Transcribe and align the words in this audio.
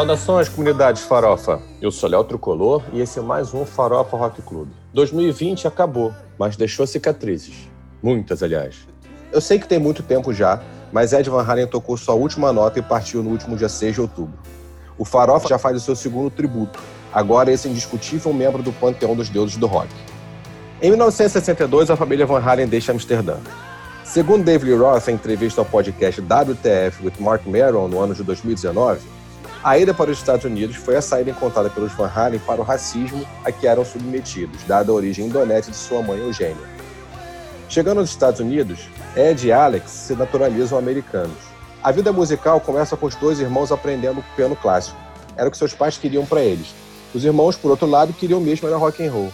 Saudações, 0.00 0.48
comunidades 0.48 1.02
farofa. 1.02 1.60
Eu 1.78 1.90
sou 1.90 2.08
Léo 2.08 2.24
Tricolor 2.24 2.82
e 2.90 3.00
esse 3.00 3.18
é 3.18 3.22
mais 3.22 3.52
um 3.52 3.66
Farofa 3.66 4.16
Rock 4.16 4.40
Club. 4.40 4.68
2020 4.94 5.68
acabou, 5.68 6.14
mas 6.38 6.56
deixou 6.56 6.86
cicatrizes. 6.86 7.68
Muitas, 8.02 8.42
aliás. 8.42 8.88
Eu 9.30 9.42
sei 9.42 9.58
que 9.58 9.68
tem 9.68 9.78
muito 9.78 10.02
tempo 10.02 10.32
já, 10.32 10.62
mas 10.90 11.12
Ed 11.12 11.28
Van 11.28 11.42
Halen 11.42 11.66
tocou 11.66 11.98
sua 11.98 12.14
última 12.14 12.50
nota 12.50 12.78
e 12.78 12.82
partiu 12.82 13.22
no 13.22 13.28
último 13.28 13.56
dia 13.56 13.68
6 13.68 13.94
de 13.94 14.00
outubro. 14.00 14.38
O 14.96 15.04
Farofa 15.04 15.46
já 15.46 15.58
faz 15.58 15.76
o 15.76 15.80
seu 15.80 15.94
segundo 15.94 16.30
tributo, 16.30 16.78
agora 17.12 17.52
esse 17.52 17.68
indiscutível 17.68 18.32
membro 18.32 18.62
do 18.62 18.72
panteão 18.72 19.14
dos 19.14 19.28
deuses 19.28 19.58
do 19.58 19.66
rock. 19.66 19.88
Em 20.82 20.88
1962, 20.88 21.90
a 21.90 21.96
família 21.96 22.24
Van 22.24 22.40
Halen 22.40 22.66
deixa 22.66 22.90
Amsterdã. 22.90 23.36
Segundo 24.02 24.44
David 24.44 24.72
Roth, 24.76 25.08
em 25.08 25.12
entrevista 25.12 25.60
ao 25.60 25.64
podcast 25.66 26.22
WTF 26.22 27.04
with 27.04 27.12
Mark 27.18 27.42
Maron 27.44 27.86
no 27.86 28.00
ano 28.00 28.14
de 28.14 28.22
2019, 28.22 28.98
a 29.62 29.76
ida 29.76 29.92
para 29.92 30.10
os 30.10 30.16
Estados 30.16 30.46
Unidos 30.46 30.76
foi 30.76 30.96
a 30.96 31.02
saída 31.02 31.32
encontrada 31.32 31.68
pelos 31.68 31.92
Van 31.92 32.08
Halen 32.08 32.40
para 32.46 32.62
o 32.62 32.64
racismo 32.64 33.26
a 33.44 33.52
que 33.52 33.66
eram 33.66 33.84
submetidos, 33.84 34.62
dada 34.66 34.90
a 34.90 34.94
origem 34.94 35.26
indonésia 35.26 35.70
de 35.70 35.76
sua 35.76 36.00
mãe 36.00 36.18
Eugênia. 36.18 36.56
Chegando 37.68 38.00
aos 38.00 38.08
Estados 38.08 38.40
Unidos, 38.40 38.88
Ed 39.14 39.46
e 39.46 39.52
Alex 39.52 39.90
se 39.90 40.14
naturalizam 40.14 40.78
americanos. 40.78 41.36
A 41.82 41.92
vida 41.92 42.10
musical 42.10 42.58
começa 42.58 42.96
com 42.96 43.04
os 43.04 43.14
dois 43.16 43.38
irmãos 43.38 43.70
aprendendo 43.70 44.24
piano 44.34 44.56
clássico. 44.56 44.96
Era 45.36 45.46
o 45.46 45.50
que 45.50 45.58
seus 45.58 45.74
pais 45.74 45.98
queriam 45.98 46.24
para 46.24 46.40
eles. 46.40 46.74
Os 47.14 47.22
irmãos, 47.22 47.54
por 47.54 47.70
outro 47.70 47.86
lado, 47.86 48.14
queriam 48.14 48.40
mesmo 48.40 48.66
era 48.66 48.78
rock 48.78 49.06
and 49.06 49.12
roll. 49.12 49.30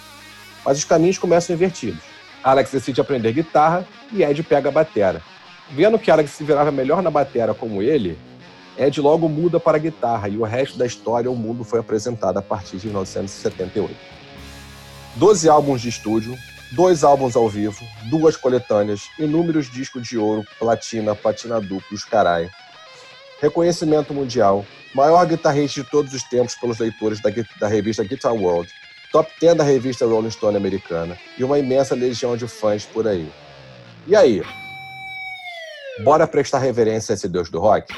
Mas 0.66 0.78
os 0.78 0.84
caminhos 0.84 1.16
começam 1.16 1.54
invertidos. 1.54 2.02
Alex 2.42 2.72
decide 2.72 3.00
aprender 3.00 3.32
guitarra 3.32 3.86
e 4.12 4.24
Ed 4.24 4.42
pega 4.42 4.68
a 4.68 4.72
batera. 4.72 5.22
Vendo 5.70 5.98
que 5.98 6.10
Alex 6.10 6.32
se 6.32 6.42
virava 6.42 6.72
melhor 6.72 7.00
na 7.02 7.10
batera 7.10 7.54
como 7.54 7.80
ele, 7.80 8.18
Ed 8.76 9.00
logo 9.00 9.28
muda 9.28 9.60
para 9.60 9.76
a 9.76 9.80
guitarra 9.80 10.28
e 10.28 10.36
o 10.36 10.42
resto 10.42 10.76
da 10.76 10.84
história, 10.84 11.30
o 11.30 11.36
mundo 11.36 11.62
foi 11.62 11.78
apresentado 11.78 12.38
a 12.38 12.42
partir 12.42 12.78
de 12.78 12.88
1978. 12.88 13.94
Doze 15.14 15.48
álbuns 15.48 15.80
de 15.80 15.88
estúdio, 15.88 16.36
dois 16.72 17.04
álbuns 17.04 17.36
ao 17.36 17.48
vivo, 17.48 17.82
duas 18.10 18.36
coletâneas, 18.36 19.08
inúmeros 19.18 19.70
discos 19.70 20.06
de 20.06 20.18
ouro, 20.18 20.44
platina, 20.58 21.14
platina 21.14 21.60
dupla, 21.60 21.88
os 21.92 22.04
carai. 22.04 22.50
Reconhecimento 23.40 24.12
mundial, 24.12 24.64
maior 24.94 25.24
guitarrista 25.26 25.82
de 25.82 25.90
todos 25.90 26.12
os 26.12 26.22
tempos 26.24 26.54
pelos 26.54 26.78
leitores 26.78 27.20
da, 27.20 27.30
da 27.58 27.68
revista 27.68 28.04
Guitar 28.04 28.34
World, 28.34 28.70
top 29.16 29.32
10 29.40 29.56
da 29.56 29.64
revista 29.64 30.04
Rolling 30.04 30.30
Stone 30.30 30.58
americana 30.58 31.16
e 31.38 31.42
uma 31.42 31.58
imensa 31.58 31.94
legião 31.94 32.36
de 32.36 32.46
fãs 32.46 32.84
por 32.84 33.08
aí. 33.08 33.32
E 34.06 34.14
aí? 34.14 34.42
Bora 36.04 36.26
prestar 36.26 36.58
reverência 36.58 37.14
a 37.14 37.14
esse 37.14 37.26
deus 37.26 37.48
do 37.48 37.58
rock? 37.58 37.94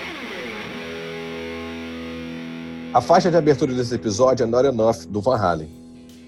A 2.95 3.01
faixa 3.01 3.33
de 3.33 3.37
abertura 3.37 3.75
desse 3.75 3.93
episódio 3.97 4.45
é 4.45 4.47
Not 4.47 4.69
Enough, 4.69 5.07
do 5.09 5.21
Van 5.21 5.37
Halen. 5.37 5.69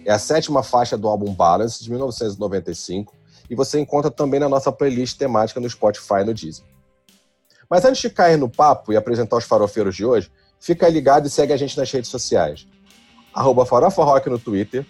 É 0.05 0.11
a 0.11 0.19
sétima 0.19 0.61
faixa 0.61 0.99
do 0.99 1.07
álbum 1.07 1.33
Balance, 1.33 1.85
de 1.85 1.89
1995, 1.89 3.15
e 3.49 3.55
você 3.55 3.79
encontra 3.79 4.11
também 4.11 4.41
na 4.41 4.49
nossa 4.49 4.73
playlist 4.73 5.17
temática 5.17 5.61
no 5.61 5.71
Spotify 5.71 6.23
e 6.23 6.25
no 6.25 6.35
Deezer. 6.35 6.65
Mas 7.71 7.85
antes 7.85 8.03
de 8.03 8.11
cair 8.11 8.37
no 8.37 8.51
papo 8.51 8.93
e 8.93 8.97
apresentar 8.97 9.37
os 9.37 9.45
farofeiros 9.45 9.95
de 9.95 10.05
hoje, 10.05 10.33
fica 10.59 10.89
ligado 10.89 11.29
e 11.29 11.31
segue 11.31 11.53
a 11.53 11.57
gente 11.57 11.79
nas 11.79 11.93
redes 11.93 12.11
sociais. 12.11 12.67
Arroba 13.33 13.65
Farofa 13.65 14.03
Rock 14.03 14.29
no 14.29 14.39
Twitter, 14.39 14.85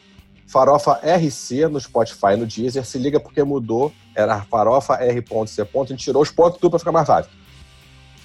Farofa 0.50 1.00
RC 1.04 1.68
no 1.68 1.80
Spotify 1.80 2.36
no 2.36 2.44
Deezer. 2.44 2.84
Se 2.84 2.98
liga 2.98 3.20
porque 3.20 3.42
mudou, 3.44 3.92
era 4.16 4.42
farofa 4.42 4.94
R.C. 4.94 5.62
A 5.62 5.84
gente 5.86 6.02
tirou 6.02 6.20
os 6.20 6.30
pontos 6.30 6.58
tudo 6.58 6.70
para 6.70 6.78
ficar 6.80 6.90
mais 6.90 7.06
fácil. 7.06 7.30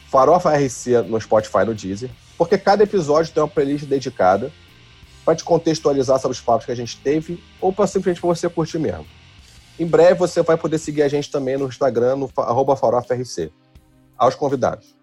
Farofa 0.09 0.49
RC 0.57 1.03
no 1.07 1.21
Spotify 1.21 1.65
no 1.65 1.75
Deezer 1.75 2.09
porque 2.37 2.57
cada 2.57 2.83
episódio 2.83 3.31
tem 3.31 3.43
uma 3.43 3.49
playlist 3.49 3.85
dedicada 3.85 4.51
para 5.23 5.35
te 5.35 5.43
contextualizar 5.43 6.19
sobre 6.19 6.35
os 6.35 6.41
papos 6.41 6.65
que 6.65 6.71
a 6.71 6.75
gente 6.75 6.97
teve 6.97 7.43
ou 7.61 7.71
para 7.71 7.87
simplesmente 7.87 8.21
você 8.21 8.49
curtir 8.49 8.79
mesmo. 8.79 9.05
Em 9.79 9.85
breve 9.85 10.15
você 10.15 10.41
vai 10.41 10.57
poder 10.57 10.77
seguir 10.77 11.03
a 11.03 11.07
gente 11.07 11.29
também 11.29 11.57
no 11.57 11.67
Instagram, 11.67 12.15
no 12.15 12.27
farofrc. 12.27 13.51
Aos 14.17 14.33
convidados. 14.33 14.95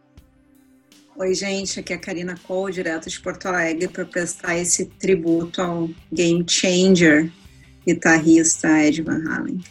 Oi, 1.15 1.35
gente, 1.35 1.79
aqui 1.79 1.93
é 1.93 1.97
a 1.97 1.99
Karina 1.99 2.35
Cole, 2.43 2.73
direto 2.73 3.11
de 3.11 3.21
Porto 3.21 3.47
Alegre, 3.47 3.87
para 3.87 4.05
prestar 4.05 4.57
esse 4.57 4.87
tributo 4.87 5.61
ao 5.61 5.91
game 6.11 6.43
changer, 6.49 7.31
guitarrista 7.87 8.67
Ed 8.83 9.03
Van 9.03 9.23
Halen. 9.29 9.63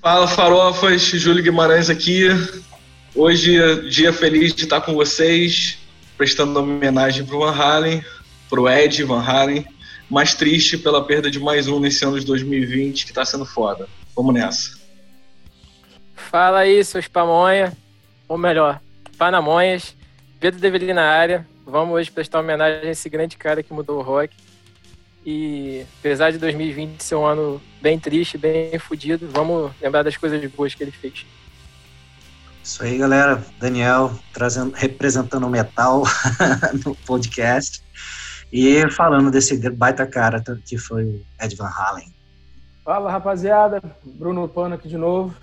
Fala, 0.00 0.26
farofas, 0.26 1.02
Júlio 1.02 1.44
Guimarães 1.44 1.90
aqui. 1.90 2.28
Hoje, 3.14 3.60
é 3.60 3.76
dia 3.82 4.14
feliz 4.14 4.54
de 4.54 4.64
estar 4.64 4.80
com 4.80 4.94
vocês 4.94 5.78
prestando 6.16 6.58
homenagem 6.58 7.26
para 7.26 7.36
o 7.36 7.40
Van 7.40 7.52
Halen, 7.54 8.02
para 8.48 8.60
o 8.60 8.68
Ed 8.68 9.04
Van 9.04 9.20
Halen, 9.20 9.66
mais 10.08 10.34
triste 10.34 10.78
pela 10.78 11.04
perda 11.04 11.30
de 11.30 11.38
mais 11.38 11.68
um 11.68 11.78
nesse 11.78 12.02
ano 12.02 12.18
de 12.18 12.24
2020, 12.24 13.04
que 13.04 13.10
está 13.10 13.26
sendo 13.26 13.44
foda. 13.44 13.86
Vamos 14.16 14.32
nessa. 14.32 14.78
Fala 16.16 16.60
aí, 16.60 16.82
seus 16.82 17.08
pamonha, 17.08 17.76
ou 18.26 18.38
melhor, 18.38 18.80
panamonhas, 19.18 19.94
Pedro 20.44 20.60
Develi 20.60 20.92
na 20.92 21.06
área. 21.06 21.46
Vamos 21.64 21.94
hoje 21.94 22.10
prestar 22.10 22.40
homenagem 22.40 22.86
a 22.86 22.92
esse 22.92 23.08
grande 23.08 23.34
cara 23.34 23.62
que 23.62 23.72
mudou 23.72 23.98
o 23.98 24.02
rock. 24.02 24.36
E 25.24 25.86
apesar 25.98 26.32
de 26.32 26.36
2020 26.36 27.02
ser 27.02 27.14
um 27.14 27.24
ano 27.24 27.62
bem 27.80 27.98
triste, 27.98 28.36
bem 28.36 28.78
fodido, 28.78 29.26
vamos 29.26 29.72
lembrar 29.80 30.02
das 30.02 30.18
coisas 30.18 30.44
boas 30.50 30.74
que 30.74 30.82
ele 30.82 30.90
fez. 30.90 31.24
Isso 32.62 32.84
aí, 32.84 32.98
galera. 32.98 33.42
Daniel 33.58 34.12
trazendo, 34.34 34.74
representando 34.74 35.46
o 35.46 35.48
metal 35.48 36.02
no 36.84 36.94
podcast 36.94 37.82
e 38.52 38.86
falando 38.90 39.30
desse 39.30 39.56
baita 39.70 40.06
cara 40.06 40.44
que 40.66 40.76
foi 40.76 41.04
o 41.04 41.24
Ed 41.40 41.56
Van 41.56 41.70
Halen. 41.74 42.14
Fala, 42.84 43.10
rapaziada. 43.10 43.80
Bruno 44.04 44.46
Pano 44.46 44.74
aqui 44.74 44.88
de 44.88 44.98
novo. 44.98 45.34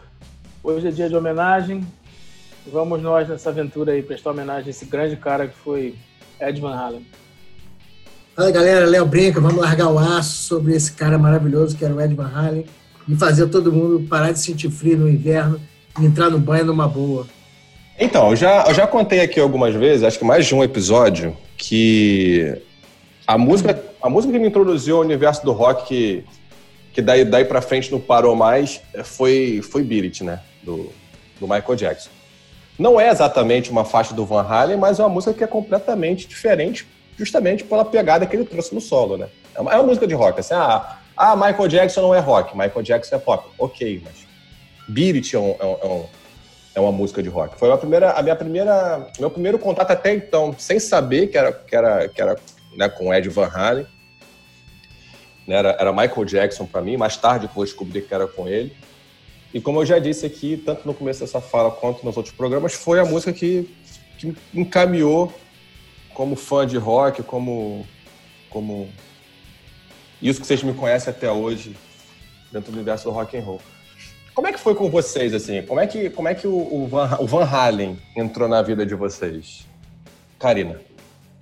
Hoje 0.64 0.90
é 0.90 0.92
dia 0.92 1.10
de 1.10 1.16
homenagem. 1.16 1.84
Vamos 2.68 3.02
nós 3.02 3.28
nessa 3.28 3.50
aventura 3.50 3.94
aí 3.94 4.04
prestar 4.04 4.32
homenagem 4.32 4.68
a 4.68 4.70
esse 4.70 4.86
grande 4.86 5.16
cara 5.16 5.48
que 5.48 5.56
foi 5.56 5.96
Ed 6.40 6.60
Van 6.60 6.76
Halen. 6.76 7.06
Fala, 8.36 8.52
galera. 8.52 8.86
Léo 8.86 9.06
Brinca. 9.06 9.40
Vamos 9.40 9.62
largar 9.62 9.88
o 9.88 9.98
aço 9.98 10.44
sobre 10.44 10.76
esse 10.76 10.92
cara 10.92 11.18
maravilhoso 11.18 11.76
que 11.76 11.84
era 11.84 11.94
o 11.94 12.02
Ed 12.02 12.14
Van 12.14 12.32
Halen 12.34 12.66
e 13.08 13.16
fazer 13.16 13.48
todo 13.48 13.72
mundo 13.72 14.08
parar 14.08 14.32
de 14.32 14.40
sentir 14.40 14.70
frio 14.70 14.98
no 14.98 15.10
inverno 15.10 15.60
entrar 16.00 16.30
no 16.30 16.40
banho 16.40 16.66
numa 16.66 16.88
boa. 16.88 17.28
Então, 18.00 18.30
eu 18.30 18.36
já, 18.36 18.66
eu 18.68 18.74
já 18.74 18.88
contei 18.88 19.20
aqui 19.20 19.40
algumas 19.40 19.76
vezes, 19.76 20.04
acho 20.04 20.18
que 20.18 20.26
mais 20.26 20.46
de 20.46 20.56
um 20.56 20.64
episódio, 20.64 21.36
que 21.58 22.58
a 23.28 23.38
música, 23.38 23.84
a 24.02 24.10
música 24.10 24.34
que 24.34 24.40
me 24.40 24.48
introduziu 24.48 24.98
ao 24.98 25.02
universo 25.02 25.44
do 25.44 25.52
rock, 25.52 25.88
que, 25.88 26.24
que 26.94 27.02
daí, 27.02 27.26
daí 27.26 27.46
pra 27.46 27.62
frente 27.62 27.92
não 27.92 28.00
parou 28.00 28.36
mais, 28.36 28.82
foi, 29.04 29.62
foi 29.62 29.84
Beat 29.84 30.06
It, 30.06 30.24
né? 30.24 30.40
Do, 30.64 30.90
do 31.40 31.48
Michael 31.48 31.76
Jackson. 31.76 32.10
Não 32.78 33.00
é 33.00 33.10
exatamente 33.10 33.70
uma 33.70 33.86
faixa 33.86 34.14
do 34.14 34.26
Van 34.26 34.44
Halen, 34.44 34.78
mas 34.78 35.00
é 35.00 35.04
uma 35.04 35.10
música 35.10 35.34
que 35.34 35.44
é 35.44 35.48
completamente 35.48 36.28
diferente, 36.28 36.88
justamente 37.18 37.64
pela 37.64 37.86
pegada 37.86 38.26
que 38.26 38.36
ele 38.36 38.46
trouxe 38.46 38.74
no 38.74 38.82
solo, 38.82 39.18
né? 39.18 39.28
É 39.54 39.62
uma, 39.62 39.72
é 39.72 39.76
uma 39.76 39.84
música 39.84 40.08
de 40.08 40.14
rock, 40.14 40.40
assim, 40.40 40.54
ah, 40.54 40.98
ah, 41.16 41.36
Michael 41.36 41.68
Jackson 41.68 42.02
não 42.02 42.16
é 42.16 42.20
rock, 42.20 42.58
Michael 42.58 42.82
Jackson 42.82 43.16
é 43.16 43.20
pop. 43.20 43.48
Ok, 43.60 44.02
mas 44.04 44.26
Beat 44.88 45.16
It 45.16 45.36
é, 45.36 45.40
um, 45.40 45.56
é, 45.60 45.66
um, 45.66 46.06
é, 46.76 46.80
uma 46.80 46.92
música 46.92 47.22
de 47.22 47.30
rock. 47.30 47.58
Foi 47.60 47.72
a, 47.72 47.78
primeira, 47.78 48.12
a 48.12 48.22
minha 48.22 48.36
primeira, 48.36 49.08
meu 49.20 49.30
primeiro 49.30 49.60
contato 49.60 49.92
até 49.92 50.14
então, 50.14 50.56
sem 50.58 50.80
saber 50.80 51.28
que 51.28 51.38
era, 51.38 51.52
que 51.52 51.76
era, 51.76 52.08
que 52.08 52.22
era 52.22 52.36
né, 52.76 52.90
com 52.90 53.14
Ed 53.14 53.28
Van 53.30 53.50
Halen. 53.54 53.86
Né, 55.46 55.56
era, 55.56 55.70
era 55.80 55.92
Michael 55.92 56.26
Jackson 56.26 56.66
para 56.66 56.82
mim. 56.82 56.98
Mais 56.98 57.18
tarde 57.18 57.50
eu 57.56 57.64
descobri 57.64 58.02
que 58.02 58.14
era 58.14 58.28
com 58.28 58.48
ele. 58.48 58.76
E 59.54 59.60
como 59.60 59.82
eu 59.82 59.86
já 59.86 60.00
disse 60.00 60.26
aqui, 60.26 60.62
tanto 60.66 60.88
no 60.88 60.94
começo 60.94 61.20
dessa 61.20 61.42
fala 61.42 61.72
quanto 61.72 62.06
nos 62.06 62.16
outros 62.16 62.34
programas, 62.34 62.74
foi 62.74 63.00
a 63.00 63.06
música 63.06 63.34
que, 63.34 63.70
que 64.18 64.34
encaminhou 64.54 65.34
como 66.14 66.36
fã 66.36 66.66
de 66.66 66.78
rock, 66.78 67.24
como, 67.24 67.86
como 68.50 68.90
isso 70.22 70.40
que 70.40 70.48
vocês 70.48 70.64
me 70.64 70.74
conhecem 70.74 71.12
até 71.12 71.30
hoje 71.30 71.76
dentro 72.52 72.72
do 72.72 72.76
universo 72.76 73.06
do 73.06 73.12
rock 73.12 73.38
and 73.38 73.42
roll. 73.42 73.62
Como 74.34 74.48
é 74.48 74.54
que 74.54 74.60
foi 74.60 74.74
com 74.76 74.90
vocês, 74.90 75.34
assim? 75.34 75.62
Como 75.64 75.80
é 75.80 75.88
que, 75.88 76.10
como 76.10 76.28
é 76.28 76.34
que 76.34 76.48
o, 76.48 76.88
Van, 76.88 77.18
o 77.20 77.28
Van 77.28 77.44
Halen 77.44 78.00
entrou 78.16 78.48
na 78.48 78.62
vida 78.62 78.86
de 78.86 78.96
vocês? 78.96 79.68
Karina. 80.40 80.80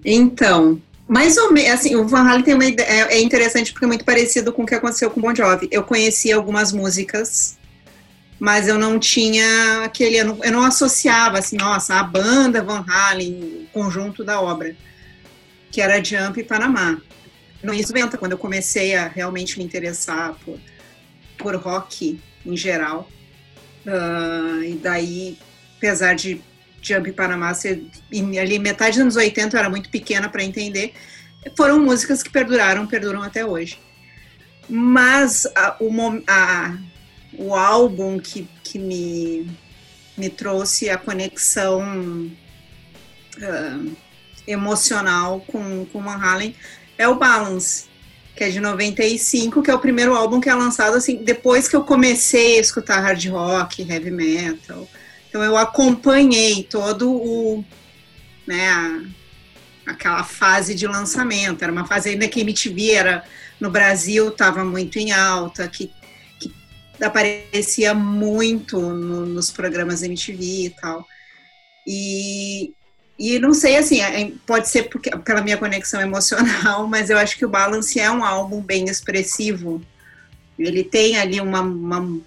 Então, 0.03 0.81
mais 1.07 1.37
ou 1.37 1.53
menos, 1.53 1.71
assim, 1.71 1.95
o 1.95 2.07
Van 2.07 2.21
Halen 2.21 2.43
tem 2.43 2.55
uma 2.55 2.65
ideia, 2.65 2.87
é, 2.87 3.17
é 3.17 3.21
interessante 3.21 3.71
porque 3.71 3.85
é 3.85 3.87
muito 3.87 4.03
parecido 4.03 4.51
com 4.51 4.63
o 4.63 4.65
que 4.65 4.73
aconteceu 4.73 5.11
com 5.11 5.19
o 5.19 5.23
Bon 5.23 5.35
Jovi. 5.35 5.67
Eu 5.71 5.83
conhecia 5.83 6.35
algumas 6.35 6.71
músicas, 6.71 7.58
mas 8.39 8.67
eu 8.67 8.79
não 8.79 8.97
tinha 8.97 9.83
aquele, 9.83 10.17
eu 10.17 10.25
não, 10.25 10.43
eu 10.43 10.51
não 10.51 10.63
associava, 10.63 11.39
assim, 11.39 11.57
nossa, 11.57 11.95
a 11.95 12.03
banda 12.03 12.63
Van 12.63 12.85
Halen, 12.87 13.67
o 13.67 13.67
conjunto 13.73 14.23
da 14.23 14.39
obra, 14.39 14.75
que 15.69 15.81
era 15.81 16.03
Jump 16.03 16.39
e 16.39 16.43
Panamá. 16.43 16.99
No 17.61 17.73
isso 17.73 17.91
venta, 17.91 18.17
quando 18.17 18.31
eu 18.31 18.37
comecei 18.37 18.95
a 18.95 19.09
realmente 19.09 19.57
me 19.57 19.65
interessar 19.65 20.35
por, 20.45 20.57
por 21.37 21.55
rock 21.57 22.19
em 22.45 22.55
geral. 22.55 23.09
Uh, 23.85 24.63
e 24.63 24.79
daí, 24.81 25.37
apesar 25.77 26.15
de 26.15 26.41
Jump 26.81 27.11
Panamá 27.11 27.53
ser 27.53 27.85
ali 28.39 28.57
metade 28.57 28.91
dos 28.91 29.01
anos 29.01 29.15
80, 29.17 29.55
eu 29.55 29.59
era 29.59 29.69
muito 29.69 29.89
pequena 29.89 30.29
para 30.29 30.43
entender, 30.43 30.93
foram 31.57 31.79
músicas 31.79 32.23
que 32.23 32.29
perduraram, 32.29 32.87
perduram 32.87 33.21
até 33.21 33.45
hoje. 33.45 33.77
Mas 34.69 35.45
a, 35.55 35.75
o, 35.79 35.91
a, 36.27 36.77
o 37.39 37.55
álbum 37.55 38.19
que, 38.19 38.47
que 38.63 38.77
me, 38.77 39.49
me 40.17 40.29
trouxe 40.29 40.89
a 40.89 40.97
conexão 40.97 42.29
uh, 43.37 43.95
emocional 44.45 45.39
com, 45.47 45.85
com 45.85 46.03
Van 46.03 46.17
Halen 46.21 46.53
é 46.97 47.07
o 47.07 47.15
Balance, 47.15 47.85
que 48.35 48.43
é 48.43 48.49
de 48.49 48.59
95, 48.59 49.61
que 49.61 49.71
é 49.71 49.73
o 49.73 49.79
primeiro 49.79 50.13
álbum 50.13 50.41
que 50.41 50.49
é 50.49 50.53
lançado 50.53 50.97
assim, 50.97 51.23
depois 51.23 51.69
que 51.69 51.75
eu 51.77 51.83
comecei 51.83 52.57
a 52.57 52.61
escutar 52.61 52.99
hard 52.99 53.25
rock, 53.27 53.89
heavy 53.89 54.11
metal. 54.11 54.85
Então 55.29 55.41
eu 55.41 55.55
acompanhei 55.55 56.63
todo 56.63 57.09
o 57.09 57.63
né, 58.45 58.69
a, 58.69 59.91
aquela 59.91 60.25
fase 60.25 60.75
de 60.75 60.85
lançamento. 60.87 61.63
Era 61.63 61.71
uma 61.71 61.85
fase 61.85 62.09
ainda 62.09 62.27
que 62.27 62.41
a 62.41 62.43
MTV 62.43 62.91
era 62.91 63.23
no 63.59 63.69
Brasil 63.69 64.29
estava 64.29 64.65
muito 64.65 64.97
em 64.97 65.11
alta, 65.11 65.67
que, 65.67 65.91
aparecia 67.01 67.93
muito 67.93 68.79
no, 68.79 69.25
nos 69.25 69.51
programas 69.51 70.03
MTV 70.03 70.43
e 70.43 70.69
tal. 70.69 71.05
E, 71.85 72.73
e 73.17 73.39
não 73.39 73.53
sei, 73.53 73.77
assim, 73.77 74.01
é, 74.01 74.31
pode 74.45 74.69
ser 74.69 74.83
porque, 74.83 75.09
pela 75.09 75.41
minha 75.41 75.57
conexão 75.57 76.01
emocional, 76.01 76.85
mas 76.89 77.09
eu 77.09 77.17
acho 77.17 77.37
que 77.37 77.45
o 77.45 77.49
Balance 77.49 77.99
é 77.99 78.09
um 78.09 78.23
álbum 78.23 78.61
bem 78.61 78.85
expressivo. 78.85 79.81
Ele 80.57 80.83
tem 80.83 81.17
ali 81.17 81.39
uma, 81.39 81.61
uma 81.61 82.19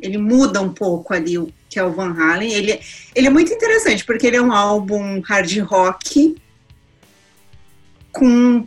ele 0.00 0.18
muda 0.18 0.60
um 0.60 0.72
pouco 0.72 1.14
ali 1.14 1.38
o 1.38 1.52
que 1.68 1.78
é 1.78 1.84
o 1.84 1.92
Van 1.92 2.12
Halen. 2.12 2.52
Ele, 2.52 2.80
ele 3.14 3.26
é 3.26 3.30
muito 3.30 3.52
interessante 3.52 4.04
porque 4.04 4.26
ele 4.26 4.36
é 4.36 4.42
um 4.42 4.52
álbum 4.52 5.20
hard 5.20 5.58
rock 5.60 6.36
com 8.10 8.66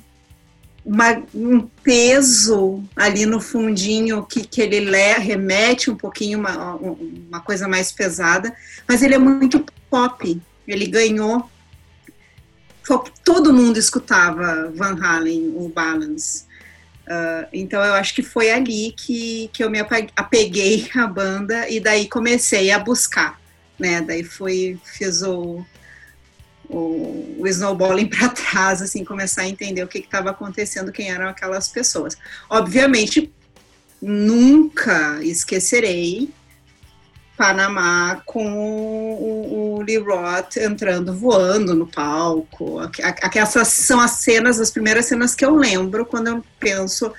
uma, 0.85 1.23
um 1.33 1.61
peso 1.83 2.83
ali 2.95 3.25
no 3.25 3.41
fundinho 3.41 4.23
que, 4.23 4.45
que 4.45 4.61
ele 4.61 4.81
lê, 4.81 5.13
remete 5.13 5.89
um 5.89 5.95
pouquinho 5.95 6.39
uma, 6.39 6.75
uma 6.75 7.39
coisa 7.41 7.67
mais 7.67 7.91
pesada, 7.91 8.55
mas 8.87 9.01
ele 9.01 9.15
é 9.15 9.17
muito 9.17 9.65
pop. 9.89 10.39
Ele 10.67 10.85
ganhou 10.85 11.49
todo 13.23 13.51
mundo 13.51 13.77
escutava 13.77 14.71
Van 14.75 14.95
Halen, 15.01 15.53
o 15.55 15.67
Balance. 15.69 16.45
Uh, 17.07 17.47
então 17.51 17.83
eu 17.83 17.93
acho 17.93 18.13
que 18.13 18.21
foi 18.21 18.51
ali 18.51 18.93
que, 18.95 19.49
que 19.53 19.63
eu 19.63 19.69
me 19.69 19.79
apeguei 20.15 20.89
à 20.95 21.07
banda 21.07 21.69
e 21.69 21.79
daí 21.79 22.07
comecei 22.07 22.71
a 22.71 22.79
buscar, 22.79 23.39
né? 23.79 24.01
Daí 24.01 24.23
fui, 24.23 24.79
fiz 24.83 25.21
o, 25.21 25.65
o, 26.69 27.37
o 27.39 27.47
snowballing 27.47 28.07
para 28.09 28.29
trás, 28.29 28.81
assim, 28.81 29.03
começar 29.03 29.43
a 29.43 29.47
entender 29.47 29.83
o 29.83 29.87
que 29.87 29.99
estava 29.99 30.31
acontecendo, 30.31 30.91
quem 30.91 31.09
eram 31.09 31.27
aquelas 31.27 31.67
pessoas. 31.67 32.17
Obviamente, 32.49 33.31
nunca 34.01 35.23
esquecerei 35.23 36.29
Panamá 37.37 38.21
com 38.25 38.45
o, 38.47 39.75
o 39.77 39.81
Lee 39.81 39.97
Roth 39.97 40.57
entrando 40.57 41.13
voando 41.13 41.75
no 41.75 41.85
palco. 41.85 42.79
Essas 43.33 43.67
são 43.67 43.99
as 43.99 44.11
cenas, 44.11 44.59
as 44.59 44.71
primeiras 44.71 45.05
cenas 45.05 45.35
que 45.35 45.43
eu 45.43 45.53
lembro 45.53 46.05
quando 46.05 46.27
eu 46.27 46.45
penso 46.59 47.11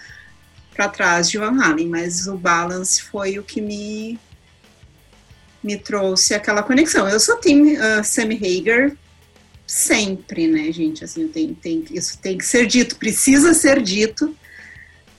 para 0.75 0.89
trás 0.89 1.29
de 1.31 1.39
Van 1.39 1.63
Halen, 1.63 1.89
mas 1.89 2.27
o 2.27 2.37
Balance 2.37 3.03
foi 3.03 3.39
o 3.39 3.43
que 3.43 3.61
me 3.61 4.19
me 5.63 5.77
trouxe 5.77 6.33
aquela 6.33 6.63
conexão. 6.63 7.09
Eu 7.09 7.19
sou 7.19 7.37
team 7.39 7.65
uh, 7.65 8.05
Sammy 8.05 8.37
Hager 8.37 8.97
sempre, 9.67 10.47
né, 10.47 10.71
gente? 10.71 11.05
Assim, 11.05 11.27
tem, 11.29 11.55
tem, 11.55 11.85
isso 11.91 12.19
tem 12.19 12.39
que 12.39 12.45
ser 12.45 12.67
dito, 12.67 12.97
precisa 12.97 13.53
ser 13.53 13.83
dito. 13.83 14.27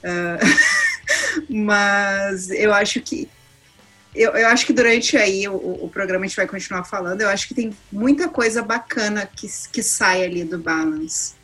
Uh, 0.03 1.47
mas 1.49 2.49
eu 2.49 2.73
acho 2.73 3.01
que 3.01 3.27
eu, 4.15 4.31
eu 4.31 4.47
acho 4.47 4.65
que 4.65 4.73
durante 4.73 5.15
aí 5.15 5.47
o, 5.47 5.55
o, 5.55 5.89
programa 5.89 6.25
a 6.25 6.27
gente 6.27 6.35
vai 6.35 6.47
continuar 6.47 6.83
falando. 6.83 7.21
Eu 7.21 7.29
acho 7.29 7.47
que 7.47 7.53
tem 7.53 7.71
muita 7.91 8.27
coisa 8.27 8.63
bacana 8.63 9.27
que, 9.27 9.47
que 9.71 9.83
sai 9.83 10.23
ali 10.23 10.43
do 10.43 10.57
Balance. 10.57 11.35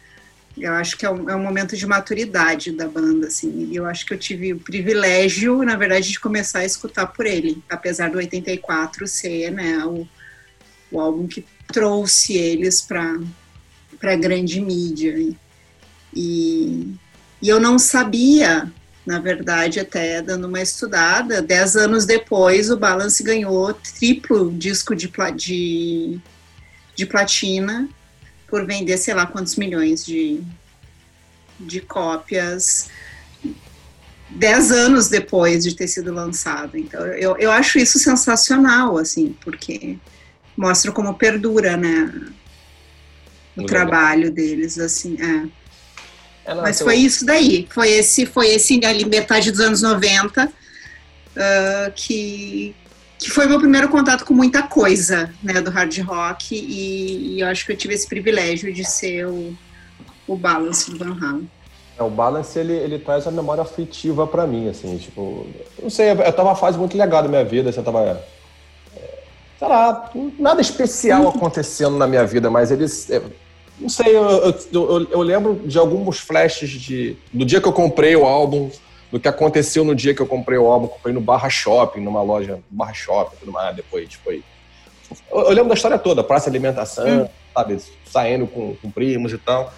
Eu 0.57 0.73
acho 0.73 0.97
que 0.97 1.05
é 1.05 1.09
um, 1.09 1.29
é 1.29 1.35
um 1.35 1.41
momento 1.41 1.75
de 1.77 1.85
maturidade 1.85 2.71
da 2.71 2.87
banda, 2.87 3.27
assim. 3.27 3.69
E 3.71 3.75
eu 3.75 3.85
acho 3.85 4.05
que 4.05 4.13
eu 4.13 4.17
tive 4.17 4.53
o 4.53 4.59
privilégio, 4.59 5.61
na 5.63 5.75
verdade, 5.75 6.11
de 6.11 6.19
começar 6.19 6.59
a 6.59 6.65
escutar 6.65 7.07
por 7.07 7.25
ele, 7.25 7.63
apesar 7.69 8.09
do 8.09 8.17
84 8.17 9.07
ser, 9.07 9.51
né, 9.51 9.83
o, 9.85 10.07
o 10.91 10.99
álbum 10.99 11.27
que 11.27 11.45
trouxe 11.67 12.33
eles 12.33 12.81
para 12.81 13.19
para 13.99 14.15
grande 14.17 14.59
mídia. 14.59 15.15
E, 16.13 16.93
e 17.41 17.49
eu 17.49 17.59
não 17.59 17.79
sabia 17.79 18.71
na 19.05 19.19
verdade, 19.19 19.79
até 19.79 20.21
dando 20.21 20.47
uma 20.47 20.61
estudada, 20.61 21.41
dez 21.41 21.75
anos 21.75 22.05
depois 22.05 22.69
o 22.69 22.77
Balance 22.77 23.21
ganhou 23.21 23.73
triplo 23.73 24.51
disco 24.51 24.95
de, 24.95 25.11
de, 25.35 26.19
de 26.95 27.05
platina 27.05 27.89
por 28.47 28.65
vender 28.65 28.97
sei 28.97 29.13
lá 29.13 29.25
quantos 29.25 29.57
milhões 29.57 30.05
de, 30.05 30.41
de 31.59 31.81
cópias 31.81 32.89
dez 34.29 34.71
anos 34.71 35.09
depois 35.09 35.63
de 35.63 35.75
ter 35.75 35.87
sido 35.87 36.13
lançado. 36.13 36.77
Então, 36.77 37.05
eu, 37.07 37.37
eu 37.37 37.51
acho 37.51 37.77
isso 37.77 37.99
sensacional, 37.99 38.97
assim, 38.97 39.35
porque 39.43 39.97
mostra 40.55 40.91
como 40.91 41.13
perdura, 41.13 41.77
né, 41.77 42.11
o 43.55 43.61
Muito 43.61 43.69
trabalho 43.69 44.29
legal. 44.29 44.35
deles, 44.35 44.77
assim, 44.79 45.17
é. 45.19 45.63
É, 46.45 46.53
Mas 46.55 46.81
foi 46.81 46.97
isso 46.97 47.25
daí, 47.25 47.67
foi 47.69 47.89
esse, 47.89 48.25
foi 48.25 48.47
esse 48.49 48.83
ali, 48.85 49.05
metade 49.05 49.49
dos 49.49 49.61
anos 49.61 49.81
90, 49.81 50.45
uh, 50.45 50.49
ah, 51.37 51.91
que, 51.95 52.75
que 53.17 53.29
foi 53.29 53.47
meu 53.47 53.59
primeiro 53.59 53.87
contato 53.87 54.25
com 54.25 54.33
muita 54.33 54.63
coisa, 54.63 55.33
né, 55.41 55.61
do 55.61 55.71
hard 55.71 55.97
rock, 55.99 56.53
e, 56.53 57.35
e 57.35 57.39
eu 57.39 57.47
acho 57.47 57.65
que 57.65 57.71
eu 57.71 57.77
tive 57.77 57.93
esse 57.93 58.07
privilégio 58.07 58.73
de 58.73 58.83
ser 58.83 59.25
o, 59.25 59.55
o 60.27 60.35
Balance 60.35 60.91
do 60.91 60.97
Van 60.97 61.17
Halen. 61.17 61.49
É, 61.97 62.03
o 62.03 62.09
Balance, 62.09 62.57
ele, 62.59 62.73
ele 62.73 62.99
traz 62.99 63.25
a 63.25 63.31
memória 63.31 63.63
afetiva 63.63 64.27
para 64.27 64.45
mim, 64.45 64.67
assim, 64.67 64.97
tipo, 64.97 65.47
não 65.81 65.89
sei, 65.89 66.11
eu 66.11 66.33
tava 66.33 66.49
uma 66.49 66.55
fase 66.55 66.77
muito 66.77 66.97
legal 66.97 67.23
da 67.23 67.29
minha 67.29 67.45
vida, 67.45 67.69
assim, 67.69 67.79
eu 67.79 67.85
tava, 67.85 68.21
sei 69.63 69.69
lá, 69.69 70.09
nada 70.37 70.61
especial 70.61 71.27
acontecendo 71.29 71.97
na 71.97 72.05
minha 72.05 72.25
vida, 72.25 72.49
mas 72.49 72.69
eles, 72.69 73.09
é, 73.09 73.21
não 73.79 73.87
sei, 73.87 74.15
eu, 74.15 74.23
eu, 74.23 74.55
eu, 74.73 75.07
eu, 75.09 75.21
lembro 75.21 75.55
de 75.65 75.77
alguns 75.79 76.19
flashes 76.19 76.69
de, 76.69 77.15
do 77.31 77.45
dia 77.45 77.61
que 77.61 77.67
eu 77.67 77.71
comprei 77.71 78.13
o 78.15 78.25
álbum, 78.25 78.69
do 79.09 79.19
que 79.19 79.27
aconteceu 79.27 79.85
no 79.85 79.95
dia 79.95 80.13
que 80.13 80.21
eu 80.21 80.25
comprei 80.25 80.57
o 80.57 80.65
álbum. 80.65 80.87
Comprei 80.87 81.13
no 81.13 81.21
Barra 81.21 81.47
Shopping, 81.47 82.01
numa 82.01 82.23
loja 82.23 82.59
Barra 82.69 82.93
Shopping, 82.93 83.35
tudo 83.39 83.51
mais. 83.51 83.75
Depois 83.75 84.11
foi. 84.15 84.43
Eu, 85.31 85.41
eu 85.41 85.49
lembro 85.49 85.69
da 85.69 85.75
história 85.75 85.99
toda, 85.99 86.23
praça 86.23 86.49
de 86.49 86.57
alimentação, 86.57 87.23
hum. 87.23 87.27
sabe? 87.53 87.77
Saindo 88.05 88.47
com, 88.47 88.75
com 88.75 88.89
primos 88.89 89.31
e 89.31 89.37
tal. 89.37 89.71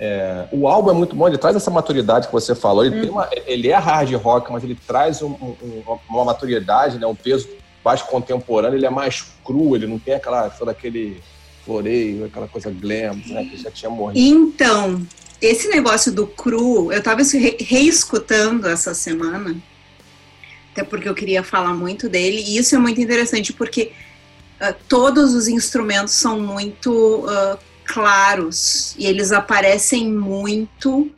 É, 0.00 0.46
o 0.50 0.66
álbum 0.66 0.90
é 0.90 0.92
muito 0.92 1.16
bom, 1.16 1.26
ele 1.26 1.38
traz 1.38 1.56
essa 1.56 1.70
maturidade 1.70 2.26
que 2.26 2.32
você 2.32 2.56
falou. 2.56 2.84
Ele, 2.84 3.08
hum. 3.08 3.12
uma, 3.12 3.30
ele 3.46 3.68
é 3.70 3.76
hard 3.76 4.12
rock, 4.14 4.52
mas 4.52 4.64
ele 4.64 4.76
traz 4.86 5.22
um, 5.22 5.30
um, 5.30 5.98
uma 6.10 6.24
maturidade, 6.24 6.98
né, 6.98 7.06
um 7.06 7.14
peso 7.14 7.48
mais 7.86 8.02
contemporâneo. 8.02 8.76
Ele 8.76 8.84
é 8.84 8.90
mais 8.90 9.24
cru, 9.44 9.76
ele 9.76 9.86
não 9.86 9.98
tem 9.98 10.14
aquela, 10.14 10.50
todo 10.50 10.68
aquele 10.68 11.22
floreio, 11.64 12.24
aquela 12.24 12.48
coisa 12.48 12.68
glam, 12.68 13.14
né, 13.26 13.44
que 13.44 13.56
já 13.56 13.70
tinha 13.70 13.88
morrido. 13.88 14.18
Então, 14.18 15.06
esse 15.40 15.68
negócio 15.68 16.12
do 16.12 16.26
cru, 16.26 16.92
eu 16.92 16.98
estava 16.98 17.22
re 17.22 17.56
reescutando 17.60 18.68
essa 18.68 18.92
semana, 18.92 19.56
até 20.72 20.82
porque 20.82 21.08
eu 21.08 21.14
queria 21.14 21.44
falar 21.44 21.74
muito 21.74 22.08
dele, 22.08 22.42
e 22.44 22.58
isso 22.58 22.74
é 22.74 22.78
muito 22.78 23.00
interessante 23.00 23.52
porque 23.52 23.92
uh, 24.60 24.74
todos 24.88 25.32
os 25.32 25.46
instrumentos 25.46 26.14
são 26.14 26.40
muito 26.40 26.90
uh, 27.24 27.56
claros 27.84 28.96
e 28.98 29.06
eles 29.06 29.30
aparecem 29.30 30.10
muito 30.10 31.08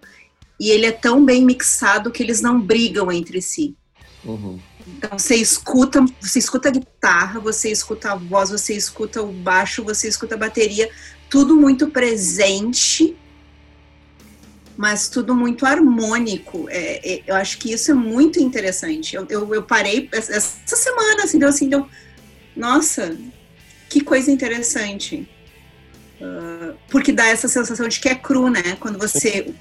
e 0.61 0.71
ele 0.71 0.85
é 0.85 0.93
tão 0.93 1.25
bem 1.25 1.45
mixado 1.45 2.11
que 2.11 2.23
eles 2.23 2.43
não 2.43 2.61
brigam 2.61 3.11
entre 3.11 3.41
si. 3.41 3.75
Uhum. 4.23 4.59
Então 4.97 5.19
você 5.19 5.37
escuta, 5.37 6.05
você 6.21 6.39
escuta 6.39 6.69
a 6.69 6.73
guitarra, 6.73 7.41
você 7.41 7.71
escuta 7.71 8.13
a 8.13 8.15
voz, 8.15 8.51
você 8.51 8.75
escuta 8.75 9.23
o 9.23 9.31
baixo, 9.31 9.85
você 9.85 10.09
escuta 10.09 10.35
a 10.35 10.39
bateria, 10.39 10.91
tudo 11.29 11.55
muito 11.55 11.89
presente, 11.89 13.17
mas 14.77 15.09
tudo 15.09 15.35
muito 15.35 15.67
harmônico. 15.67 16.69
É, 16.71 17.15
é, 17.15 17.23
eu 17.27 17.35
acho 17.35 17.59
que 17.59 17.73
isso 17.73 17.91
é 17.91 17.95
muito 17.95 18.41
interessante. 18.41 19.15
Eu, 19.15 19.27
eu, 19.29 19.55
eu, 19.55 19.63
parei 19.63 20.09
essa 20.13 20.77
semana, 20.77 21.25
assim, 21.25 21.39
deu 21.39 21.49
assim, 21.49 21.69
deu, 21.69 21.87
nossa, 22.57 23.17
que 23.89 24.01
coisa 24.01 24.31
interessante. 24.31 25.29
Uh, 26.21 26.77
porque 26.89 27.13
dá 27.13 27.27
essa 27.27 27.47
sensação 27.47 27.87
de 27.87 28.01
que 28.01 28.09
é 28.09 28.15
cru, 28.15 28.49
né? 28.49 28.77
Quando 28.81 28.99
você 28.99 29.55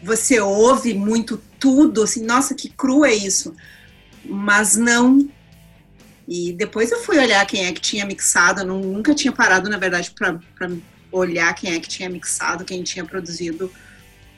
você 0.00 0.38
ouve 0.38 0.94
muito 0.94 1.42
tudo, 1.58 2.04
assim, 2.04 2.24
nossa, 2.24 2.54
que 2.54 2.68
cru 2.68 3.04
é 3.04 3.12
isso 3.12 3.54
mas 4.28 4.76
não 4.76 5.28
E 6.30 6.52
depois 6.52 6.92
eu 6.92 6.98
fui 7.02 7.16
olhar 7.18 7.46
quem 7.46 7.64
é 7.64 7.72
que 7.72 7.80
tinha 7.80 8.04
mixado, 8.04 8.60
eu 8.60 8.66
não- 8.66 8.80
nunca 8.80 9.14
tinha 9.14 9.32
parado, 9.32 9.70
na 9.70 9.78
verdade, 9.78 10.10
para 10.14 10.38
olhar 11.10 11.54
quem 11.54 11.72
é 11.74 11.80
que 11.80 11.88
tinha 11.88 12.06
mixado, 12.10 12.66
quem 12.66 12.82
tinha 12.82 13.02
produzido 13.02 13.72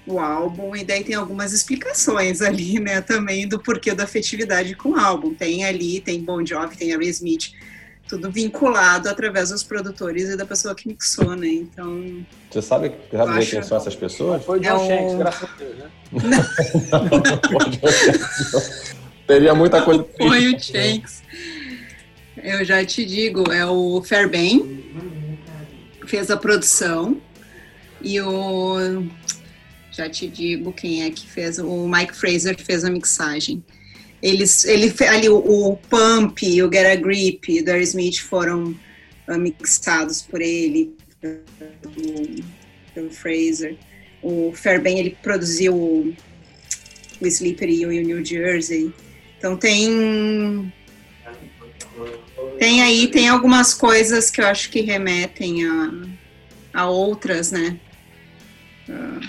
o 0.06 0.20
álbum, 0.20 0.76
e 0.76 0.84
daí 0.84 1.02
tem 1.02 1.16
algumas 1.16 1.52
explicações 1.52 2.40
ali, 2.42 2.78
né, 2.78 3.00
também 3.00 3.48
do 3.48 3.58
porquê 3.58 3.92
da 3.92 4.04
afetividade 4.04 4.76
com 4.76 4.90
o 4.90 4.96
álbum. 4.98 5.34
Tem 5.34 5.64
ali, 5.64 6.00
tem 6.00 6.22
Bon 6.22 6.46
Jovi, 6.46 6.76
tem 6.76 6.90
Harry 6.90 7.08
Smith, 7.08 7.50
tudo 8.08 8.30
vinculado 8.30 9.08
através 9.08 9.48
dos 9.50 9.64
produtores 9.64 10.28
e 10.28 10.36
da 10.36 10.46
pessoa 10.46 10.76
que 10.76 10.86
mixou, 10.86 11.34
né, 11.34 11.48
então... 11.48 12.24
Você 12.52 12.62
sabe, 12.62 12.92
sabe 13.10 13.32
Acho- 13.38 13.50
quem 13.50 13.62
são 13.64 13.76
essas 13.76 13.96
pessoas? 13.96 14.44
Foi 14.44 14.58
o 14.58 14.60
John 14.62 14.68
É 14.68 14.74
um- 14.74 14.86
Shanks, 14.86 15.14
graças 15.18 15.42
a 15.42 15.56
Deus, 15.56 15.76
né? 15.76 15.90
Teria 19.30 19.54
muita 19.54 19.80
coisa. 19.82 20.04
Foi 20.18 20.52
o 20.52 20.58
Shanks. 20.58 21.22
Eu 22.42 22.64
já 22.64 22.84
te 22.84 23.04
digo, 23.04 23.52
é 23.52 23.64
o 23.64 24.02
Fairbairn, 24.02 24.84
fez 26.04 26.32
a 26.32 26.36
produção, 26.36 27.22
e 28.02 28.20
o. 28.20 29.06
Já 29.92 30.10
te 30.10 30.26
digo 30.26 30.72
quem 30.72 31.04
é 31.04 31.10
que 31.10 31.28
fez, 31.28 31.60
o 31.60 31.86
Mike 31.86 32.16
Fraser 32.16 32.58
fez 32.58 32.84
a 32.84 32.90
mixagem. 32.90 33.62
Eles, 34.20 34.64
ele, 34.64 34.92
ali, 35.08 35.28
o, 35.28 35.36
o 35.36 35.76
Pump 35.76 36.42
o 36.62 36.72
Get 36.72 36.86
a 36.86 36.96
Grip 36.96 37.62
do 37.62 37.70
Aerosmith 37.70 38.18
foram 38.18 38.74
ah, 39.28 39.38
mixados 39.38 40.22
por 40.22 40.40
ele, 40.40 40.92
pelo, 41.20 41.38
pelo 42.92 43.10
Fraser. 43.10 43.76
O 44.22 44.52
Fairbairn, 44.52 44.98
ele 44.98 45.16
produziu 45.22 45.76
o, 45.76 46.14
o 47.20 47.26
Slippery 47.26 47.82
e 47.82 47.86
o 47.86 47.90
New 47.90 48.24
Jersey. 48.24 48.92
Então 49.40 49.56
tem 49.56 50.70
tem 52.58 52.82
aí 52.82 53.06
tem 53.06 53.26
algumas 53.26 53.72
coisas 53.72 54.30
que 54.30 54.38
eu 54.38 54.46
acho 54.46 54.68
que 54.68 54.82
remetem 54.82 55.64
a, 55.66 55.90
a 56.74 56.86
outras, 56.86 57.50
né? 57.50 57.80
Ah, 58.86 59.20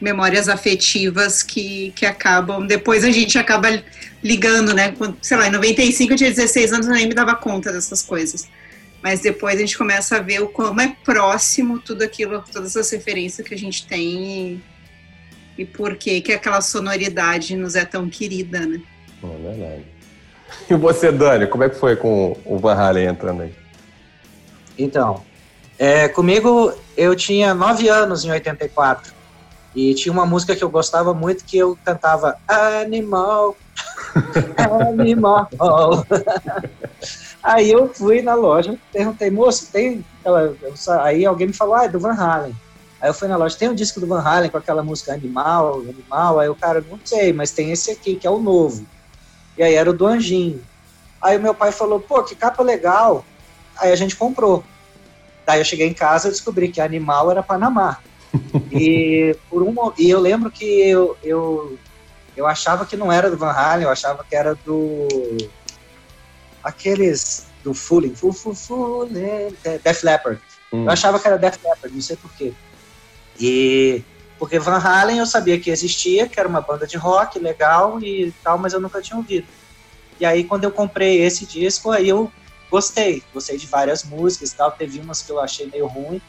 memórias 0.00 0.48
afetivas 0.48 1.40
que, 1.44 1.92
que 1.94 2.04
acabam. 2.04 2.66
Depois 2.66 3.04
a 3.04 3.12
gente 3.12 3.38
acaba 3.38 3.80
ligando, 4.24 4.74
né? 4.74 4.90
Quando, 4.90 5.16
sei 5.22 5.36
lá, 5.36 5.46
em 5.46 5.52
95 5.52 6.12
eu 6.12 6.16
tinha 6.16 6.30
16 6.30 6.72
anos, 6.72 6.88
eu 6.88 6.94
nem 6.94 7.06
me 7.06 7.14
dava 7.14 7.36
conta 7.36 7.72
dessas 7.72 8.02
coisas. 8.02 8.48
Mas 9.00 9.20
depois 9.20 9.54
a 9.54 9.60
gente 9.60 9.78
começa 9.78 10.16
a 10.16 10.20
ver 10.20 10.42
o 10.42 10.48
como 10.48 10.80
é 10.80 10.96
próximo 11.04 11.78
tudo 11.78 12.02
aquilo, 12.02 12.42
todas 12.52 12.76
as 12.76 12.90
referências 12.90 13.46
que 13.46 13.54
a 13.54 13.58
gente 13.58 13.86
tem 13.86 14.60
e, 15.56 15.62
e 15.62 15.64
por 15.64 15.94
que 15.94 16.20
que 16.20 16.32
aquela 16.32 16.60
sonoridade 16.60 17.54
nos 17.56 17.76
é 17.76 17.84
tão 17.84 18.08
querida, 18.08 18.66
né? 18.66 18.80
É 19.22 19.26
verdade. 19.26 19.84
E 20.68 20.74
você, 20.74 21.12
Dani, 21.12 21.46
como 21.46 21.64
é 21.64 21.68
que 21.68 21.76
foi 21.76 21.96
com 21.96 22.36
o 22.44 22.58
Van 22.58 22.74
Halen 22.74 23.08
entrando 23.08 23.42
aí? 23.42 23.54
Então, 24.78 25.22
é, 25.78 26.08
comigo 26.08 26.72
eu 26.96 27.14
tinha 27.14 27.54
nove 27.54 27.88
anos 27.88 28.24
em 28.24 28.30
84 28.30 29.12
e 29.74 29.94
tinha 29.94 30.12
uma 30.12 30.26
música 30.26 30.56
que 30.56 30.64
eu 30.64 30.70
gostava 30.70 31.12
muito 31.14 31.44
que 31.44 31.58
eu 31.58 31.78
cantava 31.84 32.36
Animal, 32.48 33.56
Animal. 34.90 35.48
Aí 37.42 37.70
eu 37.70 37.88
fui 37.88 38.20
na 38.20 38.34
loja, 38.34 38.76
perguntei, 38.92 39.30
moço, 39.30 39.70
tem 39.70 40.04
aquela. 40.20 40.54
Aí 41.02 41.24
alguém 41.24 41.46
me 41.46 41.52
falou, 41.52 41.74
ah, 41.74 41.84
é 41.84 41.88
do 41.88 42.00
Van 42.00 42.12
Halen. 42.12 42.54
Aí 43.00 43.08
eu 43.08 43.14
fui 43.14 43.28
na 43.28 43.36
loja, 43.36 43.56
tem 43.56 43.68
um 43.68 43.74
disco 43.74 44.00
do 44.00 44.06
Van 44.06 44.20
Halen 44.20 44.50
com 44.50 44.58
aquela 44.58 44.82
música 44.82 45.14
Animal, 45.14 45.80
Animal. 45.80 46.40
Aí 46.40 46.48
o 46.48 46.54
cara, 46.54 46.84
não 46.90 46.98
sei, 47.04 47.32
mas 47.32 47.52
tem 47.52 47.70
esse 47.70 47.92
aqui, 47.92 48.16
que 48.16 48.26
é 48.26 48.30
o 48.30 48.40
novo. 48.40 48.84
E 49.58 49.62
aí 49.62 49.74
era 49.74 49.90
o 49.90 49.92
do 49.92 50.06
Anjinho. 50.06 50.62
Aí 51.20 51.36
o 51.36 51.42
meu 51.42 51.52
pai 51.52 51.72
falou, 51.72 51.98
pô, 51.98 52.22
que 52.22 52.36
capa 52.36 52.62
legal. 52.62 53.24
Aí 53.76 53.90
a 53.90 53.96
gente 53.96 54.14
comprou. 54.14 54.64
Daí 55.44 55.60
eu 55.60 55.64
cheguei 55.64 55.88
em 55.88 55.94
casa 55.94 56.28
e 56.28 56.30
descobri 56.30 56.68
que 56.68 56.80
Animal 56.80 57.30
era 57.30 57.42
Panamá. 57.42 57.98
e, 58.70 59.36
por 59.50 59.62
um, 59.62 59.74
e 59.98 60.08
eu 60.08 60.20
lembro 60.20 60.50
que 60.50 60.64
eu, 60.64 61.16
eu, 61.22 61.76
eu 62.36 62.46
achava 62.46 62.86
que 62.86 62.96
não 62.96 63.10
era 63.10 63.30
do 63.30 63.36
Van 63.36 63.50
Halen, 63.50 63.84
eu 63.84 63.90
achava 63.90 64.24
que 64.24 64.36
era 64.36 64.54
do. 64.54 65.08
Aqueles 66.62 67.46
do 67.64 67.72
Fooling, 67.72 68.14
Fu, 68.14 68.32
Fu, 68.32 69.08
é, 69.64 69.78
Def 69.78 70.02
Leppard. 70.02 70.40
Hum. 70.72 70.84
Eu 70.84 70.90
achava 70.90 71.18
que 71.18 71.26
era 71.26 71.38
Def 71.38 71.56
Leppard, 71.64 71.94
não 71.94 72.02
sei 72.02 72.16
porquê. 72.16 72.52
E 73.40 74.04
porque 74.38 74.58
Van 74.58 74.78
Halen 74.78 75.18
eu 75.18 75.26
sabia 75.26 75.58
que 75.58 75.70
existia, 75.70 76.28
que 76.28 76.38
era 76.38 76.48
uma 76.48 76.60
banda 76.60 76.86
de 76.86 76.96
rock 76.96 77.38
legal 77.38 78.00
e 78.02 78.32
tal, 78.42 78.56
mas 78.58 78.72
eu 78.72 78.80
nunca 78.80 79.02
tinha 79.02 79.16
ouvido. 79.16 79.46
E 80.20 80.24
aí 80.24 80.44
quando 80.44 80.64
eu 80.64 80.70
comprei 80.70 81.22
esse 81.22 81.44
disco, 81.44 81.90
aí 81.90 82.08
eu 82.08 82.30
gostei, 82.70 83.22
gostei 83.32 83.56
de 83.56 83.66
várias 83.66 84.04
músicas 84.04 84.52
e 84.52 84.56
tal, 84.56 84.70
teve 84.70 85.00
umas 85.00 85.22
que 85.22 85.32
eu 85.32 85.40
achei 85.40 85.66
meio 85.66 85.86
ruim. 85.86 86.20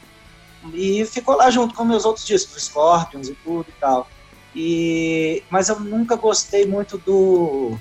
E 0.73 1.05
ficou 1.05 1.35
lá 1.35 1.49
junto 1.49 1.73
com 1.73 1.85
meus 1.85 2.03
outros 2.03 2.25
discos, 2.25 2.63
Scorpions 2.63 3.29
e 3.29 3.35
tudo 3.35 3.67
e 3.69 3.79
tal. 3.79 4.07
E 4.55 5.43
mas 5.49 5.69
eu 5.69 5.79
nunca 5.79 6.15
gostei 6.15 6.65
muito 6.65 6.97
do 6.97 7.77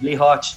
Lee 0.00 0.14
Roth. 0.14 0.56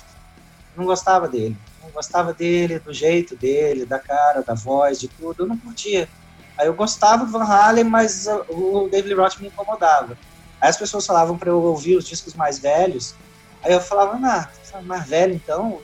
Não 0.75 0.85
gostava 0.85 1.27
dele. 1.27 1.57
Não 1.83 1.89
gostava 1.91 2.33
dele, 2.33 2.79
do 2.79 2.93
jeito 2.93 3.35
dele, 3.35 3.85
da 3.85 3.99
cara, 3.99 4.41
da 4.41 4.53
voz, 4.53 4.99
de 4.99 5.07
tudo. 5.07 5.43
Eu 5.43 5.47
não 5.47 5.57
curtia. 5.57 6.09
Aí 6.57 6.67
eu 6.67 6.73
gostava 6.73 7.25
do 7.25 7.31
Van 7.31 7.43
Halen, 7.43 7.83
mas 7.83 8.27
o 8.49 8.87
David 8.89 9.13
Lee 9.13 9.17
Roth 9.17 9.39
me 9.39 9.47
incomodava. 9.47 10.17
Aí 10.61 10.69
as 10.69 10.77
pessoas 10.77 11.05
falavam 11.05 11.37
para 11.37 11.49
eu 11.49 11.61
ouvir 11.61 11.97
os 11.97 12.07
discos 12.07 12.33
mais 12.33 12.59
velhos. 12.59 13.13
Aí 13.61 13.73
eu 13.73 13.81
falava, 13.81 14.17
ah, 14.23 14.47
tá 14.71 14.81
mais 14.81 15.05
velho 15.07 15.33
então, 15.33 15.79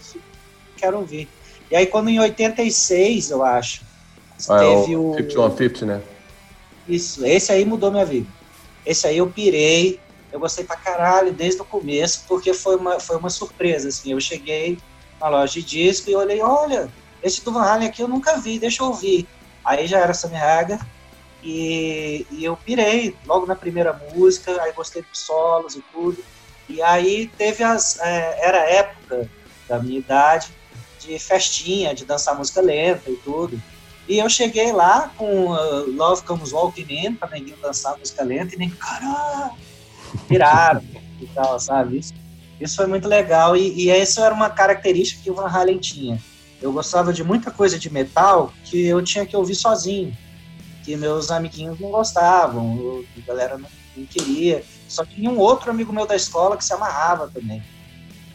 quero 0.77 0.97
ouvir. 0.97 1.27
E 1.69 1.75
aí 1.75 1.85
quando 1.85 2.09
em 2.09 2.19
86, 2.19 3.31
eu 3.31 3.43
acho, 3.43 3.83
Ah, 4.49 4.63
é 4.63 4.81
teve 4.81 4.95
o 4.95 5.11
o... 5.11 5.15
5150, 5.15 5.85
né? 5.85 6.01
Isso, 6.87 7.25
esse 7.25 7.51
aí 7.51 7.65
mudou 7.65 7.91
minha 7.91 8.05
vida. 8.05 8.27
Esse 8.85 9.07
aí 9.07 9.17
eu 9.17 9.27
pirei, 9.27 9.99
eu 10.31 10.39
gostei 10.39 10.63
pra 10.63 10.75
caralho 10.75 11.31
desde 11.31 11.61
o 11.61 11.65
começo, 11.65 12.23
porque 12.27 12.53
foi 12.53 12.75
uma, 12.75 12.99
foi 12.99 13.17
uma 13.17 13.29
surpresa, 13.29 13.89
assim, 13.89 14.11
eu 14.13 14.19
cheguei 14.19 14.77
na 15.19 15.27
loja 15.27 15.53
de 15.53 15.63
disco 15.63 16.09
e 16.09 16.15
olhei, 16.15 16.41
olha, 16.41 16.89
esse 17.21 17.43
do 17.43 17.51
Van 17.51 17.61
Halen 17.61 17.87
aqui 17.87 18.01
eu 18.01 18.07
nunca 18.07 18.37
vi, 18.37 18.57
deixa 18.57 18.81
eu 18.81 18.87
ouvir. 18.87 19.27
Aí 19.71 19.87
já 19.87 19.99
era 19.99 20.13
Sammy 20.13 20.35
Hagar, 20.35 20.85
e, 21.41 22.27
e 22.29 22.43
eu 22.43 22.57
pirei 22.57 23.15
logo 23.25 23.45
na 23.45 23.55
primeira 23.55 23.93
música, 24.13 24.61
aí 24.61 24.73
gostei 24.73 25.01
dos 25.01 25.19
solos 25.19 25.77
e 25.77 25.83
tudo, 25.93 26.21
e 26.67 26.81
aí 26.81 27.31
teve 27.37 27.63
as, 27.63 27.97
é, 28.01 28.45
era 28.45 28.69
época 28.69 29.29
da 29.69 29.79
minha 29.79 29.99
idade 29.99 30.49
de 30.99 31.17
festinha, 31.17 31.95
de 31.95 32.03
dançar 32.03 32.37
música 32.37 32.59
lenta 32.59 33.09
e 33.09 33.15
tudo, 33.15 33.61
e 34.09 34.19
eu 34.19 34.29
cheguei 34.29 34.73
lá 34.73 35.09
com 35.17 35.51
uh, 35.51 35.89
Love 35.89 36.23
Comes 36.23 36.51
Walking 36.51 36.87
In, 36.89 37.15
pra 37.15 37.29
ninguém 37.29 37.55
dançar 37.61 37.97
música 37.97 38.25
lenta, 38.25 38.55
e 38.55 38.57
nem, 38.57 38.69
caralho, 38.69 39.53
viraram 40.27 40.83
e 41.21 41.27
tal, 41.27 41.57
sabe? 41.61 41.97
Isso, 41.97 42.13
isso 42.59 42.75
foi 42.75 42.87
muito 42.87 43.07
legal, 43.07 43.55
e, 43.55 43.85
e 43.85 43.89
essa 43.89 44.25
era 44.25 44.35
uma 44.35 44.49
característica 44.49 45.23
que 45.23 45.31
o 45.31 45.35
Van 45.35 45.47
Halen 45.47 45.77
tinha. 45.77 46.19
Eu 46.61 46.71
gostava 46.71 47.11
de 47.11 47.23
muita 47.23 47.49
coisa 47.49 47.79
de 47.79 47.91
metal 47.91 48.53
que 48.63 48.85
eu 48.85 49.03
tinha 49.03 49.25
que 49.25 49.35
ouvir 49.35 49.55
sozinho, 49.55 50.15
que 50.83 50.95
meus 50.95 51.31
amiguinhos 51.31 51.79
não 51.79 51.89
gostavam, 51.89 53.03
a 53.17 53.21
galera 53.25 53.57
não, 53.57 53.69
não 53.97 54.05
queria. 54.05 54.63
Só 54.87 55.03
tinha 55.03 55.29
um 55.29 55.39
outro 55.39 55.71
amigo 55.71 55.91
meu 55.91 56.05
da 56.05 56.15
escola 56.15 56.55
que 56.55 56.63
se 56.63 56.73
amarrava 56.73 57.29
também. 57.33 57.63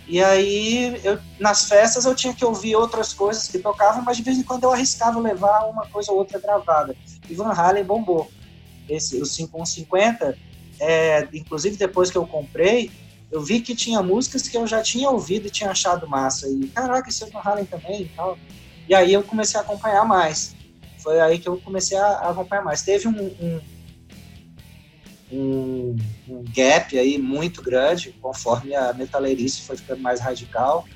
E 0.09 0.23
aí, 0.23 1.00
eu, 1.02 1.18
nas 1.38 1.64
festas, 1.64 2.04
eu 2.04 2.14
tinha 2.14 2.33
que 2.33 2.45
ouvir 2.45 2.76
outras 2.76 3.12
coisas 3.12 3.49
que 3.49 3.59
tocavam, 3.59 4.02
mas 4.02 4.16
de 4.16 4.23
vez 4.23 4.38
em 4.38 4.42
quando 4.42 4.64
eu 4.64 4.73
arriscava 4.73 5.18
levar 5.18 5.68
uma 5.68 5.87
coisa 5.87 6.12
ou 6.12 6.18
outra 6.18 6.38
gravada. 6.38 6.97
E 7.28 7.35
Van 7.35 7.52
Halen 7.52 7.85
bombou. 7.85 8.30
Esse, 8.88 9.21
o 9.21 9.26
5150, 9.26 10.38
é, 10.78 11.28
inclusive 11.33 11.76
depois 11.76 12.11
que 12.11 12.16
eu 12.16 12.25
comprei, 12.25 12.90
eu 13.37 13.43
vi 13.43 13.61
que 13.61 13.75
tinha 13.75 14.02
músicas 14.02 14.49
que 14.49 14.57
eu 14.57 14.66
já 14.66 14.83
tinha 14.83 15.11
ouvido 15.11 15.47
e 15.47 15.50
tinha 15.50 15.71
achado 15.71 16.09
massa. 16.09 16.49
E, 16.49 16.69
caraca, 16.69 17.11
esse 17.11 17.23
é 17.23 17.26
Van 17.26 17.40
Halen 17.45 17.66
também 17.66 18.02
e 18.02 18.09
tal. 18.09 18.38
E 18.88 18.95
aí 18.95 19.12
eu 19.12 19.23
comecei 19.23 19.61
a 19.61 19.62
acompanhar 19.62 20.07
mais. 20.07 20.57
Foi 20.99 21.21
aí 21.21 21.38
que 21.38 21.47
eu 21.47 21.59
comecei 21.59 21.99
a, 21.99 22.07
a 22.07 22.31
acompanhar 22.31 22.64
mais. 22.64 22.81
Teve 22.81 23.07
um, 23.07 23.12
um, 23.12 23.61
um, 25.31 25.97
um 26.26 26.45
gap 26.55 26.99
aí 26.99 27.19
muito 27.19 27.61
grande, 27.61 28.14
conforme 28.23 28.75
a 28.75 28.95
metaleirice 28.95 29.61
foi 29.61 29.76
ficando 29.76 30.00
mais 30.00 30.19
radical. 30.19 30.87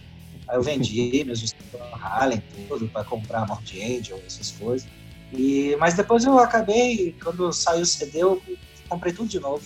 Aí 0.49 0.57
eu 0.57 0.63
vendi 0.63 1.23
meus 1.27 1.41
discos 1.41 1.63
do 1.71 1.77
Van 1.77 1.99
Halen, 2.03 2.43
tudo, 2.69 2.89
para 2.89 3.05
comprar 3.05 3.47
Morbid 3.47 3.83
Angel, 3.83 4.19
essas 4.27 4.51
coisas. 4.53 4.89
E, 5.31 5.77
mas 5.79 5.93
depois 5.93 6.25
eu 6.25 6.39
acabei, 6.39 7.15
quando 7.23 7.53
saiu 7.53 7.83
o 7.83 7.87
CD, 7.87 8.23
eu 8.23 8.41
comprei 8.89 9.13
tudo 9.13 9.29
de 9.29 9.39
novo. 9.39 9.63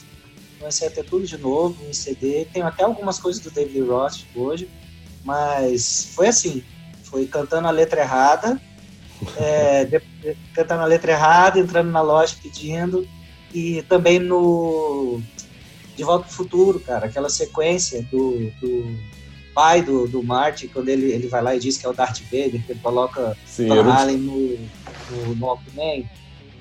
Comecei 0.64 0.88
a 0.88 0.90
ter 0.90 1.04
tudo 1.04 1.26
de 1.26 1.36
novo 1.36 1.76
em 1.86 1.92
CD. 1.92 2.46
Tenho 2.50 2.66
até 2.66 2.84
algumas 2.84 3.18
coisas 3.18 3.42
do 3.42 3.50
David 3.50 3.82
Roth 3.82 4.24
hoje, 4.34 4.66
mas 5.22 6.10
foi 6.14 6.28
assim: 6.28 6.64
foi 7.02 7.26
cantando 7.26 7.68
a 7.68 7.70
letra 7.70 8.00
errada, 8.00 8.58
é, 9.36 9.84
de, 9.84 10.00
cantando 10.54 10.80
a 10.80 10.86
letra 10.86 11.12
errada, 11.12 11.58
entrando 11.58 11.90
na 11.90 12.00
loja 12.00 12.34
pedindo, 12.42 13.06
e 13.52 13.82
também 13.82 14.18
no 14.18 15.20
De 15.94 16.02
Volta 16.02 16.24
pro 16.24 16.34
Futuro, 16.34 16.80
cara, 16.80 17.08
aquela 17.08 17.28
sequência 17.28 18.00
do, 18.10 18.50
do 18.58 18.98
pai 19.54 19.82
do, 19.82 20.08
do 20.08 20.22
Marty, 20.22 20.66
quando 20.68 20.88
ele, 20.88 21.12
ele 21.12 21.28
vai 21.28 21.42
lá 21.42 21.54
e 21.54 21.58
diz 21.58 21.76
que 21.76 21.84
é 21.84 21.90
o 21.90 21.92
Darth 21.92 22.22
Vader, 22.22 22.64
que 22.64 22.72
ele 22.72 22.80
coloca 22.80 23.36
Sim, 23.44 23.66
não- 23.66 23.92
Halen 23.92 24.16
no, 24.16 24.58
no, 25.10 25.34
no 25.34 25.46
Walkman, 25.46 26.08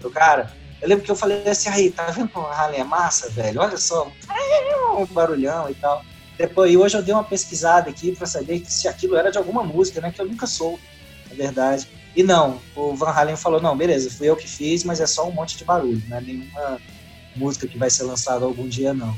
do 0.02 0.10
cara. 0.10 0.52
Eu 0.84 0.90
lembro 0.90 1.06
que 1.06 1.10
eu 1.10 1.16
falei 1.16 1.48
assim, 1.48 1.70
aí, 1.70 1.90
tá 1.90 2.04
vendo 2.08 2.28
como 2.28 2.46
Van 2.46 2.54
Halen 2.54 2.82
é 2.82 2.84
massa, 2.84 3.30
velho? 3.30 3.62
Olha 3.62 3.78
só, 3.78 4.12
um 5.00 5.06
barulhão 5.06 5.70
e 5.70 5.74
tal. 5.76 6.04
Depois, 6.38 6.70
e 6.74 6.76
hoje 6.76 6.98
eu 6.98 7.02
dei 7.02 7.14
uma 7.14 7.24
pesquisada 7.24 7.90
aqui 7.90 8.12
pra 8.14 8.28
saber 8.28 8.62
se 8.68 8.86
aquilo 8.90 9.16
era 9.16 9.32
de 9.32 9.38
alguma 9.38 9.64
música, 9.64 10.02
né? 10.02 10.12
Que 10.12 10.20
eu 10.20 10.26
nunca 10.26 10.46
soube, 10.46 10.82
na 11.30 11.36
verdade. 11.36 11.88
E 12.14 12.22
não, 12.22 12.60
o 12.76 12.94
Van 12.96 13.12
Halen 13.12 13.38
falou, 13.38 13.62
não, 13.62 13.78
beleza, 13.78 14.12
fui 14.12 14.30
eu 14.30 14.36
que 14.36 14.46
fiz, 14.46 14.84
mas 14.84 15.00
é 15.00 15.08
só 15.08 15.26
um 15.26 15.32
monte 15.32 15.58
de 15.58 15.64
barulho, 15.64 16.04
não 16.10 16.18
é 16.18 16.22
nenhuma 16.22 16.78
música 17.34 17.66
que 17.66 17.78
vai 17.78 17.90
ser 17.90 18.04
lançada 18.04 18.44
algum 18.44 18.68
dia, 18.68 18.94
não. 18.94 19.16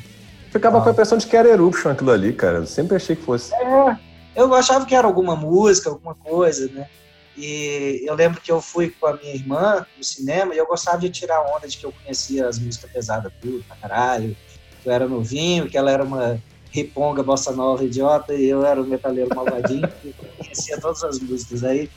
Ficava 0.51 0.79
com 0.79 0.89
a 0.89 0.91
impressão 0.91 1.17
de 1.17 1.25
que 1.25 1.35
era 1.35 1.49
Eruption 1.49 1.91
aquilo 1.91 2.11
ali, 2.11 2.31
cara. 2.31 2.59
Eu 2.59 2.67
sempre 2.67 2.95
achei 2.95 3.15
que 3.15 3.23
fosse. 3.23 3.51
É, 3.55 3.97
eu 4.35 4.53
achava 4.53 4.85
que 4.85 4.93
era 4.93 5.07
alguma 5.07 5.35
música, 5.35 5.89
alguma 5.89 6.13
coisa, 6.13 6.69
né? 6.71 6.87
E 7.37 8.01
eu 8.05 8.15
lembro 8.15 8.39
que 8.41 8.51
eu 8.51 8.61
fui 8.61 8.89
com 8.89 9.07
a 9.07 9.17
minha 9.17 9.33
irmã 9.33 9.85
no 9.97 10.03
cinema 10.03 10.53
e 10.55 10.57
eu 10.57 10.65
gostava 10.65 10.99
de 10.99 11.09
tirar 11.09 11.41
onda 11.55 11.67
de 11.67 11.77
que 11.77 11.85
eu 11.85 11.91
conhecia 11.91 12.47
as 12.47 12.59
músicas 12.59 12.91
pesadas 12.91 13.31
tudo, 13.41 13.63
pra 13.65 13.75
caralho. 13.75 14.35
Que 14.81 14.89
eu 14.89 14.93
era 14.93 15.07
novinho, 15.07 15.67
que 15.67 15.77
ela 15.77 15.91
era 15.91 16.03
uma 16.03 16.41
riponga 16.71 17.23
bossa 17.23 17.51
nova 17.51 17.83
idiota 17.83 18.33
e 18.33 18.45
eu 18.45 18.65
era 18.65 18.81
um 18.81 18.85
metaleiro 18.85 19.33
malvadinho 19.35 19.87
que 20.01 20.13
conhecia 20.13 20.79
todas 20.79 21.03
as 21.03 21.19
músicas. 21.19 21.63
Aí, 21.63 21.89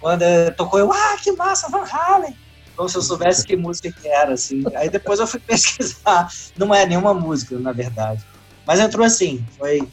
quando 0.00 0.24
tocou, 0.56 0.78
eu, 0.78 0.92
ah, 0.92 1.16
que 1.22 1.32
massa, 1.32 1.70
Van 1.70 1.84
Halen! 1.84 2.34
Como 2.76 2.88
se 2.88 2.96
eu 2.96 3.02
soubesse 3.02 3.46
que 3.46 3.56
música 3.56 3.92
que 3.92 4.08
era, 4.08 4.32
assim. 4.32 4.62
Aí 4.74 4.88
depois 4.88 5.20
eu 5.20 5.26
fui 5.26 5.40
pesquisar. 5.46 6.28
Não 6.56 6.74
é 6.74 6.84
nenhuma 6.86 7.14
música, 7.14 7.58
na 7.58 7.72
verdade. 7.72 8.22
Mas 8.66 8.80
entrou 8.80 9.04
assim, 9.04 9.44
foi 9.56 9.86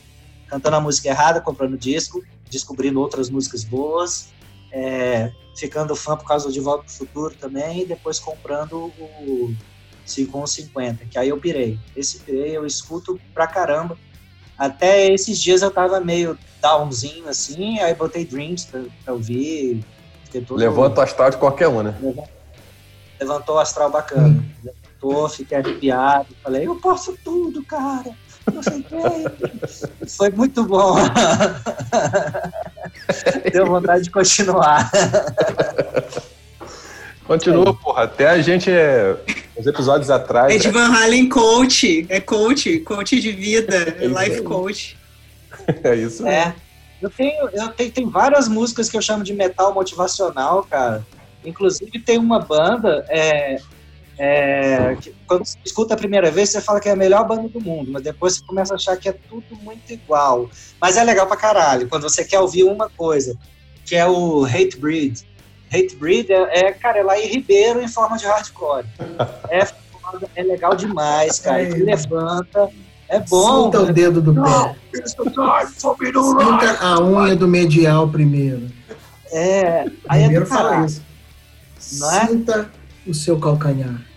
cantando 0.48 0.78
a 0.78 0.82
música 0.82 1.10
errada, 1.10 1.42
comprando 1.42 1.78
disco, 1.78 2.22
descobrindo 2.50 3.00
outras 3.00 3.30
músicas 3.30 3.64
boas, 3.64 4.30
é, 4.72 5.32
ficando 5.56 5.96
fã 5.96 6.16
por 6.16 6.26
causa 6.28 6.48
do 6.48 6.54
De 6.54 6.60
Volta 6.60 6.84
pro 6.84 6.94
Futuro 6.94 7.36
também, 7.36 7.82
e 7.82 7.86
depois 7.86 8.20
comprando 8.20 8.92
o 8.98 9.54
5150, 10.06 11.06
que 11.06 11.18
aí 11.18 11.30
eu 11.30 11.38
pirei. 11.40 11.78
Esse 11.96 12.20
pirei 12.20 12.56
eu 12.56 12.66
escuto 12.66 13.20
pra 13.34 13.48
caramba. 13.48 13.98
Até 14.58 15.12
esses 15.12 15.40
dias 15.40 15.62
eu 15.62 15.72
tava 15.72 16.00
meio 16.00 16.38
downzinho 16.62 17.28
assim, 17.30 17.80
aí 17.80 17.94
botei 17.94 18.26
Dreams 18.26 18.66
pra, 18.66 18.82
pra 19.06 19.14
ouvir. 19.14 19.84
todo- 20.46 20.56
Levanta 20.58 21.00
o 21.00 21.04
astral 21.04 21.30
de 21.30 21.38
qualquer 21.38 21.68
um, 21.68 21.82
né? 21.84 21.96
levantou 23.20 23.56
o 23.56 23.60
astral 23.60 23.92
bacana. 23.92 24.44
Levantou, 24.64 25.28
fiquei 25.30 25.58
arrepiado. 25.58 26.28
Falei, 26.42 26.66
eu 26.66 26.76
posso 26.78 27.18
tudo, 27.24 27.64
cara. 27.66 28.12
Não 28.54 28.64
sei 28.64 28.80
o 28.80 28.84
quê. 28.84 30.08
Foi 30.18 30.30
muito 30.32 30.64
bom. 30.66 30.96
Deu 33.52 33.66
vontade 33.66 34.04
de 34.04 34.12
continuar. 34.12 34.90
Continua, 37.26 37.74
porra. 37.76 38.04
Até 38.04 38.28
a 38.28 38.42
gente, 38.42 38.72
é, 38.72 39.16
uns 39.58 39.68
episódios 39.68 40.10
atrás. 40.10 40.54
Ed 40.54 40.70
Van 40.72 40.92
Halen 40.92 41.30
coach, 41.30 42.06
é 42.10 42.20
coach, 42.20 42.80
coach 42.80 43.20
de 43.20 43.32
vida, 43.32 43.76
é 44.02 44.08
life 44.08 44.42
coach. 44.42 44.98
É 45.84 45.96
isso. 45.96 46.28
É. 46.28 46.56
Eu 47.02 47.10
tenho, 47.10 47.50
eu 47.54 47.70
tenho, 47.70 47.92
tem 47.92 48.10
várias 48.10 48.48
músicas 48.48 48.90
que 48.90 48.98
eu 48.98 49.02
chamo 49.02 49.24
de 49.24 49.34
metal 49.34 49.74
motivacional, 49.74 50.64
cara. 50.64 51.06
Inclusive 51.46 52.00
tem 52.00 52.18
uma 52.18 52.40
banda, 52.40 53.06
é, 53.08 53.60
é, 54.22 54.98
que 55.00 55.16
quando 55.26 55.46
você 55.46 55.58
escuta 55.64 55.94
a 55.94 55.98
primeira 55.98 56.30
vez, 56.30 56.50
você 56.50 56.60
fala 56.60 56.82
que 56.82 56.90
é 56.90 56.92
a 56.92 56.96
melhor 56.96 57.26
banda 57.26 57.48
do 57.48 57.62
mundo, 57.62 57.90
mas 57.90 58.04
depois 58.04 58.36
você 58.36 58.46
começa 58.46 58.74
a 58.74 58.76
achar 58.76 58.98
que 58.98 59.08
é 59.08 59.14
tudo 59.14 59.56
muito 59.64 59.94
igual. 59.94 60.50
Mas 60.80 60.98
é 60.98 61.04
legal 61.06 61.26
pra 61.26 61.38
caralho, 61.38 61.88
quando 61.88 62.04
você 62.04 62.26
quer 62.26 62.42
ouvir 62.42 62.66
uma 62.66 62.90
coisa, 62.90 63.38
que 63.86 63.96
é 63.96 64.06
o 64.06 64.44
Hate 64.44 64.76
Breed. 64.78 65.22
Hate 65.74 65.96
Breed 65.96 66.32
é, 66.32 66.66
é 66.66 66.72
cara, 66.74 67.00
é 67.00 67.04
lá 67.04 67.18
em 67.18 67.28
Ribeiro 67.28 67.82
em 67.82 67.88
forma 67.88 68.18
de 68.18 68.26
hardcore. 68.26 68.86
É, 69.50 69.66
foda, 69.66 70.28
é 70.36 70.44
legal 70.44 70.76
demais, 70.76 71.40
cara. 71.40 71.64
É. 71.64 71.72
Que 71.72 71.80
levanta, 71.80 72.70
é 73.08 73.20
bom. 73.20 73.66
Sinta 73.66 73.82
o 73.82 73.94
dedo 73.94 74.22
do 74.22 74.34
pé. 74.36 74.76
Sinta 75.06 76.78
a 76.82 77.02
unha 77.02 77.36
do 77.36 77.48
medial 77.48 78.10
primeiro. 78.10 78.70
É, 79.32 79.86
aí 80.08 80.22
é 80.22 80.26
Primeiro 80.26 80.46
do 80.46 80.50
fala 80.50 80.86
isso. 80.86 81.02
Não 81.94 82.12
é? 82.12 82.28
Sinta 82.28 82.70
o 83.08 83.14
seu 83.14 83.40
calcanhar. 83.40 84.09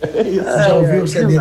É 0.00 0.22
isso. 0.22 0.44
Já 0.44 0.74
ouviu 0.74 1.02
o 1.04 1.08
CD. 1.08 1.36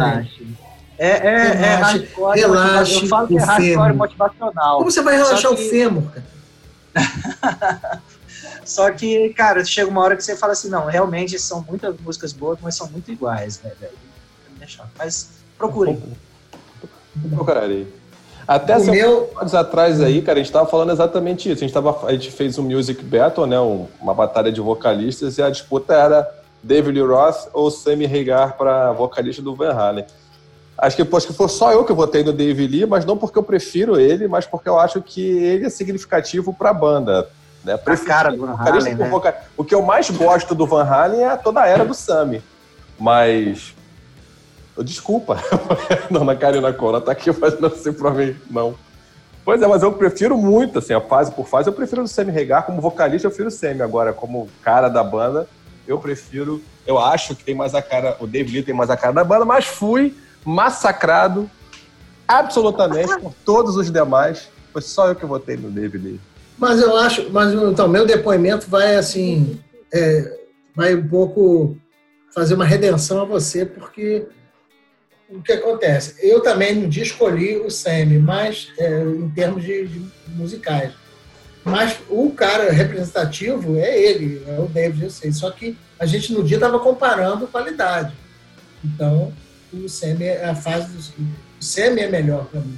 É, 0.99 1.09
é, 1.09 1.09
é 1.27 1.47
Relaxe, 1.53 1.97
hardcore 1.99 2.39
relaxe 2.39 2.93
Eu 3.03 3.07
falo 3.07 3.27
que 3.27 3.37
é 3.37 3.41
o 3.41 3.45
hardcore 3.45 3.93
motivacional. 3.93 4.77
Como 4.79 4.91
você 4.91 5.01
vai 5.01 5.15
relaxar 5.15 5.37
Só 5.41 5.51
o 5.53 5.55
que- 5.55 5.69
fêmur, 5.69 6.03
cara? 6.11 6.25
Só 8.65 8.91
que, 8.91 9.29
cara, 9.29 9.63
chega 9.63 9.89
uma 9.89 10.01
hora 10.01 10.15
que 10.15 10.23
você 10.23 10.35
fala 10.35 10.53
assim, 10.53 10.69
não, 10.69 10.87
realmente 10.87 11.39
são 11.39 11.61
muitas 11.61 11.97
músicas 12.01 12.33
boas, 12.33 12.57
mas 12.61 12.75
são 12.75 12.87
muito 12.89 13.09
iguais, 13.11 13.61
né, 13.61 13.71
velho? 13.79 13.93
É 14.59 14.67
chato. 14.67 14.89
Mas 14.97 15.29
procurem. 15.57 16.01
Procurarei. 17.29 17.93
Até 18.47 18.77
O 18.77 18.85
meu, 18.85 19.23
episódios 19.23 19.55
atrás 19.55 20.01
aí, 20.01 20.21
cara, 20.21 20.39
a 20.39 20.41
gente 20.41 20.51
tava 20.51 20.65
falando 20.69 20.91
exatamente 20.91 21.51
isso. 21.51 21.63
A 21.63 21.67
gente, 21.67 21.73
tava, 21.73 22.07
a 22.07 22.11
gente 22.13 22.31
fez 22.31 22.57
um 22.57 22.63
music 22.63 23.03
battle, 23.03 23.45
né? 23.45 23.59
um- 23.59 23.87
uma 24.01 24.13
batalha 24.13 24.51
de 24.51 24.61
vocalistas, 24.61 25.37
e 25.37 25.41
a 25.41 25.49
disputa 25.49 25.93
era 25.93 26.25
David 26.63 26.97
Lee 26.99 27.07
Roth 27.07 27.49
ou 27.53 27.69
Sammy 27.69 28.05
Hagar 28.05 28.53
para 28.57 28.93
vocalista 28.93 29.41
do 29.41 29.53
Van 29.53 29.73
Halen. 29.73 30.05
Acho 30.77 30.95
que, 30.95 31.15
acho 31.15 31.27
que 31.27 31.33
foi 31.33 31.49
só 31.49 31.73
eu 31.73 31.83
que 31.83 31.91
votei 31.91 32.23
no 32.23 32.31
David 32.31 32.71
Lee, 32.71 32.85
mas 32.85 33.03
não 33.03 33.17
porque 33.17 33.37
eu 33.37 33.43
prefiro 33.43 33.99
ele, 33.99 34.27
mas 34.27 34.45
porque 34.45 34.69
eu 34.69 34.79
acho 34.79 35.01
que 35.01 35.21
ele 35.21 35.65
é 35.65 35.69
significativo 35.69 36.53
para 36.53 36.69
a 36.69 36.73
banda. 36.73 37.27
Né? 37.65 37.73
A 37.73 37.77
Prefiro 37.77 38.07
cara 38.07 38.31
do 38.31 38.45
Van 38.45 38.53
Halen, 38.55 38.95
né? 38.95 39.09
O 39.57 39.63
que 39.63 39.75
eu 39.75 39.81
mais 39.81 40.09
gosto 40.09 40.53
do 40.55 40.65
Van 40.65 40.83
Halen 40.83 41.23
é 41.25 41.35
toda 41.35 41.61
a 41.61 41.67
era 41.67 41.83
do 41.83 41.93
Sammy. 41.93 42.41
Mas. 42.97 43.75
Desculpa, 44.83 45.37
Dona 46.11 46.35
Karina 46.35 46.71
Cola 46.73 47.01
tá 47.01 47.11
aqui 47.11 47.31
fazendo 47.33 47.67
assim 47.67 47.91
pra 47.93 48.11
mim. 48.11 48.35
Não. 48.49 48.75
Pois 49.43 49.61
é, 49.61 49.67
mas 49.67 49.81
eu 49.81 49.93
prefiro 49.93 50.37
muito, 50.37 50.79
assim, 50.79 50.93
a 50.93 50.99
fase 50.99 51.31
por 51.31 51.47
fase, 51.47 51.69
eu 51.69 51.73
prefiro 51.73 52.03
o 52.03 52.07
Sammy 52.07 52.31
Regar. 52.31 52.65
Como 52.65 52.81
vocalista, 52.81 53.27
eu 53.27 53.31
prefiro 53.31 53.47
o 53.47 53.51
Sammy. 53.51 53.81
Agora, 53.81 54.11
como 54.11 54.49
cara 54.61 54.89
da 54.89 55.03
banda, 55.03 55.47
eu 55.87 55.97
prefiro. 55.97 56.61
Eu 56.85 56.99
acho 56.99 57.35
que 57.35 57.43
tem 57.43 57.55
mais 57.55 57.73
a 57.73 57.81
cara. 57.81 58.17
O 58.19 58.27
David 58.27 58.53
Lee 58.53 58.63
tem 58.63 58.75
mais 58.75 58.89
a 58.89 58.97
cara 58.97 59.13
da 59.13 59.23
banda, 59.23 59.45
mas 59.45 59.65
fui 59.65 60.13
massacrado 60.43 61.49
absolutamente 62.27 63.17
por 63.19 63.33
todos 63.45 63.77
os 63.77 63.89
demais. 63.89 64.49
Foi 64.73 64.81
só 64.81 65.07
eu 65.07 65.15
que 65.15 65.25
votei 65.25 65.55
no 65.55 65.71
David 65.71 66.03
Lee. 66.03 66.19
mas 66.57 66.81
eu 66.81 66.97
acho, 66.97 67.29
mas 67.31 67.53
então 67.53 67.87
meu 67.87 68.05
depoimento 68.05 68.69
vai 68.69 68.95
assim, 68.95 69.59
é, 69.93 70.39
vai 70.75 70.93
um 70.93 71.07
pouco 71.07 71.77
fazer 72.33 72.53
uma 72.53 72.65
redenção 72.65 73.21
a 73.21 73.25
você, 73.25 73.65
porque 73.65 74.27
o 75.29 75.41
que 75.41 75.51
acontece? 75.51 76.15
Eu 76.21 76.41
também 76.41 76.75
no 76.75 76.87
dia 76.87 77.03
escolhi 77.03 77.57
o 77.57 77.69
Sammy, 77.69 78.17
mas 78.19 78.71
é, 78.77 79.01
em 79.03 79.29
termos 79.29 79.63
de, 79.63 79.87
de 79.87 80.01
musicais. 80.29 80.93
Mas 81.63 81.97
o 82.09 82.31
cara 82.31 82.71
representativo 82.71 83.75
é 83.77 83.99
ele, 84.01 84.41
é 84.47 84.57
o 84.59 84.67
David, 84.67 85.03
eu 85.03 85.09
sei. 85.09 85.31
Só 85.33 85.51
que 85.51 85.77
a 85.99 86.05
gente 86.05 86.31
no 86.31 86.43
dia 86.43 86.55
estava 86.57 86.79
comparando 86.79 87.45
qualidade. 87.47 88.13
Então, 88.85 89.33
o 89.73 89.89
Sammy 89.89 90.25
é 90.25 90.45
a 90.45 90.55
fase 90.55 90.87
do. 90.93 90.99
O 91.59 91.63
Sammy 91.63 92.01
é 92.01 92.09
melhor 92.09 92.45
para 92.45 92.61
mim. 92.61 92.77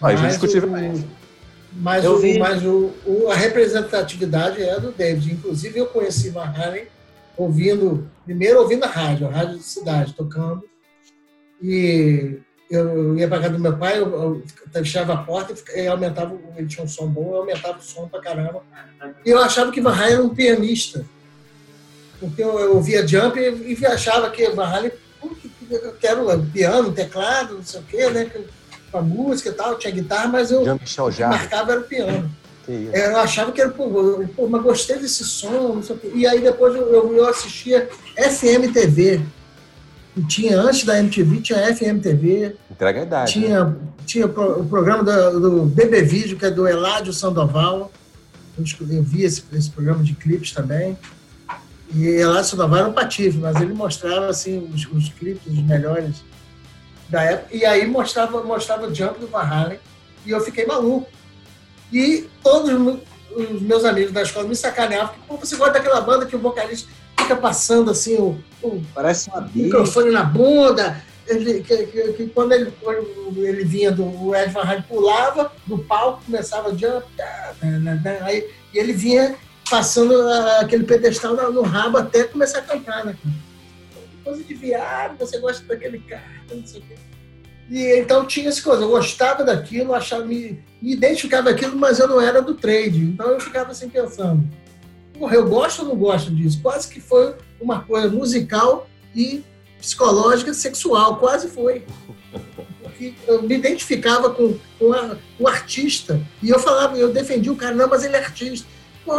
Aí, 0.00 0.14
Mas 0.14 0.20
indiscutivelmente. 0.24 1.00
o- 1.00 1.18
Mas, 1.80 2.04
Eu 2.04 2.12
o, 2.14 2.18
vi- 2.18 2.38
mas 2.38 2.62
o, 2.64 2.92
o- 3.04 3.28
a 3.30 3.34
representatividade 3.34 4.62
é 4.62 4.78
do 4.78 4.92
David. 4.92 5.32
Inclusive, 5.32 5.78
eu 5.78 5.86
conheci 5.86 6.30
Van 6.30 6.44
Halen 6.56 6.86
ouvindo, 7.36 8.08
primeiro 8.24 8.60
ouvindo 8.60 8.84
a 8.84 8.88
rádio, 8.88 9.26
a 9.26 9.30
rádio 9.30 9.56
da 9.56 9.62
cidade, 9.62 10.12
tocando. 10.14 10.62
E 11.62 12.38
eu 12.70 13.16
ia 13.16 13.26
para 13.28 13.40
casa 13.40 13.54
do 13.54 13.58
meu 13.58 13.76
pai, 13.76 13.98
eu, 13.98 14.06
eu 14.12 14.42
fechava 14.72 15.14
a 15.14 15.16
porta 15.18 15.54
e 15.74 15.86
aumentava, 15.86 16.36
ele 16.56 16.66
tinha 16.66 16.84
um 16.84 16.88
som 16.88 17.06
bom, 17.08 17.30
eu 17.32 17.36
aumentava 17.38 17.78
o 17.78 17.82
som 17.82 18.06
pra 18.08 18.20
caramba. 18.20 18.62
E 19.24 19.30
eu 19.30 19.38
achava 19.38 19.72
que 19.72 19.80
Van 19.80 19.92
Halen 19.94 20.12
era 20.14 20.22
um 20.22 20.34
pianista. 20.34 21.04
Porque 22.20 22.42
eu, 22.42 22.58
eu 22.58 22.74
ouvia 22.74 23.06
Jump 23.06 23.38
e, 23.38 23.74
e 23.80 23.86
achava 23.86 24.28
que 24.30 24.48
Van 24.50 24.64
Halen, 24.66 24.90
eu 25.70 25.92
quero 26.00 26.26
piano, 26.52 26.92
teclado, 26.92 27.54
não 27.54 27.64
sei 27.64 27.80
o 27.80 27.84
quê, 27.84 28.08
né? 28.10 28.30
Com 28.90 28.98
a 28.98 29.02
música 29.02 29.50
e 29.50 29.52
tal, 29.52 29.78
tinha 29.78 29.92
guitarra, 29.92 30.28
mas 30.28 30.50
eu, 30.50 30.64
marcava 31.28 31.72
era 31.72 31.80
o 31.80 31.84
piano. 31.84 32.30
Eu 32.92 33.16
achava 33.16 33.50
que 33.50 33.62
era, 33.62 33.70
pô, 33.70 33.84
eu- 33.84 34.28
pô, 34.36 34.46
mas 34.46 34.62
gostei 34.62 34.98
desse 34.98 35.24
som, 35.24 35.74
não 35.76 35.82
sei 35.82 35.96
o 35.96 35.98
quê. 35.98 36.10
E 36.14 36.26
aí 36.26 36.38
depois 36.40 36.74
eu, 36.74 36.86
eu, 36.92 37.16
eu 37.16 37.26
assistia 37.26 37.88
FMTV. 38.14 39.22
E 40.18 40.22
tinha, 40.24 40.60
antes 40.60 40.84
da 40.84 40.98
MTV, 40.98 41.40
tinha 41.40 41.74
FMTV, 41.74 42.56
Entrega 42.70 43.00
a 43.00 43.02
idade. 43.04 43.38
né? 43.38 43.46
tinha, 43.46 43.76
tinha 44.04 44.28
pro- 44.28 44.60
o 44.60 44.66
programa 44.66 45.04
do, 45.04 45.40
do 45.40 45.62
BB 45.66 46.02
Vídeo, 46.02 46.36
que 46.36 46.44
é 46.46 46.50
do 46.50 46.66
Eládio 46.66 47.12
Sandoval. 47.12 47.92
Eu, 48.58 49.02
vi 49.02 49.22
esse, 49.22 49.44
esse 49.52 49.70
programa 49.70 50.02
de 50.02 50.14
clipes 50.14 50.50
também. 50.52 50.98
E 51.94 52.06
Eládio 52.06 52.50
Sandoval 52.50 52.78
era 52.80 52.88
um 52.88 52.92
patife, 52.92 53.38
mas 53.38 53.60
ele 53.60 53.72
mostrava 53.72 54.26
assim, 54.28 54.68
os, 54.74 54.86
os 54.92 55.08
clipes, 55.10 55.46
os 55.52 55.62
melhores 55.62 56.24
da 57.08 57.22
época, 57.22 57.56
e 57.56 57.64
aí 57.64 57.86
mostrava, 57.86 58.42
mostrava 58.42 58.86
o 58.86 58.94
Jump 58.94 59.18
do 59.18 59.28
Van 59.28 59.38
Halen, 59.38 59.78
e 60.26 60.30
eu 60.30 60.40
fiquei 60.40 60.66
maluco. 60.66 61.08
E 61.90 62.28
todos 62.42 62.70
os 63.34 63.62
meus 63.62 63.84
amigos 63.84 64.12
da 64.12 64.20
escola 64.22 64.46
me 64.46 64.54
sacaneavam, 64.54 65.14
porque, 65.14 65.22
pô, 65.26 65.36
você 65.36 65.56
gosta 65.56 65.74
daquela 65.74 66.00
banda 66.02 66.26
que 66.26 66.36
o 66.36 66.38
vocalista 66.38 66.88
fica 67.28 67.36
passando 67.36 67.90
assim 67.90 68.16
o, 68.16 68.38
o 68.62 68.82
Parece 68.94 69.28
uma 69.28 69.42
microfone 69.54 70.10
na 70.10 70.24
bunda, 70.24 71.02
ele, 71.26 71.62
que, 71.62 71.86
que- 71.86 72.12
que 72.14 72.26
quando 72.28 72.52
ele, 72.52 72.72
quando 72.82 73.44
ele 73.44 73.64
vinha 73.64 73.92
do 73.92 74.04
o 74.04 74.34
Ed 74.34 74.50
Van 74.50 74.62
Halen 74.62 74.82
pulava 74.82 75.52
do 75.66 75.78
palco, 75.78 76.24
começava 76.24 76.70
a 76.70 76.74
jump, 76.74 77.06
tá, 77.16 77.54
tá, 77.60 77.66
tá, 77.84 78.00
tá, 78.02 78.24
aí, 78.24 78.48
e 78.72 78.78
ele 78.78 78.94
vinha 78.94 79.36
passando 79.68 80.14
ah, 80.16 80.60
aquele 80.60 80.84
pedestal 80.84 81.34
no, 81.52 81.60
rabo 81.60 81.98
até 81.98 82.24
começar 82.24 82.60
a 82.60 82.62
cantar, 82.62 83.04
né? 83.04 83.14
Coisa 84.24 84.42
de 84.42 84.54
viado, 84.54 85.18
você 85.18 85.38
gosta 85.38 85.62
daquele 85.66 85.98
cara, 85.98 86.22
não 86.50 86.66
sei 86.66 86.80
o 86.80 86.82
quê. 86.84 86.94
E 87.70 87.98
então 87.98 88.24
tinha 88.24 88.48
essa 88.48 88.62
coisa, 88.62 88.82
eu 88.82 88.88
gostava 88.88 89.44
daquilo, 89.44 89.92
achava, 89.94 90.24
me, 90.24 90.58
me 90.80 90.94
identificava 90.94 91.50
daquilo, 91.50 91.76
mas 91.76 91.98
eu 91.98 92.08
não 92.08 92.18
era 92.18 92.40
do 92.40 92.54
trade. 92.54 93.04
Então 93.04 93.28
eu 93.28 93.38
ficava 93.40 93.72
assim 93.72 93.90
pensando, 93.90 94.42
porra, 95.18 95.34
eu 95.34 95.48
gosto 95.48 95.82
ou 95.82 95.88
não 95.88 95.96
gosto 95.96 96.30
disso? 96.30 96.60
Quase 96.62 96.88
que 96.88 97.00
foi 97.00 97.34
uma 97.60 97.80
coisa 97.80 98.08
musical 98.08 98.88
e 99.14 99.42
psicológica, 99.78 100.52
sexual, 100.54 101.16
quase 101.16 101.48
foi. 101.48 101.84
Porque 102.82 103.14
eu 103.26 103.42
me 103.42 103.54
identificava 103.54 104.30
com, 104.30 104.58
com 104.78 104.92
a- 104.92 105.16
o 105.38 105.46
artista. 105.48 106.20
E 106.42 106.48
eu 106.50 106.58
falava, 106.58 106.96
eu 106.96 107.12
defendia 107.12 107.52
o 107.52 107.56
cara, 107.56 107.74
não, 107.74 107.88
mas 107.88 108.02
ele 108.04 108.16
é 108.16 108.18
artista. 108.18 108.66
Pô, 109.04 109.12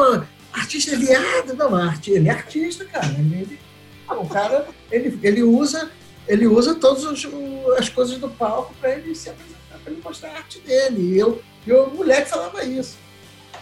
artista 0.52 0.94
é 0.94 0.98
viado, 0.98 1.54
não, 1.56 1.74
arti- 1.76 2.12
ele 2.12 2.28
é 2.28 2.32
artista, 2.32 2.86
cara. 2.86 3.08
Ele, 3.08 3.60
o 4.10 4.26
cara, 4.28 4.68
ele, 4.92 5.18
ele 5.24 5.44
usa, 5.44 5.90
ele 6.28 6.48
usa 6.48 6.76
todas 6.76 7.06
as 7.78 7.90
coisas 7.90 8.18
do 8.18 8.28
palco 8.30 8.74
para 8.82 8.96
ele 8.96 9.14
se 9.16 9.30
apresentar, 9.30 9.80
para 9.84 9.92
ele 9.94 10.02
mostrar 10.04 10.30
a 10.30 10.38
arte 10.38 10.60
dele. 10.60 11.14
E 11.14 11.20
eu, 11.20 11.42
e 11.66 11.72
o 11.72 11.90
moleque 11.92 12.30
falava 12.30 12.64
isso. 12.66 12.98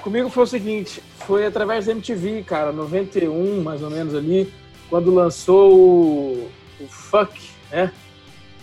Comigo 0.08 0.30
foi 0.30 0.43
o 0.43 0.48
seguinte, 0.48 1.04
foi 1.20 1.46
através 1.46 1.86
da 1.86 1.91
MTV, 1.91 2.41
cara, 2.43 2.72
91, 2.72 3.62
mais 3.62 3.84
ou 3.84 3.89
menos 3.89 4.15
ali, 4.15 4.50
quando 4.89 5.13
lançou 5.13 5.74
o, 5.78 6.50
o 6.80 6.88
Fuck, 6.88 7.38
né? 7.70 7.91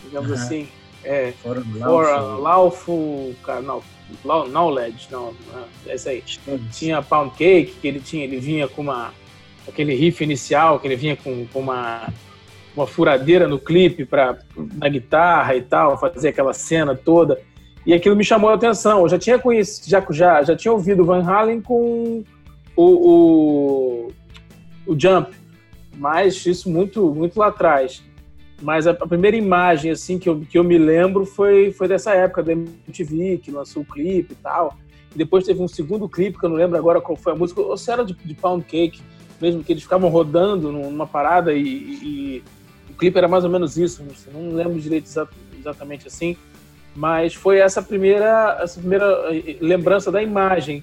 Digamos 0.04 0.32
Aham. 0.32 0.42
assim. 0.42 0.68
É, 1.04 1.34
For 1.42 1.58
a 2.06 2.20
Lawful, 2.20 3.34
cara, 3.44 3.60
não, 3.60 3.82
Law- 4.24 4.48
Knowledge, 4.48 5.08
não, 5.10 5.34
não, 5.52 5.64
é 5.86 5.94
isso 5.96 6.08
aí. 6.08 6.24
Tinha 6.72 7.02
Pound 7.02 7.36
Cake, 7.36 7.74
que 7.78 7.88
ele 7.88 8.00
tinha, 8.00 8.24
ele 8.24 8.38
vinha 8.40 8.66
com 8.66 8.80
uma, 8.80 9.12
aquele 9.68 9.94
riff 9.94 10.24
inicial, 10.24 10.80
que 10.80 10.86
ele 10.86 10.96
vinha 10.96 11.14
com, 11.14 11.46
com 11.52 11.60
uma, 11.60 12.08
uma 12.74 12.86
furadeira 12.86 13.46
no 13.46 13.58
clipe 13.58 14.06
pra, 14.06 14.38
na 14.76 14.88
guitarra 14.88 15.54
e 15.54 15.60
tal, 15.60 16.00
fazer 16.00 16.28
aquela 16.30 16.54
cena 16.54 16.94
toda. 16.96 17.38
E 17.86 17.92
aquilo 17.92 18.16
me 18.16 18.24
chamou 18.24 18.50
a 18.50 18.54
atenção. 18.54 19.00
Eu 19.02 19.08
já 19.08 19.18
tinha 19.18 19.38
conhecido, 19.38 19.88
já, 19.88 20.04
já, 20.10 20.42
já 20.42 20.56
tinha 20.56 20.72
ouvido 20.72 21.02
o 21.02 21.06
Van 21.06 21.22
Halen 21.22 21.60
com 21.60 22.24
o, 22.76 22.84
o, 22.84 24.12
o 24.86 24.98
Jump, 24.98 25.32
mas 25.96 26.44
isso 26.46 26.70
muito, 26.70 27.14
muito 27.14 27.38
lá 27.38 27.48
atrás. 27.48 28.02
Mas 28.62 28.86
a, 28.86 28.92
a 28.92 29.06
primeira 29.06 29.36
imagem 29.36 29.90
assim 29.90 30.18
que 30.18 30.28
eu, 30.28 30.40
que 30.40 30.56
eu 30.58 30.64
me 30.64 30.78
lembro 30.78 31.26
foi, 31.26 31.72
foi 31.72 31.86
dessa 31.88 32.12
época 32.14 32.42
da 32.42 32.52
MTV, 32.52 33.38
que 33.42 33.50
lançou 33.50 33.82
o 33.82 33.86
clipe 33.86 34.32
e 34.32 34.36
tal. 34.36 34.76
E 35.14 35.18
depois 35.18 35.44
teve 35.44 35.60
um 35.62 35.68
segundo 35.68 36.08
clipe, 36.08 36.38
que 36.38 36.44
eu 36.46 36.50
não 36.50 36.56
lembro 36.56 36.78
agora 36.78 37.00
qual 37.00 37.16
foi 37.16 37.32
a 37.32 37.36
música, 37.36 37.60
ou 37.60 37.76
se 37.76 37.90
era 37.90 38.04
de, 38.04 38.14
de 38.14 38.34
Pound 38.34 38.64
Cake, 38.64 39.00
mesmo 39.40 39.62
que 39.62 39.72
eles 39.72 39.82
ficavam 39.82 40.08
rodando 40.08 40.72
numa 40.72 41.06
parada 41.06 41.52
e, 41.52 41.62
e- 41.62 41.98
e 42.02 42.42
o 42.90 42.94
clipe 42.94 43.18
era 43.18 43.28
mais 43.28 43.44
ou 43.44 43.50
menos 43.50 43.76
isso, 43.76 44.02
não, 44.32 44.52
lembro 44.52 44.78
direito 44.80 45.06
exa- 45.06 45.28
exatamente 45.58 46.06
assim, 46.08 46.36
mas 46.94 47.34
foi 47.34 47.58
essa 47.58 47.82
primeira, 47.82 48.58
essa 48.62 48.78
primeira 48.78 49.04
eh, 49.34 49.56
lembrança 49.60 50.10
da 50.12 50.22
imagem. 50.22 50.82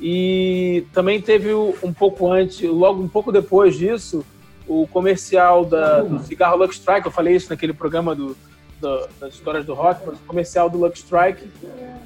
E 0.00 0.84
também 0.92 1.20
teve 1.20 1.54
um 1.54 1.92
pouco 1.92 2.30
antes, 2.30 2.60
logo 2.68 3.00
um 3.02 3.08
pouco 3.08 3.30
depois 3.30 3.76
disso, 3.76 4.24
o 4.66 4.86
comercial 4.88 5.64
da, 5.64 6.00
do 6.02 6.18
cigarro 6.20 6.56
Lux 6.56 6.76
Strike, 6.76 7.06
eu 7.06 7.12
falei 7.12 7.36
isso 7.36 7.50
naquele 7.50 7.72
programa 7.72 8.14
do, 8.14 8.36
do- 8.80 9.08
das 9.20 9.34
histórias 9.34 9.64
do 9.64 9.74
rock, 9.74 10.00
mas 10.04 10.16
o 10.16 10.22
comercial 10.26 10.68
do 10.68 10.78
Lux 10.78 10.98
Strike, 11.00 11.48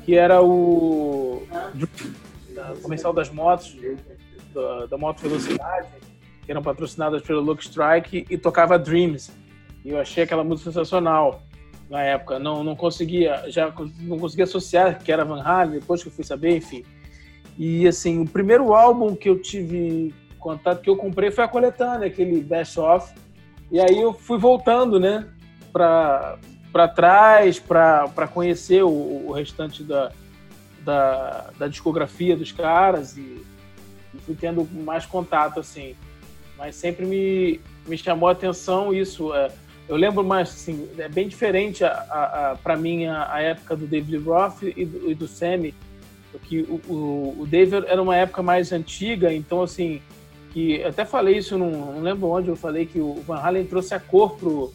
que 0.05 0.15
era 0.15 0.43
o, 0.43 1.43
o 2.77 2.81
comercial 2.83 3.13
das 3.15 3.31
motos, 3.31 3.75
da, 4.55 4.87
da 4.87 4.99
moto 4.99 5.21
velocidade, 5.23 5.89
que 6.45 6.51
eram 6.51 6.63
patrocinadas 6.63 7.23
pelo 7.23 7.41
Lux 7.41 7.65
Strike 7.65 8.27
e 8.29 8.37
tocava 8.37 8.79
Dreams. 8.79 9.31
E 9.85 9.91
eu 9.91 9.99
achei 10.01 10.25
aquela 10.25 10.45
música 10.45 10.71
sensacional 10.71 11.43
na 11.89 12.03
época. 12.03 12.39
Não, 12.39 12.63
não 12.63 12.77
conseguia, 12.77 13.45
já 13.49 13.73
não 14.01 14.19
conseguia 14.19 14.45
associar 14.45 15.03
que 15.03 15.11
era 15.11 15.25
Van 15.25 15.43
Halen, 15.43 15.81
depois 15.81 16.03
que 16.03 16.09
eu 16.09 16.13
fui 16.13 16.25
saber, 16.25 16.57
enfim. 16.57 16.85
E 17.59 17.87
assim, 17.87 18.23
o 18.23 18.29
primeiro 18.29 18.75
álbum 18.75 19.15
que 19.15 19.29
eu 19.29 19.41
tive 19.41 20.15
contato, 20.39 20.83
que 20.83 20.91
eu 20.91 20.97
comprei 20.97 21.31
foi 21.31 21.45
a 21.45 21.49
coletânea, 21.49 22.07
aquele 22.07 22.41
Best 22.41 22.79
Of. 22.79 23.15
E 23.71 23.81
aí 23.81 24.01
eu 24.01 24.13
fui 24.13 24.39
voltando, 24.39 25.01
né, 25.01 25.27
para 25.73 26.39
para 26.73 26.89
trás, 26.89 27.59
para 27.59 28.29
conhecer 28.35 28.85
o, 28.85 29.29
o 29.29 29.33
restante 29.33 29.83
da, 29.83 30.13
da, 30.85 31.51
da 31.59 31.69
discografia 31.69 32.37
dos 32.37 32.53
caras 32.53 33.17
e, 33.17 33.43
e 34.13 34.19
fui 34.19 34.35
tendo 34.35 34.69
mais 34.85 35.07
contato, 35.07 35.59
assim. 35.59 35.97
Mas 36.59 36.77
sempre 36.77 37.07
me, 37.07 37.63
me 37.87 37.97
chamou 37.97 38.29
a 38.29 38.33
atenção 38.33 38.93
isso. 38.93 39.33
É, 39.35 39.51
eu 39.89 39.97
lembro 39.97 40.25
mais, 40.25 40.49
assim, 40.49 40.89
é 40.99 41.09
bem 41.09 41.29
diferente 41.29 41.85
a, 41.85 41.89
a, 41.91 42.51
a, 42.53 42.57
para 42.57 42.77
mim 42.77 43.07
a, 43.07 43.33
a 43.33 43.41
época 43.41 43.77
do 43.77 43.87
David 43.87 44.17
Roth 44.19 44.63
e 44.63 44.85
do, 44.85 45.11
e 45.11 45.15
do 45.15 45.29
Sammy, 45.29 45.75
porque 46.33 46.61
o, 46.63 46.81
o, 46.93 47.37
o 47.41 47.47
David 47.47 47.87
era 47.87 48.03
uma 48.03 48.17
época 48.17 48.43
mais 48.43 48.73
antiga, 48.73 49.33
então, 49.33 49.63
assim, 49.63 50.01
que 50.53 50.83
até 50.83 51.05
falei 51.05 51.39
isso, 51.39 51.57
num, 51.57 51.71
não 51.95 52.03
lembro 52.03 52.29
onde 52.29 52.49
eu 52.49 52.57
falei 52.57 52.85
que 52.87 52.99
o 53.01 53.15
Van 53.27 53.37
Halen 53.39 53.65
trouxe 53.67 53.95
a 53.95 54.01
cor 54.01 54.37
pro, 54.37 54.73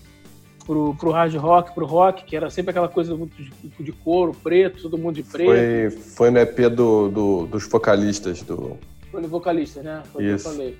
pro, 0.65 0.95
pro 0.95 1.11
hard 1.11 1.35
rock, 1.35 1.73
pro 1.73 1.85
rock, 1.85 2.23
que 2.23 2.35
era 2.35 2.49
sempre 2.49 2.71
aquela 2.71 2.87
coisa 2.87 3.15
muito 3.15 3.35
de, 3.35 3.51
de 3.79 3.91
couro, 3.91 4.33
preto, 4.43 4.81
todo 4.83 4.97
mundo 4.97 5.15
de 5.15 5.23
preto. 5.23 5.47
Foi, 5.47 5.89
foi 5.91 6.31
no 6.31 6.39
EP 6.39 6.57
do, 6.69 7.09
do- 7.09 7.45
dos 7.47 7.67
vocalistas 7.67 8.41
do. 8.43 8.77
Foi 9.11 9.21
no 9.21 9.27
vocalista, 9.27 9.81
né? 9.83 10.01
Foi 10.13 10.23
o 10.23 10.25
que 10.25 10.31
eu 10.31 10.35
Isso. 10.37 10.49
falei. 10.49 10.77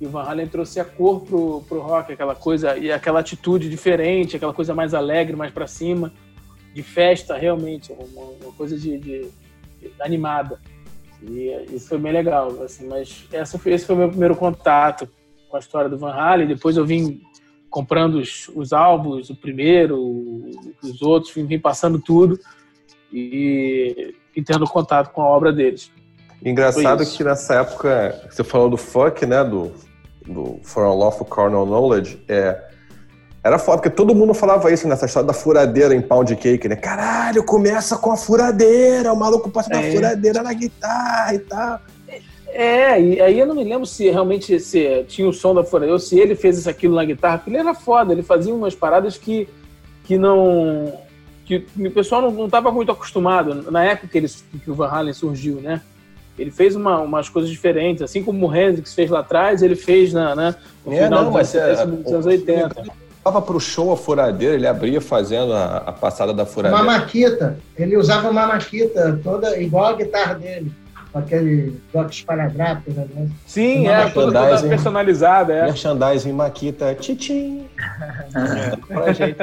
E 0.00 0.06
o 0.06 0.10
Van 0.10 0.22
Halen 0.22 0.46
trouxe 0.46 0.78
a 0.78 0.84
cor 0.84 1.20
pro, 1.22 1.62
pro 1.68 1.80
rock, 1.80 2.12
aquela 2.12 2.34
coisa, 2.34 2.76
e 2.78 2.90
aquela 2.92 3.20
atitude 3.20 3.68
diferente, 3.68 4.36
aquela 4.36 4.54
coisa 4.54 4.74
mais 4.74 4.94
alegre, 4.94 5.34
mais 5.36 5.52
pra 5.52 5.66
cima, 5.66 6.12
de 6.72 6.82
festa, 6.82 7.36
realmente, 7.36 7.92
uma, 7.92 8.22
uma 8.42 8.52
coisa 8.52 8.78
de, 8.78 8.96
de- 8.98 9.28
de- 9.80 9.92
animada. 10.00 10.60
E 11.20 11.50
isso 11.72 11.88
foi 11.88 11.98
bem 11.98 12.12
legal, 12.12 12.62
assim, 12.62 12.86
mas 12.86 13.24
essa 13.32 13.58
foi, 13.58 13.72
esse 13.72 13.84
foi 13.86 13.96
o 13.96 13.98
meu 13.98 14.08
primeiro 14.08 14.36
contato 14.36 15.08
com 15.48 15.56
a 15.56 15.60
história 15.60 15.90
do 15.90 15.98
Van 15.98 16.12
Halen. 16.12 16.46
Depois 16.46 16.76
eu 16.76 16.86
vim 16.86 17.20
comprando 17.68 18.16
os, 18.20 18.48
os 18.54 18.72
álbuns, 18.72 19.30
o 19.30 19.34
primeiro, 19.34 19.98
os 20.80 21.02
outros, 21.02 21.34
vim, 21.34 21.44
vim 21.44 21.58
passando 21.58 21.98
tudo 21.98 22.38
e, 23.12 24.14
e 24.36 24.42
tendo 24.42 24.64
contato 24.66 25.12
com 25.12 25.22
a 25.22 25.26
obra 25.26 25.52
deles. 25.52 25.90
Engraçado 26.44 27.04
que 27.04 27.24
nessa 27.24 27.56
época, 27.56 28.28
você 28.30 28.44
falou 28.44 28.70
do 28.70 28.76
funk, 28.76 29.26
né? 29.26 29.42
Do, 29.42 29.72
do 30.28 30.60
For 30.62 30.84
a 30.84 30.92
Lawful 30.94 31.26
Carnal 31.26 31.66
Knowledge, 31.66 32.22
é, 32.28 32.60
era 33.42 33.58
foda, 33.58 33.78
porque 33.78 33.90
todo 33.90 34.14
mundo 34.14 34.34
falava 34.34 34.70
isso 34.72 34.86
nessa 34.86 35.06
história 35.06 35.26
da 35.26 35.32
furadeira 35.32 35.94
em 35.94 36.02
Pound 36.02 36.34
Cake, 36.36 36.68
né? 36.68 36.76
Caralho, 36.76 37.42
começa 37.44 37.96
com 37.96 38.12
a 38.12 38.16
furadeira, 38.16 39.12
o 39.12 39.16
maluco 39.16 39.48
passa 39.50 39.70
da 39.70 39.80
É. 39.80 39.92
furadeira 39.92 40.42
na 40.42 40.52
guitarra 40.52 41.34
e 41.34 41.38
tal. 41.38 41.80
É, 42.50 43.00
e 43.00 43.20
aí 43.20 43.38
eu 43.38 43.46
não 43.46 43.54
me 43.54 43.62
lembro 43.62 43.86
se 43.86 44.10
realmente 44.10 44.58
se 44.58 45.04
tinha 45.06 45.28
o 45.28 45.32
som 45.32 45.54
da 45.54 45.62
furadeira, 45.62 45.92
ou 45.92 45.98
se 45.98 46.18
ele 46.18 46.34
fez 46.34 46.58
isso 46.58 46.68
aquilo 46.68 46.94
na 46.94 47.04
guitarra, 47.04 47.38
porque 47.38 47.50
ele 47.50 47.58
era 47.58 47.74
foda, 47.74 48.12
ele 48.12 48.22
fazia 48.22 48.54
umas 48.54 48.74
paradas 48.74 49.16
que, 49.16 49.48
que 50.04 50.18
não. 50.18 50.92
que 51.44 51.64
o 51.78 51.90
pessoal 51.90 52.30
não 52.30 52.46
estava 52.46 52.70
muito 52.72 52.90
acostumado 52.90 53.70
na 53.70 53.84
época 53.84 54.08
que, 54.08 54.18
ele, 54.18 54.28
que 54.64 54.70
o 54.70 54.74
Van 54.74 54.88
Halen 54.88 55.12
surgiu, 55.12 55.60
né? 55.60 55.80
Ele 56.38 56.50
fez 56.50 56.76
uma, 56.76 57.00
umas 57.00 57.28
coisas 57.28 57.50
diferentes, 57.50 58.02
assim 58.02 58.22
como 58.22 58.46
o 58.48 58.54
Hendrix 58.54 58.94
fez 58.94 59.10
lá 59.10 59.20
atrás, 59.20 59.62
ele 59.62 59.74
fez 59.76 60.12
na, 60.12 60.34
né, 60.36 60.54
no 60.86 60.92
É, 60.92 61.04
final 61.04 61.24
não, 61.24 61.30
mas 61.32 61.48
dos, 61.52 61.60
é- 61.60 61.86
dos 61.86 62.12
anos 62.12 62.26
80. 62.26 62.82
Tava 63.24 63.42
pro 63.42 63.60
show 63.60 63.92
a 63.92 63.96
furadeira, 63.96 64.54
ele 64.54 64.66
abria 64.66 65.00
fazendo 65.00 65.52
a, 65.52 65.78
a 65.78 65.92
passada 65.92 66.32
da 66.32 66.44
Uma 66.44 66.48
furadeira. 66.48 66.84
maquita. 66.84 67.58
Ele 67.76 67.96
usava 67.96 68.30
uma 68.30 68.46
maquita 68.46 69.20
toda 69.22 69.58
igual 69.60 69.86
a 69.86 69.92
guitarra 69.94 70.34
dele. 70.34 70.72
Com 71.12 71.18
aquele 71.20 71.78
toque 71.90 72.14
esparadrapo, 72.14 72.90
né? 72.92 73.06
Sim, 73.46 73.80
Uma 73.84 73.92
é, 73.92 74.10
toda, 74.10 74.40
toda 74.56 74.68
personalizada, 74.68 75.52
é. 75.54 75.64
Merchandising 75.64 76.32
Maquita, 76.32 76.94
tchim 76.94 77.64
pra 78.86 79.12
gente. 79.14 79.36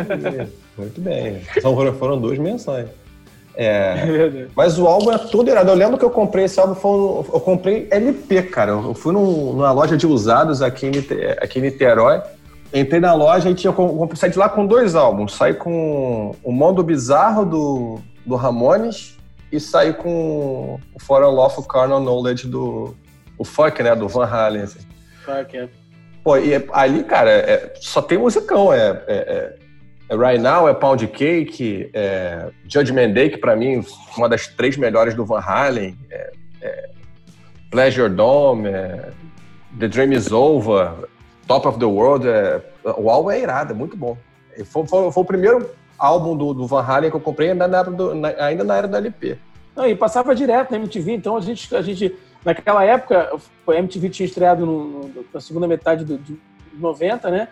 Muito 0.78 1.02
bem. 1.02 1.42
São, 1.62 1.76
foram 1.96 2.20
duas 2.22 2.38
menções. 2.38 2.88
É. 3.58 4.48
Mas 4.56 4.78
o 4.78 4.88
álbum 4.88 5.12
é 5.12 5.18
todo 5.18 5.50
irado. 5.50 5.70
Eu 5.72 5.76
lembro 5.76 5.98
que 5.98 6.04
eu 6.06 6.10
comprei 6.10 6.46
esse 6.46 6.60
álbum, 6.60 6.76
foi 6.76 6.92
um- 6.92 7.26
eu 7.34 7.40
comprei 7.40 7.88
LP, 7.92 8.44
cara. 8.44 8.72
Eu 8.72 8.94
fui 8.94 9.14
num- 9.14 9.54
numa 9.54 9.72
loja 9.72 9.96
de 9.96 10.06
usados 10.06 10.62
aqui 10.62 10.88
em, 10.88 10.92
aqui 11.42 11.60
em 11.60 11.62
Niterói. 11.64 12.22
entrei 12.74 13.00
na 13.00 13.14
loja 13.14 13.50
e 13.50 13.56
tinha 13.56 13.72
com- 13.72 14.10
saí 14.16 14.30
de 14.32 14.38
lá 14.38 14.50
com 14.50 14.66
dois 14.66 14.96
álbuns. 14.96 15.34
Saí 15.36 15.54
com 15.54 16.36
o 16.44 16.52
Mundo 16.52 16.84
Bizarro 16.84 17.46
do, 17.46 18.00
do 18.26 18.36
Ramones 18.36 19.18
e 19.52 19.60
saí 19.62 19.94
com 19.94 20.78
o 20.94 21.00
For 21.00 21.24
a 21.24 21.28
Lawful 21.30 21.64
Carnal 21.64 22.02
Knowledge 22.02 22.48
do 22.48 22.94
o 23.38 23.46
Fuck, 23.46 23.82
né? 23.82 23.96
Do 23.96 24.10
Van 24.10 24.26
Halen. 24.26 24.64
assim. 24.64 24.80
Fuck, 25.24 25.56
é. 25.58 25.70
Pô, 26.24 26.36
e 26.38 26.54
é- 26.56 26.66
ali, 26.74 27.04
cara, 27.04 27.30
é- 27.32 27.74
só 27.80 28.02
tem 28.02 28.18
musicão. 28.18 28.74
É, 28.74 29.02
é- 29.08 29.14
é 29.16 29.56
Right 30.10 30.38
Now, 30.42 30.68
é 30.68 30.74
Pound 30.74 31.08
Cake, 31.08 31.90
é 31.94 32.50
Judgment 32.68 33.12
Day, 33.14 33.30
que 33.32 33.38
pra 33.38 33.56
mim 33.56 33.84
uma 34.18 34.30
das 34.30 34.48
três 34.48 34.78
melhores 34.78 35.14
do 35.16 35.26
Van 35.26 35.40
Halen. 35.40 35.98
É, 36.12 36.32
é 36.62 36.90
Pleasure 37.72 38.10
Dome, 38.14 38.70
é 38.70 39.10
The 39.80 39.88
Dream 39.88 40.14
Is 40.14 40.32
Over, 40.32 40.92
Top 41.48 41.68
of 41.68 41.80
the 41.80 41.86
World. 41.86 42.28
É, 42.28 42.62
o 42.98 43.10
álbum 43.10 43.32
é 43.32 43.40
irado, 43.42 43.74
é 43.74 43.76
muito 43.76 43.98
bom. 43.98 44.18
Foi, 44.66 44.86
foi- 44.88 45.12
foi 45.12 45.24
o 45.24 45.26
primeiro 45.26 45.70
álbum 45.98 46.38
do, 46.38 46.54
do 46.54 46.68
Van 46.68 46.82
Halen 46.84 47.10
que 47.10 47.16
eu 47.16 47.22
comprei 47.22 47.52
ainda 47.52 47.68
na, 47.68 47.80
era 47.80 47.92
do- 47.92 48.14
na- 48.16 48.34
ainda 48.46 48.64
na 48.64 48.76
era 48.78 48.88
do 48.88 48.96
LP. 48.96 49.38
Não, 49.76 49.86
e 49.88 49.96
passava 49.96 50.34
direto 50.36 50.72
na 50.72 50.78
MTV, 50.78 51.14
então 51.14 51.36
a 51.36 51.42
gente, 51.42 51.76
a 51.76 51.82
gente 51.82 52.16
naquela 52.46 52.84
época, 52.86 53.32
a 53.68 53.74
MTV 53.76 54.10
tinha 54.10 54.26
estreado 54.28 54.66
no- 54.66 55.08
no- 55.08 55.26
na 55.34 55.42
segunda 55.42 55.68
metade 55.68 56.06
do, 56.06 56.18
de 56.18 56.38
90, 56.76 57.30
né? 57.30 57.48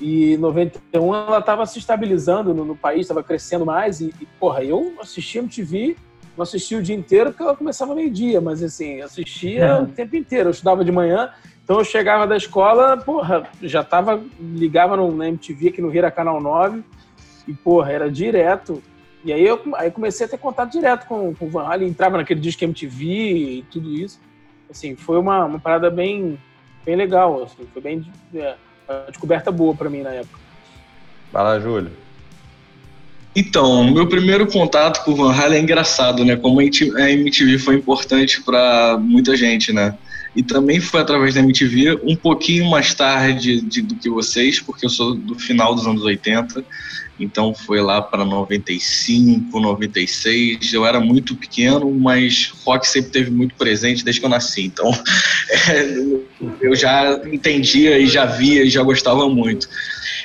E 0.00 0.36
91 0.36 1.14
ela 1.14 1.38
estava 1.38 1.64
se 1.64 1.78
estabilizando 1.78 2.52
no, 2.52 2.64
no 2.64 2.76
país, 2.76 3.02
estava 3.02 3.22
crescendo 3.22 3.64
mais. 3.64 4.00
E, 4.00 4.14
e, 4.20 4.26
porra, 4.38 4.62
eu 4.62 4.94
assistia 5.00 5.40
MTV, 5.40 5.96
não 6.36 6.42
assistia 6.42 6.78
o 6.78 6.82
dia 6.82 6.94
inteiro, 6.94 7.30
porque 7.30 7.42
ela 7.42 7.56
começava 7.56 7.94
meio-dia, 7.94 8.40
mas 8.40 8.62
assim, 8.62 9.00
assistia 9.00 9.82
o 9.82 9.86
tempo 9.86 10.16
inteiro. 10.16 10.48
Eu 10.48 10.52
estudava 10.52 10.84
de 10.84 10.92
manhã, 10.92 11.30
então 11.64 11.78
eu 11.78 11.84
chegava 11.84 12.26
da 12.26 12.36
escola, 12.36 12.96
porra, 12.96 13.48
já 13.62 13.82
tava, 13.82 14.22
ligava 14.38 14.96
no, 14.96 15.10
na 15.14 15.28
MTV 15.28 15.68
aqui 15.68 15.80
no 15.80 15.88
Rio 15.88 16.00
era 16.00 16.10
Canal 16.10 16.40
9, 16.40 16.84
e 17.48 17.54
porra, 17.54 17.92
era 17.92 18.10
direto. 18.10 18.82
E 19.24 19.32
aí 19.32 19.44
eu 19.44 19.60
aí 19.74 19.90
comecei 19.90 20.26
a 20.26 20.28
ter 20.28 20.38
contato 20.38 20.72
direto 20.72 21.06
com, 21.06 21.34
com 21.34 21.46
o 21.46 21.50
Van 21.50 21.64
Halen, 21.64 21.88
entrava 21.88 22.18
naquele 22.18 22.38
disco 22.38 22.62
MTV 22.62 23.04
e 23.04 23.62
tudo 23.70 23.90
isso. 23.90 24.20
Assim, 24.70 24.94
foi 24.94 25.18
uma, 25.18 25.44
uma 25.44 25.58
parada 25.58 25.90
bem, 25.90 26.38
bem 26.84 26.96
legal, 26.96 27.44
assim, 27.44 27.66
foi 27.72 27.80
bem 27.80 28.06
é, 28.34 28.56
descoberta 29.08 29.50
boa 29.50 29.74
pra 29.74 29.90
mim 29.90 30.02
na 30.02 30.10
época. 30.10 30.38
Vai 31.32 31.42
lá, 31.42 31.60
Júlio. 31.60 31.90
Então, 33.34 33.84
meu 33.92 34.08
primeiro 34.08 34.46
contato 34.46 35.04
com 35.04 35.10
o 35.10 35.16
Van 35.16 35.32
Halen 35.32 35.58
é 35.58 35.62
engraçado, 35.62 36.24
né? 36.24 36.36
Como 36.36 36.58
a 36.58 36.64
MTV 36.64 37.58
foi 37.58 37.74
importante 37.74 38.42
para 38.42 38.96
muita 38.98 39.36
gente, 39.36 39.72
né? 39.72 39.94
E 40.34 40.42
também 40.42 40.80
foi 40.80 41.00
através 41.00 41.34
da 41.34 41.40
MTV, 41.40 42.00
um 42.04 42.16
pouquinho 42.16 42.64
mais 42.70 42.94
tarde 42.94 43.60
de- 43.60 43.82
do 43.82 43.94
que 43.96 44.08
vocês, 44.08 44.58
porque 44.60 44.86
eu 44.86 44.90
sou 44.90 45.14
do 45.14 45.38
final 45.38 45.74
dos 45.74 45.86
anos 45.86 46.02
80, 46.02 46.64
então 47.18 47.54
foi 47.54 47.80
lá 47.80 48.02
para 48.02 48.24
95, 48.24 49.58
96. 49.58 50.72
Eu 50.72 50.84
era 50.84 51.00
muito 51.00 51.34
pequeno, 51.34 51.90
mas 51.90 52.52
rock 52.64 52.86
sempre 52.86 53.10
teve 53.10 53.30
muito 53.30 53.54
presente 53.54 54.04
desde 54.04 54.20
que 54.20 54.26
eu 54.26 54.30
nasci, 54.30 54.64
então 54.64 54.90
é, 55.68 55.96
eu 56.60 56.74
já 56.74 57.20
entendia 57.32 57.98
e 57.98 58.06
já 58.06 58.26
via 58.26 58.62
e 58.62 58.70
já 58.70 58.82
gostava 58.82 59.28
muito. 59.28 59.68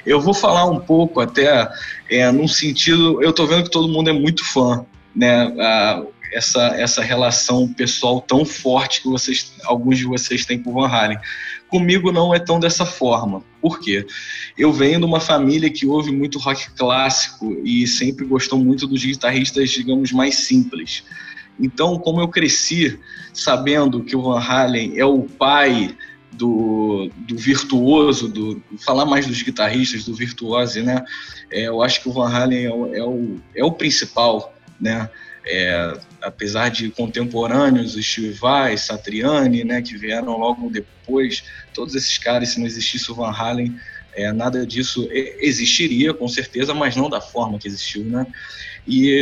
Eu 0.06 0.20
vou 0.20 0.34
falar 0.34 0.66
um 0.66 0.80
pouco 0.80 1.20
até 1.20 1.70
é, 2.10 2.32
num 2.32 2.48
sentido, 2.48 3.22
eu 3.22 3.32
tô 3.32 3.46
vendo 3.46 3.64
que 3.64 3.72
todo 3.72 3.88
mundo 3.88 4.10
é 4.10 4.14
muito 4.14 4.44
fã, 4.44 4.86
né? 5.16 5.54
Ah, 5.60 6.04
essa, 6.32 6.68
essa 6.78 7.02
relação 7.02 7.68
pessoal 7.74 8.22
tão 8.22 8.46
forte 8.46 9.02
que 9.02 9.10
vocês, 9.10 9.54
alguns 9.66 9.98
de 9.98 10.06
vocês 10.06 10.46
têm 10.46 10.62
com 10.62 10.72
o 10.72 10.74
Van 10.74 10.88
Halen. 10.88 11.20
Comigo 11.72 12.12
não 12.12 12.36
é 12.36 12.40
tão 12.40 12.60
dessa 12.60 12.86
forma. 12.86 13.42
Por 13.62 13.80
quê? 13.80 14.06
Eu 14.58 14.74
venho 14.74 15.00
de 15.00 15.06
uma 15.06 15.22
família 15.22 15.70
que 15.70 15.86
ouve 15.86 16.12
muito 16.12 16.38
rock 16.38 16.70
clássico 16.72 17.58
e 17.64 17.88
sempre 17.88 18.26
gostou 18.26 18.60
muito 18.60 18.86
dos 18.86 19.06
guitarristas, 19.06 19.70
digamos, 19.70 20.12
mais 20.12 20.36
simples. 20.36 21.06
Então, 21.58 21.98
como 21.98 22.20
eu 22.20 22.28
cresci 22.28 23.00
sabendo 23.34 24.04
que 24.04 24.18
o 24.18 24.22
Van 24.22 24.40
Halen 24.40 25.00
é 25.00 25.06
o 25.06 25.24
pai 25.24 25.96
do, 26.34 27.10
do 27.20 27.38
virtuoso, 27.38 28.28
do 28.28 28.62
falar 28.80 29.06
mais 29.06 29.26
dos 29.26 29.42
guitarristas, 29.42 30.04
do 30.04 30.14
virtuose, 30.14 30.82
né? 30.82 31.06
É, 31.50 31.68
eu 31.70 31.82
acho 31.82 32.02
que 32.02 32.10
o 32.10 32.12
Van 32.12 32.30
Halen 32.30 32.66
é 32.66 32.70
o, 32.70 32.96
é 32.96 33.04
o, 33.04 33.40
é 33.56 33.64
o 33.64 33.72
principal, 33.72 34.54
né? 34.78 35.10
É, 35.46 35.98
apesar 36.22 36.70
de 36.70 36.90
contemporâneos, 36.90 37.96
o 37.96 38.04
Steve 38.04 38.32
Vai, 38.32 38.78
Satriani, 38.78 39.64
né, 39.64 39.82
que 39.82 39.98
vieram 39.98 40.38
logo 40.38 40.70
depois, 40.70 41.44
todos 41.74 41.96
esses 41.96 42.18
caras, 42.18 42.50
se 42.50 42.60
não 42.60 42.68
existisse 42.68 43.12
o 43.12 43.16
Van 43.16 43.32
Halen, 43.32 43.76
é, 44.14 44.32
nada 44.32 44.66
disso 44.66 45.08
existiria, 45.12 46.14
com 46.14 46.28
certeza, 46.28 46.74
mas 46.74 46.96
não 46.96 47.10
da 47.10 47.22
forma 47.22 47.58
que 47.58 47.68
existiu, 47.68 48.04
né? 48.04 48.28
E 48.86 49.22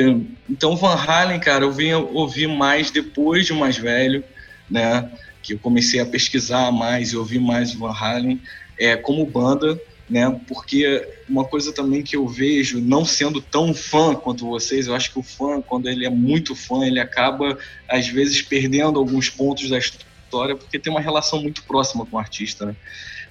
então 0.50 0.76
Van 0.76 0.96
Halen, 0.96 1.40
cara, 1.40 1.64
eu 1.64 1.72
vim 1.72 1.94
ouvir 1.94 2.48
mais 2.48 2.90
depois 2.90 3.46
de 3.46 3.54
mais 3.54 3.78
velho, 3.78 4.24
né? 4.70 5.12
Que 5.44 5.54
eu 5.54 5.60
comecei 5.60 6.00
a 6.00 6.06
pesquisar 6.06 6.72
mais 6.72 7.12
e 7.12 7.18
ouvir 7.18 7.40
mais 7.40 7.74
Van 7.74 7.92
Halen 7.92 8.42
é, 8.80 8.96
como 8.96 9.26
banda, 9.26 9.80
né? 10.10 10.40
Porque 10.48 11.08
uma 11.28 11.46
coisa 11.46 11.72
também 11.72 12.02
que 12.02 12.16
eu 12.16 12.28
vejo, 12.28 12.82
não 12.82 13.06
sendo 13.06 13.40
tão 13.40 13.74
fã 13.74 14.16
quanto 14.16 14.48
vocês, 14.48 14.88
eu 14.88 14.96
acho 14.96 15.12
que 15.12 15.20
o 15.20 15.24
fã, 15.24 15.62
quando 15.62 15.88
ele 15.88 16.06
é 16.06 16.10
muito 16.10 16.56
fã, 16.56 16.86
ele 16.86 17.00
acaba 17.00 17.58
às 17.88 18.08
vezes 18.08 18.42
perdendo 18.42 18.98
alguns 18.98 19.30
pontos 19.30 19.70
da 19.70 19.78
história, 19.78 20.56
porque 20.56 20.80
tem 20.80 20.92
uma 20.92 21.02
relação 21.02 21.42
muito 21.42 21.64
próxima 21.64 22.06
com 22.06 22.18
o 22.18 22.20
artista, 22.20 22.66
né? 22.66 22.76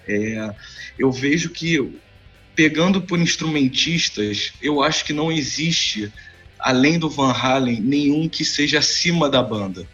É, 0.06 0.54
eu 0.98 1.12
vejo 1.12 1.50
que 1.50 2.00
pegando 2.54 3.02
por 3.02 3.18
instrumentistas, 3.20 4.52
eu 4.60 4.82
acho 4.82 5.04
que 5.04 5.12
não 5.12 5.30
existe, 5.30 6.12
além 6.58 6.98
do 6.98 7.10
Van 7.10 7.32
Halen, 7.32 7.80
nenhum 7.80 8.28
que 8.28 8.44
seja 8.44 8.78
acima 8.78 9.28
da 9.28 9.42
banda. 9.42 9.86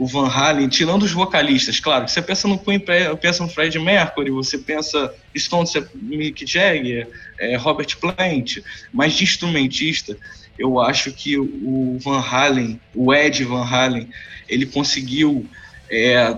O 0.00 0.06
Van 0.06 0.28
Halen, 0.28 0.66
tirando 0.66 1.02
os 1.02 1.12
vocalistas, 1.12 1.78
claro, 1.78 2.08
você 2.08 2.22
pensa 2.22 2.48
no 2.48 2.58
Queen, 2.58 2.82
pensa 3.20 3.42
no 3.42 3.50
Fred 3.50 3.78
Mercury, 3.78 4.30
você 4.30 4.56
pensa 4.56 5.14
Stones, 5.36 5.74
Mick 5.94 6.46
Jagger, 6.46 7.06
é, 7.38 7.54
Robert 7.56 7.98
Plant, 7.98 8.62
mas 8.94 9.12
de 9.12 9.24
instrumentista, 9.24 10.16
eu 10.58 10.80
acho 10.80 11.12
que 11.12 11.36
o 11.36 11.98
Van 12.02 12.18
Halen, 12.18 12.80
o 12.94 13.12
Ed 13.12 13.44
Van 13.44 13.62
Halen, 13.62 14.08
ele 14.48 14.64
conseguiu 14.64 15.46
é, 15.90 16.34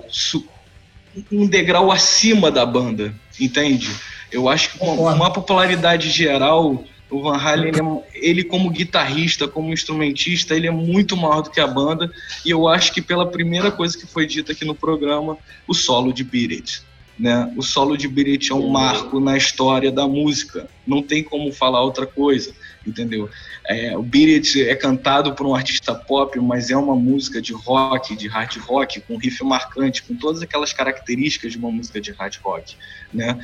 um 1.31 1.46
degrau 1.46 1.92
acima 1.92 2.51
da 2.51 2.66
banda, 2.66 3.14
entende? 3.38 3.88
Eu 4.33 4.48
acho 4.48 4.70
que 4.70 4.79
com 4.79 4.96
uma 4.96 5.33
popularidade 5.33 6.11
geral, 6.11 6.85
o 7.12 7.22
Van 7.22 7.37
Halen, 7.37 7.68
ele, 7.68 7.81
é- 7.81 8.03
ele 8.14 8.44
como 8.44 8.70
guitarrista, 8.70 9.46
como 9.46 9.72
instrumentista, 9.72 10.57
ele 10.57 10.66
é 10.66 10.70
muito 10.70 11.16
maior 11.16 11.42
do 11.42 11.51
que 11.51 11.61
a 11.61 11.66
banda, 11.66 12.11
e 12.44 12.51
eu 12.51 12.66
acho 12.66 12.92
que 12.92 13.03
pela 13.03 13.31
primeira 13.31 13.70
coisa 13.70 13.96
que 13.96 14.07
foi 14.07 14.27
dita 14.27 14.53
aqui 14.53 14.64
no 14.64 14.75
programa, 14.75 15.37
o 15.68 15.75
solo 15.75 16.12
de 16.12 16.25
Beat 16.25 16.53
It. 16.53 16.83
Né? 17.18 17.53
O 17.57 17.62
solo 17.62 17.96
de 17.96 18.09
Beat 18.09 18.29
It 18.29 18.53
é 18.53 18.55
um 18.55 18.68
marco 18.68 19.20
na 19.20 19.37
história 19.37 19.92
da 19.92 20.09
música, 20.09 20.68
não 20.87 21.03
tem 21.03 21.22
como 21.22 21.53
falar 21.53 21.83
outra 21.83 22.07
coisa, 22.07 22.55
entendeu? 22.87 23.29
É, 23.66 23.97
o 23.97 24.03
Beat 24.03 24.47
It 24.47 24.68
é 24.68 24.75
cantado 24.75 25.35
por 25.35 25.47
um 25.47 25.55
artista 25.55 25.95
pop, 25.95 26.38
mas 26.40 26.71
é 26.71 26.77
uma 26.77 26.97
música 26.97 27.40
de 27.40 27.53
rock, 27.53 28.16
de 28.16 28.29
hard 28.29 28.57
rock, 28.59 29.01
com 29.01 29.16
riff 29.16 29.42
marcante, 29.45 30.03
com 30.03 30.14
todas 30.14 30.42
aquelas 30.42 30.73
características 30.73 31.53
de 31.53 31.59
uma 31.59 31.71
música 31.71 32.01
de 32.01 32.12
hard 32.12 32.37
rock, 32.42 32.77
né? 33.12 33.38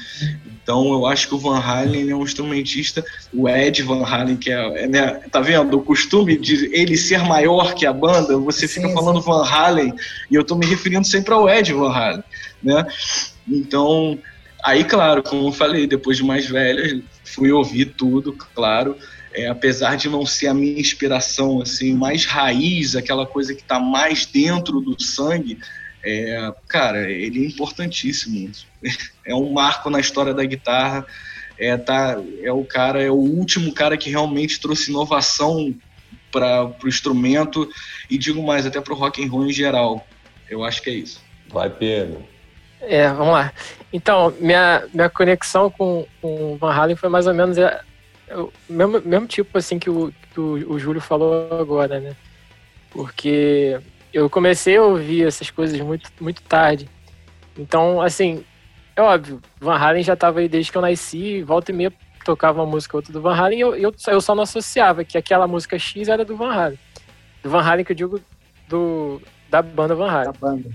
Então 0.47 0.93
eu 0.93 1.07
acho 1.07 1.29
que 1.29 1.35
o 1.35 1.39
Van 1.39 1.59
Halen 1.59 2.11
é 2.11 2.17
um 2.17 2.23
instrumentista, 2.23 3.05
o 3.33 3.49
Ed 3.49 3.83
Van 3.83 4.05
Halen, 4.05 4.37
que 4.37 4.51
é, 4.51 4.85
é, 4.85 4.89
né, 4.89 5.21
tá 5.31 5.41
vendo? 5.41 5.77
O 5.77 5.83
costume 5.83 6.37
de 6.37 6.71
ele 6.75 6.97
ser 6.97 7.21
maior 7.21 7.75
que 7.75 7.87
a 7.87 7.93
banda, 7.93 8.37
você 8.39 8.67
fica 8.67 8.89
Sim, 8.89 8.95
falando 8.95 9.21
Van 9.21 9.45
Halen, 9.45 9.95
e 10.31 10.35
eu 10.35 10.45
tô 10.45 10.57
me 10.57 10.67
referindo 10.67 11.07
sempre 11.07 11.33
ao 11.33 11.49
Ed 11.49 11.73
Van 11.73 11.93
Halen, 11.93 12.25
né? 12.63 12.87
Então, 13.47 14.19
aí, 14.63 14.85
claro, 14.85 15.23
como 15.23 15.49
eu 15.49 15.53
falei, 15.53 15.87
depois 15.87 16.17
de 16.17 16.25
mais 16.25 16.47
velho, 16.47 17.03
fui 17.25 17.53
ouvir 17.53 17.87
tudo, 17.97 18.33
claro. 18.55 18.97
É, 19.39 19.47
apesar 19.47 19.97
de 19.97 20.09
não 20.09 20.27
ser 20.27 20.49
a 20.49 20.55
minha 20.55 20.81
inspiração 20.81 21.63
assim 21.63 21.95
mais 21.95 22.25
raiz, 22.25 22.97
aquela 22.97 23.25
coisa 23.25 23.55
que 23.55 23.63
está 23.63 23.79
mais 23.79 24.27
dentro 24.27 24.81
do 24.81 25.01
sangue, 25.01 25.61
é, 26.03 26.53
cara, 26.67 27.09
ele 27.09 27.45
é 27.45 27.47
importantíssimo. 27.47 28.51
É 29.25 29.35
um 29.35 29.53
marco 29.53 29.91
na 29.91 30.01
história 30.01 30.35
da 30.35 30.43
guitarra. 30.43 31.07
É, 31.57 31.77
tá, 31.77 32.21
é 32.43 32.51
o 32.51 32.65
cara, 32.65 33.01
é 33.01 33.11
o 33.11 33.15
último 33.15 33.73
cara 33.73 33.97
que 33.97 34.11
realmente 34.11 34.59
trouxe 34.59 34.91
inovação 34.91 35.73
para 36.33 36.65
o 36.83 36.89
instrumento 36.89 37.69
e 38.11 38.19
digo 38.19 38.43
mais 38.43 38.67
até 38.67 38.81
para 38.81 38.93
o 38.93 38.97
rock 38.97 39.25
and 39.25 39.31
roll 39.31 39.47
em 39.47 39.53
geral. 39.53 40.05
Eu 40.51 40.65
acho 40.65 40.83
que 40.83 40.91
é 40.91 40.95
isso. 40.95 41.23
Vai, 41.49 41.71
Pedro. 41.71 42.25
É, 42.81 43.09
vamos 43.09 43.35
lá. 43.35 43.53
Então, 43.93 44.35
minha, 44.41 44.85
minha 44.93 45.09
conexão 45.09 45.71
com, 45.71 46.07
com 46.21 46.55
o 46.55 46.57
Van 46.57 46.73
Halen 46.73 46.97
foi 46.97 47.09
mais 47.09 47.27
ou 47.27 47.35
menos 47.35 47.57
é 47.57 47.81
o 48.37 48.53
mesmo, 48.69 49.01
mesmo 49.01 49.27
tipo 49.27 49.57
assim 49.57 49.79
que, 49.79 49.91
o, 49.91 50.13
que 50.33 50.41
o, 50.41 50.73
o 50.73 50.79
Júlio 50.79 51.01
falou 51.01 51.61
agora, 51.61 52.01
né? 52.01 52.17
Porque 52.91 53.81
eu 54.13 54.29
comecei 54.29 54.77
a 54.77 54.83
ouvir 54.83 55.27
essas 55.27 55.51
coisas 55.51 55.79
muito, 55.81 56.11
muito 56.21 56.43
tarde. 56.43 56.89
Então, 57.57 58.01
assim, 58.01 58.45
é 58.97 59.03
óbvio, 59.03 59.41
Van 59.61 59.77
Halen 59.77 60.03
já 60.03 60.17
tava 60.17 60.41
aí 60.41 60.49
desde 60.49 60.73
que 60.73 60.79
eu 60.79 60.83
nasci, 60.83 61.43
volta 61.43 61.71
e 61.71 61.75
meia 61.75 61.93
tocava 62.25 62.61
uma 62.61 62.71
música 62.71 62.95
ou 62.95 62.99
outra 62.99 63.13
do 63.13 63.23
Van 63.23 63.35
Halen 63.35 63.59
e 63.59 63.61
eu, 63.63 63.75
eu, 63.75 63.95
eu 64.09 64.21
só 64.21 64.35
não 64.35 64.43
associava 64.43 65.03
que 65.03 65.17
aquela 65.17 65.47
música 65.47 65.79
X 65.79 66.09
era 66.09 66.25
do 66.25 66.37
Van 66.37 66.53
Halen. 66.53 66.79
Do 67.43 67.49
Van 67.49 67.63
Halen 67.63 67.85
que 67.85 67.93
eu 67.93 67.97
digo 67.97 68.21
do, 68.69 69.23
da 69.49 69.63
banda 69.63 69.95
Van 69.95 70.11
Halen. 70.11 70.33
Da 70.33 70.39
banda. 70.39 70.71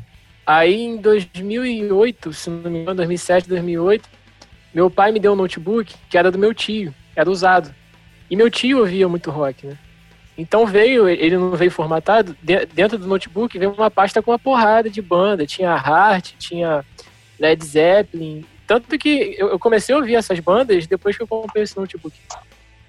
Aí 0.45 0.81
em 0.81 0.97
2008, 0.97 2.33
se 2.33 2.49
não 2.49 2.71
me 2.71 2.79
engano, 2.79 2.95
2007, 2.95 3.47
2008, 3.47 4.09
meu 4.73 4.89
pai 4.89 5.11
me 5.11 5.19
deu 5.19 5.33
um 5.33 5.35
notebook 5.35 5.93
que 6.09 6.17
era 6.17 6.31
do 6.31 6.39
meu 6.39 6.53
tio, 6.53 6.93
era 7.15 7.29
usado. 7.29 7.73
E 8.29 8.35
meu 8.35 8.49
tio 8.49 8.79
ouvia 8.79 9.07
muito 9.07 9.29
rock, 9.31 9.67
né? 9.67 9.77
Então 10.37 10.65
veio, 10.65 11.07
ele 11.07 11.37
não 11.37 11.51
veio 11.51 11.69
formatado, 11.69 12.35
de- 12.41 12.65
dentro 12.67 12.97
do 12.97 13.07
notebook 13.07 13.57
veio 13.59 13.71
uma 13.71 13.91
pasta 13.91 14.21
com 14.21 14.31
uma 14.31 14.39
porrada 14.39 14.89
de 14.89 15.01
banda. 15.01 15.45
Tinha 15.45 15.69
Heart, 15.75 16.33
tinha 16.39 16.83
Led 17.39 17.63
Zeppelin. 17.63 18.43
Tanto 18.65 18.97
que 18.97 19.35
eu 19.37 19.59
comecei 19.59 19.93
a 19.93 19.97
ouvir 19.97 20.15
essas 20.15 20.39
bandas 20.39 20.87
depois 20.87 21.15
que 21.15 21.21
eu 21.21 21.27
comprei 21.27 21.63
esse 21.63 21.77
notebook. 21.77 22.15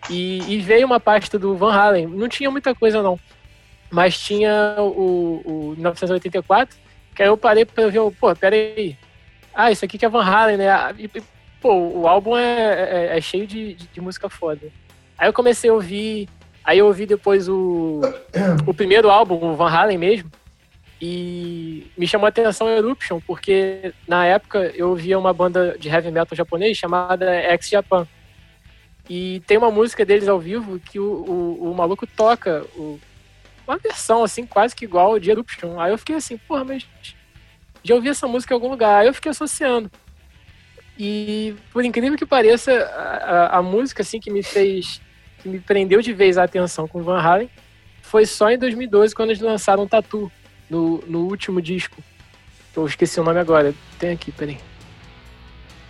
E, 0.08 0.38
e 0.54 0.58
veio 0.60 0.86
uma 0.86 1.00
pasta 1.00 1.38
do 1.38 1.54
Van 1.56 1.72
Halen. 1.74 2.06
Não 2.06 2.28
tinha 2.28 2.50
muita 2.50 2.74
coisa, 2.74 3.02
não. 3.02 3.18
Mas 3.90 4.18
tinha 4.18 4.76
o, 4.78 5.42
o 5.44 5.74
1984, 5.76 6.76
que 7.14 7.22
aí 7.22 7.28
eu 7.28 7.36
parei 7.36 7.64
pra 7.64 7.88
ver, 7.88 8.00
pô, 8.18 8.34
peraí. 8.34 8.96
Ah, 9.54 9.70
isso 9.70 9.84
aqui 9.84 9.98
que 9.98 10.04
é 10.04 10.08
Van 10.08 10.24
Halen, 10.24 10.56
né? 10.56 10.70
Ah, 10.70 10.94
e, 10.98 11.10
pô, 11.64 11.72
o 11.74 12.06
álbum 12.06 12.36
é, 12.36 13.08
é- 13.14 13.16
é 13.16 13.20
cheio 13.22 13.46
de, 13.46 13.72
de- 13.72 13.86
de 13.86 14.00
música 14.02 14.28
foda. 14.28 14.68
Aí 15.16 15.26
eu 15.26 15.32
comecei 15.32 15.70
a 15.70 15.72
ouvir, 15.72 16.28
aí 16.62 16.78
eu 16.78 16.84
ouvi 16.86 17.06
depois 17.06 17.48
o, 17.48 18.02
o 18.66 18.74
primeiro 18.74 19.08
álbum, 19.08 19.36
o 19.52 19.56
Van 19.56 19.70
Halen 19.70 19.96
mesmo, 19.96 20.30
e 21.00 21.86
me 21.96 22.06
chamou 22.06 22.26
a 22.26 22.28
atenção 22.28 22.68
Eruption, 22.68 23.18
porque 23.26 23.94
na 24.06 24.26
época 24.26 24.58
eu 24.76 24.90
ouvia 24.90 25.18
uma 25.18 25.32
banda 25.32 25.74
de 25.78 25.88
heavy 25.88 26.10
metal 26.10 26.36
japonês 26.36 26.76
chamada 26.76 27.24
X 27.32 27.70
Japan. 27.70 28.06
E 29.08 29.40
tem 29.46 29.56
uma 29.56 29.70
música 29.70 30.04
deles 30.04 30.28
ao 30.28 30.38
vivo 30.38 30.78
que 30.78 30.98
o, 30.98 31.02
o, 31.62 31.70
o 31.70 31.74
maluco 31.74 32.06
toca 32.06 32.62
o- 32.76 33.00
uma 33.66 33.78
versão 33.78 34.22
assim, 34.22 34.44
quase 34.44 34.76
que 34.76 34.84
igual 34.84 35.18
de 35.18 35.30
Eruption. 35.30 35.80
Aí 35.80 35.92
eu 35.92 35.98
fiquei 35.98 36.16
assim, 36.16 36.36
porra, 36.36 36.62
mas 36.64 36.86
já 37.82 37.94
ouvi 37.94 38.10
essa 38.10 38.26
música 38.28 38.52
em 38.52 38.56
algum 38.56 38.68
lugar. 38.68 39.00
Aí 39.00 39.06
eu 39.06 39.14
fiquei 39.14 39.30
associando. 39.30 39.90
E 40.98 41.54
por 41.72 41.84
incrível 41.84 42.16
que 42.16 42.24
pareça, 42.26 42.72
a, 42.72 43.56
a- 43.56 43.58
a 43.58 43.62
música 43.62 44.02
assim 44.02 44.20
que 44.20 44.30
me 44.30 44.42
fez, 44.42 45.00
que 45.42 45.48
me 45.48 45.58
prendeu 45.58 46.00
de 46.00 46.12
vez 46.12 46.38
a 46.38 46.44
atenção 46.44 46.86
com 46.86 47.02
Van 47.02 47.20
Halen 47.20 47.50
foi 48.02 48.26
só 48.26 48.50
em 48.50 48.58
2012 48.58 49.14
quando 49.14 49.30
eles 49.30 49.42
lançaram 49.42 49.86
Tatu 49.88 50.30
no, 50.70 50.98
no 51.06 51.20
último 51.26 51.60
disco. 51.60 52.02
Eu 52.76 52.86
esqueci 52.86 53.18
o 53.18 53.24
nome 53.24 53.40
agora. 53.40 53.74
Tem 53.98 54.10
aqui, 54.12 54.30
peraí. 54.30 54.58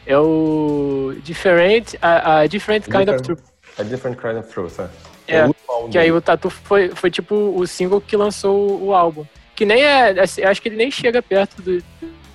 É 0.06 0.16
o 0.18 1.14
Different, 1.22 1.94
a, 2.00 2.40
a 2.40 2.46
Different 2.46 2.84
Kind 2.84 2.94
of 3.08 3.16
Different- 3.16 3.24
Truth. 3.24 3.42
A 3.78 3.82
Different 3.82 4.20
Kind 4.20 4.36
of 4.38 4.48
Truth, 4.52 4.78
é. 4.80 4.88
É, 5.26 5.40
álbum 5.40 5.88
Que 5.90 5.96
aí 5.98 6.12
o 6.12 6.20
Tatu 6.20 6.50
foi, 6.50 6.90
foi 6.90 7.10
tipo 7.10 7.34
o 7.34 7.66
single 7.66 8.00
que 8.00 8.16
lançou 8.16 8.82
o 8.82 8.94
álbum. 8.94 9.24
Que 9.56 9.64
nem 9.64 9.82
é. 9.82 10.20
assim, 10.20 10.42
acho 10.42 10.60
que 10.62 10.68
ele 10.68 10.76
nem 10.76 10.90
chega 10.90 11.22
perto 11.22 11.60
do- 11.62 11.82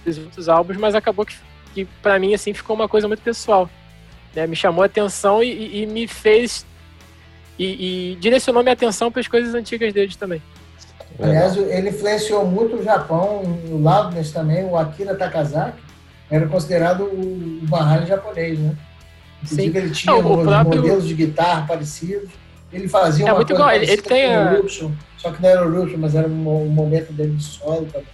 dos 0.05 0.17
outros 0.17 0.49
álbuns, 0.49 0.77
mas 0.77 0.95
acabou 0.95 1.25
que, 1.25 1.35
que 1.73 1.85
para 2.01 2.19
mim 2.19 2.33
assim 2.33 2.53
ficou 2.53 2.75
uma 2.75 2.87
coisa 2.87 3.07
muito 3.07 3.21
pessoal. 3.21 3.69
né? 4.35 4.45
Me 4.47 4.55
chamou 4.55 4.83
a 4.83 4.85
atenção 4.85 5.41
e, 5.43 5.51
e- 5.51 5.81
e 5.83 5.85
me 5.87 6.07
fez. 6.07 6.65
E, 7.57 8.11
e 8.13 8.15
direcionou 8.15 8.63
minha 8.63 8.73
atenção 8.73 9.11
para 9.11 9.19
as 9.19 9.27
coisas 9.27 9.53
antigas 9.53 9.91
deles 9.93 10.15
também. 10.15 10.41
Aliás, 11.21 11.57
ele 11.57 11.89
influenciou 11.89 12.45
muito 12.45 12.77
o 12.77 12.83
Japão, 12.83 13.41
o 13.69 13.77
Loudness 13.77 14.31
também, 14.31 14.63
o 14.63 14.77
Akira 14.77 15.13
Takazaki, 15.15 15.77
era 16.31 16.47
considerado 16.47 17.01
o 17.03 17.75
Halen 17.75 18.05
japonês, 18.07 18.57
né? 18.57 18.73
Inclusive, 19.43 19.71
Sim. 19.71 19.77
ele 19.85 19.89
tinha 19.93 20.15
Não, 20.15 20.21
próprio- 20.43 20.81
modelos 20.81 21.05
de 21.07 21.13
guitarra 21.15 21.65
parecidos. 21.67 22.29
Ele 22.71 22.87
fazia 22.87 23.25
É 23.27 23.29
uma 23.31 23.35
muito 23.37 23.47
coisa 23.47 23.61
igual, 23.63 23.75
ele- 23.75 23.91
ele 23.91 24.01
tem 24.01 24.29
com 24.29 24.85
o 24.85 24.87
a- 24.87 24.91
só 25.17 25.31
que 25.31 25.41
não 25.41 25.49
era 25.49 25.67
o 25.67 25.73
Eruption, 25.75 25.97
mas 25.99 26.15
era 26.15 26.27
um, 26.27 26.63
um 26.63 26.69
momento 26.69 27.11
dele 27.11 27.35
de 27.35 27.43
solo 27.43 27.85
também. 27.91 28.07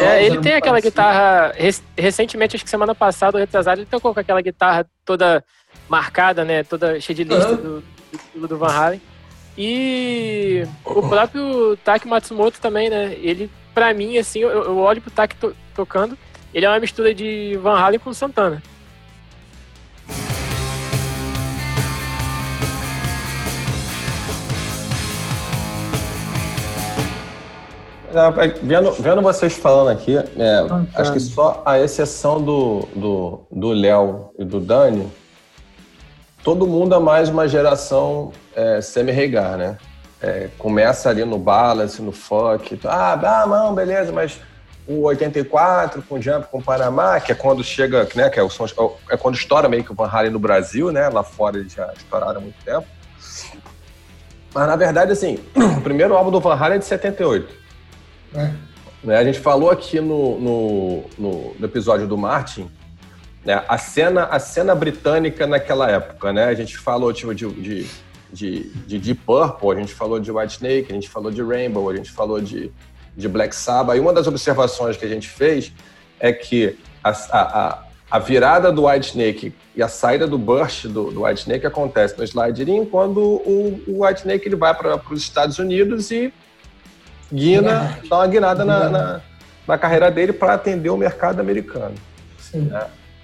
É, 0.00 0.24
ele 0.24 0.38
tem 0.40 0.54
aquela 0.54 0.72
parecidos. 0.80 0.90
guitarra. 0.90 1.52
rec- 1.56 1.82
Recentemente, 1.98 2.56
acho 2.56 2.64
que 2.64 2.70
semana 2.70 2.94
passada, 2.94 3.36
ou 3.36 3.40
retrasada, 3.40 3.80
ele 3.80 3.88
tocou 3.90 4.14
com 4.14 4.20
aquela 4.20 4.40
guitarra 4.40 4.86
toda 5.04 5.44
marcada, 5.88 6.44
né? 6.44 6.62
Toda 6.62 7.00
cheia 7.00 7.16
de 7.16 7.24
lista 7.24 7.46
Aham. 7.48 7.56
do, 7.56 7.84
do, 8.36 8.48
do 8.48 8.58
Van 8.58 8.70
Halen. 8.72 9.00
E 9.56 10.66
o 10.84 11.08
próprio 11.08 11.76
Taki 11.84 12.06
Matsumoto 12.08 12.60
também, 12.60 12.90
né? 12.90 13.14
Ele, 13.20 13.50
pra 13.74 13.94
mim, 13.94 14.18
assim, 14.18 14.40
eu, 14.40 14.50
eu 14.50 14.76
olho 14.78 15.00
pro 15.00 15.10
Taki 15.10 15.36
to- 15.36 15.54
tocando, 15.74 16.16
ele 16.52 16.66
é 16.66 16.68
uma 16.68 16.80
mistura 16.80 17.14
de 17.14 17.56
Van 17.62 17.78
Halen 17.78 17.98
com 18.00 18.12
Santana. 18.12 18.62
Vendo, 28.62 28.92
vendo 28.92 29.22
vocês 29.22 29.56
falando 29.56 29.90
aqui, 29.90 30.16
é, 30.16 30.24
acho 30.94 31.12
que 31.12 31.18
só 31.18 31.62
a 31.66 31.80
exceção 31.80 32.40
do 32.40 32.88
do 32.94 33.40
do 33.50 33.72
Léo 33.72 34.30
e 34.38 34.44
do 34.44 34.60
Dani, 34.60 35.10
todo 36.44 36.66
mundo 36.66 36.94
é 36.94 36.98
mais 37.00 37.28
uma 37.28 37.48
geração 37.48 38.30
é, 38.54 38.80
semi-regar, 38.80 39.56
né? 39.56 39.76
É, 40.22 40.48
começa 40.56 41.10
ali 41.10 41.24
no 41.24 41.38
balance, 41.38 42.00
no 42.00 42.12
funk, 42.12 42.78
ah, 42.84 43.12
ah, 43.20 43.46
não, 43.46 43.74
beleza, 43.74 44.12
mas 44.12 44.40
o 44.86 45.02
84 45.02 46.02
com 46.02 46.20
Jump 46.20 46.46
com 46.50 46.62
Panamá, 46.62 47.18
que 47.18 47.32
é 47.32 47.34
quando 47.34 47.64
chega, 47.64 48.06
né, 48.14 48.30
que 48.30 48.38
é, 48.38 48.42
o 48.42 48.48
som, 48.48 48.66
é 49.10 49.16
quando 49.16 49.34
estoura 49.34 49.68
meio 49.68 49.82
que 49.82 49.92
o 49.92 49.94
Van 49.94 50.08
Halen 50.08 50.30
no 50.30 50.38
Brasil, 50.38 50.92
né? 50.92 51.08
Lá 51.08 51.22
fora 51.22 51.58
eles 51.58 51.72
já 51.72 51.92
estouraram 51.96 52.38
há 52.38 52.40
muito 52.40 52.62
tempo. 52.64 52.86
Mas 54.54 54.66
na 54.68 54.76
verdade, 54.76 55.10
assim, 55.10 55.38
o 55.76 55.80
primeiro 55.80 56.14
álbum 56.14 56.30
do 56.30 56.40
Van 56.40 56.54
Halen 56.54 56.76
é 56.76 56.78
de 56.78 56.84
78. 56.84 57.63
É. 58.34 58.50
Né, 59.02 59.16
a 59.18 59.24
gente 59.24 59.38
falou 59.38 59.70
aqui 59.70 60.00
no, 60.00 60.38
no, 60.40 61.04
no- 61.18 61.54
no 61.58 61.66
episódio 61.66 62.06
do 62.06 62.16
Martin, 62.16 62.70
né, 63.44 63.62
a, 63.68 63.76
cena, 63.76 64.24
a 64.24 64.38
cena 64.38 64.74
britânica 64.74 65.46
naquela 65.46 65.90
época, 65.90 66.32
né? 66.32 66.44
A 66.46 66.54
gente 66.54 66.78
falou 66.78 67.12
tipo, 67.12 67.34
de, 67.34 67.46
de, 67.52 67.86
de, 68.32 68.60
de 68.86 68.98
Deep 68.98 69.20
Purple, 69.26 69.72
a 69.72 69.74
gente 69.80 69.92
falou 69.92 70.18
de 70.18 70.32
White 70.32 70.54
Snake, 70.54 70.86
a 70.90 70.94
gente 70.94 71.10
falou 71.10 71.30
de 71.30 71.42
Rainbow, 71.42 71.90
a 71.90 71.94
gente 71.96 72.10
falou 72.10 72.40
de, 72.40 72.72
de 73.14 73.28
Black 73.28 73.54
Sabbath. 73.54 73.96
E 73.96 74.00
uma 74.00 74.12
das 74.14 74.26
observações 74.26 74.96
que 74.96 75.04
a 75.04 75.08
gente 75.08 75.28
fez 75.28 75.70
é 76.18 76.32
que 76.32 76.78
a, 77.02 77.10
a, 77.10 77.84
a- 78.10 78.18
virada 78.18 78.72
do 78.72 78.86
White 78.86 79.08
Snake 79.08 79.54
e 79.76 79.82
a 79.82 79.88
saída 79.88 80.26
do 80.26 80.38
burst 80.38 80.86
do, 80.86 81.10
do 81.10 81.24
White 81.24 81.40
Snake 81.42 81.66
acontece 81.66 82.16
no 82.16 82.24
Slide 82.24 82.62
In 82.70 82.86
quando 82.86 83.18
o, 83.20 83.82
o 83.86 84.06
White 84.06 84.20
Snake 84.20 84.48
ele 84.48 84.56
vai 84.56 84.72
para 84.74 84.96
os 85.10 85.20
Estados 85.20 85.58
Unidos 85.58 86.10
e 86.10 86.32
guina, 87.34 87.98
dá 88.08 88.16
uma 88.18 88.26
guinada 88.26 88.64
na, 88.64 88.88
na, 88.88 89.20
na 89.66 89.78
carreira 89.78 90.10
dele 90.10 90.32
para 90.32 90.54
atender 90.54 90.90
o 90.90 90.96
mercado 90.96 91.40
americano. 91.40 91.94
Sim. 92.38 92.70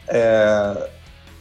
É, 0.08 0.88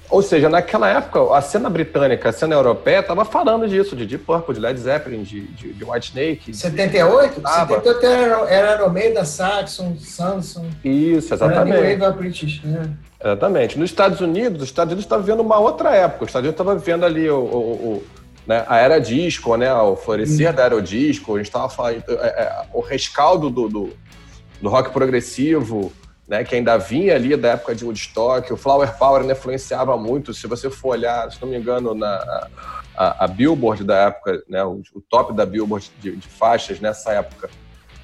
ou 0.10 0.21
seja, 0.23 0.49
naquela 0.49 0.89
época, 0.89 1.36
a 1.36 1.41
cena 1.41 1.69
britânica, 1.69 2.29
a 2.29 2.32
cena 2.32 2.55
europeia, 2.55 2.99
estava 2.99 3.23
falando 3.25 3.67
disso, 3.67 3.95
de 3.95 4.05
Deep 4.05 4.23
Purple, 4.25 4.55
de 4.55 4.60
Led 4.60 4.79
Zeppelin, 4.79 5.21
de, 5.23 5.41
de, 5.47 5.73
de 5.73 5.84
White 5.84 6.08
Snake. 6.10 6.53
78? 6.55 7.41
Ah, 7.43 7.67
78 7.67 8.05
era, 8.05 8.36
era 8.49 8.77
no 8.86 8.91
meio 8.91 9.13
da 9.13 9.23
Saxon, 9.23 9.95
Samsung. 9.99 10.69
Isso, 10.84 11.34
Era 11.34 11.45
New 11.63 11.75
exatamente. 11.75 11.99
Wave 12.01 12.17
British, 12.17 12.63
né? 12.63 12.89
Exatamente. 13.23 13.77
Nos 13.77 13.89
Estados 13.91 14.19
Unidos, 14.21 14.63
os 14.63 14.69
Estados 14.69 14.91
Unidos 14.91 15.05
estavam 15.05 15.23
vivendo 15.25 15.41
uma 15.41 15.60
outra 15.60 15.95
época. 15.95 16.23
Os 16.25 16.29
Estados 16.29 16.47
Unidos 16.47 16.60
estavam 16.60 16.79
vivendo 16.79 17.05
ali 17.05 17.29
o, 17.29 17.38
o- 17.38 17.43
o- 17.97 18.03
né, 18.47 18.63
a 18.67 18.78
era 18.78 18.99
disco, 18.99 19.56
né, 19.56 19.73
o 19.73 19.95
florescer 19.95 20.54
da 20.54 20.63
era 20.63 20.82
disco. 20.82 21.36
A 21.36 21.38
gente 21.38 21.47
estava 21.47 21.69
falando 21.69 22.04
é, 22.10 22.28
é, 22.28 22.65
o 22.73 22.82
rescaldo 22.82 23.49
do, 23.49 23.69
do, 23.69 23.89
do 24.62 24.69
rock 24.69 24.91
progressivo, 24.91 25.91
né, 26.28 26.43
que 26.43 26.56
ainda 26.56 26.78
vinha 26.78 27.15
ali 27.15 27.36
da 27.36 27.49
época 27.49 27.74
de 27.76 27.84
Woodstock. 27.86 28.51
O 28.53 28.57
Flower 28.57 28.97
Power 28.97 29.24
né, 29.24 29.34
influenciava 29.34 29.97
muito. 29.97 30.34
Se 30.34 30.47
você 30.47 30.70
for 30.70 30.89
olhar, 30.89 31.32
se 31.32 31.41
não 31.41 31.49
me 31.49 31.57
engano, 31.57 31.93
na 31.93 32.47
a, 32.95 33.24
a 33.26 33.28
Billboard 33.28 33.84
da 33.84 33.95
época, 34.07 34.43
né, 34.49 34.64
o, 34.64 34.82
o 34.93 35.01
top 35.09 35.34
da 35.34 35.45
Billboard 35.45 35.89
de, 36.01 36.16
de 36.16 36.28
faixas 36.28 36.80
nessa 36.82 37.14
época, 37.14 37.49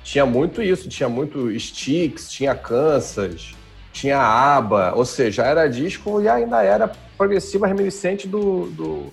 tinha 0.04 0.26
muito 0.26 0.62
isso. 0.62 0.88
Tinha 0.88 1.10
muito 1.10 1.52
Sticks, 1.60 2.32
tinha 2.32 2.56
Kansas, 2.56 3.54
tinha 3.92 4.20
ABBA, 4.20 4.94
ou 4.96 5.06
seja, 5.06 5.44
era 5.44 5.68
disco 5.68 6.22
e 6.22 6.30
ainda 6.30 6.64
era 6.64 6.92
progressiva 7.18 7.68
reminiscente 7.68 8.28
do, 8.28 8.68
do- 8.72 9.12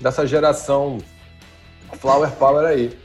dessa 0.00 0.26
geração 0.26 0.98
Flower 1.94 2.30
Power 2.32 2.66
aí. 2.66 2.96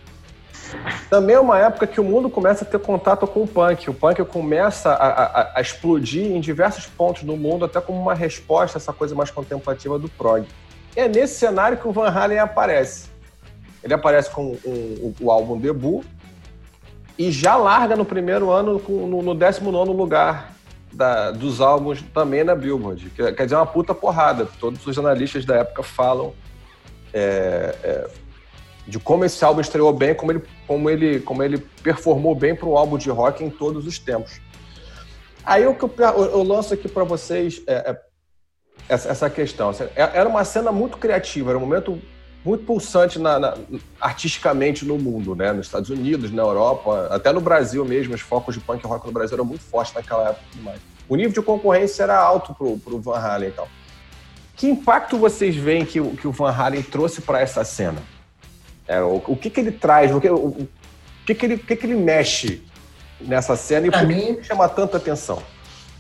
Também 1.09 1.35
é 1.35 1.39
uma 1.39 1.59
época 1.59 1.85
que 1.85 1.99
o 2.01 2.03
mundo 2.03 2.29
começa 2.29 2.63
a 2.63 2.67
ter 2.67 2.79
contato 2.79 3.27
com 3.27 3.43
o 3.43 3.47
punk. 3.47 3.89
O 3.89 3.93
punk 3.93 4.23
começa 4.25 4.91
a, 4.91 5.07
a- 5.23 5.51
a 5.55 5.61
explodir 5.61 6.25
em 6.31 6.39
diversos 6.39 6.85
pontos 6.87 7.23
do 7.23 7.35
mundo, 7.37 7.65
até 7.65 7.79
como 7.79 7.99
uma 8.01 8.13
resposta 8.15 8.77
a 8.77 8.79
essa 8.79 8.91
coisa 8.91 9.13
mais 9.13 9.29
contemplativa 9.29 9.99
do 9.99 10.09
prog. 10.09 10.45
E 10.95 10.99
é 10.99 11.07
nesse 11.07 11.35
cenário 11.35 11.77
que 11.77 11.87
o 11.87 11.91
Van 11.91 12.09
Halen 12.09 12.39
aparece. 12.39 13.09
Ele 13.83 13.93
aparece 13.93 14.29
com 14.31 14.51
o, 14.65 15.13
o 15.19 15.29
álbum 15.31 15.59
debut 15.59 16.03
e 17.17 17.31
já 17.31 17.55
larga 17.55 17.95
no 17.95 18.05
primeiro 18.05 18.49
ano 18.49 18.79
com- 18.79 19.05
no, 19.07 19.21
no 19.21 19.35
19 19.35 19.91
lugar 19.91 20.53
da- 20.91 21.29
dos 21.31 21.61
álbuns 21.61 22.01
também 22.13 22.43
na 22.43 22.55
Billboard. 22.55 23.09
Que- 23.11 23.31
Quer 23.33 23.43
dizer, 23.43 23.55
uma 23.57 23.65
puta 23.65 23.93
porrada. 23.93 24.47
Todos 24.59 24.85
os 24.87 24.95
jornalistas 24.95 25.45
da 25.45 25.57
época 25.57 25.83
falam 25.83 26.33
é, 27.13 27.75
é, 27.83 28.07
de 28.87 28.99
como 28.99 29.23
esse 29.23 29.43
álbum 29.45 29.61
estreou 29.61 29.93
bem, 29.93 30.13
como 30.13 30.31
ele, 30.31 30.43
como 30.67 30.89
ele, 30.89 31.19
como 31.19 31.43
ele 31.43 31.57
performou 31.81 32.35
bem 32.35 32.55
para 32.55 32.67
um 32.67 32.77
álbum 32.77 32.97
de 32.97 33.09
rock 33.09 33.43
em 33.43 33.49
todos 33.49 33.85
os 33.87 33.97
tempos. 33.99 34.41
Aí 35.45 35.65
o 35.67 35.75
que 35.75 35.83
eu, 35.83 36.43
lanço 36.43 36.73
aqui 36.73 36.87
para 36.87 37.03
vocês 37.03 37.61
é, 37.67 37.91
é 37.91 38.01
essa, 38.89 39.09
essa 39.09 39.29
questão. 39.29 39.69
Assim, 39.69 39.83
é- 39.95 40.11
Era 40.13 40.27
uma 40.27 40.43
cena 40.43 40.71
muito 40.71 40.97
criativa, 40.97 41.51
era 41.51 41.57
um 41.57 41.61
momento 41.61 42.01
muito 42.45 42.65
pulsante 42.65 43.17
na- 43.19 43.39
na- 43.39 43.57
artisticamente 44.01 44.85
no 44.85 44.97
mundo, 44.97 45.33
né? 45.35 45.53
Nos 45.53 45.67
Estados 45.67 45.89
Unidos, 45.89 46.31
na 46.31 46.41
Europa, 46.43 47.07
até 47.09 47.31
no 47.31 47.39
Brasil 47.39 47.85
mesmo, 47.85 48.13
os 48.13 48.21
focos 48.21 48.53
de 48.55 48.61
punk 48.61 48.85
rock 48.85 49.05
no 49.05 49.13
Brasil 49.13 49.35
eram 49.35 49.45
muito 49.45 49.63
fortes 49.63 49.93
naquela 49.93 50.29
época. 50.29 50.41
e 50.49 50.51
tudo 50.51 50.63
mais. 50.63 50.79
O 51.07 51.15
nível 51.15 51.31
de 51.33 51.41
concorrência 51.41 52.03
era 52.03 52.17
alto 52.17 52.53
pro, 52.53 52.77
pro 52.79 52.99
Van 52.99 53.17
Halen 53.17 53.49
e 53.49 53.51
tal. 53.53 53.67
Que 54.55 54.67
impacto 54.67 55.17
vocês 55.17 55.55
veem 55.55 55.85
que, 55.85 55.99
o- 55.99 56.11
que 56.11 56.27
o 56.27 56.31
Van 56.31 56.51
Halen 56.51 56.81
trouxe 56.83 57.21
para 57.21 57.39
essa 57.41 57.63
cena? 57.63 58.01
É, 58.87 59.01
o, 59.01 59.21
o 59.27 59.35
que, 59.35 59.49
que 59.49 59.59
ele 59.59 59.71
traz? 59.71 60.13
O 60.13 60.19
que, 60.21 60.29
o, 60.29 60.35
o 60.35 60.67
que, 61.25 61.33
que, 61.33 61.45
ele, 61.45 61.55
o 61.55 61.59
que, 61.59 61.75
que 61.75 61.85
ele 61.85 61.95
mexe 61.95 62.61
nessa 63.21 63.55
cena 63.55 63.87
e 63.87 63.89
Pra 63.91 63.99
por 63.99 64.07
mim- 64.07 64.35
que 64.35 64.43
chama 64.43 64.67
tanta 64.69 64.97
atenção? 64.97 65.41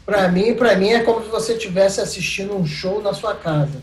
Pra 0.05 0.27
mim, 0.27 0.53
para 0.53 0.75
mim 0.75 0.89
é 0.89 1.01
como 1.01 1.23
se 1.23 1.29
você 1.29 1.53
estivesse 1.53 2.01
assistindo 2.01 2.55
um 2.55 2.65
show 2.65 3.01
na 3.01 3.13
sua 3.13 3.33
casa. 3.35 3.81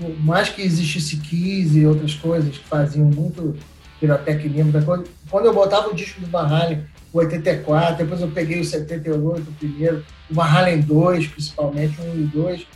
Por 0.00 0.10
mais 0.20 0.48
que 0.48 0.62
existisse 0.62 1.18
Kiss 1.18 1.78
e 1.78 1.86
outras 1.86 2.14
coisas 2.14 2.56
que 2.56 2.64
faziam 2.66 3.04
muito 3.06 3.54
pirotecnia, 4.00 4.64
muita 4.64 4.82
coisa. 4.82 5.04
Quando 5.30 5.46
eu 5.46 5.54
botava 5.54 5.88
o 5.88 5.94
disco 5.94 6.20
do 6.20 6.26
Van 6.26 6.46
Halen, 6.48 6.84
o 7.12 7.18
84, 7.18 7.96
depois 7.96 8.20
eu 8.20 8.28
peguei 8.28 8.60
o 8.60 8.64
78, 8.64 9.48
o 9.48 9.52
primeiro, 9.54 10.04
o 10.30 10.34
Van 10.34 10.44
Halen 10.44 10.80
2, 10.80 11.26
principalmente, 11.28 11.98
o 12.00 12.04
1 12.04 12.14
e 12.16 12.22
o 12.24 12.26
2, 12.28 12.66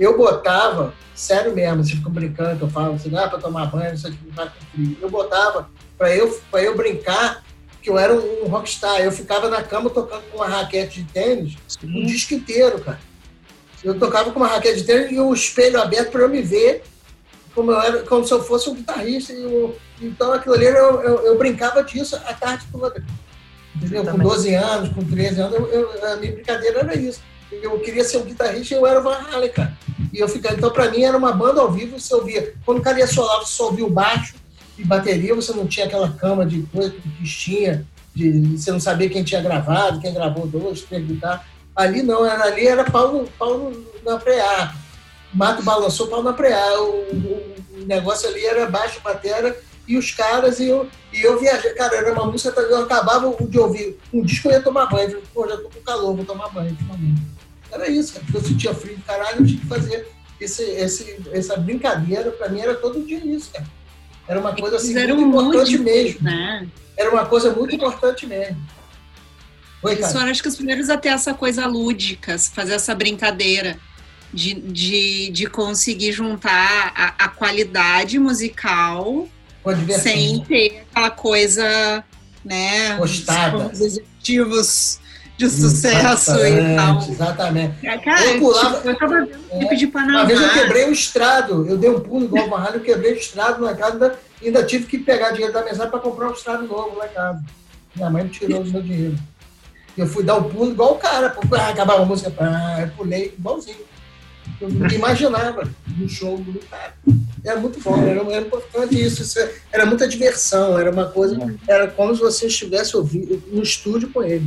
eu 0.00 0.16
botava, 0.16 0.94
sério 1.14 1.54
mesmo, 1.54 1.84
vocês 1.84 1.98
ficam 1.98 2.10
brincando, 2.10 2.56
que 2.56 2.62
eu 2.62 2.70
falo 2.70 2.94
assim, 2.94 3.14
ah, 3.16 3.28
para 3.28 3.38
tomar 3.38 3.66
banho, 3.66 3.94
isso 3.94 4.06
aqui 4.08 4.18
não 4.26 4.32
tá 4.32 4.46
com 4.50 4.64
frio. 4.72 4.96
Eu 5.00 5.10
botava 5.10 5.68
para 5.98 6.16
eu, 6.16 6.40
pra 6.50 6.62
eu 6.62 6.74
brincar 6.76 7.44
que 7.82 7.90
eu 7.90 7.98
era 7.98 8.12
um 8.14 8.46
rockstar. 8.48 9.00
Eu 9.00 9.12
ficava 9.12 9.48
na 9.48 9.62
cama 9.62 9.90
tocando 9.90 10.22
com 10.30 10.38
uma 10.38 10.48
raquete 10.48 11.02
de 11.02 11.12
tênis 11.12 11.56
o 11.82 12.06
disco 12.06 12.34
inteiro, 12.34 12.78
cara. 12.80 12.98
Eu 13.84 13.98
tocava 13.98 14.30
com 14.30 14.38
uma 14.40 14.48
raquete 14.48 14.80
de 14.80 14.84
tênis 14.84 15.12
e 15.12 15.18
o 15.20 15.32
espelho 15.32 15.80
aberto 15.80 16.10
para 16.10 16.22
eu 16.22 16.28
me 16.28 16.42
ver 16.42 16.82
como, 17.54 17.72
eu 17.72 17.80
era, 17.80 17.98
como 18.04 18.26
se 18.26 18.32
eu 18.32 18.42
fosse 18.42 18.68
um 18.70 18.74
guitarrista. 18.74 19.32
Eu- 19.32 19.76
então 20.00 20.32
aquilo 20.32 20.54
ali 20.54 20.64
eu, 20.64 21.02
eu, 21.02 21.26
eu 21.26 21.38
brincava 21.38 21.82
disso 21.84 22.16
a 22.16 22.32
tarde 22.34 22.64
toda. 22.72 23.04
Entendeu? 23.76 24.04
Com 24.04 24.18
12 24.18 24.54
anos, 24.54 24.88
com 24.94 25.04
13 25.04 25.40
anos, 25.40 25.54
eu- 25.72 25.90
a 26.12 26.16
minha 26.16 26.32
brincadeira 26.32 26.80
era 26.80 26.94
isso. 26.96 27.20
Eu 27.50 27.78
queria 27.80 28.04
ser 28.04 28.18
um 28.18 28.24
guitarrista 28.24 28.74
e 28.74 28.76
eu 28.76 28.86
era 28.86 29.00
o 29.00 29.02
Van 29.02 29.16
Halen, 29.32 29.50
cara. 29.50 29.76
E 30.12 30.18
eu 30.18 30.28
ficava, 30.28 30.54
então, 30.56 30.70
para 30.70 30.90
mim, 30.90 31.02
era 31.02 31.16
uma 31.16 31.32
banda 31.32 31.60
ao 31.60 31.70
vivo, 31.70 31.98
você 31.98 32.14
ouvia. 32.14 32.54
Quando 32.64 32.78
o 32.78 32.82
cara 32.82 32.98
ia 32.98 33.06
solar, 33.06 33.40
você 33.40 33.52
só 33.52 33.66
ouvia 33.66 33.84
o 33.84 33.90
baixo 33.90 34.34
e 34.78 34.84
bateria, 34.84 35.34
você 35.34 35.52
não 35.52 35.66
tinha 35.66 35.86
aquela 35.86 36.10
cama 36.12 36.44
de 36.46 36.62
coisa 36.72 36.90
que 36.90 36.98
o 36.98 37.24
tinha, 37.24 37.86
de 38.14 38.56
você 38.56 38.70
não 38.72 38.80
sabia 38.80 39.08
quem 39.10 39.22
tinha 39.24 39.40
gravado, 39.42 40.00
quem 40.00 40.12
gravou 40.14 40.46
dois, 40.46 40.82
três 40.82 41.06
guitarras. 41.06 41.42
Ali 41.76 42.02
não, 42.02 42.24
era, 42.26 42.44
ali 42.44 42.66
era 42.66 42.84
pau, 42.84 43.12
no- 43.12 43.26
pau 43.38 43.58
no- 43.58 43.84
na 44.04 44.16
preá. 44.18 44.74
Mato 45.32 45.62
balançou, 45.62 46.08
pau 46.08 46.22
na 46.22 46.32
preá. 46.32 46.80
O, 46.80 46.86
o- 47.14 47.54
o 47.82 47.86
negócio 47.86 48.28
ali 48.28 48.44
era 48.44 48.66
baixo, 48.66 49.00
batera, 49.02 49.56
e 49.86 49.96
os 49.96 50.10
caras, 50.12 50.58
e 50.60 50.66
eu, 50.68 50.88
e 51.12 51.20
eu 51.22 51.38
viajei. 51.38 51.72
Cara, 51.74 51.96
era 51.96 52.12
uma 52.12 52.26
música, 52.26 52.60
eu 52.60 52.82
acabava 52.82 53.32
de 53.46 53.58
ouvir 53.58 53.98
um 54.12 54.22
disco, 54.22 54.48
eu 54.48 54.52
ia 54.52 54.62
tomar 54.62 54.86
banho. 54.86 55.10
Eu 55.12 55.22
Pô, 55.32 55.48
já 55.48 55.56
tô 55.56 55.64
com 55.68 55.80
calor, 55.80 56.14
vou 56.16 56.24
tomar 56.24 56.48
banho 56.48 56.70
ultimamente. 56.70 57.22
Era 57.72 57.88
isso, 57.88 58.14
cara, 58.14 58.24
porque 58.24 58.38
eu 58.38 58.42
sentia 58.42 58.74
frio 58.74 58.96
de 58.96 59.02
caralho, 59.02 59.40
eu 59.40 59.46
tinha 59.46 59.60
que 59.60 59.66
fazer 59.66 60.08
esse, 60.40 60.62
esse, 60.62 61.16
essa 61.32 61.56
brincadeira, 61.56 62.30
pra 62.32 62.48
mim 62.48 62.60
era 62.60 62.74
todo 62.74 63.04
dia 63.04 63.24
isso, 63.24 63.50
cara. 63.50 63.66
Era 64.26 64.40
uma 64.40 64.54
coisa 64.54 64.76
assim, 64.76 64.94
muito 64.94 65.22
importante 65.22 65.76
lúdicos, 65.76 65.84
mesmo. 65.84 66.22
né? 66.22 66.68
Era 66.96 67.10
uma 67.10 67.26
coisa 67.26 67.52
muito 67.52 67.74
importante 67.74 68.26
mesmo. 68.26 68.56
Oi, 69.82 69.96
cara. 69.96 70.30
acho 70.30 70.42
que 70.42 70.48
os 70.48 70.56
primeiros 70.56 70.90
a 70.90 70.96
ter 70.96 71.08
essa 71.08 71.34
coisa 71.34 71.66
lúdica, 71.66 72.38
fazer 72.38 72.74
essa 72.74 72.94
brincadeira 72.94 73.78
de, 74.32 74.54
de, 74.54 75.30
de 75.30 75.46
conseguir 75.46 76.12
juntar 76.12 76.92
a, 76.94 77.24
a 77.24 77.28
qualidade 77.28 78.18
musical 78.18 79.28
sem 80.00 80.44
ter 80.44 80.84
aquela 80.90 81.10
coisa, 81.10 82.04
né? 82.44 82.96
Postada. 82.96 83.68
Os 83.72 83.80
executivos 83.80 85.00
de 85.40 85.48
sucesso 85.50 86.30
e 86.46 86.76
tal. 86.76 86.98
Exatamente, 86.98 87.10
Exatamente. 87.10 88.04
Cara, 88.04 88.24
Eu 88.26 88.38
pulava- 88.40 88.76
tipo, 88.76 88.88
eu 88.88 88.98
tava 88.98 89.14
vendo 89.24 89.38
o 89.50 89.58
clipe 89.58 89.76
de 89.76 89.86
Panamá. 89.86 90.18
Uma 90.20 90.26
vez 90.26 90.40
eu 90.40 90.50
quebrei 90.50 90.84
o 90.88 90.92
estrado, 90.92 91.66
eu 91.66 91.78
dei 91.78 91.88
um 91.90 92.00
pulo 92.00 92.24
igual 92.26 92.46
o 92.46 92.50
Van 92.50 92.56
Halen, 92.58 92.74
eu 92.74 92.80
quebrei 92.80 93.12
o 93.14 93.16
estrado 93.16 93.64
na 93.64 93.74
casa, 93.74 93.92
ainda, 93.94 94.18
ainda 94.42 94.64
tive 94.64 94.86
que 94.86 94.98
pegar 94.98 95.30
dinheiro 95.30 95.52
da 95.52 95.64
mensagem 95.64 95.90
para 95.90 95.98
comprar 96.00 96.28
um 96.28 96.32
estrado 96.32 96.66
novo 96.66 96.96
lá 96.98 97.06
em 97.06 97.10
casa. 97.10 97.42
Minha 97.96 98.10
mãe 98.10 98.24
me 98.24 98.30
tirou 98.30 98.60
o 98.60 98.64
meu 98.66 98.82
dinheiro. 98.82 99.16
Eu 99.96 100.06
fui 100.06 100.22
dar 100.22 100.36
o 100.36 100.44
pulo 100.44 100.70
igual 100.70 100.92
o 100.92 100.98
cara, 100.98 101.34
ah, 101.52 101.68
acabava 101.68 102.02
a 102.02 102.06
música, 102.06 102.32
ah, 102.38 102.82
eu 102.82 102.88
pulei 102.96 103.34
igualzinho. 103.38 103.76
Eu 104.60 104.68
não 104.68 104.86
imaginava 104.88 105.62
no 105.96 106.08
show 106.08 106.36
do 106.38 106.58
cara. 106.70 106.94
Era 107.44 107.58
muito 107.58 107.80
bom, 107.80 107.96
era, 108.02 108.20
era 108.32 108.46
importante 108.46 109.00
isso, 109.00 109.22
isso 109.22 109.38
era 109.72 109.86
muita 109.86 110.06
diversão, 110.06 110.78
era 110.78 110.90
uma 110.90 111.06
coisa, 111.06 111.36
era 111.66 111.88
como 111.88 112.14
se 112.14 112.20
você 112.20 112.46
estivesse 112.46 112.94
ouvindo 112.96 113.42
no 113.50 113.62
estúdio 113.62 114.10
com 114.10 114.22
ele. 114.22 114.46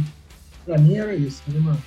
Pra 0.65 0.77
mim 0.77 0.97
era 0.97 1.13
isso, 1.13 1.41
né, 1.47 1.59
mano? 1.59 1.83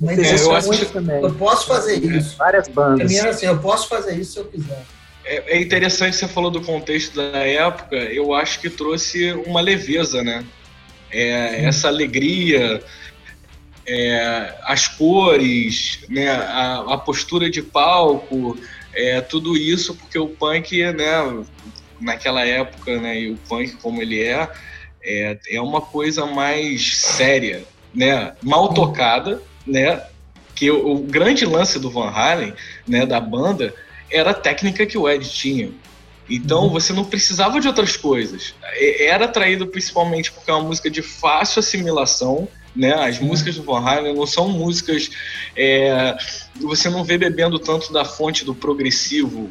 Mas 0.00 0.18
É, 0.18 0.34
eu 0.34 0.52
é 0.52 0.56
acho 0.56 0.86
também. 0.86 1.22
eu 1.22 1.34
posso 1.34 1.66
fazer 1.66 1.96
isso. 2.04 2.36
Várias 2.36 2.68
Pra 2.68 2.88
bandas. 2.90 3.10
mim 3.10 3.16
era 3.16 3.30
assim, 3.30 3.46
eu 3.46 3.58
posso 3.58 3.88
fazer 3.88 4.14
isso 4.16 4.32
se 4.32 4.38
eu 4.38 4.44
quiser. 4.44 4.82
É, 5.24 5.56
é 5.56 5.60
interessante 5.60 6.16
você 6.16 6.28
falou 6.28 6.50
do 6.50 6.60
contexto 6.60 7.16
da 7.16 7.38
época. 7.38 7.96
Eu 7.96 8.34
acho 8.34 8.60
que 8.60 8.68
trouxe 8.68 9.32
uma 9.46 9.60
leveza, 9.60 10.22
né? 10.22 10.44
É, 11.10 11.64
essa 11.64 11.88
alegria, 11.88 12.82
é, 13.86 14.54
as 14.64 14.86
cores, 14.88 16.00
né? 16.08 16.30
A, 16.30 16.84
a 16.94 16.98
postura 16.98 17.48
de 17.48 17.62
palco, 17.62 18.58
é, 18.92 19.20
tudo 19.20 19.56
isso 19.56 19.94
porque 19.94 20.18
o 20.18 20.28
punk, 20.28 20.82
né? 20.92 21.44
Naquela 22.00 22.44
época, 22.46 23.00
né? 23.00 23.18
E 23.20 23.30
o 23.32 23.36
punk 23.48 23.76
como 23.76 24.02
ele 24.02 24.22
é, 24.22 24.48
é, 25.02 25.38
é 25.52 25.60
uma 25.60 25.80
coisa 25.80 26.26
mais 26.26 26.96
séria, 26.98 27.64
né? 27.96 28.34
Mal 28.42 28.74
tocada, 28.74 29.42
né? 29.66 30.02
Que 30.54 30.70
o, 30.70 30.92
o 30.92 30.98
grande 30.98 31.46
lance 31.46 31.78
do 31.78 31.90
Van 31.90 32.10
Halen, 32.10 32.52
né? 32.86 33.06
Da 33.06 33.18
banda 33.18 33.74
era 34.10 34.30
a 34.30 34.34
técnica 34.34 34.86
que 34.86 34.98
o 34.98 35.08
Ed 35.08 35.28
tinha. 35.28 35.70
Então 36.28 36.68
você 36.68 36.92
não 36.92 37.04
precisava 37.04 37.60
de 37.60 37.68
outras 37.68 37.96
coisas. 37.96 38.54
Era 38.98 39.24
atraído 39.24 39.66
principalmente 39.66 40.30
porque 40.32 40.50
é 40.50 40.54
uma 40.54 40.64
música 40.64 40.90
de 40.90 41.00
fácil 41.00 41.60
assimilação. 41.60 42.48
Né? 42.74 42.92
As 42.92 43.18
músicas 43.18 43.54
do 43.54 43.62
Van 43.62 43.80
Halen 43.80 44.14
não 44.14 44.26
são 44.26 44.48
músicas. 44.48 45.08
é, 45.56 46.16
você 46.60 46.90
não 46.90 47.04
vê 47.04 47.16
bebendo 47.16 47.58
tanto 47.58 47.92
da 47.92 48.04
fonte 48.04 48.44
do 48.44 48.54
progressivo, 48.54 49.48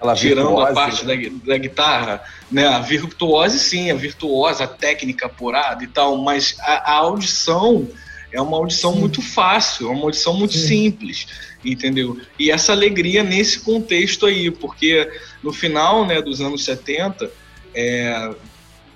Ela 0.00 0.14
tirando 0.14 0.58
a 0.58 0.66
virtuose, 0.66 0.74
parte 0.74 1.04
da, 1.04 1.52
da 1.52 1.58
guitarra, 1.58 2.22
né? 2.50 2.66
A 2.66 2.78
virtuose 2.78 3.58
sim, 3.58 3.90
a 3.90 3.94
virtuosa, 3.94 4.64
a 4.64 4.68
técnica 4.68 5.26
apurada 5.26 5.84
e 5.84 5.86
tal, 5.86 6.16
mas 6.16 6.56
a, 6.60 6.92
a 6.92 6.94
audição 6.96 7.86
é 8.32 8.40
uma 8.40 8.56
audição 8.56 8.94
Sim. 8.94 9.00
muito 9.00 9.22
fácil, 9.22 9.88
é 9.88 9.92
uma 9.92 10.04
audição 10.04 10.34
muito 10.34 10.54
Sim. 10.54 10.66
simples, 10.66 11.26
entendeu? 11.64 12.18
E 12.38 12.50
essa 12.50 12.72
alegria 12.72 13.22
nesse 13.22 13.60
contexto 13.60 14.26
aí, 14.26 14.50
porque 14.50 15.10
no 15.42 15.52
final, 15.52 16.06
né, 16.06 16.22
dos 16.22 16.40
anos 16.40 16.64
70, 16.64 17.30
é, 17.74 18.34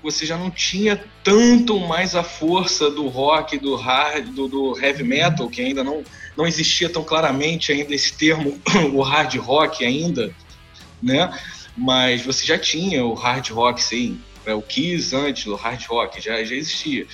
você 0.01 0.25
já 0.25 0.37
não 0.37 0.49
tinha 0.49 1.03
tanto 1.23 1.79
mais 1.79 2.15
a 2.15 2.23
força 2.23 2.89
do 2.89 3.07
rock, 3.07 3.57
do 3.57 3.75
hard, 3.75 4.27
do, 4.29 4.47
do 4.47 4.79
heavy 4.79 5.03
metal, 5.03 5.49
que 5.49 5.61
ainda 5.61 5.83
não, 5.83 6.03
não 6.37 6.47
existia 6.47 6.89
tão 6.89 7.03
claramente 7.03 7.71
ainda 7.71 7.93
esse 7.93 8.13
termo, 8.13 8.59
o 8.93 9.01
hard 9.01 9.35
rock 9.37 9.83
ainda, 9.83 10.33
né? 11.01 11.31
Mas 11.77 12.21
você 12.25 12.45
já 12.45 12.57
tinha 12.57 13.05
o 13.05 13.13
hard 13.13 13.49
rock, 13.51 13.81
sim. 13.83 14.19
É, 14.45 14.53
O 14.53 14.61
Kiss 14.61 15.15
antes 15.15 15.45
do 15.45 15.55
hard 15.55 15.83
rock 15.87 16.21
já, 16.21 16.43
já 16.43 16.55
existia. 16.55 17.05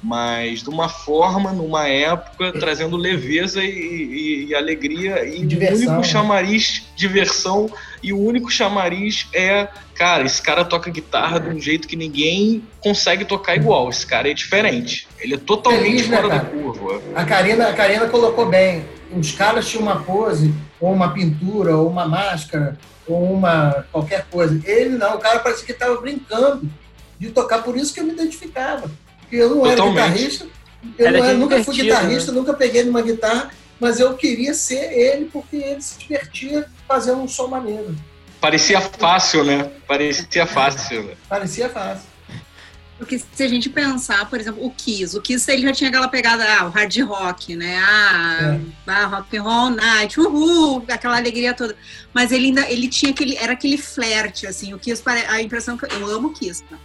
Mas 0.00 0.62
de 0.62 0.68
uma 0.70 0.88
forma, 0.88 1.52
numa 1.52 1.88
época, 1.88 2.52
trazendo 2.52 2.96
leveza 2.96 3.62
e, 3.64 3.68
e- 3.68 4.46
e 4.46 4.54
alegria 4.54 5.26
e 5.26 5.44
Diversão, 5.44 5.74
o 5.74 5.78
único 5.80 5.96
né? 5.96 6.02
chamariz, 6.04 6.84
diversão, 6.94 7.68
e 8.00 8.12
o 8.12 8.18
único 8.20 8.48
chamariz 8.48 9.26
é, 9.34 9.66
cara, 9.96 10.24
esse 10.24 10.40
cara 10.40 10.64
toca 10.64 10.88
guitarra 10.88 11.40
de 11.40 11.48
um 11.48 11.60
jeito 11.60 11.88
que 11.88 11.96
ninguém 11.96 12.62
consegue 12.80 13.24
tocar 13.24 13.56
igual. 13.56 13.88
Esse 13.90 14.06
cara 14.06 14.30
é 14.30 14.34
diferente. 14.34 15.08
Ele 15.18 15.34
é 15.34 15.38
totalmente 15.38 15.82
Feliz, 15.84 16.08
né, 16.08 16.16
fora 16.16 16.28
da 16.28 16.40
cara? 16.40 16.48
curva. 16.50 17.02
A 17.16 17.24
Karina, 17.24 17.68
a 17.68 17.72
Karina 17.72 18.06
colocou 18.06 18.46
bem. 18.46 18.84
Os 19.10 19.32
caras 19.32 19.68
tinham 19.68 19.82
uma 19.82 19.96
pose, 20.00 20.54
ou 20.80 20.92
uma 20.92 21.12
pintura, 21.12 21.76
ou 21.76 21.88
uma 21.90 22.06
máscara, 22.06 22.78
uma 23.08 23.84
qualquer 23.90 24.24
coisa. 24.30 24.60
Ele 24.64 24.90
não, 24.96 25.16
o 25.16 25.18
cara 25.18 25.38
parecia 25.40 25.64
que 25.66 25.72
estava 25.72 26.00
brincando 26.00 26.68
de 27.18 27.30
tocar, 27.30 27.62
por 27.62 27.76
isso 27.76 27.92
que 27.92 28.00
eu 28.00 28.04
me 28.04 28.12
identificava. 28.12 28.90
Porque 29.20 29.36
eu 29.36 29.50
não 29.54 29.66
era 29.66 29.76
Totalmente. 29.76 30.02
guitarrista, 30.12 30.46
Eu, 30.96 31.06
Era 31.08 31.18
era- 31.18 31.34
nunca 31.34 31.62
fui 31.64 31.74
divertido, 31.74 32.00
guitarrista, 32.02 32.32
nunca 32.32 32.54
peguei 32.54 32.84
numa 32.84 33.02
guitarra, 33.02 33.50
mas 33.80 33.98
eu 33.98 34.14
queria 34.14 34.54
ser 34.54 34.92
ele 34.92 35.24
porque 35.26 35.56
ele 35.56 35.80
se 35.82 35.98
divertia 35.98 36.66
fazendo 36.86 37.20
um 37.20 37.26
som 37.28 37.48
maneiro. 37.48 37.96
Parecia 38.40 38.80
fácil, 38.80 39.42
né? 39.42 39.68
Parecia 39.88 40.46
fácil. 40.46 41.02
né? 41.02 41.14
Parecia 41.28 41.68
fácil. 41.68 42.04
Porque 42.98 43.16
se 43.16 43.42
a 43.44 43.48
gente 43.48 43.70
pensar, 43.70 44.28
por 44.28 44.40
exemplo, 44.40 44.64
o 44.64 44.70
Kiss, 44.72 45.16
o 45.16 45.22
Kiss 45.22 45.48
ele 45.50 45.62
já 45.62 45.72
tinha 45.72 45.88
aquela 45.88 46.08
pegada, 46.08 46.44
ah, 46.44 46.66
o 46.66 46.70
hard 46.70 46.98
rock, 47.02 47.54
né? 47.54 47.78
Ah, 47.78 48.58
ah, 48.88 49.06
rock 49.06 49.36
and 49.36 49.42
roll 49.42 49.70
night, 49.70 50.18
uhul, 50.18 50.84
aquela 50.88 51.16
alegria 51.16 51.54
toda. 51.54 51.76
Mas 52.12 52.32
ele 52.32 52.46
ainda, 52.46 52.68
ele 52.68 52.88
tinha 52.88 53.12
aquele, 53.12 53.36
era 53.36 53.52
aquele 53.52 53.78
flerte, 53.78 54.48
assim, 54.48 54.74
o 54.74 54.78
Kiss, 54.80 55.00
a 55.06 55.40
impressão 55.40 55.78
que 55.78 55.84
eu 55.84 56.06
amo 56.08 56.28
o 56.28 56.32
Kiss, 56.32 56.64
tá? 56.64 56.76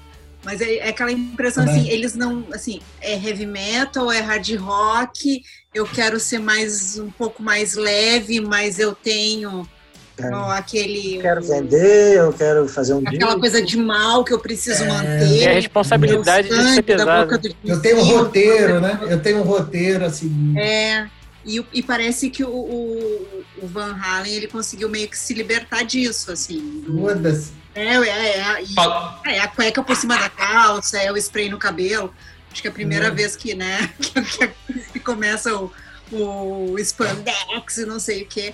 Mas 0.43 0.61
é, 0.61 0.75
é 0.75 0.89
aquela 0.89 1.11
impressão 1.11 1.65
Também. 1.65 1.81
assim, 1.81 1.89
eles 1.89 2.13
não, 2.13 2.45
assim, 2.53 2.79
é 3.01 3.13
heavy 3.13 3.45
metal, 3.45 4.11
é 4.11 4.19
hard 4.19 4.55
rock, 4.57 5.41
eu 5.73 5.85
quero 5.85 6.19
ser 6.19 6.39
mais, 6.39 6.99
um 6.99 7.09
pouco 7.09 7.41
mais 7.41 7.73
leve, 7.73 8.39
mas 8.39 8.77
eu 8.77 8.93
tenho 8.93 9.67
Quero- 10.15 10.35
ó, 10.35 10.51
aquele... 10.51 11.19
Quero 11.19 11.41
vender, 11.43 12.17
eu 12.17 12.31
quero 12.33 12.67
fazer 12.67 12.93
um 12.93 12.99
Aquela 13.05 13.39
coisa 13.39 13.61
de 13.61 13.75
mal 13.77 14.23
que 14.23 14.31
eu 14.33 14.39
preciso 14.39 14.83
É. 14.83 14.87
manter. 14.87 15.41
É 15.43 15.51
a 15.51 15.53
responsabilidade 15.53 16.47
de 16.49 16.73
ser 16.75 16.83
pesado. 16.83 17.23
boca 17.25 17.37
do 17.39 17.55
Eu 17.65 17.81
tenho 17.81 17.97
um 17.99 18.03
roteiro, 18.03 18.79
né? 18.79 18.99
Eu 19.09 19.19
tenho 19.21 19.39
um 19.39 19.43
roteiro 19.43 20.05
assim. 20.05 20.53
É, 20.57 21.07
e, 21.43 21.65
e 21.73 21.81
parece 21.81 22.29
que 22.29 22.43
o, 22.43 22.49
o, 22.49 23.43
o 23.63 23.67
Van 23.67 23.95
Halen 23.99 24.33
ele 24.33 24.47
conseguiu 24.47 24.87
meio 24.87 25.07
que 25.07 25.17
se 25.17 25.33
libertar 25.33 25.83
disso, 25.83 26.31
assim. 26.31 26.83
Foda-se. 26.85 27.51
É, 27.73 27.95
é, 27.95 28.07
é, 28.39 28.63
e- 28.63 29.33
é 29.33 29.39
a 29.39 29.47
cueca 29.47 29.81
por 29.81 29.95
cima 29.95 30.15
da 30.15 30.29
calça, 30.29 30.99
é 30.99 31.11
o 31.11 31.17
spray 31.17 31.49
no 31.49 31.57
cabelo. 31.57 32.13
Acho 32.51 32.61
que 32.61 32.67
é 32.67 32.71
a 32.71 32.73
primeira 32.73 33.11
Hum. 33.11 33.15
vez 33.15 33.35
que, 33.35 33.55
né, 33.55 33.89
que, 33.99 34.11
que- 34.21 34.51
que 34.93 34.99
começa 34.99 35.51
o, 35.55 35.71
o 36.11 36.77
spandex 36.77 37.77
e 37.77 37.85
não 37.87 37.99
sei 37.99 38.21
o 38.21 38.25
quê, 38.27 38.53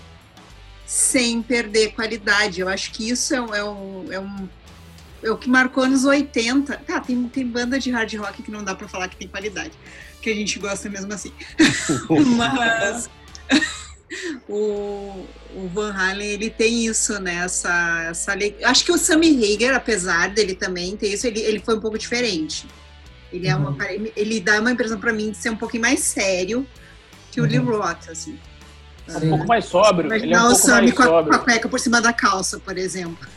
sem 0.92 1.40
perder 1.44 1.92
qualidade. 1.94 2.60
Eu 2.62 2.68
acho 2.68 2.90
que 2.92 3.08
isso 3.08 3.36
é, 3.36 3.40
um- 3.40 3.54
é 3.54 3.64
um, 3.64 4.12
é 4.12 4.20
um 4.20 4.50
é 5.22 5.30
o 5.30 5.38
que 5.38 5.48
marcou 5.50 5.86
nos 5.88 6.04
80. 6.04 6.78
Tá, 6.78 7.00
tem, 7.00 7.22
tem 7.30 7.46
banda 7.46 7.78
de 7.78 7.92
hard 7.92 8.12
rock 8.16 8.42
que 8.42 8.50
não 8.50 8.64
dá 8.64 8.74
pra 8.74 8.88
falar 8.88 9.08
que 9.08 9.18
tem 9.18 9.28
qualidade, 9.28 9.72
que 10.22 10.30
a 10.32 10.34
gente 10.34 10.58
gosta 10.58 10.90
mesmo 10.90 11.14
assim. 11.14 11.32
Mas 12.38 13.08
o, 14.50 15.26
o 15.56 15.68
Van 15.74 15.94
Halen, 15.94 16.28
ele 16.28 16.50
tem 16.50 16.86
isso, 16.88 17.20
né? 17.22 17.36
Essa, 17.46 18.08
essa 18.10 18.34
Acho 18.64 18.84
que 18.86 18.92
o 18.92 18.98
Sammy 18.98 19.54
Hagar, 19.54 19.76
apesar 19.76 20.30
dele 20.30 20.56
também 20.56 20.96
ter 20.98 21.10
isso, 21.14 21.28
ele, 21.28 21.40
ele 21.42 21.60
foi 21.60 21.76
um 21.76 21.80
pouco 21.82 21.98
diferente. 22.00 22.66
Ele, 23.32 23.48
é 23.48 23.56
uma, 23.56 23.70
Uhum. 23.70 24.08
ele 24.16 24.40
dá 24.40 24.60
uma 24.60 24.72
impressão 24.72 25.00
pra 25.00 25.14
mim 25.14 25.30
de 25.32 25.38
ser 25.38 25.52
um 25.52 25.56
pouquinho 25.56 25.82
mais 25.84 26.00
sério 26.00 26.66
que 27.32 27.40
o 27.40 27.46
Lee 27.46 27.58
Roth, 27.60 28.10
assim. 28.10 28.40
Um 29.18 29.30
pouco 29.30 29.48
mais 29.48 29.66
sóbrio. 29.66 30.14
Ele 30.14 30.34
é 30.34 30.38
um 30.38 30.42
o 30.42 30.48
pouco 30.50 30.62
Sammy 30.62 30.82
mais 30.82 30.94
com 30.94 31.04
a, 31.18 31.24
com 31.24 31.34
a 31.34 31.40
cueca 31.40 31.68
por 31.70 31.80
cima 31.80 32.02
da 32.02 32.14
calça, 32.14 32.60
por 32.60 32.78
exemplo. 32.78 33.28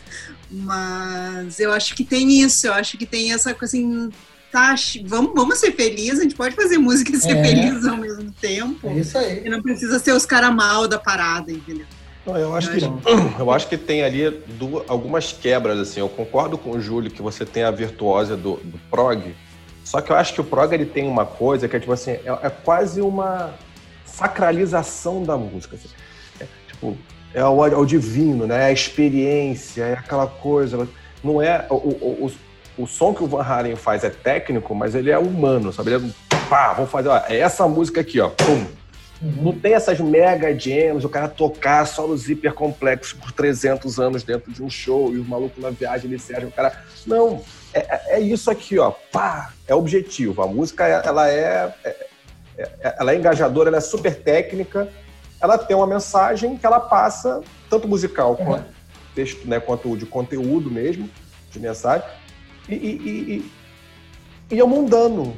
Mas 0.51 1.59
eu 1.59 1.73
acho 1.73 1.95
que 1.95 2.05
tem 2.05 2.41
isso, 2.43 2.67
eu 2.67 2.75
acho 2.75 2.99
que 2.99 3.07
tem 3.07 3.33
essa 3.33 3.55
coisa 3.55 3.77
assim, 3.77 4.11
tá, 4.51 4.75
vamos, 5.07 5.33
vamos 5.35 5.59
ser 5.59 5.73
felizes, 5.73 6.21
a 6.21 6.23
gente 6.25 6.35
pode 6.35 6.55
fazer 6.55 6.77
música 6.79 7.11
e 7.11 7.17
ser 7.19 7.37
É. 7.39 7.43
feliz 7.45 7.87
ao 7.87 7.97
mesmo 7.97 8.31
tempo. 8.41 8.87
É 8.89 8.95
isso 8.95 9.17
aí. 9.17 9.43
E 9.45 9.49
não 9.49 9.63
precisa 9.63 9.99
ser 9.99 10.13
os 10.13 10.27
caras 10.27 10.55
mal 10.55 10.87
da 10.87 10.99
parada, 10.99 11.51
entendeu? 11.51 11.87
Não, 12.27 12.37
eu 12.37 12.55
acho 12.55 12.71
que 12.71 12.79
eu 13.41 13.51
acho 13.51 13.67
que 13.67 13.77
tem 13.77 14.05
ali 14.05 14.31
du- 14.59 14.85
algumas 14.87 15.33
quebras 15.33 15.79
assim. 15.81 15.99
Eu 16.01 16.09
concordo 16.09 16.57
com 16.57 16.71
o 16.71 16.81
Júlio 16.81 17.11
que 17.11 17.21
você 17.21 17.45
tem 17.45 17.65
a 17.65 17.71
virtuosa 17.71 18.37
do, 18.37 18.57
do 18.63 18.79
prog. 18.91 19.35
Só 19.85 20.01
que 20.01 20.13
eu 20.13 20.17
acho 20.17 20.33
que 20.33 20.41
o 20.41 20.45
prog 20.45 20.73
ele 20.73 20.87
tem 20.87 21.09
uma 21.09 21.27
coisa 21.27 21.67
que 21.67 21.75
é 21.75 21.81
tipo 21.81 21.93
assim, 21.93 22.13
é, 22.13 22.39
é 22.43 22.51
quase 22.51 23.01
uma 23.01 23.53
sacralização 24.13 25.23
da 25.23 25.37
música. 25.37 25.77
assim. 25.77 25.89
É, 26.41 26.47
tipo, 26.69 26.97
é 27.35 27.45
o, 27.45 27.67
é 27.67 27.77
o 27.77 27.85
divino, 27.85 28.47
né? 28.47 28.63
É 28.63 28.65
a 28.67 28.73
experiência, 28.73 29.83
é 29.85 29.93
aquela 29.95 30.27
coisa. 30.27 30.89
Não 31.23 31.41
é 31.41 31.67
o, 31.71 31.75
o, 31.75 32.31
o, 32.77 32.83
o 32.83 32.87
som 32.87 33.15
que 33.15 33.23
o 33.23 33.27
Van 33.27 33.43
Halen 33.43 33.77
faz 33.77 34.05
é 34.05 34.11
técnico, 34.11 34.75
mas 34.75 34.95
ele 34.95 35.11
é 35.11 35.19
humano, 35.19 35.73
sabe? 35.73 35.93
Ele 35.93 36.07
é 36.09 36.39
pá, 36.49 36.73
vamos 36.75 36.91
fazer, 36.91 37.09
ó, 37.09 37.17
é 37.29 37.39
essa 37.39 37.67
música 37.67 38.01
aqui, 38.03 38.21
ó, 38.21 38.29
pum, 38.29 38.67
não 39.41 39.53
tem 39.53 39.73
essas 39.75 40.01
mega 40.01 40.53
jams, 40.59 41.05
o 41.05 41.09
cara 41.09 41.29
tocar 41.29 41.87
solos 41.87 42.29
hiper 42.29 42.53
complexos 42.53 43.13
por 43.15 43.31
300 43.33 43.99
anos 44.01 44.23
dentro 44.25 44.53
de 44.53 44.63
um 44.63 44.69
show 44.69 45.15
e 45.15 45.19
o 45.19 45.25
maluco 45.25 45.61
na 45.61 45.71
viagem 45.71 46.11
ele 46.11 46.19
serve 46.19 46.47
o 46.47 46.51
cara. 46.51 46.73
Não, 47.07 47.41
é, 47.73 47.79
é- 47.79 48.17
é 48.17 48.21
isso 48.21 48.51
aqui, 48.51 48.79
ó. 48.79 48.91
Pá, 48.91 49.53
é 49.67 49.75
objetivo. 49.75 50.43
A 50.43 50.47
música, 50.47 50.85
ela 50.87 51.31
é- 51.31 51.73
é- 51.85 52.07
ela 52.81 53.13
é 53.13 53.17
engajadora, 53.17 53.69
ela 53.69 53.79
é 53.79 53.81
super 53.81 54.15
técnica. 54.23 54.89
Ela 55.41 55.59
tem 55.59 55.77
uma 55.77 55.87
mensagem 55.87 56.57
que 56.57 56.65
ela 56.65 56.79
passa, 56.81 57.41
tanto 57.69 57.89
musical 57.89 58.37
quanto 58.37 58.65
texto, 59.15 59.47
né, 59.47 59.59
quanto 59.61 59.97
de 59.97 60.07
conteúdo 60.07 60.71
mesmo, 60.71 61.09
de 61.51 61.59
mensagem. 61.61 62.07
E, 62.69 62.75
e, 62.75 63.45
e, 64.51 64.55
e- 64.57 64.61
é 64.61 64.65
mundano. 64.65 65.37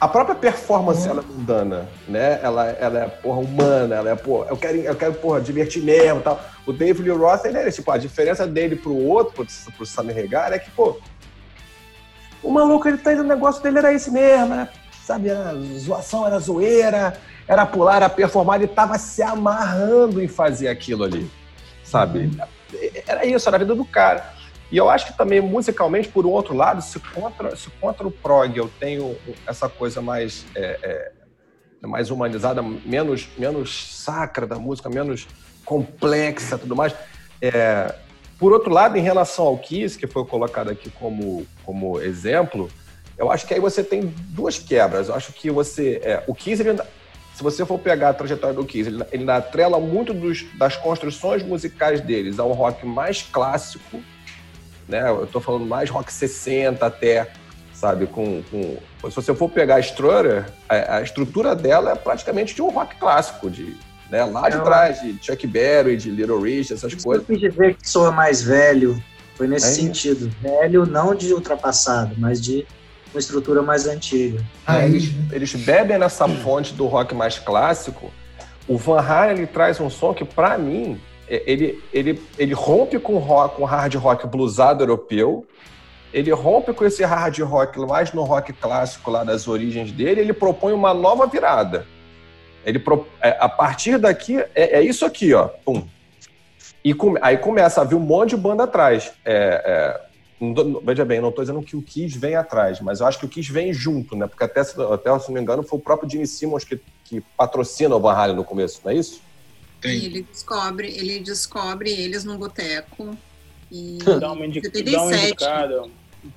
A 0.00 0.08
própria 0.08 0.34
performance 0.34 1.04
Uhum. 1.04 1.10
ela 1.12 1.22
é 1.22 1.24
mundana, 1.32 1.88
né? 2.08 2.40
Ela, 2.42 2.66
ela 2.70 2.98
é, 3.04 3.08
porra, 3.08 3.38
humana, 3.38 3.94
ela 3.94 4.10
é, 4.10 4.14
porra, 4.16 4.48
eu 4.50 4.56
quero, 4.56 4.76
eu 4.78 4.94
quero, 4.96 5.14
porra, 5.14 5.40
divertir 5.40 5.82
mesmo 5.82 6.20
tal. 6.20 6.38
O 6.66 6.72
Dave 6.72 7.00
Lee 7.02 7.12
Roth, 7.16 7.44
ele 7.46 7.56
é, 7.58 7.70
tipo, 7.70 7.90
a 7.90 7.96
diferença 7.96 8.46
dele 8.46 8.76
pro 8.76 8.94
outro, 8.94 9.32
pro, 9.32 9.46
pro 9.76 9.86
Sammy 9.86 10.12
Hagar, 10.18 10.52
é 10.52 10.58
que, 10.58 10.70
pô, 10.72 10.98
o 12.42 12.50
maluco, 12.50 12.86
ele 12.88 12.98
tá 12.98 13.12
o 13.12 13.22
negócio 13.22 13.62
dele 13.62 13.78
era 13.78 13.92
esse 13.94 14.10
mesmo, 14.10 14.48
né? 14.54 14.68
Sabe, 15.04 15.30
a 15.30 15.52
zoação 15.78 16.26
era 16.26 16.38
zoeira, 16.38 17.20
era 17.46 17.66
pular, 17.66 17.96
era 17.96 18.08
performar, 18.08 18.56
ele 18.56 18.66
tava 18.66 18.96
se 18.96 19.22
amarrando 19.22 20.22
em 20.22 20.26
fazer 20.26 20.68
aquilo 20.68 21.04
ali, 21.04 21.30
sabe? 21.84 22.30
Era 23.06 23.26
isso, 23.26 23.46
era 23.46 23.56
a 23.56 23.58
vida 23.58 23.74
do 23.74 23.84
cara. 23.84 24.32
E 24.72 24.78
eu 24.78 24.88
acho 24.88 25.06
que 25.06 25.12
também, 25.12 25.42
musicalmente, 25.42 26.08
por 26.08 26.24
um 26.24 26.30
outro 26.30 26.54
lado, 26.54 26.80
se 26.80 26.98
contra, 26.98 27.54
se 27.54 27.68
contra 27.80 28.08
o 28.08 28.10
prog 28.10 28.56
eu 28.56 28.70
tenho 28.80 29.14
essa 29.46 29.68
coisa 29.68 30.00
mais, 30.00 30.46
é, 30.54 31.12
é, 31.82 31.86
mais 31.86 32.10
humanizada, 32.10 32.62
menos, 32.62 33.28
menos 33.36 34.02
sacra 34.02 34.46
da 34.46 34.56
música, 34.56 34.88
menos 34.88 35.28
complexa 35.66 36.56
tudo 36.56 36.74
mais. 36.74 36.94
É, 37.42 37.94
por 38.38 38.52
outro 38.52 38.72
lado, 38.72 38.96
em 38.96 39.02
relação 39.02 39.44
ao 39.44 39.58
Kiss, 39.58 39.98
que 39.98 40.06
foi 40.06 40.24
colocado 40.24 40.70
aqui 40.70 40.90
como, 40.90 41.46
como 41.62 42.00
exemplo, 42.00 42.70
eu 43.18 43.30
acho 43.30 43.46
que 43.46 43.54
aí 43.54 43.60
você 43.60 43.82
tem 43.82 44.12
duas 44.30 44.58
quebras. 44.58 45.08
Eu 45.08 45.14
acho 45.14 45.32
que 45.32 45.50
você. 45.50 46.00
é, 46.02 46.22
o 46.26 46.34
Kiss, 46.34 46.60
ele 46.62 46.70
ainda- 46.70 46.86
se 47.34 47.42
você 47.42 47.66
for 47.66 47.78
pegar 47.78 48.10
a 48.10 48.14
trajetória 48.14 48.54
do 48.54 48.64
Kiss, 48.64 48.88
ele, 48.88 49.02
ele 49.10 49.22
ainda 49.22 49.36
atrela 49.36 49.80
muito 49.80 50.14
dos, 50.14 50.44
das 50.56 50.76
construções 50.76 51.42
musicais 51.42 52.00
deles 52.00 52.38
ao 52.38 52.52
rock 52.52 52.86
mais 52.86 53.22
clássico, 53.22 54.00
né? 54.88 55.08
Eu 55.08 55.26
tô 55.26 55.40
falando 55.40 55.66
mais 55.66 55.90
rock 55.90 56.12
60 56.12 56.84
até, 56.86 57.30
sabe? 57.72 58.06
Com, 58.06 58.42
com... 58.50 58.76
Se 59.10 59.16
você 59.16 59.34
for 59.34 59.48
pegar 59.50 59.76
a 59.76 59.80
Strutter, 59.80 60.46
a, 60.68 60.96
a 60.98 61.02
estrutura 61.02 61.56
dela 61.56 61.90
é 61.92 61.94
praticamente 61.96 62.54
de 62.54 62.62
um 62.62 62.70
rock 62.70 62.94
clássico, 62.96 63.50
de, 63.50 63.76
né? 64.10 64.24
lá 64.24 64.48
de 64.48 64.56
É, 64.56 64.60
trás, 64.60 65.00
de 65.00 65.18
Chuck 65.20 65.44
Berry, 65.46 65.96
de 65.96 66.10
Little 66.10 66.40
Rich, 66.40 66.72
essas 66.72 66.92
Isso 66.92 67.04
coisas. 67.04 67.28
eu 67.28 67.34
quis 67.36 67.50
dizer 67.50 67.74
que 67.76 67.88
soa 67.88 68.12
mais 68.12 68.42
velho. 68.42 69.02
Foi 69.34 69.48
nesse 69.48 69.66
É. 69.66 69.70
sentido. 69.82 70.30
Velho 70.40 70.86
não 70.86 71.12
de 71.16 71.34
ultrapassado, 71.34 72.14
mas 72.16 72.40
de 72.40 72.64
uma 73.14 73.20
estrutura 73.20 73.62
mais 73.62 73.86
antiga. 73.86 74.44
Raiz, 74.66 75.12
né? 75.14 75.28
eles 75.32 75.54
bebem 75.54 75.98
nessa 75.98 76.28
fonte 76.28 76.74
do 76.74 76.86
rock 76.86 77.14
mais 77.14 77.38
clássico. 77.38 78.10
O 78.66 78.76
Van 78.76 79.00
Halen 79.00 79.36
ele 79.38 79.46
traz 79.46 79.78
um 79.80 79.88
som 79.88 80.12
que, 80.12 80.24
para 80.24 80.58
mim, 80.58 81.00
é- 81.28 81.42
ele, 81.46 81.82
ele, 81.92 82.20
ele 82.38 82.52
rompe 82.54 82.98
com 82.98 83.14
o 83.14 83.18
rock, 83.18 83.56
com 83.56 83.62
o 83.62 83.66
hard 83.66 83.94
rock 83.94 84.26
bluesado 84.26 84.82
europeu. 84.82 85.46
Ele 86.12 86.30
rompe 86.32 86.72
com 86.72 86.84
esse 86.84 87.04
hard 87.04 87.38
rock 87.40 87.78
mais 87.80 88.12
no 88.12 88.22
rock 88.22 88.52
clássico 88.52 89.10
lá 89.10 89.22
das 89.24 89.46
origens 89.48 89.92
dele. 89.92 90.20
Ele 90.20 90.32
propõe 90.32 90.72
uma 90.72 90.92
nova 90.92 91.26
virada. 91.26 91.86
Ele 92.64 92.78
pro- 92.78 93.06
é, 93.20 93.36
a 93.38 93.48
partir 93.48 93.98
daqui 93.98 94.38
é, 94.54 94.78
é 94.78 94.82
isso 94.82 95.04
aqui, 95.04 95.34
ó. 95.34 95.48
Pum. 95.64 95.86
E 96.82 96.92
come- 96.94 97.18
aí 97.22 97.36
começa 97.36 97.80
a 97.80 97.84
vir 97.84 97.94
um 97.96 98.00
monte 98.00 98.30
de 98.30 98.36
banda 98.36 98.64
atrás. 98.64 99.12
É, 99.24 99.62
é, 99.66 100.03
não 100.40 100.80
veja 100.80 101.04
bem, 101.04 101.16
eu 101.18 101.22
não 101.22 101.28
estou 101.30 101.44
dizendo 101.44 101.62
que 101.62 101.76
o 101.76 101.82
Kiss 101.82 102.18
vem 102.18 102.34
atrás, 102.34 102.80
mas 102.80 103.00
eu 103.00 103.06
acho 103.06 103.18
que 103.18 103.26
o 103.26 103.28
Kiss 103.28 103.50
vem 103.52 103.72
junto, 103.72 104.16
né? 104.16 104.26
Porque 104.26 104.44
até, 104.44 104.62
se- 104.64 104.80
até 104.82 105.16
se 105.18 105.28
não 105.28 105.34
me 105.34 105.40
engano, 105.40 105.62
foi 105.62 105.78
o 105.78 105.82
próprio 105.82 106.08
Gene 106.10 106.26
Simmons 106.26 106.64
que, 106.64 106.80
que 107.04 107.20
patrocina 107.36 107.94
o 107.96 108.00
Van 108.00 108.12
Halen 108.14 108.36
no 108.36 108.44
começo, 108.44 108.80
não 108.84 108.90
é 108.92 108.96
isso? 108.96 109.20
E 109.84 109.88
ele 110.06 110.22
descobre, 110.22 110.88
ele 110.88 111.20
descobre 111.20 111.90
eles 111.90 112.24
num 112.24 112.36
boteco. 112.38 113.16
E 113.70 113.98
Dá 114.20 114.32
uma, 114.32 114.46
indi- 114.46 114.60
dá 114.60 114.68
uma 115.02 115.12
77. 115.12 115.24
indicada. 115.26 115.84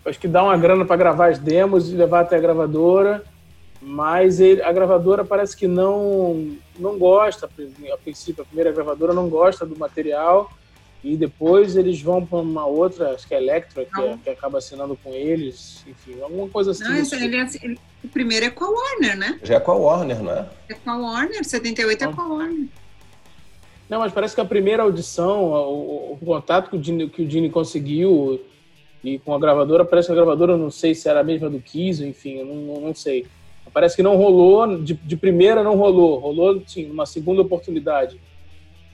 Acho 0.05 0.19
que 0.19 0.27
dá 0.27 0.43
uma 0.43 0.57
grana 0.57 0.83
para 0.85 0.95
gravar 0.97 1.29
as 1.31 1.39
demos 1.39 1.89
e 1.89 1.95
levar 1.95 2.21
até 2.21 2.35
a 2.35 2.39
gravadora, 2.39 3.23
mas 3.81 4.39
ele- 4.39 4.61
a 4.61 4.71
gravadora 4.71 5.23
parece 5.23 5.55
que 5.55 5.67
não 5.67 6.55
não 6.77 6.97
gosta, 6.99 7.47
a 7.47 7.97
princípio, 7.97 8.43
a 8.43 8.45
primeira 8.45 8.71
gravadora 8.71 9.11
não 9.13 9.27
gosta 9.29 9.65
do 9.65 9.75
material 9.77 10.51
E 11.03 11.15
depois 11.15 11.77
eles 11.77 12.01
vão 12.01 12.25
para 12.25 12.39
uma 12.39 12.65
outra, 12.65 13.11
acho 13.13 13.27
que 13.27 13.33
é 13.33 13.37
Electra, 13.41 13.85
que, 13.85 14.01
é- 14.01 14.17
que 14.23 14.29
acaba 14.29 14.57
assinando 14.57 14.97
com 15.03 15.13
eles, 15.13 15.85
enfim, 15.87 16.19
alguma 16.21 16.49
coisa 16.49 16.71
assim. 16.71 16.83
Não, 16.83 16.95
esse- 16.95 17.15
ele, 17.15 17.35
é- 17.37 17.47
ele- 17.61 17.79
o 18.03 18.07
primeiro 18.07 18.45
é 18.45 18.49
com 18.49 18.65
a 18.65 18.69
Warner, 18.69 19.17
né? 19.17 19.39
Já 19.43 19.55
é 19.55 19.59
com 19.59 19.71
a 19.71 19.75
Warner, 19.75 20.23
não 20.23 20.31
é? 20.31 20.49
É 20.69 20.73
com 20.73 20.89
a 20.89 20.97
Warner, 20.97 21.43
78 21.45 22.03
é 22.03 22.07
com 22.11 22.21
a 22.21 22.27
Warner. 22.27 22.67
Não, 23.89 23.99
mas 23.99 24.11
parece 24.11 24.35
que 24.35 24.41
a 24.41 24.45
primeira 24.45 24.83
audição, 24.83 25.45
o, 25.45 26.11
o- 26.11 26.13
o 26.21 26.25
contato 26.25 26.69
que 26.69 26.75
o, 26.75 26.79
Dini, 26.79 27.09
que 27.09 27.21
o 27.21 27.51
conseguiu 27.51 28.41
e 29.03 29.19
com 29.19 29.33
a 29.33 29.39
gravadora, 29.39 29.85
parece 29.85 30.07
que 30.07 30.11
a 30.11 30.15
gravadora, 30.15 30.53
eu 30.53 30.57
não 30.57 30.71
sei 30.71 30.93
se 30.93 31.07
era 31.07 31.21
a 31.21 31.23
mesma 31.23 31.49
do 31.49 31.59
Kiss, 31.61 32.03
enfim, 32.03 32.39
eu 32.39 32.45
não, 32.45 32.55
não, 32.55 32.81
não 32.81 32.95
sei. 32.95 33.25
Parece 33.71 33.95
que 33.95 34.03
não 34.03 34.17
rolou, 34.17 34.81
de, 34.81 34.93
de 34.95 35.15
primeira 35.15 35.63
não 35.63 35.75
rolou, 35.77 36.17
rolou, 36.19 36.61
sim, 36.65 36.89
uma 36.89 37.05
segunda 37.05 37.41
oportunidade. 37.41 38.19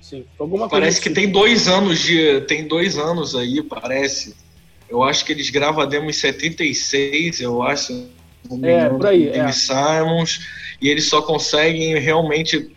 Sim, 0.04 0.26
alguma 0.38 0.68
coisa 0.68 0.82
Parece 0.82 1.00
que 1.00 1.08
assim. 1.08 1.16
tem 1.16 1.32
dois 1.32 1.70
anos 1.70 2.00
de. 2.00 2.42
Tem 2.42 2.68
dois 2.68 2.98
anos 2.98 3.38
aí, 3.38 3.64
parece. 3.64 4.36
Eu 4.90 5.02
acho 5.02 5.24
que 5.24 5.32
eles 5.32 5.50
gravam 5.50 5.82
a 5.82 5.86
demo 5.86 6.10
em 6.10 6.14
76, 6.14 7.40
eu 7.40 7.64
acho. 7.64 8.10
É, 8.62 8.90
por 8.90 9.06
aí, 9.08 9.30
é. 9.30 9.50
Simons. 9.54 10.46
E 10.82 10.90
eles 10.90 11.06
só 11.08 11.22
conseguem 11.22 11.98
realmente. 11.98 12.70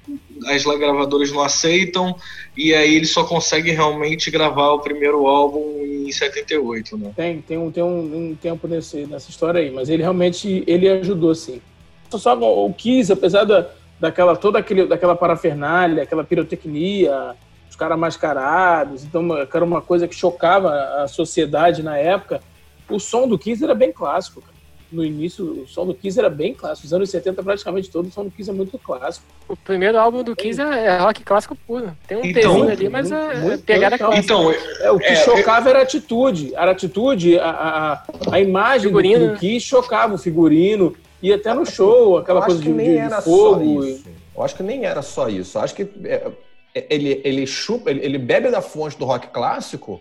As 0.46 0.62
gravadoras 0.62 1.32
não 1.32 1.42
aceitam. 1.42 2.14
E 2.56 2.72
aí 2.72 2.94
eles 2.94 3.10
só 3.10 3.24
conseguem 3.24 3.74
realmente 3.74 4.30
gravar 4.30 4.70
o 4.70 4.78
primeiro 4.78 5.26
álbum 5.26 5.82
em 5.82 6.12
78, 6.12 6.96
né? 6.96 7.12
Tem, 7.16 7.40
tem, 7.40 7.58
um, 7.58 7.72
tem 7.72 7.82
um, 7.82 8.30
um 8.30 8.34
tempo 8.36 8.68
nesse, 8.68 9.04
nessa 9.04 9.30
história 9.30 9.60
aí, 9.60 9.70
mas 9.70 9.88
ele 9.88 10.02
realmente 10.02 10.62
ele 10.64 10.88
ajudou, 10.88 11.34
sim. 11.34 11.60
Só 12.08 12.38
o 12.38 12.72
Kiss, 12.72 13.12
apesar 13.12 13.42
da, 13.42 13.68
daquela, 13.98 14.36
toda 14.36 14.58
aquele, 14.58 14.86
daquela 14.86 15.16
parafernália, 15.16 16.02
aquela 16.02 16.24
pirotecnia, 16.24 17.34
os 17.68 17.76
caras 17.76 17.98
mascarados, 17.98 19.04
então 19.04 19.28
que 19.46 19.56
era 19.56 19.64
uma 19.64 19.82
coisa 19.82 20.06
que 20.08 20.14
chocava 20.14 20.70
a 21.02 21.08
sociedade 21.08 21.82
na 21.82 21.96
época, 21.96 22.40
o 22.88 22.98
som 23.00 23.26
do 23.26 23.38
Kiss 23.38 23.62
era 23.62 23.74
bem 23.74 23.92
clássico. 23.92 24.40
cara. 24.40 24.56
No 24.92 25.04
início, 25.04 25.44
o 25.44 25.66
som 25.66 25.84
do 25.84 25.92
Kiss 25.92 26.16
era 26.16 26.30
bem 26.30 26.54
clássico. 26.54 26.86
Os 26.86 26.92
anos 26.92 27.10
70, 27.10 27.42
praticamente 27.42 27.90
todo, 27.90 28.06
o 28.06 28.10
som 28.12 28.22
do 28.22 28.30
Kiss 28.30 28.48
é 28.48 28.52
muito 28.52 28.78
clássico. 28.78 29.26
O 29.48 29.56
primeiro 29.56 29.98
álbum 29.98 30.22
do 30.22 30.36
Kiss 30.36 30.60
é, 30.60 30.84
é 30.86 30.98
rock 30.98 31.24
clássico 31.24 31.56
puro. 31.66 31.90
Tem 32.06 32.16
um 32.16 32.24
Então, 32.24 32.62
ali, 32.62 32.88
mas 32.88 33.10
é, 33.10 33.32
é 33.32 33.36
muito 33.40 33.64
pegada 33.64 33.98
clássica. 33.98 34.24
Então, 34.24 34.52
É, 34.80 34.90
o 34.92 34.98
que 34.98 35.06
É, 35.06 35.16
chocava 35.16 35.68
era 35.68 35.80
a 35.80 35.82
atitude. 35.82 36.54
Era 36.54 36.68
a 36.68 36.72
atitude, 36.72 37.36
a, 37.36 37.50
a, 37.50 38.02
a 38.30 38.40
imagem 38.40 38.92
do, 38.92 38.96
Figurino, 38.96 39.32
do 39.32 39.38
Kiss 39.38 39.66
chocava 39.66 40.14
o 40.14 40.18
figurino. 40.18 40.94
Ia 41.22 41.36
até 41.36 41.52
no 41.54 41.64
show, 41.64 42.18
aquela 42.18 42.40
Eu 42.40 42.42
acho 42.44 42.46
coisa 42.48 42.62
que 42.62 42.68
de, 42.68 42.74
nem 42.74 43.08
de- 43.08 43.22
fogo. 43.22 43.82
só 43.82 43.88
isso. 43.88 44.04
Eu 44.36 44.42
acho 44.42 44.54
que 44.54 44.62
nem 44.62 44.84
era 44.84 45.02
só 45.02 45.28
isso. 45.28 45.56
Eu 45.58 45.62
acho 45.62 45.74
que 45.74 45.82
é, 46.04 46.30
é, 46.74 46.86
ele, 46.90 47.20
ele 47.24 47.46
chupa, 47.46 47.90
ele, 47.90 48.04
ele 48.04 48.18
bebe 48.18 48.50
da 48.50 48.60
fonte 48.60 48.98
do 48.98 49.04
rock 49.06 49.28
clássico, 49.28 50.00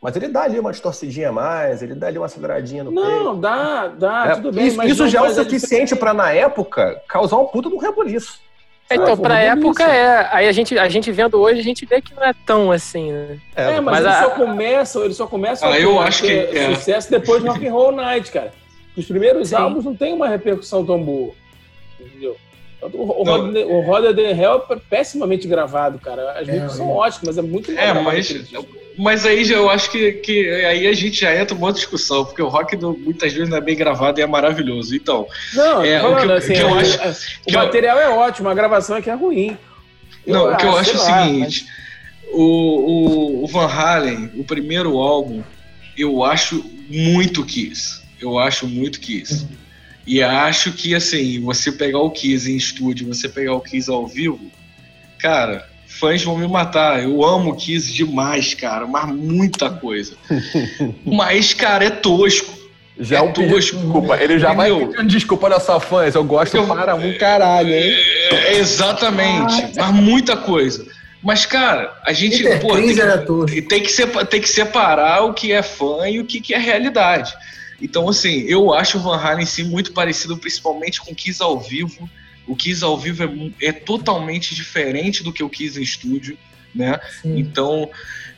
mas 0.00 0.14
ele 0.16 0.28
dá 0.28 0.42
ali 0.42 0.60
uma 0.60 0.70
distorcidinha 0.70 1.30
a 1.30 1.32
mais, 1.32 1.82
ele 1.82 1.94
dá 1.94 2.06
ali 2.06 2.18
uma 2.18 2.26
aceleradinha 2.26 2.84
no 2.84 2.92
peito. 2.92 3.06
Não, 3.08 3.40
dá, 3.40 3.88
dá, 3.88 4.26
É, 4.28 4.34
tudo 4.36 4.52
bem. 4.52 4.66
isso 4.68 4.76
mas 4.76 4.90
isso 4.92 5.02
não 5.02 5.10
já 5.10 5.18
é 5.18 5.22
o 5.22 5.34
suficiente 5.34 5.96
pra, 5.96 6.14
na 6.14 6.30
época, 6.30 7.02
causar 7.08 7.36
um 7.38 7.46
puta 7.46 7.68
de 7.68 7.74
um 7.74 7.78
rebuliço. 7.78 8.38
É, 8.90 8.96
Então, 8.96 9.14
uma 9.14 9.38
época 9.40 9.82
é. 9.82 10.28
Aí 10.30 10.46
a 10.46 10.52
gente, 10.52 10.78
a 10.78 10.88
gente 10.90 11.10
vendo 11.10 11.40
hoje, 11.40 11.58
a 11.58 11.62
gente 11.62 11.86
vê 11.86 12.02
que 12.02 12.14
não 12.14 12.22
é 12.22 12.34
tão 12.46 12.70
assim, 12.70 13.10
né? 13.12 13.38
É, 13.56 13.80
mas, 13.80 13.96
Mas 13.96 13.98
ele 14.00 14.08
a- 14.08 14.22
só 14.24 14.30
começa, 14.30 14.98
ele 15.00 15.14
só 15.14 15.26
começa 15.26 15.66
Ah, 15.66 15.72
a 15.72 15.80
eu 15.80 15.92
ter- 15.94 15.98
acho 16.00 16.22
que 16.22 16.30
é. 16.32 16.74
sucesso 16.74 17.10
depois 17.10 17.42
do 17.42 17.48
Rock 17.50 17.66
and 17.66 17.72
Roll 17.72 17.92
Night, 17.92 18.30
cara. 18.30 18.52
Os 18.96 19.04
primeiros 19.06 19.48
Sim. 19.48 19.56
álbuns 19.56 19.84
não 19.84 19.94
tem 19.94 20.12
uma 20.12 20.28
repercussão 20.28 20.84
tão 20.84 21.02
boa. 21.02 21.32
Entendeu? 22.00 22.36
O, 22.92 23.22
o, 23.22 23.24
Não. 23.24 23.46
Roda, 23.46 23.66
o 23.66 23.80
Roda 23.80 24.14
the 24.14 24.30
Hell 24.32 24.62
é 24.70 24.76
pessimamente 24.90 25.48
gravado, 25.48 25.98
cara. 25.98 26.32
As 26.32 26.46
É, 26.48 26.52
músicas 26.52 26.72
são 26.76 26.90
é. 26.90 26.92
ótimas, 26.92 27.38
é 27.38 27.42
muito 27.42 27.72
É, 27.72 27.94
mas, 27.94 28.46
mas 28.98 29.24
aí 29.24 29.42
já, 29.42 29.54
eu 29.56 29.70
acho 29.70 29.90
que, 29.90 30.12
que 30.12 30.48
aí 30.66 30.86
a 30.86 30.92
gente 30.92 31.18
já 31.22 31.34
entra 31.34 31.54
numa 31.54 31.68
outra 31.68 31.80
discussão, 31.80 32.26
porque 32.26 32.42
o 32.42 32.48
rock 32.48 32.76
do- 32.76 32.92
muitas 32.98 33.32
vezes 33.32 33.48
não 33.48 33.56
é 33.56 33.60
bem 33.60 33.74
gravado 33.74 34.20
e 34.20 34.22
é 34.22 34.26
maravilhoso. 34.26 34.94
Então, 34.94 35.26
Não, 35.54 35.82
É, 35.82 36.02
o 36.06 36.14
que 36.26 36.32
assim, 36.32 36.52
que 36.52 36.60
eu 36.60 36.68
é- 36.68 36.80
acho- 36.82 37.00
é- 37.00 37.10
o 37.10 37.50
eu- 37.54 37.58
material 37.64 37.98
é 37.98 38.08
ótimo, 38.10 38.48
a 38.50 38.54
gravação 38.54 38.96
é 38.98 39.02
que 39.02 39.08
é 39.08 39.14
ruim. 39.14 39.56
não, 40.26 40.52
o 40.52 40.56
que 40.58 40.66
eu 40.66 40.76
acho 40.76 40.90
é 40.90 40.94
o 40.94 40.98
seguinte: 40.98 41.66
o, 42.32 42.42
o, 42.42 43.44
o 43.44 43.46
Van 43.46 43.66
Halen, 43.66 44.30
o 44.36 44.44
primeiro 44.44 44.98
álbum, 44.98 45.42
eu 45.96 46.22
acho 46.22 46.62
muito 46.90 47.46
Kiss. 47.46 48.03
Eu 48.24 48.38
acho 48.38 48.66
muito 48.66 49.00
Kiss. 49.00 49.46
E 50.06 50.22
acho 50.22 50.72
que, 50.72 50.94
assim, 50.94 51.40
você 51.40 51.70
pegar 51.72 51.98
o 52.00 52.10
Kiss 52.10 52.50
em 52.50 52.56
estúdio, 52.56 53.06
você 53.06 53.28
pegar 53.28 53.54
o 53.54 53.60
Kiss 53.60 53.90
ao 53.90 54.06
vivo, 54.06 54.50
cara, 55.18 55.66
fãs 55.86 56.22
vão 56.22 56.36
me 56.38 56.46
matar. 56.48 57.02
Eu 57.02 57.22
amo 57.24 57.50
o 57.50 57.56
Kiss 57.56 57.92
demais, 57.92 58.54
cara, 58.54 58.86
mas 58.86 59.06
muita 59.14 59.70
coisa. 59.70 60.14
mas, 61.04 61.54
cara, 61.54 61.84
é 61.84 61.90
tosco. 61.90 62.52
Já 62.98 63.16
É 63.16 63.18
é 63.18 63.22
um 63.22 63.32
pedido 63.32 63.48
de 63.48 63.54
tosco. 63.54 63.76
desculpa. 63.76 64.16
Ele 64.22 64.38
já 64.38 64.52
vai 64.52 64.70
Entendeu? 64.70 64.88
pedindo 64.88 65.08
desculpa 65.08 65.46
olha 65.46 65.60
só, 65.60 65.80
fãs. 65.80 66.14
Eu 66.14 66.22
gosto 66.24 66.56
Eu- 66.56 66.66
para 66.66 66.94
um 66.94 67.18
caralho, 67.18 67.72
hein? 67.74 67.92
É, 68.30 68.56
exatamente, 68.58 69.72
mas 69.76 69.90
muita 69.94 70.36
coisa. 70.36 70.86
Mas, 71.22 71.46
cara, 71.46 71.98
a 72.04 72.12
gente 72.12 72.42
pô, 72.60 72.74
tem, 72.76 72.94
que, 72.94 73.26
tosco. 73.26 73.68
tem, 73.68 73.82
que 73.82 74.24
tem 74.26 74.40
que 74.42 74.48
separar 74.48 75.22
o 75.24 75.32
que 75.32 75.52
é 75.52 75.62
fã 75.62 76.06
e 76.08 76.20
o 76.20 76.24
que, 76.26 76.38
que 76.40 76.52
é 76.52 76.58
realidade. 76.58 77.32
Então, 77.84 78.08
assim, 78.08 78.40
eu 78.48 78.72
acho 78.72 78.96
o 78.96 79.00
Van 79.02 79.18
Halen 79.18 79.44
sim 79.44 79.64
muito 79.64 79.92
parecido, 79.92 80.38
principalmente 80.38 81.02
com 81.02 81.12
o 81.12 81.14
Kiss 81.14 81.42
ao 81.42 81.60
vivo. 81.60 82.08
O 82.46 82.56
Kiss 82.56 82.82
ao 82.82 82.98
vivo 82.98 83.52
é, 83.60 83.66
é 83.66 83.72
totalmente 83.72 84.54
diferente 84.54 85.22
do 85.22 85.30
que 85.30 85.42
o 85.42 85.50
Kiss 85.50 85.78
em 85.78 85.82
estúdio, 85.82 86.38
né? 86.74 86.98
Sim. 87.20 87.38
Então, 87.38 87.90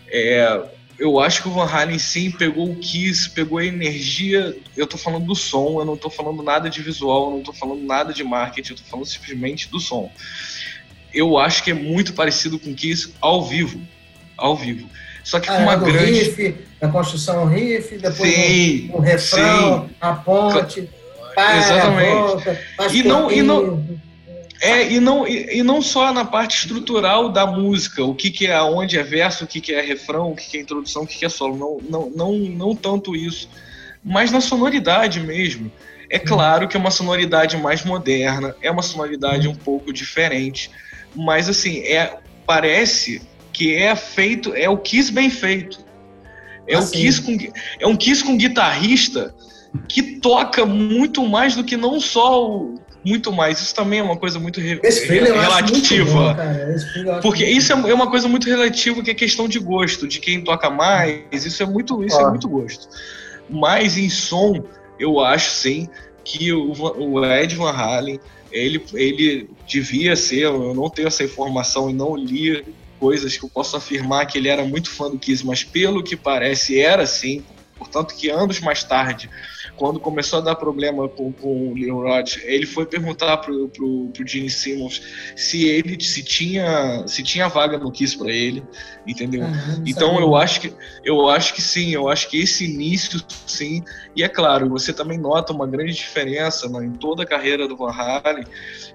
é, 0.09 0.69
eu 0.99 1.21
acho 1.21 1.43
que 1.43 1.49
o 1.49 1.53
Van 1.53 1.65
Halen 1.65 1.97
sim 1.97 2.33
pegou 2.33 2.73
o 2.73 2.75
Kiss, 2.75 3.31
pegou 3.31 3.59
a 3.59 3.65
energia. 3.65 4.57
Eu 4.77 4.85
tô 4.85 4.99
falando 4.99 5.27
do 5.27 5.37
som, 5.37 5.79
eu 5.79 5.85
não 5.85 5.97
tô 5.97 6.11
falando 6.11 6.43
nada 6.43 6.69
de 6.69 6.83
visual, 6.83 7.31
eu 7.31 7.37
não 7.37 7.43
tô 7.45 7.53
falando 7.53 7.85
nada 7.85 8.13
de 8.13 8.25
marketing, 8.25 8.73
eu 8.73 8.79
tô 8.79 8.85
falando 8.85 9.07
simplesmente 9.07 9.71
do 9.71 9.79
som. 9.79 10.11
Eu 11.15 11.39
acho 11.39 11.63
que 11.63 11.71
é 11.71 11.75
muito 11.75 12.15
parecido 12.15 12.59
com 12.59 12.73
o 12.73 12.75
Kiss 12.75 13.15
ao 13.21 13.47
vivo. 13.47 13.81
Ao 14.37 14.57
vivo. 14.57 14.91
Só 15.27 15.41
que 15.41 15.49
com 15.49 15.55
Ah, 15.55 15.59
uma 15.59 15.73
é 15.73 15.77
do 15.77 15.85
grande. 15.87 16.23
riff, 16.23 16.55
a 16.81 16.87
construção 16.87 17.41
ao 17.41 17.47
riff, 17.49 17.99
depois 17.99 18.33
Sim, 18.33 18.91
o, 18.93 18.99
o 18.99 19.01
refrão, 19.01 19.91
a 20.01 20.13
ponte, 20.13 20.89
para, 21.35 21.57
Exatamente. 21.59 22.15
volta, 22.15 22.61
E 22.93 23.03
não- 23.03 23.31
e 23.33 23.43
não-. 23.43 23.85
É, 24.63 24.89
e 24.91 25.01
não, 25.01 25.27
e, 25.27 25.59
e 25.59 25.63
não 25.65 25.83
só 25.83 26.13
na 26.13 26.25
parte 26.25 26.57
estrutural 26.61 27.29
da 27.29 27.45
música, 27.45 28.05
o 28.05 28.15
que, 28.15 28.31
que 28.31 28.47
é 28.47 28.63
onde 28.63 28.97
é 28.97 29.03
verso, 29.03 29.43
o 29.45 29.47
que, 29.49 29.61
que 29.61 29.75
é 29.75 29.81
refrão, 29.83 30.31
o 30.31 30.37
que, 30.37 30.49
que 30.49 30.59
é 30.59 30.61
introdução, 30.61 31.03
o 31.03 31.07
que, 31.09 31.19
que 31.19 31.25
é 31.27 31.29
solo. 31.29 31.57
Não, 31.57 31.81
não, 31.91 32.11
não, 32.11 32.33
não 32.39 32.77
tanto 32.77 33.17
isso. 33.17 33.51
Mas 34.05 34.31
na 34.31 34.41
sonoridade 34.41 35.19
mesmo. 35.19 35.71
É 36.09 36.21
claro 36.21 36.69
que 36.69 36.77
é 36.77 36.81
uma 36.81 36.93
sonoridade 36.93 37.57
mais 37.57 37.85
moderna, 37.85 38.55
é 38.63 38.71
uma 38.71 38.83
sonoridade 38.83 39.49
um 39.49 39.55
pouco 39.57 39.93
diferente. 39.93 40.71
Mas 41.17 41.49
assim, 41.49 41.81
é, 41.81 42.17
parece 42.47 43.21
que 43.57 43.75
é 43.75 43.97
feito, 43.97 44.55
é 44.55 44.69
o 44.69 44.77
Kiss 44.77 45.11
bem 45.11 45.31
feito. 45.31 45.79
É, 46.69 46.75
Ah, 46.75 46.81
o. 46.81 46.91
Kiss 46.91 47.23
com, 47.23 47.37
é 47.81 47.87
um 47.87 47.97
Kiss 47.97 48.23
com 48.23 48.37
guitarrista 48.37 49.35
que 49.89 50.21
toca 50.21 50.67
muito 50.67 51.27
mais 51.27 51.55
do 51.57 51.65
que 51.65 51.77
não 51.77 51.99
só 51.99 52.47
o. 52.47 52.75
Muito 53.05 53.31
mais. 53.33 53.61
Isso 53.61 53.73
também 53.73 54.01
é 54.01 54.03
uma 54.03 54.17
coisa 54.17 54.39
muito 54.41 54.61
re- 54.61 54.81
acho 54.85 55.07
muito 55.07 55.33
relativa. 55.41 56.35
bom, 56.35 57.21
Porque 57.23 57.47
isso 57.47 57.75
bom. 57.77 57.89
é 57.89 57.95
uma 57.95 58.11
coisa 58.11 58.27
muito 58.29 58.49
relativa, 58.49 59.01
que 59.01 59.13
é 59.13 59.15
questão 59.15 59.47
de 59.49 59.61
gosto, 59.61 60.09
de 60.09 60.19
quem 60.19 60.43
toca 60.43 60.69
mais. 60.69 61.47
Isso 61.47 61.63
é 61.63 61.67
muito, 61.67 62.03
isso 62.05 62.19
é 62.21 62.25
Ó. 62.25 62.31
muito 62.31 62.49
gosto. 62.49 62.89
Mas 63.49 63.97
em 63.97 64.11
som, 64.11 64.65
eu 64.99 65.21
acho 65.21 65.51
sim 65.53 65.89
que 66.25 66.53
o, 66.53 66.73
o 66.73 67.25
Ed 67.25 67.55
Van 67.55 67.71
Halen, 67.71 68.19
ele, 68.51 68.83
ele 68.95 69.49
devia 69.69 70.17
ser, 70.17 70.41
eu 70.43 70.75
não 70.75 70.91
tenho 70.91 71.07
essa 71.07 71.23
informação 71.23 71.89
e 71.89 71.93
não 71.93 72.17
li 72.17 72.65
coisas 72.99 73.37
que 73.37 73.45
eu 73.45 73.49
posso 73.49 73.77
afirmar 73.77 74.27
que 74.27 74.39
ele 74.39 74.49
era 74.49 74.65
muito 74.65 74.91
fã 74.91 75.11
do 75.11 75.19
Kiss, 75.19 75.45
mas 75.45 75.65
pelo 75.65 76.03
que 76.03 76.17
parece 76.17 76.81
era 76.81 77.07
sim. 77.07 77.45
Portanto, 77.77 78.15
que 78.15 78.31
anos 78.31 78.61
mais 78.61 78.83
tarde, 78.83 79.29
quando 79.77 80.01
começou 80.01 80.39
a 80.39 80.43
dar 80.43 80.55
problema 80.55 81.09
com, 81.09 81.33
com 81.33 81.73
o 81.73 82.03
Roth, 82.03 82.37
ele 82.45 82.67
foi 82.67 82.87
perguntar 82.87 83.37
pro, 83.39 83.69
pro, 83.69 84.09
pro 84.13 84.27
Gene 84.27 84.51
Simmons 84.51 85.03
se 85.37 85.69
ele 85.69 86.03
se 86.03 86.23
tinha 86.23 87.05
se 87.07 87.23
tinha 87.23 87.49
vaga 87.49 87.79
no 87.79 87.91
Kiss 87.93 88.17
para 88.17 88.33
ele, 88.33 88.63
entendeu? 89.07 89.45
Ah, 89.45 89.81
Então 89.87 90.09
sabia. 90.09 90.23
eu 90.25 90.37
acho 90.37 90.61
que 90.61 90.73
eu 91.05 91.29
acho 91.29 91.55
que 91.55 91.63
sim, 91.63 91.91
eu 91.93 92.09
acho 92.09 92.29
que 92.29 92.41
esse 92.41 92.65
início 92.65 93.21
sim, 93.47 93.83
e 94.15 94.23
é 94.23 94.29
claro, 94.29 94.69
você 94.69 94.93
também 94.93 95.19
nota 95.19 95.53
uma 95.53 95.67
grande 95.67 95.93
diferença 95.93 96.69
né, 96.69 96.85
em 96.85 96.93
toda 96.93 97.23
a 97.23 97.27
carreira 97.27 97.69
do 97.69 97.77
Van 97.77 97.91
Halen, 97.93 98.45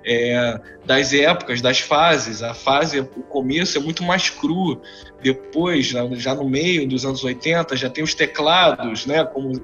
é, 0.05 0.59
das 0.85 1.13
épocas, 1.13 1.61
das 1.61 1.79
fases. 1.79 2.41
A 2.41 2.53
fase, 2.53 2.99
o 2.99 3.05
começo 3.05 3.77
é 3.77 3.81
muito 3.81 4.03
mais 4.03 4.29
cru. 4.29 4.81
Depois, 5.21 5.85
já, 5.87 6.07
já 6.13 6.33
no 6.33 6.49
meio 6.49 6.87
dos 6.87 7.05
anos 7.05 7.23
80, 7.23 7.75
já 7.77 7.89
tem 7.89 8.03
os 8.03 8.13
teclados, 8.15 9.05
né? 9.05 9.23
Como, 9.23 9.61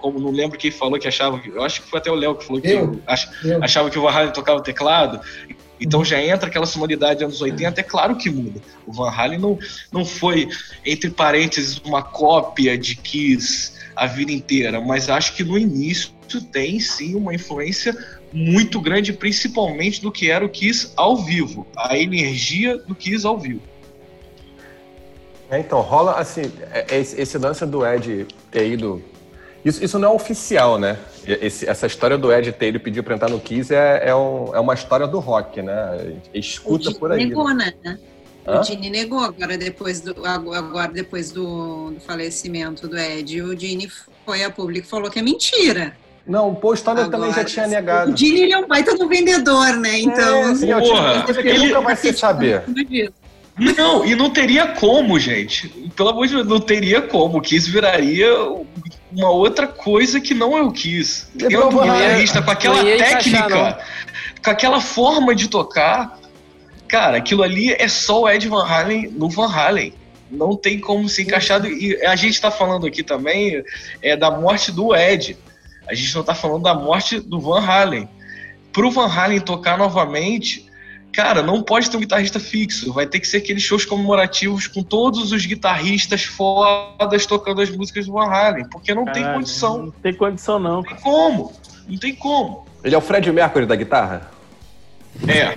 como 0.00 0.18
não 0.20 0.30
lembro 0.30 0.58
quem 0.58 0.70
falou 0.70 0.98
que 0.98 1.08
achava, 1.08 1.38
que- 1.38 1.48
eu 1.50 1.62
acho 1.62 1.82
que 1.82 1.88
foi 1.90 1.98
até 1.98 2.10
o 2.10 2.14
Léo 2.14 2.34
que 2.34 2.44
falou 2.44 2.60
que 2.60 2.68
Eu. 2.68 3.00
ach- 3.06 3.28
Eu. 3.44 3.62
achava 3.62 3.90
que 3.90 3.98
o 3.98 4.02
Van 4.02 4.10
Halen 4.10 4.32
tocava 4.32 4.62
teclado. 4.62 5.20
Então 5.80 6.04
já 6.04 6.20
entra 6.22 6.48
aquela 6.48 6.64
sonoridade 6.66 7.22
anos 7.22 7.40
80, 7.42 7.80
é 7.80 7.84
claro 7.84 8.16
que 8.16 8.30
muda. 8.30 8.60
O 8.86 8.92
Van 8.92 9.10
Halen 9.10 9.38
não, 9.38 9.58
não 9.92 10.04
foi, 10.04 10.48
entre 10.84 11.10
parênteses, 11.10 11.78
uma 11.84 12.02
cópia 12.02 12.78
de 12.78 12.96
Kiss 12.96 13.72
a 13.94 14.06
vida 14.06 14.32
inteira, 14.32 14.80
mas 14.80 15.08
acho 15.10 15.34
que 15.34 15.42
no 15.44 15.58
início 15.58 16.10
tem 16.52 16.78
sim 16.80 17.14
uma 17.14 17.34
influência 17.34 17.96
muito 18.32 18.80
grande, 18.80 19.12
principalmente 19.12 20.02
do 20.02 20.10
que 20.12 20.30
era 20.30 20.44
o 20.44 20.48
Kiss 20.48 20.92
ao 20.96 21.16
vivo, 21.16 21.66
a 21.76 21.96
energia 21.98 22.76
do 22.78 22.94
Kiss 22.94 23.26
ao 23.26 23.38
vivo. 23.38 23.60
É, 25.50 25.60
então, 25.60 25.80
rola 25.80 26.12
assim, 26.12 26.42
é- 26.72 26.86
é 26.96 26.98
esse, 27.00 27.20
esse 27.20 27.38
lance 27.38 27.64
do 27.64 27.86
Ed 27.86 28.26
ter 28.50 28.66
ido. 28.72 29.02
Isso, 29.66 29.84
isso 29.84 29.98
não 29.98 30.10
é 30.10 30.12
oficial, 30.14 30.78
né? 30.78 30.96
Esse- 31.26 31.68
essa 31.68 31.86
história 31.88 32.16
do 32.16 32.32
Ed 32.32 32.52
ter 32.52 32.68
ido 32.68 32.78
pedir 32.78 33.02
pra 33.02 33.16
entrar 33.16 33.28
no 33.28 33.40
Kiss 33.40 33.74
é, 33.74 34.02
é, 34.10 34.14
um- 34.14 34.54
é 34.54 34.60
uma 34.60 34.74
história 34.74 35.08
do 35.08 35.18
rock, 35.18 35.60
né? 35.60 36.14
Escuta 36.32 36.92
por 36.92 37.10
aí. 37.10 37.26
negou, 37.26 37.52
né? 37.52 37.72
Hã? 38.46 38.60
O 38.60 38.62
Gini 38.62 38.88
negou 38.88 39.18
agora 39.18 39.58
depois 39.58 40.00
do, 40.00 40.14
agora 40.24 40.92
depois 40.92 41.32
do, 41.32 41.90
do 41.90 42.00
falecimento 42.00 42.86
do 42.86 42.96
Ed. 42.96 43.42
O 43.42 43.58
Gini 43.58 43.90
foi 44.24 44.44
a 44.44 44.50
público 44.52 44.86
e 44.86 44.88
falou 44.88 45.10
que 45.10 45.18
é 45.18 45.22
mentira. 45.22 45.96
Não, 46.24 46.50
o 46.50 46.54
Paul 46.54 46.76
Stoner 46.76 47.08
também 47.08 47.30
já 47.30 47.40
Agora, 47.40 47.44
tinha 47.44 47.66
negado. 47.66 48.12
O 48.12 48.16
Gini 48.16 48.42
ele 48.42 48.52
é 48.52 48.58
um 48.58 48.68
baita 48.68 48.96
do 48.96 49.08
vendedor, 49.08 49.72
né? 49.78 49.98
Então. 49.98 50.34
É, 50.38 50.42
assim, 50.44 50.70
é 50.70 50.76
o 50.76 50.80
tipo 50.80 50.94
de 50.94 51.00
Porra, 51.00 51.42
que 51.42 51.48
ele- 51.48 51.66
nunca 51.68 51.80
vai 51.80 51.96
se 51.96 52.12
saber. 52.12 52.62
tudo 52.62 52.84
disso. 52.84 53.12
Não, 53.58 54.04
e 54.04 54.14
não 54.14 54.28
teria 54.30 54.66
como, 54.68 55.18
gente. 55.18 55.68
Pelo 55.96 56.10
amor 56.10 56.26
de 56.26 56.34
Deus, 56.34 56.46
não 56.46 56.60
teria 56.60 57.00
como. 57.00 57.38
O 57.38 57.40
Kiss 57.40 57.70
viraria 57.70 58.28
uma 59.12 59.30
outra 59.30 59.66
coisa 59.66 60.20
que 60.20 60.34
não 60.34 60.56
é 60.56 60.62
o 60.62 60.72
Kiss. 60.72 61.26
Ele 61.34 61.48
Tendo 61.48 61.66
um 61.68 61.82
guitarrista 61.82 62.42
com 62.42 62.50
aquela 62.50 62.82
ia 62.82 62.96
encaixar, 62.96 63.22
técnica, 63.22 63.78
com 64.44 64.50
aquela 64.50 64.80
forma 64.80 65.34
de 65.34 65.48
tocar, 65.48 66.18
cara, 66.88 67.16
aquilo 67.16 67.42
ali 67.42 67.72
é 67.72 67.88
só 67.88 68.22
o 68.22 68.28
Ed 68.28 68.48
Van 68.48 68.66
Halen 68.66 69.08
no 69.10 69.28
Van 69.28 69.50
Halen. 69.50 69.94
Não 70.30 70.56
tem 70.56 70.80
como 70.80 71.08
se 71.08 71.22
encaixar. 71.22 71.64
E 71.64 72.04
a 72.04 72.16
gente 72.16 72.40
tá 72.40 72.50
falando 72.50 72.86
aqui 72.86 73.02
também 73.02 73.62
é 74.02 74.16
da 74.16 74.30
morte 74.30 74.72
do 74.72 74.94
Ed. 74.94 75.36
A 75.88 75.94
gente 75.94 76.14
não 76.16 76.24
tá 76.24 76.34
falando 76.34 76.64
da 76.64 76.74
morte 76.74 77.20
do 77.20 77.40
Van 77.40 77.60
Halen. 77.60 78.08
Pro 78.72 78.90
Van 78.90 79.06
Halen 79.06 79.40
tocar 79.40 79.78
novamente, 79.78 80.65
Cara, 81.16 81.42
não 81.42 81.62
pode 81.62 81.88
ter 81.90 81.96
um 81.96 82.00
guitarrista 82.00 82.38
fixo. 82.38 82.92
Vai 82.92 83.06
ter 83.06 83.18
que 83.20 83.26
ser 83.26 83.38
aqueles 83.38 83.62
shows 83.62 83.86
comemorativos 83.86 84.66
com 84.66 84.82
todos 84.82 85.32
os 85.32 85.46
guitarristas 85.46 86.24
fodas 86.24 87.24
tocando 87.24 87.62
as 87.62 87.70
músicas 87.70 88.04
do 88.04 88.12
Van 88.12 88.26
Halen. 88.26 88.68
Porque 88.68 88.94
não 88.94 89.06
tem 89.06 89.22
Caralho, 89.22 89.34
condição. 89.38 89.78
Não 89.84 89.90
tem 89.92 90.12
condição, 90.12 90.58
não. 90.58 90.74
Não 90.76 90.82
tem 90.82 90.96
como. 90.96 91.52
Não 91.88 91.98
tem 91.98 92.14
como. 92.14 92.66
Ele 92.84 92.94
é 92.94 92.98
o 92.98 93.00
Fred 93.00 93.32
Mercury 93.32 93.64
da 93.64 93.74
guitarra? 93.74 94.30
É. 95.26 95.56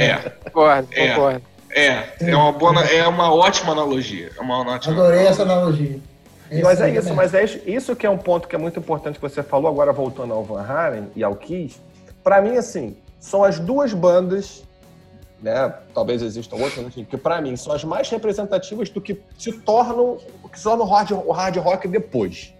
É. 0.00 0.14
Concordo, 0.44 0.88
É. 0.92 1.08
concordo. 1.08 1.42
É. 1.74 2.04
É 2.20 2.36
uma, 2.36 2.52
boa, 2.52 2.80
é 2.84 3.08
uma 3.08 3.34
ótima 3.34 3.72
analogia. 3.72 4.30
É 4.38 4.40
uma 4.40 4.60
ótima 4.60 4.94
Adorei 4.94 5.26
essa 5.26 5.42
analogia. 5.42 5.98
Mas 6.62 6.80
é 6.80 6.84
aí 6.84 6.92
isso, 6.92 7.00
também. 7.02 7.16
mas 7.16 7.34
é 7.34 7.44
isso- 7.44 7.60
isso 7.66 7.96
que 7.96 8.06
é 8.06 8.10
um 8.10 8.18
ponto 8.18 8.46
que 8.46 8.54
é 8.54 8.58
muito 8.58 8.78
importante 8.78 9.16
que 9.16 9.22
você 9.22 9.42
falou, 9.42 9.68
agora 9.70 9.92
voltando 9.92 10.32
ao 10.34 10.44
Van 10.44 10.62
Halen 10.62 11.08
e 11.16 11.24
ao 11.24 11.34
Kiss. 11.34 11.80
Pra 12.22 12.40
mim, 12.40 12.56
assim, 12.56 12.94
são 13.22 13.44
as 13.44 13.58
duas 13.60 13.94
bandas, 13.94 14.64
né? 15.40 15.72
Talvez 15.94 16.20
existam 16.22 16.56
outras, 16.56 16.84
enfim, 16.84 17.04
que 17.04 17.16
pra 17.16 17.40
mim 17.40 17.56
são 17.56 17.72
as 17.72 17.84
mais 17.84 18.10
representativas 18.10 18.90
do 18.90 19.00
que 19.00 19.22
se 19.38 19.52
tornam, 19.52 20.18
que 20.50 20.58
se 20.58 20.64
torna 20.64 20.82
o 20.82 20.86
hard, 20.86 21.12
o 21.12 21.30
hard 21.30 21.56
rock 21.58 21.86
depois. 21.88 22.52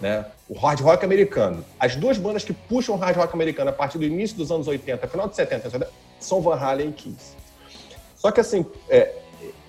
Né? 0.00 0.24
O 0.48 0.54
hard 0.58 0.80
rock 0.80 1.04
americano. 1.04 1.64
As 1.78 1.96
duas 1.96 2.18
bandas 2.18 2.44
que 2.44 2.52
puxam 2.52 2.94
o 2.94 2.98
hard 2.98 3.16
rock 3.16 3.34
americano 3.34 3.70
a 3.70 3.72
partir 3.72 3.98
do 3.98 4.04
início 4.04 4.36
dos 4.36 4.50
anos 4.52 4.68
80, 4.68 5.08
final 5.08 5.28
de 5.28 5.34
70, 5.36 5.66
80, 5.68 5.90
são 6.18 6.40
Van 6.42 6.56
Halen 6.56 6.90
e 6.90 6.92
Kiss. 6.92 7.34
Só 8.16 8.30
que 8.30 8.40
assim, 8.40 8.64
é, 8.88 9.14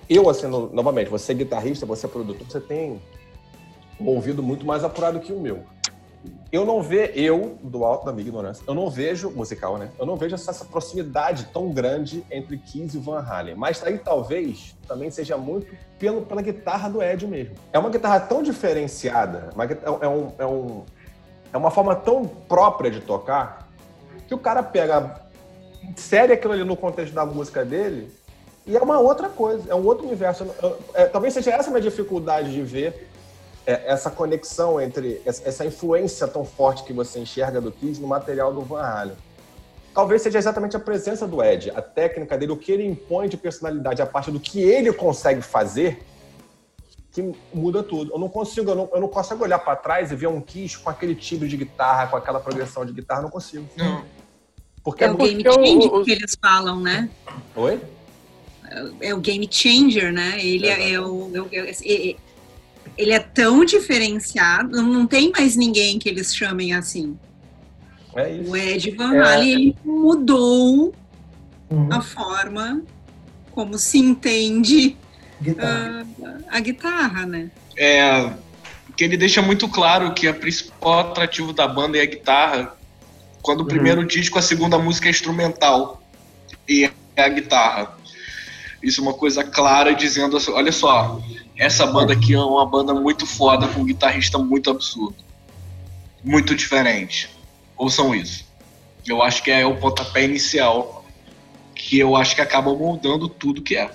eu, 0.10 0.30
assim, 0.30 0.48
no- 0.48 0.70
novamente, 0.74 1.10
você 1.10 1.32
é 1.32 1.36
guitarrista, 1.36 1.86
você 1.86 2.06
é 2.06 2.10
produtor, 2.10 2.46
você 2.50 2.60
tem 2.60 3.02
um 4.00 4.08
ouvido 4.08 4.44
muito 4.44 4.66
mais 4.66 4.84
apurado 4.84 5.20
que 5.22 5.32
o 5.32 5.40
meu. 5.40 5.64
Eu 6.52 6.66
não 6.66 6.82
vejo, 6.84 7.14
eu, 7.16 7.58
do 7.64 7.86
alto 7.86 8.06
da 8.06 8.12
minha 8.12 8.28
ignorância, 8.28 8.64
eu 8.68 8.74
não 8.74 8.90
vejo, 8.90 9.32
musical, 9.32 9.78
né? 9.78 9.90
Eu 9.98 10.06
não 10.06 10.18
vejo 10.18 10.36
essa, 10.36 10.52
essa 10.52 10.66
proximidade 10.66 11.46
tão 11.54 11.72
grande 11.72 12.24
entre 12.30 12.58
Kiss 12.58 12.96
e 12.96 13.00
Van 13.00 13.22
Halen. 13.22 13.56
Mas 13.56 13.82
aí 13.84 13.98
talvez 13.98 14.76
também 14.88 15.10
seja 15.10 15.38
muito 15.38 15.68
pelo, 15.98 16.22
pela 16.24 16.42
guitarra 16.42 16.90
do 16.90 17.02
Ed 17.02 17.26
mesmo. 17.26 17.56
É 17.72 17.80
uma 17.80 17.90
guitarra 17.90 18.20
tão 18.20 18.44
diferenciada, 18.44 19.50
uma 19.56 19.64
é, 19.66 20.08
um, 20.10 20.32
é, 20.38 20.46
um, 20.46 20.84
é 21.54 21.58
uma 21.58 21.72
forma 21.72 21.96
tão 21.96 22.26
própria 22.26 22.92
de 22.92 23.00
tocar, 23.00 23.70
que 24.28 24.34
o 24.34 24.38
cara 24.38 24.62
pega, 24.62 25.22
insere 25.84 26.34
aquilo 26.34 26.54
ali 26.54 26.64
no 26.64 26.76
contexto 26.76 27.14
da 27.14 27.26
música 27.26 27.64
dele, 27.64 28.12
e 28.68 28.76
é 28.76 28.82
uma 28.82 29.00
outra 29.00 29.30
coisa, 29.30 29.72
é 29.72 29.76
um 29.76 29.86
outro 29.86 30.06
universo. 30.06 30.46
Eu- 30.62 30.78
é, 30.94 31.06
talvez 31.06 31.34
seja 31.34 31.52
essa 31.52 31.70
a 31.70 31.72
minha 31.72 31.82
dificuldade 31.82 32.52
de 32.52 32.62
ver 32.62 33.10
essa 33.66 34.10
conexão 34.10 34.80
entre 34.82 35.22
essa 35.26 35.66
influência 35.66 36.28
tão 36.28 36.44
forte 36.44 36.84
que 36.84 36.94
você 36.94 37.20
enxerga 37.20 37.62
do 37.62 37.72
Kiss 37.72 38.02
no 38.02 38.08
material 38.08 38.54
do 38.54 38.62
Van 38.62 38.82
Halen. 38.82 39.16
Talvez 39.94 40.22
seja 40.22 40.38
exatamente 40.40 40.76
a 40.76 40.80
presença 40.80 41.28
do 41.28 41.44
Ed, 41.44 41.70
a 41.72 41.82
técnica 41.82 42.38
dele, 42.38 42.54
o 42.54 42.58
que 42.58 42.72
ele 42.72 42.86
impõe 42.86 43.28
de 43.28 43.36
personalidade, 43.38 44.02
a 44.02 44.06
parte 44.06 44.32
do 44.32 44.40
que 44.40 44.62
ele 44.62 44.92
consegue 44.94 45.42
fazer, 45.42 46.02
que 47.12 47.34
muda 47.54 47.84
tudo. 47.84 48.14
Eu 48.14 48.18
não 48.20 48.30
consigo, 48.30 48.72
eu 48.72 48.76
não, 48.76 48.90
eu 48.94 49.02
não 49.02 49.08
consigo 49.10 49.44
olhar 49.44 49.60
para 49.60 49.76
trás 49.76 50.12
e 50.12 50.16
ver 50.16 50.28
um 50.28 50.40
Kiss 50.40 50.78
com 50.80 50.90
aquele 50.90 51.14
timbre 51.14 51.48
de 51.50 51.58
guitarra, 51.58 52.08
com 52.08 52.16
aquela 52.16 52.40
progressão 52.40 52.86
de 52.86 52.94
guitarra, 52.94 53.22
não 53.24 53.30
consigo. 53.30 53.68
Não. 53.76 54.04
Porque 54.84 55.04
É 55.04 55.12
o 55.12 55.18
game 55.18 55.44
changer 55.44 55.94
o- 55.94 56.04
que 56.06 56.12
eles 56.12 56.36
falam, 56.42 56.80
né? 56.80 57.10
Oi? 57.56 57.80
É 59.02 59.14
o 59.14 59.20
game 59.20 59.48
changer, 59.52 60.14
né? 60.14 60.38
Ele 60.44 60.68
é, 60.68 60.94
é 60.94 61.00
o. 61.02 61.30
é 61.36 61.42
o- 61.42 61.50
é- 61.52 61.70
é- 61.70 62.16
ele 62.98 63.12
é 63.14 63.20
tão 63.20 63.64
diferenciado, 63.66 64.82
não- 64.82 65.08
tem 65.08 65.32
mais 65.32 65.56
ninguém 65.56 65.98
que 66.00 66.08
eles 66.10 66.36
chamem 66.36 66.74
assim. 66.74 67.18
É 68.16 68.30
isso. 68.36 68.52
O 68.52 68.58
Ed 68.58 68.92
Van 68.92 69.16
É. 69.16 69.20
Halen 69.22 69.52
ele 69.52 69.76
mudou 69.86 70.94
Uhum. 71.70 71.88
a 71.92 72.02
forma 72.02 72.82
como 73.52 73.78
se 73.78 73.98
entende 73.98 74.98
Guitarra. 75.42 76.06
ah, 76.24 76.38
a 76.50 76.60
guitarra, 76.60 77.26
né? 77.26 77.50
É, 77.78 78.30
que 78.98 79.04
ele 79.06 79.16
deixa 79.16 79.42
muito 79.42 79.68
claro 79.70 80.14
que 80.14 80.28
o 80.28 80.34
principal 80.34 81.00
atrativo 81.00 81.54
da 81.54 81.68
banda 81.68 81.98
é 81.98 82.02
a 82.02 82.06
guitarra. 82.06 82.76
Quando 83.42 83.62
o 83.62 83.66
primeiro 83.66 84.06
disco, 84.06 84.38
a 84.38 84.42
segunda 84.42 84.78
música 84.78 85.08
é 85.08 85.10
instrumental 85.12 86.02
e 86.68 86.90
é 87.16 87.24
a 87.24 87.30
guitarra. 87.30 87.98
Isso 88.82 89.00
é 89.00 89.04
uma 89.04 89.14
coisa 89.14 89.44
clara 89.44 89.94
dizendo 89.94 90.38
assim, 90.38 90.52
olha 90.52 90.72
só, 90.72 91.20
essa 91.56 91.86
banda 91.86 92.14
aqui 92.14 92.34
é 92.34 92.40
uma 92.40 92.66
banda 92.66 92.94
muito 92.94 93.26
foda 93.26 93.68
com 93.68 93.82
um 93.82 93.86
guitarrista 93.86 94.38
muito 94.38 94.70
absurdo. 94.70 95.16
Muito 96.24 96.56
diferente. 96.56 97.30
Ouçam 97.78 98.14
isso. 98.16 98.46
Eu 99.06 99.22
acho 99.22 99.44
que 99.44 99.52
é 99.52 99.66
o 99.66 99.78
pontapé 99.78 100.24
inicial 100.24 101.04
que 101.74 102.00
eu 102.00 102.16
acho 102.16 102.36
que 102.36 102.42
acaba 102.42 102.74
moldando 102.74 103.28
tudo 103.28 103.62
que 103.62 103.76
é. 103.76 103.92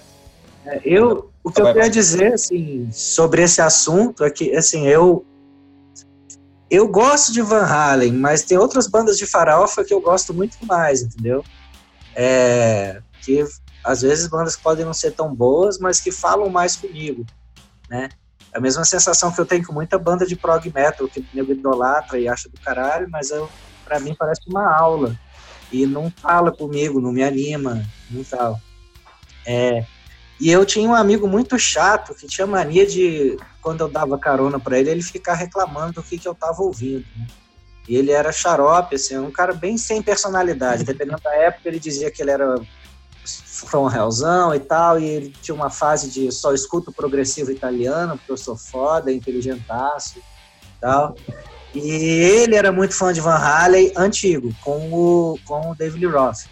É, 0.64 0.80
Eu, 0.84 1.30
o 1.43 1.51
que 1.51 1.61
eu 1.61 1.66
queria 1.72 1.89
dizer 1.89 2.34
assim, 2.34 2.89
sobre 2.93 3.43
esse 3.43 3.61
assunto 3.61 4.24
é 4.24 4.30
que 4.30 4.55
assim, 4.55 4.87
eu 4.87 5.24
eu 6.68 6.89
gosto 6.89 7.32
de 7.32 7.41
Van 7.41 7.64
Halen, 7.64 8.12
mas 8.12 8.43
tem 8.43 8.59
outras 8.59 8.89
bandas 8.89 9.16
de 9.16 9.24
farofa 9.24 9.84
que 9.84 9.95
eu 9.95 10.01
gosto 10.01 10.34
muito 10.34 10.59
mais, 10.66 11.01
entendeu? 11.01 11.45
É, 12.14 13.01
que 13.27 13.45
às 13.83 14.03
vezes 14.03 14.29
bandas 14.29 14.57
podem 14.57 14.85
não 14.85 14.95
ser 14.95 15.11
tão 15.11 15.35
boas, 15.35 15.79
mas 15.79 16.01
que 16.01 16.12
falam 16.12 16.49
mais 16.49 16.77
comigo, 16.77 17.27
né? 17.91 18.09
A 18.55 18.61
mesma 18.61 18.85
sensação 18.85 19.33
que 19.33 19.41
eu 19.41 19.45
tenho 19.45 19.66
com 19.66 19.72
muita 19.72 19.99
banda 19.99 20.24
de 20.24 20.37
prog 20.37 20.64
metal 20.72 21.09
que 21.09 21.27
nego 21.35 21.53
idolatra 21.53 22.18
e 22.18 22.29
acha 22.29 22.49
do 22.49 22.59
caralho, 22.61 23.09
mas 23.11 23.31
eu, 23.31 23.51
pra 23.85 23.99
mim 23.99 24.14
parece 24.16 24.43
uma 24.47 24.72
aula 24.72 25.18
e 25.72 25.85
não 25.85 26.11
fala 26.11 26.53
comigo, 26.53 27.01
não 27.01 27.12
me 27.12 27.24
anima, 27.24 27.85
não 28.09 28.22
tal. 28.22 28.61
É, 29.45 29.85
e 30.41 30.51
eu 30.51 30.64
tinha 30.64 30.89
um 30.89 30.95
amigo 30.95 31.27
muito 31.27 31.59
chato 31.59 32.14
que 32.14 32.27
tinha 32.27 32.47
mania 32.47 32.87
de, 32.87 33.37
quando 33.61 33.81
eu 33.81 33.89
dava 33.89 34.18
carona 34.18 34.61
pra 34.61 34.79
ele, 34.79 34.91
ele 34.91 35.03
ficar 35.03 35.35
reclamando 35.35 35.95
do 35.95 36.03
que, 36.03 36.18
que 36.18 36.29
eu 36.29 36.35
tava 36.35 36.62
ouvindo. 36.62 37.05
né? 37.16 37.27
E 37.89 37.97
ele 37.97 38.11
era 38.11 38.33
xarope, 38.33 38.97
assim, 38.97 39.16
um 39.18 39.31
cara 39.31 39.53
bem 39.53 39.79
sem 39.79 40.03
personalidade. 40.03 40.85
Dependendo 40.85 41.20
da 41.22 41.35
época, 41.37 41.68
ele 41.68 41.79
dizia 41.79 42.11
que 42.11 42.20
ele 42.20 42.33
era 42.33 42.57
from 43.27 43.91
hellzão 43.91 44.55
e 44.55 44.61
tal, 44.61 44.99
e 44.99 45.05
ele 45.05 45.35
tinha 45.43 45.55
uma 45.55 45.70
fase 45.70 46.11
de 46.11 46.31
só 46.33 46.53
escuto 46.53 46.93
progressivo 46.93 47.51
italiano, 47.51 48.16
porque 48.16 48.33
eu 48.33 48.37
sou 48.37 48.57
foda, 48.57 49.12
inteligentaço 49.12 50.18
e 50.18 50.81
tal. 50.81 51.16
E 51.74 51.81
ele 51.81 52.57
era 52.57 52.72
muito 52.72 52.95
fã 52.95 53.12
de 53.12 53.20
Van 53.20 53.37
Halen 53.37 53.93
antigo, 53.97 54.55
com 54.62 54.93
o, 54.93 55.39
com 55.45 55.70
o 55.70 55.74
David 55.74 56.07
Lee 56.07 56.14
Roth. 56.14 56.47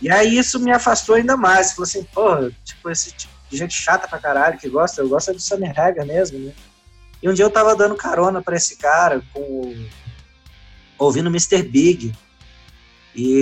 E 0.00 0.10
aí 0.10 0.38
isso 0.38 0.60
me 0.60 0.70
afastou 0.70 1.16
ainda 1.16 1.36
mais. 1.36 1.72
Falou 1.72 1.84
assim, 1.84 2.04
porra, 2.04 2.50
tipo, 2.64 2.88
esse 2.88 3.10
tipo 3.12 3.34
de 3.50 3.56
gente 3.56 3.74
chata 3.74 4.06
pra 4.06 4.18
caralho 4.18 4.58
que 4.58 4.68
gosta, 4.68 5.00
eu 5.00 5.08
gosto 5.08 5.30
é 5.30 5.34
do 5.34 5.40
Sammy 5.40 5.66
Hagar 5.68 6.06
mesmo, 6.06 6.38
né? 6.38 6.52
E 7.22 7.28
um 7.28 7.34
dia 7.34 7.44
eu 7.44 7.50
tava 7.50 7.74
dando 7.74 7.96
carona 7.96 8.40
pra 8.40 8.56
esse 8.56 8.76
cara, 8.76 9.20
com 9.32 9.74
ouvindo 10.98 11.28
Mr. 11.28 11.62
Big. 11.62 12.12
E 13.18 13.32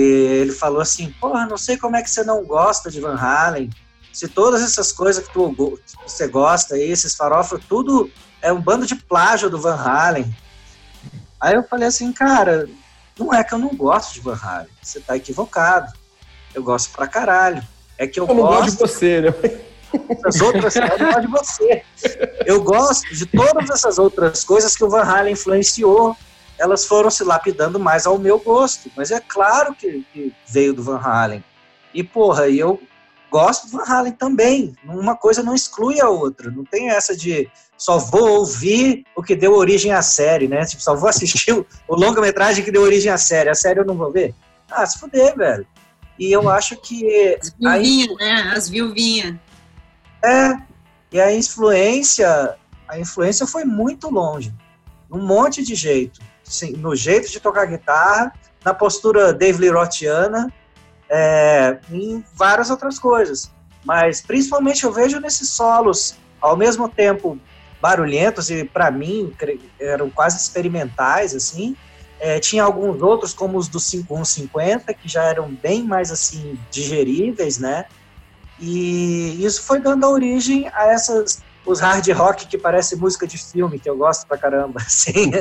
ele 0.41 0.51
falou 0.51 0.81
assim: 0.81 1.13
Porra, 1.21 1.45
não 1.45 1.55
sei 1.55 1.77
como 1.77 1.95
é 1.95 2.01
que 2.01 2.09
você 2.09 2.23
não 2.23 2.43
gosta 2.43 2.89
de 2.89 2.99
Van 2.99 3.15
Halen. 3.15 3.69
Se 4.11 4.27
todas 4.27 4.63
essas 4.63 4.91
coisas 4.91 5.27
que 5.27 5.31
tu, 5.31 5.53
que 5.85 6.11
você 6.11 6.27
gosta 6.27 6.73
aí, 6.73 6.89
esses 6.89 7.13
farofas, 7.13 7.61
tudo 7.69 8.09
é 8.41 8.51
um 8.51 8.59
bando 8.59 8.87
de 8.87 8.95
plágio 8.95 9.51
do 9.51 9.61
Van 9.61 9.75
Halen. 9.75 10.35
Aí 11.39 11.53
eu 11.53 11.61
falei 11.61 11.87
assim, 11.87 12.11
cara, 12.11 12.67
não 13.19 13.31
é 13.31 13.43
que 13.43 13.53
eu 13.53 13.59
não 13.59 13.69
gosto 13.69 14.15
de 14.15 14.21
Van 14.21 14.39
Halen. 14.41 14.71
Você 14.81 14.99
tá 14.99 15.15
equivocado. 15.15 15.93
Eu 16.55 16.63
gosto 16.63 16.91
pra 16.95 17.05
caralho. 17.05 17.61
É 17.99 18.07
que 18.07 18.19
eu, 18.19 18.25
Eu 18.27 18.33
não 18.33 18.41
gosto 18.41 18.61
gosto 18.61 18.71
de 18.71 18.77
você, 18.77 19.21
né? 19.21 19.27
outras 20.41 20.75
eu 20.75 20.97
não 20.97 21.11
gosto 21.11 21.21
de 21.21 21.27
você. 21.27 21.83
Eu 22.47 22.63
gosto 22.63 23.15
de 23.15 23.25
todas 23.27 23.69
essas 23.69 23.99
outras 23.99 24.43
coisas 24.43 24.75
que 24.75 24.83
o 24.83 24.89
Van 24.89 25.03
Halen 25.03 25.33
influenciou. 25.33 26.17
Elas 26.57 26.85
foram 26.85 27.09
se 27.09 27.23
lapidando 27.23 27.79
mais 27.79 28.05
ao 28.05 28.17
meu 28.17 28.39
gosto. 28.39 28.91
Mas 28.95 29.11
é 29.11 29.19
claro 29.19 29.75
que, 29.75 30.05
que 30.11 30.33
veio 30.47 30.73
do 30.73 30.83
Van 30.83 30.99
Halen. 30.99 31.43
E, 31.93 32.03
porra, 32.03 32.49
eu 32.49 32.81
gosto 33.29 33.67
do 33.67 33.77
Van 33.77 33.83
Halen 33.85 34.13
também. 34.13 34.75
Uma 34.83 35.15
coisa 35.15 35.43
não 35.43 35.53
exclui 35.53 35.99
a 36.01 36.09
outra. 36.09 36.49
Não 36.51 36.63
tem 36.63 36.89
essa 36.89 37.15
de 37.15 37.49
só 37.77 37.99
vou 37.99 38.39
ouvir 38.39 39.03
o 39.15 39.21
que 39.21 39.35
deu 39.35 39.53
origem 39.53 39.91
à 39.91 40.01
série, 40.01 40.47
né? 40.47 40.65
Tipo, 40.65 40.81
só 40.81 40.95
vou 40.95 41.07
assistir 41.07 41.53
o, 41.53 41.65
o 41.87 41.95
longa-metragem 41.95 42.63
que 42.63 42.71
deu 42.71 42.81
origem 42.81 43.11
à 43.11 43.17
série. 43.17 43.49
A 43.49 43.55
série 43.55 43.79
eu 43.79 43.85
não 43.85 43.95
vou 43.95 44.11
ver? 44.11 44.33
Ah, 44.69 44.85
se 44.85 44.99
fuder, 44.99 45.35
velho. 45.37 45.67
E 46.17 46.31
eu 46.31 46.49
acho 46.49 46.75
que 46.77 47.37
As 47.39 47.53
viuvinhas, 47.59 48.17
né? 48.17 48.53
As 48.55 48.69
viuvinhas. 48.69 49.35
é, 50.23 50.57
e 51.11 51.21
a 51.21 51.33
influência, 51.33 52.55
a 52.87 52.99
influência 52.99 53.45
foi 53.45 53.63
muito 53.63 54.09
longe, 54.09 54.53
num 55.09 55.25
monte 55.25 55.63
de 55.63 55.75
jeito, 55.75 56.19
No 56.77 56.95
jeito 56.95 57.29
de 57.29 57.39
tocar 57.39 57.65
guitarra, 57.65 58.33
na 58.63 58.73
postura 58.73 59.33
Dave 59.33 59.59
Lee 59.59 59.69
Rothiana, 59.69 60.51
é, 61.09 61.77
em 61.91 62.23
várias 62.33 62.69
outras 62.69 62.99
coisas. 62.99 63.51
Mas 63.83 64.21
principalmente 64.21 64.83
eu 64.83 64.91
vejo 64.91 65.19
nesses 65.19 65.49
solos, 65.49 66.15
ao 66.41 66.57
mesmo 66.57 66.89
tempo 66.89 67.39
barulhentos 67.81 68.49
e 68.49 68.65
para 68.65 68.91
mim 68.91 69.33
eram 69.79 70.09
quase 70.09 70.37
experimentais 70.37 71.35
assim. 71.35 71.75
É, 72.19 72.39
tinha 72.39 72.63
alguns 72.63 73.01
outros 73.01 73.33
como 73.33 73.57
os 73.57 73.67
do 73.67 73.79
5150 73.79 74.93
que 74.93 75.07
já 75.07 75.23
eram 75.23 75.49
bem 75.49 75.83
mais 75.83 76.11
assim 76.11 76.59
digeríveis, 76.71 77.59
né? 77.59 77.85
E 78.59 79.45
isso 79.45 79.61
foi 79.61 79.79
dando 79.79 80.09
origem 80.09 80.67
a 80.73 80.87
essas 80.87 81.43
os 81.67 81.81
hard 81.81 82.07
rock 82.11 82.47
que 82.47 82.57
parece 82.57 82.95
música 82.95 83.27
de 83.27 83.37
filme, 83.37 83.77
que 83.77 83.89
eu 83.89 83.97
gosto 83.97 84.25
pra 84.25 84.37
caramba, 84.37 84.79
assim. 84.85 85.31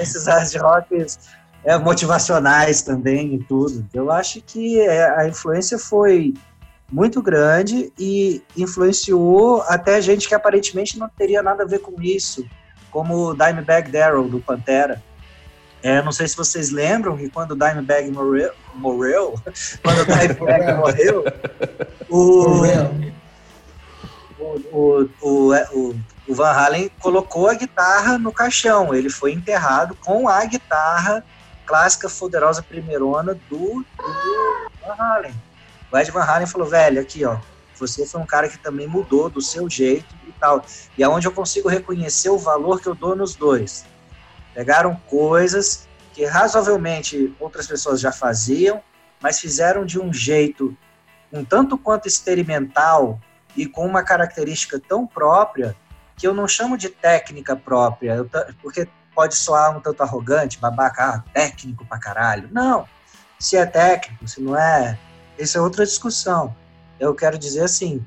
Esses 0.00 0.26
hard 0.26 0.54
rocks 0.56 1.18
é, 1.64 1.76
motivacionais 1.78 2.82
também 2.82 3.34
e 3.34 3.38
tudo. 3.44 3.86
Eu 3.92 4.10
acho 4.10 4.40
que 4.40 4.80
é, 4.80 5.08
a 5.18 5.28
influência 5.28 5.78
foi 5.78 6.34
muito 6.90 7.22
grande 7.22 7.92
e 7.98 8.42
influenciou 8.56 9.62
até 9.62 10.00
gente 10.00 10.28
que 10.28 10.34
aparentemente 10.34 10.98
não 10.98 11.08
teria 11.08 11.42
nada 11.42 11.62
a 11.62 11.66
ver 11.66 11.78
com 11.78 12.00
isso, 12.02 12.44
como 12.90 13.28
o 13.28 13.34
Dimebag 13.34 13.90
Darrell, 13.90 14.28
do 14.28 14.40
Pantera. 14.40 15.02
É, 15.82 16.00
não 16.02 16.12
sei 16.12 16.28
se 16.28 16.36
vocês 16.36 16.70
lembram 16.70 17.16
que 17.16 17.28
quando 17.28 17.52
o 17.52 17.56
Dimebag 17.56 18.10
morreu, 18.10 18.52
morreu 18.74 19.34
quando 19.82 20.00
o 20.00 20.04
Dimebag 20.04 20.74
morreu, 20.74 21.24
o, 22.08 22.62
o, 24.42 25.08
o, 25.22 25.54
o, 25.72 25.94
o, 26.28 26.34
Van 26.34 26.50
Halen 26.50 26.90
colocou 27.00 27.48
a 27.48 27.54
guitarra 27.54 28.18
no 28.18 28.32
caixão. 28.32 28.94
Ele 28.94 29.08
foi 29.08 29.32
enterrado 29.32 29.94
com 29.96 30.28
a 30.28 30.44
guitarra 30.44 31.24
clássica 31.64 32.08
poderosa 32.08 32.62
primeirona 32.62 33.34
do, 33.48 33.84
do 33.84 34.70
Van 34.84 34.94
Halen. 34.98 35.34
O 35.90 35.98
Ed 35.98 36.10
Van 36.10 36.22
Halen 36.22 36.46
falou, 36.46 36.66
velho, 36.66 37.00
aqui 37.00 37.24
ó, 37.24 37.38
você 37.76 38.06
foi 38.06 38.20
um 38.20 38.26
cara 38.26 38.48
que 38.48 38.58
também 38.58 38.86
mudou 38.86 39.30
do 39.30 39.40
seu 39.40 39.68
jeito 39.70 40.14
e 40.26 40.32
tal. 40.32 40.64
E 40.96 41.02
é 41.02 41.08
onde 41.08 41.26
eu 41.26 41.32
consigo 41.32 41.68
reconhecer 41.68 42.30
o 42.30 42.38
valor 42.38 42.80
que 42.80 42.88
eu 42.88 42.94
dou 42.94 43.14
nos 43.14 43.34
dois. 43.34 43.84
Pegaram 44.54 44.96
coisas 45.08 45.88
que 46.12 46.24
razoavelmente 46.24 47.34
outras 47.40 47.66
pessoas 47.66 48.00
já 48.00 48.12
faziam, 48.12 48.82
mas 49.20 49.40
fizeram 49.40 49.84
de 49.84 49.98
um 49.98 50.12
jeito 50.12 50.76
um 51.32 51.44
tanto 51.44 51.78
quanto 51.78 52.06
experimental 52.06 53.18
e 53.56 53.66
com 53.66 53.86
uma 53.86 54.02
característica 54.02 54.80
tão 54.80 55.06
própria 55.06 55.76
que 56.16 56.26
eu 56.26 56.34
não 56.34 56.46
chamo 56.46 56.76
de 56.76 56.88
técnica 56.88 57.56
própria, 57.56 58.24
porque 58.60 58.88
pode 59.14 59.36
soar 59.36 59.76
um 59.76 59.80
tanto 59.80 60.02
arrogante, 60.02 60.58
babaca, 60.58 61.04
ah, 61.04 61.24
técnico 61.32 61.84
pra 61.84 61.98
caralho. 61.98 62.48
Não, 62.52 62.86
se 63.38 63.56
é 63.56 63.66
técnico, 63.66 64.26
se 64.26 64.40
não 64.40 64.56
é, 64.56 64.98
isso 65.38 65.58
é 65.58 65.60
outra 65.60 65.84
discussão. 65.84 66.54
Eu 66.98 67.14
quero 67.14 67.38
dizer 67.38 67.64
assim, 67.64 68.04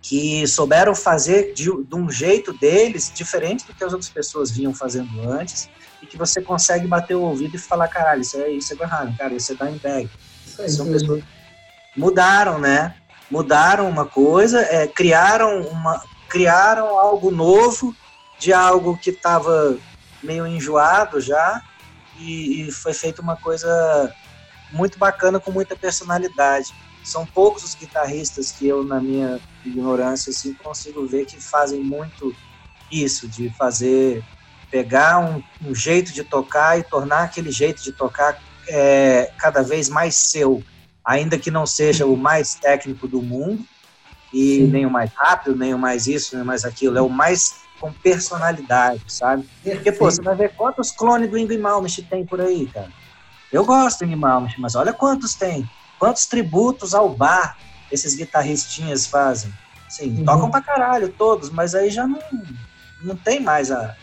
que 0.00 0.46
souberam 0.46 0.94
fazer 0.94 1.52
de, 1.52 1.64
de 1.64 1.94
um 1.94 2.10
jeito 2.10 2.52
deles 2.52 3.10
diferente 3.14 3.66
do 3.66 3.74
que 3.74 3.84
as 3.84 3.92
outras 3.92 4.10
pessoas 4.10 4.50
vinham 4.50 4.72
fazendo 4.72 5.28
antes 5.28 5.68
e 6.00 6.06
que 6.06 6.16
você 6.16 6.40
consegue 6.40 6.86
bater 6.86 7.14
o 7.14 7.22
ouvido 7.22 7.56
e 7.56 7.58
falar, 7.58 7.88
caralho, 7.88 8.22
isso 8.22 8.36
é, 8.36 8.50
isso 8.50 8.72
é 8.72 8.84
Halen, 8.84 9.14
cara, 9.16 9.34
isso 9.34 9.52
é. 9.52 10.02
Isso 10.46 10.62
aí, 10.62 10.70
São 10.70 10.86
pessoas 10.86 11.22
mudaram, 11.96 12.58
né? 12.58 12.94
Mudaram 13.30 13.88
uma 13.88 14.06
coisa, 14.06 14.60
é, 14.60 14.86
criaram 14.86 15.62
uma, 15.62 16.02
criaram 16.28 16.98
algo 16.98 17.30
novo 17.30 17.94
de 18.38 18.52
algo 18.52 18.96
que 18.96 19.10
estava 19.10 19.76
meio 20.22 20.46
enjoado 20.46 21.20
já 21.20 21.62
e, 22.18 22.62
e 22.62 22.72
foi 22.72 22.92
feita 22.92 23.22
uma 23.22 23.36
coisa 23.36 24.14
muito 24.72 24.98
bacana 24.98 25.40
com 25.40 25.50
muita 25.50 25.76
personalidade. 25.76 26.74
São 27.04 27.24
poucos 27.24 27.62
os 27.62 27.74
guitarristas 27.74 28.50
que 28.50 28.66
eu, 28.66 28.82
na 28.82 29.00
minha 29.00 29.40
ignorância, 29.64 30.30
assim, 30.30 30.54
consigo 30.54 31.06
ver 31.06 31.24
que 31.24 31.40
fazem 31.40 31.80
muito 31.80 32.34
isso, 32.90 33.28
de 33.28 33.48
fazer, 33.50 34.24
pegar 34.70 35.18
um, 35.18 35.42
um 35.64 35.74
jeito 35.74 36.12
de 36.12 36.24
tocar 36.24 36.78
e 36.78 36.82
tornar 36.82 37.22
aquele 37.22 37.50
jeito 37.50 37.82
de 37.82 37.92
tocar 37.92 38.40
é, 38.68 39.30
cada 39.38 39.62
vez 39.62 39.88
mais 39.88 40.16
seu, 40.16 40.62
ainda 41.06 41.38
que 41.38 41.50
não 41.50 41.64
seja 41.64 42.04
o 42.04 42.16
mais 42.16 42.56
técnico 42.56 43.06
do 43.06 43.22
mundo, 43.22 43.64
e 44.32 44.56
Sim. 44.56 44.66
nem 44.66 44.84
o 44.84 44.90
mais 44.90 45.10
rápido, 45.14 45.56
nem 45.56 45.72
o 45.72 45.78
mais 45.78 46.06
isso, 46.08 46.34
nem 46.34 46.42
o 46.42 46.46
mais 46.46 46.64
aquilo, 46.64 46.98
é 46.98 47.00
o 47.00 47.08
mais 47.08 47.54
com 47.80 47.92
personalidade, 47.92 49.02
sabe? 49.06 49.46
Porque, 49.62 49.92
pô, 49.92 50.10
você 50.10 50.20
vai 50.20 50.34
ver 50.34 50.52
quantos 50.54 50.90
clones 50.90 51.30
do 51.30 51.38
Ingrid 51.38 51.60
Malmsteen 51.60 52.06
tem 52.08 52.26
por 52.26 52.40
aí, 52.40 52.66
cara. 52.66 52.90
Eu 53.52 53.64
gosto 53.64 53.98
do 54.00 54.04
Ingrid 54.06 54.20
Malmsteen, 54.20 54.60
mas 54.60 54.74
olha 54.74 54.92
quantos 54.92 55.34
tem. 55.34 55.64
Quantos 55.98 56.26
tributos 56.26 56.94
ao 56.94 57.08
bar 57.08 57.56
esses 57.92 58.14
guitarristinhas 58.16 59.06
fazem. 59.06 59.52
Sim, 59.88 60.16
Uhum. 60.18 60.24
tocam 60.24 60.50
pra 60.50 60.60
caralho 60.60 61.08
todos, 61.10 61.50
mas 61.50 61.74
aí 61.74 61.88
já 61.88 62.06
não, 62.06 62.18
não 63.02 63.16
tem 63.16 63.40
mais 63.40 63.70
a... 63.70 63.94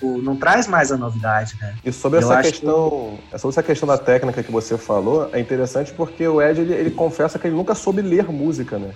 O, 0.00 0.18
não 0.18 0.36
traz 0.36 0.66
mais 0.66 0.92
a 0.92 0.96
novidade, 0.96 1.56
né? 1.60 1.74
E 1.84 1.92
sobre 1.92 2.18
Eu 2.18 2.22
essa 2.22 2.42
questão, 2.42 3.18
sobre 3.36 3.48
essa 3.48 3.62
questão 3.62 3.86
da 3.88 3.98
técnica 3.98 4.42
que 4.42 4.52
você 4.52 4.78
falou, 4.78 5.28
é 5.32 5.40
interessante 5.40 5.92
porque 5.92 6.26
o 6.26 6.40
Ed 6.40 6.60
ele, 6.60 6.72
ele 6.72 6.90
confessa 6.90 7.38
que 7.38 7.48
ele 7.48 7.56
nunca 7.56 7.74
soube 7.74 8.00
ler 8.00 8.30
música, 8.30 8.78
né? 8.78 8.92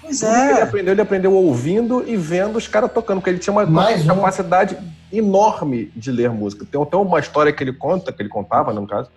Pois 0.00 0.20
que 0.20 0.26
ele 0.26 0.34
é. 0.34 0.62
aprendeu, 0.62 0.92
ele 0.92 1.00
aprendeu 1.02 1.34
ouvindo 1.34 2.02
e 2.06 2.16
vendo 2.16 2.56
os 2.56 2.66
caras 2.66 2.90
tocando, 2.90 3.18
porque 3.18 3.28
ele 3.30 3.38
tinha 3.38 3.52
uma, 3.52 3.64
um. 3.64 4.06
capacidade 4.06 4.78
enorme 5.12 5.92
de 5.94 6.10
ler 6.10 6.30
música. 6.30 6.64
Tem 6.64 6.80
até 6.80 6.96
uma 6.96 7.20
história 7.20 7.52
que 7.52 7.62
ele 7.62 7.72
conta, 7.72 8.12
que 8.12 8.22
ele 8.22 8.28
contava, 8.28 8.72
né, 8.72 8.80
no 8.80 8.86
caso, 8.86 9.10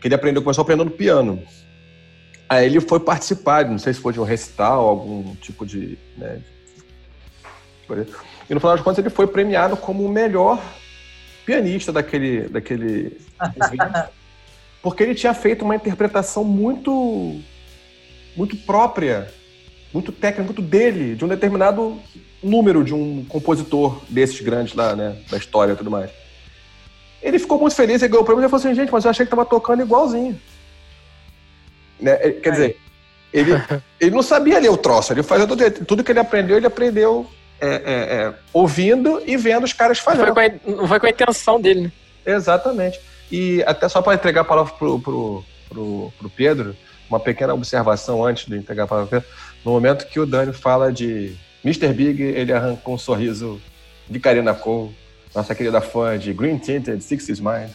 que 0.00 0.08
ele 0.08 0.14
aprendeu, 0.14 0.42
começou 0.42 0.62
aprendendo 0.62 0.90
piano. 0.90 1.42
Aí 2.48 2.66
ele 2.66 2.80
foi 2.80 3.00
participar, 3.00 3.64
não 3.64 3.78
sei 3.78 3.94
se 3.94 4.00
foi 4.00 4.12
de 4.12 4.20
um 4.20 4.24
recital, 4.24 4.86
algum 4.86 5.34
tipo 5.36 5.64
de. 5.64 5.98
Né, 6.18 6.40
de- 7.88 8.06
e 8.52 8.54
no 8.54 8.60
final 8.60 8.76
das 8.76 8.84
contas 8.84 8.98
ele 8.98 9.08
foi 9.08 9.26
premiado 9.26 9.78
como 9.78 10.04
o 10.04 10.08
melhor 10.10 10.62
pianista 11.46 11.90
daquele, 11.90 12.50
daquele 12.50 13.18
evento, 13.40 14.10
porque 14.82 15.02
ele 15.02 15.14
tinha 15.14 15.32
feito 15.32 15.64
uma 15.64 15.74
interpretação 15.74 16.44
muito, 16.44 17.40
muito 18.36 18.54
própria 18.58 19.32
muito 19.90 20.12
técnico, 20.12 20.52
muito 20.52 20.60
dele, 20.62 21.14
de 21.14 21.24
um 21.24 21.28
determinado 21.28 21.98
número 22.42 22.84
de 22.84 22.92
um 22.92 23.24
compositor 23.26 24.02
desses 24.08 24.40
grandes 24.40 24.74
lá, 24.74 24.94
né, 24.94 25.16
da 25.30 25.38
história 25.38 25.72
e 25.72 25.76
tudo 25.76 25.90
mais. 25.90 26.10
Ele 27.22 27.38
ficou 27.38 27.58
muito 27.58 27.74
feliz, 27.74 28.02
ele 28.02 28.10
ganhou 28.10 28.22
o 28.22 28.26
prêmio 28.26 28.44
e 28.44 28.50
falou 28.50 28.62
assim, 28.62 28.74
gente, 28.74 28.92
mas 28.92 29.04
eu 29.04 29.10
achei 29.10 29.24
que 29.24 29.30
tava 29.30 29.46
tocando 29.46 29.82
igualzinho. 29.82 30.38
Né? 31.98 32.16
Quer 32.16 32.50
dizer, 32.50 32.76
ele, 33.32 33.52
ele 33.98 34.10
não 34.10 34.22
sabia 34.22 34.58
ler 34.58 34.70
o 34.70 34.76
troço, 34.76 35.14
ele 35.14 35.22
fazia 35.22 35.46
tudo, 35.46 35.70
tudo 35.86 36.04
que 36.04 36.12
ele 36.12 36.18
aprendeu, 36.18 36.58
ele 36.58 36.66
aprendeu 36.66 37.26
é, 37.62 37.68
é, 37.68 38.14
é, 38.26 38.34
ouvindo 38.52 39.22
e 39.24 39.36
vendo 39.36 39.62
os 39.64 39.72
caras 39.72 39.98
Não 39.98 40.04
fazendo. 40.04 40.34
foi, 40.34 40.50
com 40.50 40.70
a, 40.70 40.72
não 40.76 40.88
foi 40.88 41.00
com 41.00 41.06
a 41.06 41.10
intenção 41.10 41.60
dele, 41.60 41.82
né? 41.82 41.92
Exatamente. 42.26 43.00
E 43.30 43.62
até 43.66 43.88
só 43.88 44.02
para 44.02 44.14
entregar 44.14 44.40
a 44.40 44.44
palavra 44.44 44.72
pro, 44.74 44.98
pro, 44.98 45.44
pro, 45.68 46.12
pro 46.18 46.30
Pedro, 46.30 46.76
uma 47.08 47.20
pequena 47.20 47.54
observação 47.54 48.24
antes 48.24 48.46
de 48.46 48.56
entregar 48.56 48.84
a 48.84 48.86
palavra 48.86 49.08
pro 49.08 49.20
Pedro. 49.20 49.36
No 49.64 49.70
momento 49.72 50.06
que 50.06 50.18
o 50.18 50.26
Dani 50.26 50.52
fala 50.52 50.92
de 50.92 51.36
Mr. 51.64 51.92
Big, 51.92 52.20
ele 52.20 52.52
arranca 52.52 52.90
um 52.90 52.98
sorriso 52.98 53.60
de 54.10 54.18
Karina 54.18 54.52
Cole, 54.54 54.94
nossa 55.34 55.54
querida 55.54 55.80
fã 55.80 56.18
de 56.18 56.32
Green 56.32 56.58
Tinted, 56.58 57.00
Six 57.02 57.28
is 57.28 57.40
Mine. 57.40 57.70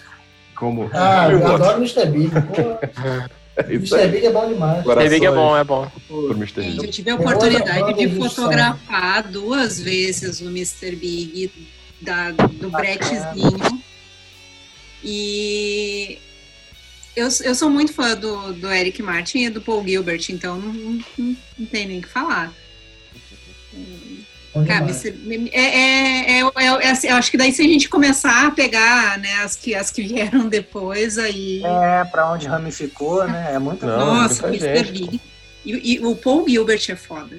como. 0.53 0.89
Ah, 0.93 1.29
eu 1.31 1.45
adoro 1.47 1.77
Mr. 1.77 2.05
Big. 2.07 2.29
É 3.67 3.73
Mr. 3.73 4.07
Big 4.09 4.25
é 4.25 4.31
bom 4.31 4.47
demais. 4.47 4.83
Corações 4.83 5.09
Big 5.09 5.25
é 5.25 5.31
bom, 5.31 5.57
é 5.57 5.63
bom. 5.63 5.91
Mr. 6.09 6.61
Gente, 6.61 6.75
Big. 6.75 6.85
eu 6.85 6.91
tive 6.91 7.09
a 7.09 7.13
É 7.13 7.15
oportunidade 7.15 7.79
banda 7.79 7.93
de 7.93 8.07
de 8.07 8.15
fotografar 8.15 9.23
duas 9.23 9.79
vezes 9.79 10.41
o 10.41 10.45
Mr. 10.45 10.95
Big 10.95 11.51
da, 11.99 12.31
do 12.31 12.69
Brechtzinho. 12.69 13.83
E 15.03 16.19
eu, 17.15 17.27
eu 17.43 17.55
sou 17.55 17.69
muito 17.69 17.93
fã 17.93 18.15
do, 18.15 18.53
do 18.53 18.71
Eric 18.71 19.01
Martin 19.01 19.45
e 19.45 19.49
do 19.49 19.59
Paul 19.59 19.83
Gilbert, 19.83 20.23
então 20.29 20.59
não, 20.59 20.71
não, 20.71 21.35
não 21.57 21.65
tem 21.65 21.87
nem 21.87 21.99
o 21.99 22.01
que 22.03 22.09
falar. 22.09 22.53
Cara, 24.67 24.87
é, 25.51 25.59
é, 25.59 26.39
é, 26.39 26.41
é- 26.41 26.87
é 26.87 26.89
assim, 26.89 27.07
eu 27.07 27.15
acho 27.15 27.29
que 27.29 27.37
daí 27.37 27.51
se 27.51 27.61
a 27.61 27.65
gente 27.65 27.87
começar 27.87 28.47
a 28.47 28.51
pegar 28.51 29.19
né, 29.19 29.35
as, 29.43 29.55
que, 29.55 29.75
as 29.75 29.91
que 29.91 30.01
vieram 30.01 30.47
depois, 30.49 31.17
aí. 31.17 31.61
É, 31.63 32.03
pra 32.05 32.31
onde 32.31 32.47
ramificou, 32.47 33.27
né? 33.27 33.51
É 33.53 33.59
muito 33.59 33.85
Não. 33.85 34.15
Nossa, 34.15 34.47
muita 34.47 34.65
Mr. 34.65 34.85
gente, 34.87 34.91
Big. 35.09 35.21
E, 35.65 35.93
e 35.95 36.05
o 36.05 36.15
Paul 36.15 36.47
Gilbert 36.47 36.83
é 36.89 36.95
foda. 36.95 37.37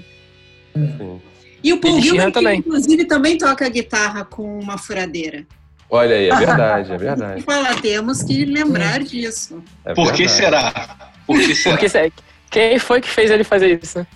Sim. 0.75 1.21
E 1.65 1.73
o 1.73 1.79
Paul 1.81 1.99
E 1.99 2.03
Gilbert, 2.03 2.27
que, 2.27 2.33
também. 2.33 2.59
inclusive, 2.61 3.05
também 3.05 3.37
toca 3.37 3.69
guitarra 3.69 4.25
com 4.25 4.59
uma 4.61 4.79
furadeira. 4.79 5.45
Olha 5.91 6.15
aí, 6.17 6.29
é 6.29 6.37
verdade, 6.37 6.93
é 6.93 6.97
verdade. 6.99 7.43
Fala, 7.49 7.75
temos 7.81 8.23
que 8.23 8.45
lembrar 8.45 9.01
disso. 9.01 9.63
É 9.85 9.95
Por 9.95 10.13
que 10.13 10.27
verdade. 10.27 10.37
será? 10.37 11.11
Por 11.27 11.41
que 11.41 11.89
será? 11.89 12.11
Quem 12.51 12.79
foi 12.79 13.01
que 13.01 13.09
fez 13.09 13.31
ele 13.31 13.43
fazer 13.45 13.81
isso, 13.83 13.99
né? 13.99 14.07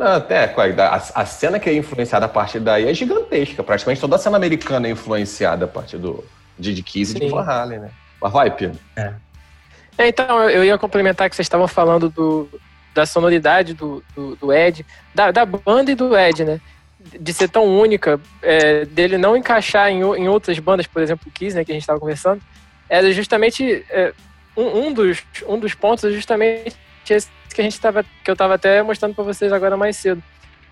Não, 0.00 0.12
até, 0.16 0.44
a, 0.44 1.02
a 1.14 1.26
cena 1.26 1.60
que 1.60 1.68
é 1.68 1.74
influenciada 1.74 2.24
a 2.24 2.28
partir 2.28 2.58
daí 2.58 2.88
é 2.88 2.94
gigantesca. 2.94 3.62
Praticamente 3.62 4.00
toda 4.00 4.16
a 4.16 4.18
cena 4.18 4.38
americana 4.38 4.88
é 4.88 4.90
influenciada 4.90 5.66
a 5.66 5.68
partir 5.68 5.98
do 5.98 6.24
Didi 6.58 6.82
Kiss 6.82 7.14
e 7.14 7.20
de. 7.20 7.28
Van 7.28 7.44
Halen, 7.44 7.80
né? 7.80 7.90
Mas 8.18 8.32
vai, 8.32 8.50
Pino. 8.50 8.78
É, 8.96 10.08
então, 10.08 10.48
eu- 10.48 10.64
ia 10.64 10.78
complementar 10.78 11.28
que 11.28 11.36
vocês 11.36 11.44
estavam 11.44 11.68
falando 11.68 12.08
do, 12.08 12.48
da 12.94 13.04
sonoridade 13.04 13.74
do, 13.74 14.02
do, 14.16 14.36
do 14.36 14.50
Ed, 14.50 14.86
da, 15.14 15.30
da 15.30 15.44
banda 15.44 15.92
e 15.92 15.94
do 15.94 16.16
Ed, 16.16 16.46
né? 16.46 16.60
De 16.98 17.34
ser 17.34 17.50
tão 17.50 17.66
única, 17.66 18.18
é, 18.40 18.86
dele 18.86 19.18
não 19.18 19.36
encaixar 19.36 19.90
em, 19.90 20.00
em 20.00 20.28
outras 20.28 20.58
bandas, 20.58 20.86
por 20.86 21.02
exemplo, 21.02 21.28
o 21.28 21.30
Kiss, 21.30 21.54
né, 21.54 21.62
que 21.62 21.72
a 21.72 21.74
gente 21.74 21.82
estava 21.82 22.00
conversando, 22.00 22.40
era 22.88 23.12
justamente 23.12 23.84
é, 23.90 24.14
um, 24.56 24.86
um, 24.86 24.92
dos, 24.94 25.22
um 25.46 25.58
dos 25.58 25.74
pontos 25.74 26.04
é 26.04 26.10
justamente 26.10 26.74
esse 27.08 27.28
que 27.54 27.60
a 27.60 27.64
gente 27.64 27.80
tava, 27.80 28.04
que 28.24 28.30
eu 28.30 28.34
estava 28.34 28.54
até 28.54 28.82
mostrando 28.82 29.14
para 29.14 29.24
vocês 29.24 29.52
agora 29.52 29.76
mais 29.76 29.96
cedo. 29.96 30.22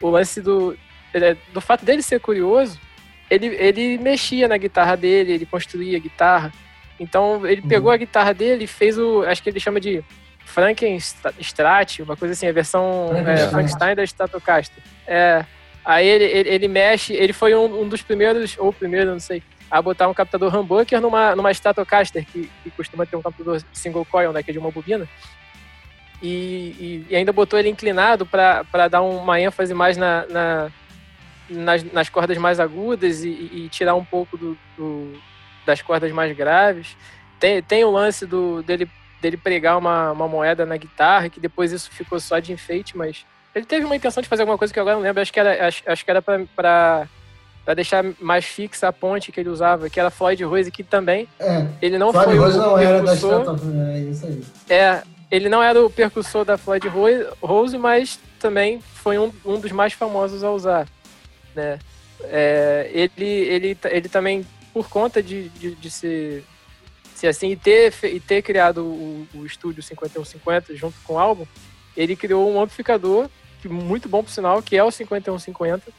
O 0.00 0.10
lance 0.10 0.40
do, 0.40 0.76
é, 1.12 1.36
do 1.52 1.60
fato 1.60 1.84
dele 1.84 2.02
ser 2.02 2.20
curioso, 2.20 2.78
ele, 3.30 3.46
ele 3.46 3.98
mexia 3.98 4.48
na 4.48 4.56
guitarra 4.56 4.96
dele, 4.96 5.32
ele 5.32 5.46
construía 5.46 5.96
a 5.96 6.00
guitarra. 6.00 6.52
Então 6.98 7.46
ele 7.46 7.62
pegou 7.62 7.90
a 7.90 7.96
guitarra 7.96 8.32
dele 8.32 8.64
e 8.64 8.66
fez 8.66 8.98
o. 8.98 9.22
Acho 9.22 9.42
que 9.42 9.50
ele 9.50 9.60
chama 9.60 9.80
de 9.80 10.02
Frankenstrat, 10.44 12.00
uma 12.00 12.16
coisa 12.16 12.32
assim, 12.32 12.48
a 12.48 12.52
versão 12.52 13.10
é, 13.14 13.48
Frankenstein. 13.48 13.94
Da 13.94 14.02
Stratocaster. 14.02 14.82
É, 15.06 15.44
aí 15.84 16.06
ele, 16.06 16.24
ele, 16.24 16.48
ele 16.48 16.68
mexe, 16.68 17.12
ele 17.12 17.32
foi 17.32 17.54
um, 17.54 17.82
um 17.82 17.88
dos 17.88 18.02
primeiros, 18.02 18.56
ou 18.58 18.72
primeiro, 18.72 19.12
não 19.12 19.20
sei, 19.20 19.42
a 19.70 19.80
botar 19.80 20.08
um 20.08 20.14
captador 20.14 20.54
humbucker 20.56 21.00
numa, 21.00 21.36
numa 21.36 21.50
Stratocaster, 21.52 22.24
que, 22.24 22.50
que 22.62 22.70
costuma 22.70 23.06
ter 23.06 23.16
um 23.16 23.22
captador 23.22 23.62
single 23.72 24.04
coil, 24.06 24.32
né, 24.32 24.42
que 24.42 24.50
é 24.50 24.52
de 24.52 24.58
uma 24.58 24.70
bobina. 24.70 25.06
E, 26.22 26.26
e- 26.28 27.06
e 27.10 27.16
ainda 27.16 27.32
botou 27.32 27.58
ele 27.58 27.68
inclinado 27.68 28.26
para 28.26 28.88
dar 28.88 29.02
uma 29.02 29.40
ênfase 29.40 29.72
mais 29.74 29.96
na, 29.96 30.26
na- 30.26 30.70
nas, 31.48 31.82
nas 31.92 32.08
cordas 32.08 32.36
mais 32.38 32.58
agudas 32.60 33.22
e, 33.24 33.28
e- 33.28 33.68
tirar 33.70 33.94
um 33.94 34.04
pouco 34.04 34.36
do, 34.36 34.58
do- 34.76 35.12
das 35.64 35.80
cordas 35.80 36.10
mais 36.12 36.36
graves. 36.36 36.96
Tem, 37.38 37.62
tem 37.62 37.84
o 37.84 37.90
lance 37.90 38.26
do, 38.26 38.62
dele, 38.64 38.88
dele 39.22 39.36
pregar 39.36 39.78
uma, 39.78 40.10
uma 40.12 40.26
moeda 40.26 40.66
na 40.66 40.76
guitarra, 40.76 41.28
que 41.28 41.38
depois 41.38 41.70
isso 41.72 41.90
ficou 41.90 42.18
só 42.18 42.38
de 42.40 42.52
enfeite, 42.52 42.96
mas 42.96 43.24
ele 43.54 43.64
teve 43.64 43.84
uma 43.86 43.94
intenção 43.96 44.22
de 44.22 44.28
fazer 44.28 44.42
alguma 44.42 44.58
coisa 44.58 44.72
que 44.74 44.78
eu 44.78 44.82
agora 44.82 44.96
não 44.96 45.02
lembro, 45.02 45.22
acho 45.22 45.32
que 45.32 45.38
era, 45.40 45.66
acho, 45.68 45.82
acho 45.86 46.04
que 46.04 46.10
era 46.10 46.20
para 46.20 47.06
deixar 47.76 48.04
mais 48.20 48.44
fixa 48.44 48.88
a 48.88 48.92
ponte 48.92 49.30
que 49.30 49.38
ele 49.40 49.48
usava, 49.48 49.88
que 49.88 49.98
era 50.00 50.10
Floyd 50.10 50.42
Rose, 50.44 50.70
que 50.70 50.82
também 50.82 51.28
É, 51.38 51.66
ele 51.80 51.96
não 51.98 52.12
Floyd 52.12 52.30
foi 52.30 52.38
Rose 52.38 52.58
o 52.58 52.60
não 52.60 52.78
era 52.78 53.02
da. 53.02 53.14
Stratocaster. 53.14 53.70
É 53.94 53.98
isso 54.00 54.26
aí. 54.26 54.42
É, 54.68 55.02
ele 55.30 55.48
não 55.48 55.62
era 55.62 55.82
o 55.82 55.90
percussor 55.90 56.44
da 56.44 56.56
Floyd 56.56 56.88
Rose- 57.40 57.78
mas 57.78 58.18
também 58.38 58.80
foi 58.80 59.18
um, 59.18 59.32
um 59.44 59.60
dos 59.60 59.72
mais 59.72 59.92
famosos 59.92 60.42
a 60.42 60.50
usar, 60.50 60.88
né? 61.54 61.78
É, 62.24 62.90
ele, 62.92 63.24
ele, 63.24 63.78
ele 63.84 64.08
também, 64.08 64.44
por 64.72 64.88
conta 64.88 65.22
de, 65.22 65.48
de, 65.50 65.74
de 65.74 65.90
ser, 65.90 66.44
ser 67.14 67.28
assim, 67.28 67.50
e 67.50 67.56
ter, 67.56 67.94
e 68.04 68.18
ter 68.18 68.42
criado 68.42 68.82
o, 68.82 69.26
o 69.34 69.46
estúdio 69.46 69.82
5150 69.82 70.74
junto 70.74 70.96
com 71.04 71.14
o 71.14 71.18
álbum, 71.18 71.46
ele 71.96 72.16
criou 72.16 72.50
um 72.50 72.60
amplificador, 72.60 73.28
que 73.60 73.68
muito 73.68 74.08
bom 74.08 74.22
por 74.22 74.30
sinal, 74.30 74.62
que 74.62 74.76
é 74.76 74.82
o 74.82 74.90
5150. 74.90 75.92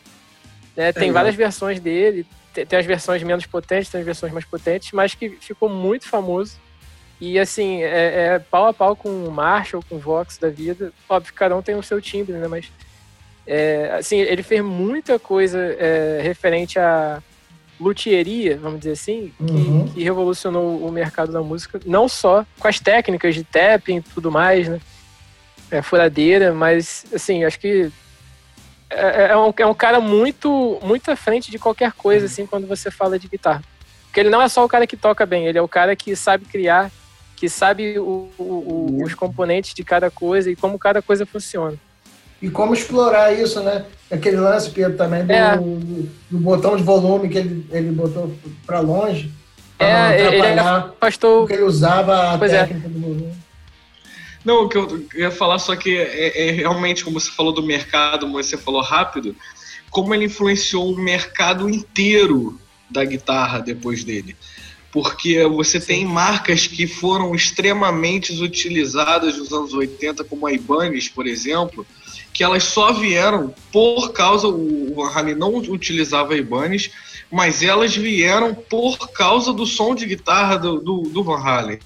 Né? 0.75 0.91
Tem 0.91 1.03
Legal. 1.03 1.13
várias 1.13 1.36
versões 1.36 1.80
dele, 1.80 2.25
tem, 2.53 2.65
tem 2.65 2.80
as 2.80 2.86
versões 2.86 3.21
menos 3.23 3.45
potentes, 3.45 3.89
tem 3.89 3.99
as 3.99 4.05
versões 4.05 4.34
mais 4.34 4.45
potentes, 4.45 4.91
mas 4.91 5.13
que 5.13 5.30
ficou 5.30 5.69
muito 5.69 6.07
famoso. 6.07 6.57
E 7.22 7.38
assim, 7.38 7.82
é, 7.84 8.36
é 8.36 8.39
pau 8.39 8.67
a 8.67 8.74
pau 8.74 8.95
com 8.95 9.09
o 9.09 9.32
Marshall, 9.32 9.84
com 9.88 9.95
o 9.95 9.99
Vox 9.99 10.38
da 10.38 10.49
vida. 10.49 10.93
Óbvio 11.07 11.34
que 11.34 11.38
cada 11.38 11.55
um 11.55 11.61
tem 11.61 11.76
o 11.76 11.84
seu 11.84 12.01
timbre, 12.01 12.34
né? 12.34 12.47
Mas 12.47 12.72
é, 13.45 13.95
assim, 13.97 14.17
ele 14.17 14.43
fez 14.43 14.63
muita 14.63 15.20
coisa 15.20 15.59
é, 15.59 16.22
referente 16.22 16.80
à 16.80 17.22
luthieria, 17.80 18.57
vamos 18.57 18.80
dizer 18.80 18.91
assim, 18.91 19.34
que, 19.38 19.43
Uhum. 19.43 19.88
que 19.88 20.03
revolucionou 20.03 20.86
o 20.86 20.91
mercado 20.91 21.32
da 21.32 21.41
música, 21.41 21.80
não 21.86 22.07
só 22.09 22.45
com 22.59 22.67
as 22.67 22.80
técnicas 22.80 23.34
de 23.34 23.43
tapping 23.43 23.97
e 23.97 24.01
tudo 24.01 24.32
mais, 24.32 24.67
né? 24.67 24.80
É, 25.72 25.82
furadeira, 25.82 26.51
mas 26.53 27.05
assim, 27.13 27.43
acho 27.43 27.59
que 27.59 27.91
é, 28.89 29.32
é 29.32 29.38
um, 29.38 29.53
é 29.55 29.65
um 29.65 29.74
cara 29.74 29.99
muito, 29.99 30.80
muito 30.82 31.11
à 31.11 31.15
frente 31.15 31.51
de 31.51 31.59
qualquer 31.59 31.91
coisa, 31.93 32.26
assim, 32.26 32.45
quando 32.45 32.67
você 32.67 32.89
fala 32.89 33.20
de 33.20 33.28
guitarra. 33.28 33.63
Porque 34.05 34.20
ele 34.20 34.30
não 34.30 34.41
é 34.41 34.49
só 34.49 34.65
o 34.65 34.70
cara 34.70 34.88
que 34.88 34.97
toca 34.97 35.26
bem, 35.26 35.45
ele 35.45 35.57
é 35.57 35.61
o 35.61 35.67
cara 35.67 35.95
que 35.95 36.15
sabe 36.15 36.45
criar, 36.45 36.91
que 37.40 37.48
sabe 37.48 37.98
o- 37.98 38.30
o- 38.38 38.44
o- 38.44 39.04
os 39.04 39.16
componentes 39.16 39.74
de 39.74 39.82
cada 39.84 40.12
coisa 40.12 40.52
e 40.52 40.56
como 40.58 40.78
cada 40.78 41.02
coisa 41.02 41.26
funciona. 41.26 41.78
E 42.42 42.50
como 42.50 42.74
explorar 42.74 43.32
isso, 43.34 43.62
né? 43.62 43.86
Aquele 44.12 44.38
lance, 44.38 44.70
Pedro, 44.72 44.98
também 44.98 45.26
do, 45.26 45.32
É. 45.32 45.58
do, 45.58 46.10
do 46.32 46.38
botão 46.38 46.76
de 46.76 46.84
volume 46.84 47.30
que 47.30 47.38
ele, 47.38 47.66
ele 47.72 47.92
botou 47.92 48.34
pra 48.66 48.82
longe. 48.82 49.32
Pra 49.78 49.88
É, 49.88 49.94
não 49.94 50.14
ele 50.14 50.28
atrapalhar, 50.52 50.94
Afastou. 51.00 51.40
porque 51.42 51.54
ele 51.54 51.64
usava 51.64 52.34
a 52.34 52.38
Pois 52.38 52.52
é. 52.52 52.66
técnica 52.66 52.90
do 52.90 53.00
volume. 53.00 53.34
Não, 54.44 54.66
o 54.66 54.70
que 54.70 54.78
eu 54.78 55.06
ia 55.16 55.32
falar 55.32 55.60
só 55.60 55.76
que 55.76 55.98
é, 55.98 56.50
é 56.50 56.52
realmente, 56.52 57.04
como 57.06 57.20
você 57.20 57.30
falou 57.32 57.54
do 57.54 57.64
mercado, 57.64 58.26
como 58.26 58.42
você 58.42 58.58
falou 58.58 58.82
rápido, 58.82 59.34
como 59.90 60.14
ele 60.14 60.26
influenciou 60.26 60.92
o 60.94 60.98
mercado 60.98 61.70
inteiro 61.70 62.60
da 62.90 63.04
guitarra 63.06 63.60
depois 63.60 64.04
dele. 64.04 64.36
Porque 64.92 65.46
você 65.46 65.80
tem 65.80 66.04
marcas 66.06 66.66
que 66.66 66.88
foram 66.88 67.36
extremamente 67.36 68.34
utilizadas 68.42 69.38
nos 69.38 69.54
anos 69.54 69.74
80, 69.74 70.24
como 70.24 70.48
a 70.48 70.52
Ibanez, 70.52 71.08
por 71.08 71.28
exemplo, 71.28 71.86
que 72.34 72.44
elas 72.44 72.64
só 72.64 72.94
vieram 72.94 73.54
por 73.72 74.12
causa, 74.14 74.48
o 74.48 74.94
Van 74.96 75.12
Halen 75.12 75.36
não 75.36 75.56
utilizava 75.56 76.34
a 76.34 76.38
Ibanez, 76.38 76.90
mas 77.32 77.62
elas 77.62 77.96
vieram 77.96 78.56
por 78.56 79.12
causa 79.12 79.54
do 79.54 79.66
som 79.66 79.94
de 79.94 80.06
guitarra 80.06 80.58
do, 80.58 80.80
do, 80.80 81.02
do 81.04 81.24
Van 81.24 81.38
Halen. 81.38 81.80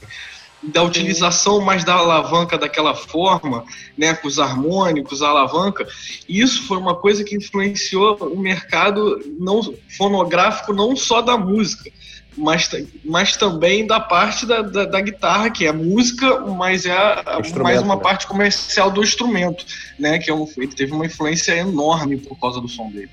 Da 0.62 0.82
utilização 0.82 1.60
mais 1.60 1.84
da 1.84 1.96
alavanca 1.96 2.58
daquela 2.58 2.96
forma, 2.96 3.66
né, 3.98 4.14
com 4.14 4.30
os 4.30 4.40
harmônicos, 4.40 5.22
a 5.22 5.28
alavanca. 5.28 5.86
E 6.30 6.40
isso 6.40 6.64
foi 6.64 6.78
uma 6.78 6.96
coisa 6.96 7.22
que 7.22 7.36
influenciou 7.36 8.16
o 8.22 8.40
mercado 8.40 9.20
não 9.38 9.62
fonográfico 9.98 10.72
não 10.72 10.96
só 10.96 11.22
da 11.22 11.38
música, 11.38 11.92
mas, 12.36 12.70
mas 13.04 13.36
também 13.38 13.86
da 13.86 14.00
parte 14.00 14.46
da, 14.46 14.62
da, 14.62 14.86
da 14.86 15.02
guitarra, 15.02 15.50
que 15.50 15.66
é 15.66 15.72
música, 15.72 16.40
mas 16.42 16.86
é 16.86 16.92
a- 16.92 17.42
mais 17.62 17.82
uma 17.82 17.96
né? 17.96 18.02
parte 18.02 18.26
comercial 18.28 18.90
do 18.92 19.04
instrumento, 19.04 19.66
né, 20.00 20.20
que 20.20 20.30
é 20.30 20.34
um, 20.34 20.48
ele 20.58 20.68
teve 20.74 20.92
uma 20.92 21.06
influência 21.06 21.54
enorme 21.56 22.18
por 22.18 22.40
causa 22.40 22.60
do 22.60 22.68
som 22.68 22.90
dele. 22.90 23.10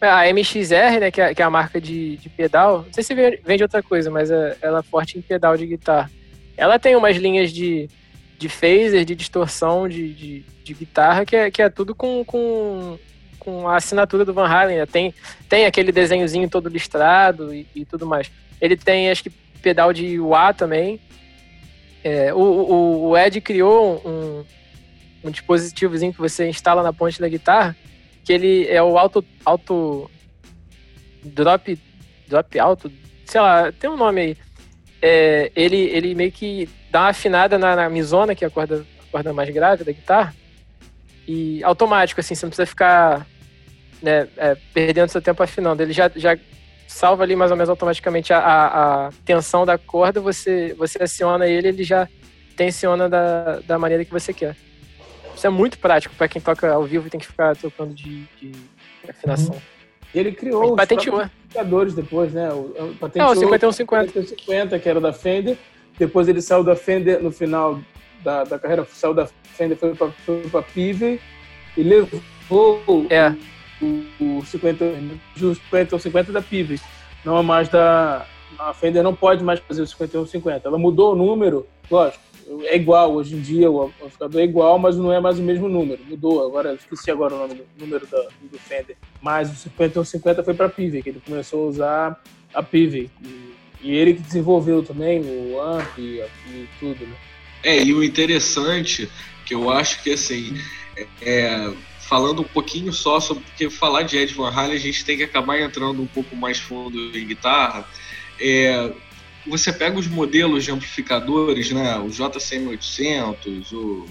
A 0.00 0.26
MXR, 0.28 0.98
né, 1.00 1.10
que 1.12 1.20
é, 1.20 1.32
que 1.34 1.40
é 1.40 1.44
a 1.44 1.50
marca 1.50 1.80
de, 1.80 2.16
de 2.16 2.28
pedal, 2.28 2.82
não 2.86 2.92
sei 2.92 3.04
se 3.04 3.14
ve- 3.14 3.40
vende 3.46 3.62
outra 3.62 3.82
coisa, 3.82 4.10
mas 4.10 4.30
é- 4.32 4.56
ela 4.60 4.80
é 4.80 4.82
forte 4.82 5.16
em 5.16 5.22
pedal 5.22 5.56
de 5.56 5.64
guitarra. 5.66 6.10
Ela 6.56 6.78
tem 6.78 6.96
umas 6.96 7.16
linhas 7.16 7.52
de, 7.52 7.88
de 8.36 8.48
phaser, 8.48 9.04
de 9.04 9.14
distorção 9.14 9.88
de, 9.88 10.12
de, 10.12 10.44
de 10.64 10.74
guitarra, 10.74 11.24
que 11.24 11.36
é, 11.36 11.50
que 11.52 11.62
é 11.62 11.68
tudo 11.68 11.94
com, 11.94 12.24
com, 12.24 12.98
com 13.42 13.68
a 13.68 13.76
assinatura 13.76 14.24
do 14.24 14.32
Van 14.32 14.46
Halen. 14.46 14.78
né? 14.78 14.86
Tem, 14.86 15.12
tem 15.48 15.66
aquele 15.66 15.90
desenhozinho 15.90 16.48
todo 16.48 16.68
listrado 16.68 17.52
e, 17.52 17.66
e 17.74 17.84
tudo 17.84 18.06
mais. 18.06 18.30
Ele 18.60 18.76
tem, 18.76 19.10
acho 19.10 19.24
que, 19.24 19.30
pedal 19.60 19.92
de 19.92 20.20
wah 20.20 20.52
também. 20.52 21.00
É, 22.04 22.32
o, 22.32 22.38
o, 22.38 23.08
o 23.08 23.18
Ed 23.18 23.40
criou 23.40 24.00
um, 24.04 24.44
um 25.24 25.30
dispositivozinho 25.30 26.12
que 26.12 26.20
você 26.20 26.48
instala 26.48 26.84
na 26.84 26.92
ponte 26.92 27.20
da 27.20 27.28
guitarra, 27.28 27.76
que 28.24 28.32
ele 28.32 28.66
é 28.68 28.80
o 28.80 28.96
auto, 28.96 29.24
auto 29.44 30.08
drop, 31.24 31.76
drop 32.28 32.58
alto, 32.60 32.92
sei 33.24 33.40
lá, 33.40 33.72
tem 33.72 33.90
um 33.90 33.96
nome 33.96 34.20
aí. 34.20 34.36
é, 35.00 35.50
ele, 35.56 35.76
ele 35.76 36.14
meio 36.14 36.30
que 36.30 36.68
dá 36.92 37.00
uma 37.02 37.08
afinada 37.08 37.58
na, 37.58 37.74
na 37.74 37.90
misona, 37.90 38.36
que 38.36 38.44
é 38.44 38.48
a 38.48 38.50
corda, 38.50 38.86
a 39.00 39.10
corda 39.10 39.32
mais 39.32 39.50
grave 39.50 39.82
da 39.82 39.90
guitarra, 39.90 40.32
e 41.26 41.62
automático, 41.64 42.20
assim, 42.20 42.34
você 42.34 42.46
não 42.46 42.50
precisa 42.50 42.66
ficar 42.66 43.26
né, 44.02 44.28
é, 44.36 44.56
perdendo 44.74 45.08
seu 45.08 45.22
tempo 45.22 45.42
afinando. 45.42 45.82
Ele 45.82 45.92
já, 45.92 46.10
já 46.14 46.36
salva 46.86 47.22
ali 47.22 47.36
mais 47.36 47.50
ou 47.50 47.56
menos 47.56 47.70
automaticamente 47.70 48.32
a, 48.32 48.38
a, 48.38 49.06
a, 49.06 49.10
tensão 49.24 49.64
da 49.64 49.78
corda, 49.78 50.20
você, 50.20 50.74
você 50.74 51.02
aciona 51.02 51.46
ele, 51.46 51.68
ele 51.68 51.84
já 51.84 52.08
tensiona 52.56 53.08
da, 53.08 53.60
da 53.60 53.78
maneira 53.78 54.04
que 54.04 54.12
você 54.12 54.32
quer. 54.32 54.56
Isso 55.34 55.46
é 55.46 55.50
muito 55.50 55.78
prático 55.78 56.14
para 56.14 56.28
quem 56.28 56.40
toca 56.40 56.70
ao 56.70 56.84
vivo 56.84 57.06
e 57.06 57.10
tem 57.10 57.20
que 57.20 57.26
ficar 57.26 57.56
tocando 57.56 57.94
de, 57.94 58.24
de 58.40 58.52
afinação. 59.08 59.54
Uhum. 59.54 59.60
Ele 60.14 60.32
criou 60.32 60.74
os 60.74 60.78
amplificadores 60.78 61.94
depois, 61.94 62.32
né? 62.34 62.50
O, 62.52 62.90
o, 62.90 62.96
patenteou, 63.00 63.32
é, 63.32 63.36
o 63.36 63.40
5150. 63.40 64.12
5150, 64.12 64.78
que 64.78 64.88
era 64.88 65.00
da 65.00 65.12
Fender. 65.12 65.56
Depois 65.98 66.28
ele 66.28 66.42
saiu 66.42 66.62
da 66.62 66.76
Fender 66.76 67.22
no 67.22 67.32
final 67.32 67.80
da, 68.22 68.44
da 68.44 68.58
carreira, 68.58 68.86
saiu 68.90 69.14
da 69.14 69.26
Fender, 69.26 69.76
foi 69.76 69.94
para 69.94 70.62
Pive 70.62 71.20
e 71.76 71.82
levou 71.82 73.06
é. 73.10 73.34
o, 73.80 74.38
o 74.38 74.44
50, 74.44 74.84
o 74.84 75.54
5150 75.54 76.32
da 76.32 76.42
Pive. 76.42 76.80
Não 77.24 77.38
é 77.38 77.42
mais 77.42 77.68
da. 77.68 78.26
A 78.58 78.74
Fender 78.74 79.02
não 79.02 79.14
pode 79.14 79.42
mais 79.42 79.60
fazer 79.60 79.82
o 79.82 79.86
5150. 79.86 80.68
Ela 80.68 80.78
mudou 80.78 81.12
o 81.12 81.16
número, 81.16 81.66
lógico 81.90 82.32
é 82.64 82.76
igual, 82.76 83.14
hoje 83.14 83.36
em 83.36 83.40
dia 83.40 83.70
o 83.70 83.82
amplificador 83.82 84.40
é 84.40 84.44
igual, 84.44 84.78
mas 84.78 84.96
não 84.96 85.12
é 85.12 85.20
mais 85.20 85.38
o 85.38 85.42
mesmo 85.42 85.68
número. 85.68 86.02
Mudou, 86.04 86.44
agora 86.44 86.74
esqueci 86.74 87.10
agora 87.10 87.34
o 87.34 87.38
nome 87.38 87.62
número 87.78 88.06
do, 88.06 88.48
do 88.48 88.58
Fender. 88.58 88.96
Mas 89.20 89.50
o 89.50 89.54
5150 89.54 90.42
foi 90.42 90.54
para 90.54 90.68
Pive, 90.68 91.02
que 91.02 91.10
ele 91.10 91.22
começou 91.24 91.64
a 91.64 91.68
usar 91.68 92.22
a 92.52 92.62
Pive. 92.62 93.10
E, 93.22 93.54
e, 93.82 93.94
ele 93.94 94.14
que 94.14 94.22
desenvolveu 94.22 94.82
também 94.82 95.20
o 95.20 95.60
amp 95.60 95.98
e, 95.98 96.22
e, 96.48 96.68
tudo, 96.78 97.06
né? 97.06 97.14
É, 97.62 97.82
e 97.82 97.94
o 97.94 98.02
interessante, 98.02 99.08
que 99.44 99.54
eu 99.54 99.70
acho 99.70 100.02
que 100.02 100.12
assim, 100.12 100.60
é, 101.20 101.72
falando 102.00 102.42
um 102.42 102.48
pouquinho 102.48 102.92
só 102.92 103.20
sobre, 103.20 103.44
porque 103.44 103.70
falar 103.70 104.02
de 104.02 104.16
Ed 104.16 104.34
Van 104.34 104.50
Halen 104.50 104.76
a 104.76 104.80
gente 104.80 105.04
tem 105.04 105.16
que 105.16 105.22
acabar 105.22 105.60
entrando 105.60 106.02
um 106.02 106.06
pouco 106.06 106.36
mais 106.36 106.58
fundo 106.58 106.98
em 107.16 107.26
guitarra. 107.26 107.86
É, 108.40 108.92
você 109.46 109.72
pega 109.72 109.98
os 109.98 110.06
modelos 110.06 110.64
de 110.64 110.70
amplificadores, 110.70 111.70
né, 111.70 111.96
o 111.98 112.08
JCM800, 112.08 113.72
o 113.72 114.06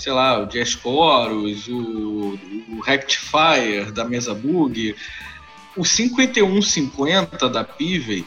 sei 0.00 0.12
lá, 0.12 0.42
o 0.42 0.46
Jazz 0.46 0.70
Chorus, 0.70 1.68
o, 1.68 2.38
o 2.70 2.80
Rectifier 2.80 3.92
da 3.92 4.04
Mesa 4.04 4.34
Bug, 4.34 4.96
o 5.76 5.84
5150 5.84 7.48
da 7.50 7.62
Pivey, 7.62 8.24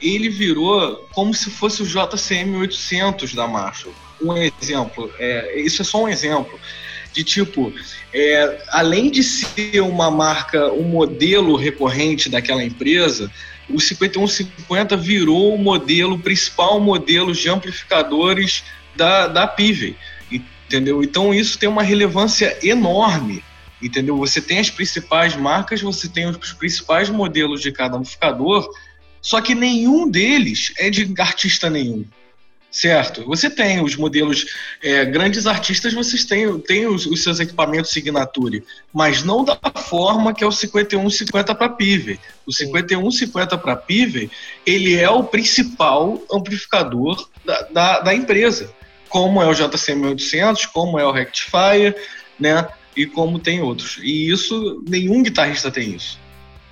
ele 0.00 0.28
virou 0.28 1.08
como 1.12 1.34
se 1.34 1.50
fosse 1.50 1.82
o 1.82 1.86
JCM800 1.86 3.34
da 3.34 3.46
Marshall. 3.46 3.94
Um 4.20 4.36
exemplo, 4.36 5.10
é, 5.18 5.60
isso 5.60 5.82
é 5.82 5.84
só 5.84 6.02
um 6.02 6.08
exemplo 6.08 6.58
de 7.12 7.24
tipo, 7.24 7.72
é, 8.12 8.62
além 8.68 9.10
de 9.10 9.22
ser 9.22 9.80
uma 9.80 10.10
marca, 10.10 10.72
um 10.72 10.84
modelo 10.84 11.56
recorrente 11.56 12.28
daquela 12.28 12.62
empresa, 12.62 13.30
o 13.68 13.80
5150 13.80 14.96
virou 14.96 15.54
o 15.54 15.58
modelo, 15.58 16.14
o 16.14 16.18
principal 16.18 16.80
modelo 16.80 17.32
de 17.32 17.48
amplificadores 17.48 18.64
da, 18.96 19.26
da 19.26 19.46
Pivey, 19.46 19.96
entendeu? 20.30 21.02
Então 21.02 21.32
isso 21.32 21.58
tem 21.58 21.68
uma 21.68 21.82
relevância 21.82 22.58
enorme, 22.62 23.42
entendeu? 23.82 24.16
Você 24.18 24.40
tem 24.40 24.58
as 24.58 24.70
principais 24.70 25.34
marcas, 25.36 25.80
você 25.80 26.08
tem 26.08 26.26
os 26.26 26.52
principais 26.52 27.08
modelos 27.08 27.60
de 27.60 27.72
cada 27.72 27.96
amplificador, 27.96 28.68
só 29.20 29.40
que 29.40 29.54
nenhum 29.54 30.08
deles 30.08 30.72
é 30.78 30.88
de 30.88 31.12
artista 31.18 31.68
nenhum, 31.68 32.04
certo? 32.70 33.24
Você 33.26 33.50
tem 33.50 33.82
os 33.82 33.96
modelos, 33.96 34.46
é, 34.82 35.04
grandes 35.04 35.46
artistas, 35.46 35.92
vocês 35.92 36.24
têm, 36.24 36.58
têm 36.60 36.86
os, 36.86 37.04
os, 37.06 37.22
seus 37.22 37.40
equipamentos 37.40 37.90
Signature, 37.90 38.64
mas 38.92 39.22
não 39.22 39.44
da 39.44 39.58
forma 39.76 40.32
que 40.32 40.44
é 40.44 40.46
o 40.46 40.52
5150 40.52 41.54
para 41.54 41.68
Pive. 41.68 42.20
O 42.46 42.52
5150 42.52 43.58
para 43.58 43.76
Pive, 43.76 44.30
ele 44.64 44.96
é 44.96 45.10
o 45.10 45.24
principal 45.24 46.22
amplificador 46.32 47.28
da, 47.44 47.62
da, 47.62 48.00
da 48.00 48.14
empresa, 48.14 48.72
como 49.08 49.42
é 49.42 49.46
o 49.46 49.52
JCM800, 49.52 50.68
como 50.72 50.98
é 50.98 51.04
o 51.04 51.12
Rectifier, 51.12 51.96
né? 52.38 52.66
E 52.96 53.06
como 53.06 53.38
tem 53.38 53.60
outros. 53.60 53.98
E 54.02 54.30
isso, 54.30 54.82
nenhum 54.88 55.22
guitarrista 55.22 55.70
tem 55.70 55.94
isso. 55.94 56.18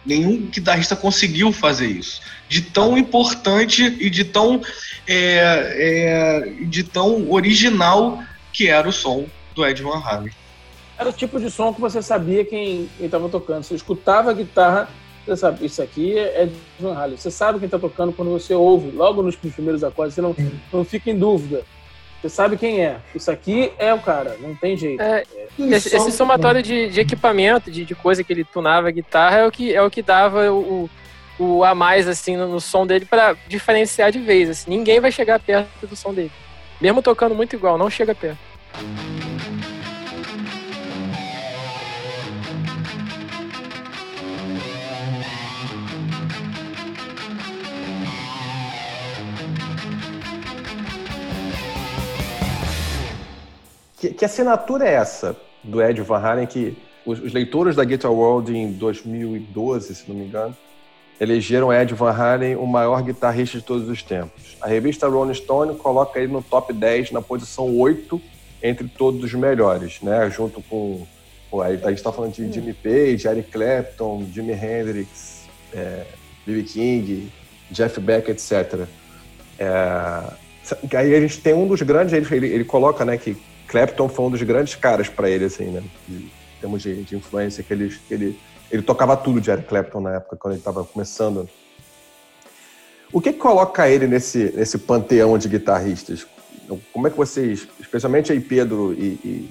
Nenhum 0.05 0.46
guitarrista 0.46 0.96
conseguiu 0.96 1.53
fazer 1.53 1.86
isso. 1.86 2.20
De 2.49 2.62
tão 2.62 2.96
importante 2.96 3.84
e 3.84 4.09
de 4.09 4.24
tão, 4.24 4.61
é, 5.07 6.46
é, 6.46 6.64
de 6.64 6.82
tão 6.82 7.30
original 7.30 8.22
que 8.53 8.68
era 8.68 8.88
o 8.88 8.92
som 8.92 9.26
do 9.55 9.66
Ed 9.66 9.82
Van 9.82 10.01
Halen. 10.01 10.32
Era 10.99 11.11
o 11.11 11.12
tipo 11.12 11.38
de 11.38 11.51
som 11.51 11.72
que 11.72 11.80
você 11.80 12.03
sabia 12.03 12.44
quem 12.44 12.88
estava 12.99 13.28
tocando. 13.28 13.62
Você 13.62 13.74
escutava 13.74 14.30
a 14.30 14.34
guitarra, 14.34 14.88
você 15.24 15.36
sabe, 15.36 15.66
isso 15.66 15.82
aqui 15.82 16.18
é 16.18 16.44
Ed 16.44 16.53
Van 16.80 16.94
Halen. 16.94 17.16
Você 17.16 17.30
sabe 17.30 17.59
quem 17.59 17.66
está 17.66 17.78
tocando 17.78 18.12
quando 18.12 18.30
você 18.30 18.55
ouve, 18.55 18.90
logo 18.90 19.22
nos 19.22 19.36
primeiros 19.36 19.84
acordes, 19.84 20.14
você 20.14 20.22
não, 20.22 20.34
não 20.72 20.84
fica 20.84 21.11
em 21.11 21.18
dúvida. 21.18 21.64
Você 22.20 22.28
sabe 22.28 22.57
quem 22.57 22.84
é. 22.84 22.99
Isso 23.14 23.30
aqui 23.30 23.72
é 23.78 23.94
o 23.94 24.01
cara, 24.01 24.36
não 24.40 24.55
tem 24.55 24.76
jeito. 24.76 25.01
É, 25.01 25.22
esse, 25.57 25.94
esse, 25.94 26.11
somatório 26.11 26.61
de, 26.62 26.88
de 26.88 27.01
equipamento, 27.01 27.70
de, 27.70 27.84
de, 27.84 27.94
coisa 27.94 28.24
que 28.24 28.32
ele 28.32 28.44
tunava 28.44 28.88
a 28.88 28.90
guitarra, 28.90 29.38
é 29.38 29.46
o 29.46 29.53
que, 29.53 29.72
é 29.72 29.80
o 29.80 29.90
que 29.90 30.03
dava 30.03 30.51
o, 30.51 30.90
o 31.39 31.64
a 31.64 31.74
mais 31.74 32.09
assim 32.09 32.36
no, 32.36 32.49
no 32.49 32.61
som 32.61 32.86
dele 32.86 33.05
para 33.05 33.36
diferenciar 33.47 34.11
de 34.11 34.18
vez. 34.18 34.51
Assim. 34.51 34.70
Ninguém 34.70 35.01
vai 35.01 35.12
chegar 35.12 35.39
perto 35.39 35.86
do 35.86 35.97
som 35.97 36.12
dele. 36.12 36.32
Mesmo 36.80 37.03
tocando 37.03 37.34
muito 37.34 37.55
igual, 37.55 37.78
não 37.78 37.91
chega 37.91 38.14
perto. 38.14 38.39
Que, 53.99 54.11
que 54.11 54.24
assinatura 54.24 54.86
é 54.86 54.95
essa 54.95 55.36
do 55.62 55.82
Ed 55.82 56.01
Van 56.03 56.18
Halen 56.18 56.47
que 56.47 56.76
os, 57.05 57.18
os, 57.20 57.32
leitores 57.32 57.74
da 57.74 57.84
Guitar 57.84 58.12
World 58.12 58.57
em 58.57 58.70
2012, 58.72 59.95
se 59.95 60.09
não 60.09 60.16
me 60.16 60.24
engano, 60.24 60.57
elegeram 61.20 61.72
Ed 61.72 61.94
Van 61.94 62.12
Halen 62.12 62.56
o 62.56 62.66
maior 62.66 63.02
guitarrista 63.02 63.58
de 63.58 63.64
todos 63.64 63.88
os 63.88 64.02
tempos. 64.02 64.56
A 64.60 64.68
revista 64.68 65.08
Rolling 65.08 65.34
Stone 65.34 65.76
coloca 65.76 66.18
ele 66.18 66.32
no 66.32 66.42
top 66.42 66.72
10, 66.72 67.12
na 67.12 67.20
posição 67.20 67.76
8 67.76 68.20
entre 68.62 68.88
todos 68.88 69.22
os 69.22 69.32
melhores, 69.34 70.00
né? 70.02 70.30
Junto 70.30 70.62
com. 70.62 71.06
a 71.62 71.70
gente 71.70 71.94
está 71.94 72.12
falando 72.12 72.32
de 72.32 72.52
Jimmy 72.52 72.74
Page, 72.74 73.26
Eric 73.26 73.50
Clapton, 73.50 74.26
Jimi 74.32 74.52
Hendrix, 74.52 75.44
é. 75.72 76.04
King, 76.66 77.30
Jeff 77.70 78.00
Beck, 78.00 78.30
etc. 78.30 78.86
É, 79.58 80.96
aí 80.96 81.14
a 81.14 81.20
gente 81.20 81.40
tem 81.40 81.53
um 81.53 81.66
dos 81.66 81.82
grandes, 81.82 82.12
ele, 82.12 82.46
ele 82.46 82.64
coloca 82.64 83.04
né, 83.04 83.16
que 83.18 83.36
Clapton 83.66 84.08
foi 84.08 84.24
um 84.24 84.30
dos 84.30 84.42
grandes 84.42 84.74
caras 84.74 85.08
para 85.08 85.28
ele, 85.28 85.45
assim, 85.45 85.66
né? 85.66 85.82
em 86.08 86.30
termos 86.61 86.82
de, 86.82 87.03
de 87.03 87.16
influência, 87.16 87.62
que 87.62 87.72
ele, 87.72 87.95
que 88.08 88.14
ele, 88.14 88.38
ele 88.70 88.82
tocava 88.82 89.16
tudo 89.16 89.40
de 89.40 89.50
Eric 89.50 89.68
Clapton 89.68 90.00
na 90.00 90.16
época, 90.16 90.36
quando 90.36 90.53
ele 90.53 90.61
estava 90.61 90.84
começando. 90.84 91.49
O 93.12 93.20
que, 93.20 93.32
que 93.32 93.38
coloca 93.38 93.88
ele 93.88 94.07
nesse, 94.07 94.53
nesse 94.54 94.78
panteão 94.78 95.38
de 95.38 95.49
guitarristas? 95.49 96.26
Como 96.92 97.07
é 97.07 97.11
que 97.11 97.16
vocês, 97.16 97.66
especialmente 97.80 98.30
aí 98.30 98.40
Pedro 98.40 98.92
e, 98.92 99.07
e, 99.24 99.50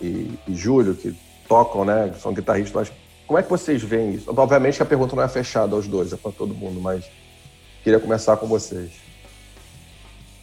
e, 0.00 0.38
e 0.48 0.54
Júlio, 0.54 0.94
que 0.94 1.16
tocam, 1.48 1.84
né, 1.84 2.12
são 2.20 2.34
guitarristas, 2.34 2.74
mas 2.74 2.92
como 3.26 3.38
é 3.38 3.42
que 3.42 3.48
vocês 3.48 3.82
veem 3.82 4.14
isso? 4.14 4.30
Obviamente 4.30 4.82
a 4.82 4.86
pergunta 4.86 5.16
não 5.16 5.22
é 5.22 5.28
fechada 5.28 5.74
aos 5.74 5.88
dois, 5.88 6.12
é 6.12 6.16
para 6.16 6.32
todo 6.32 6.54
mundo, 6.54 6.80
mas 6.80 7.04
queria 7.82 7.98
começar 7.98 8.36
com 8.36 8.46
vocês. 8.46 8.92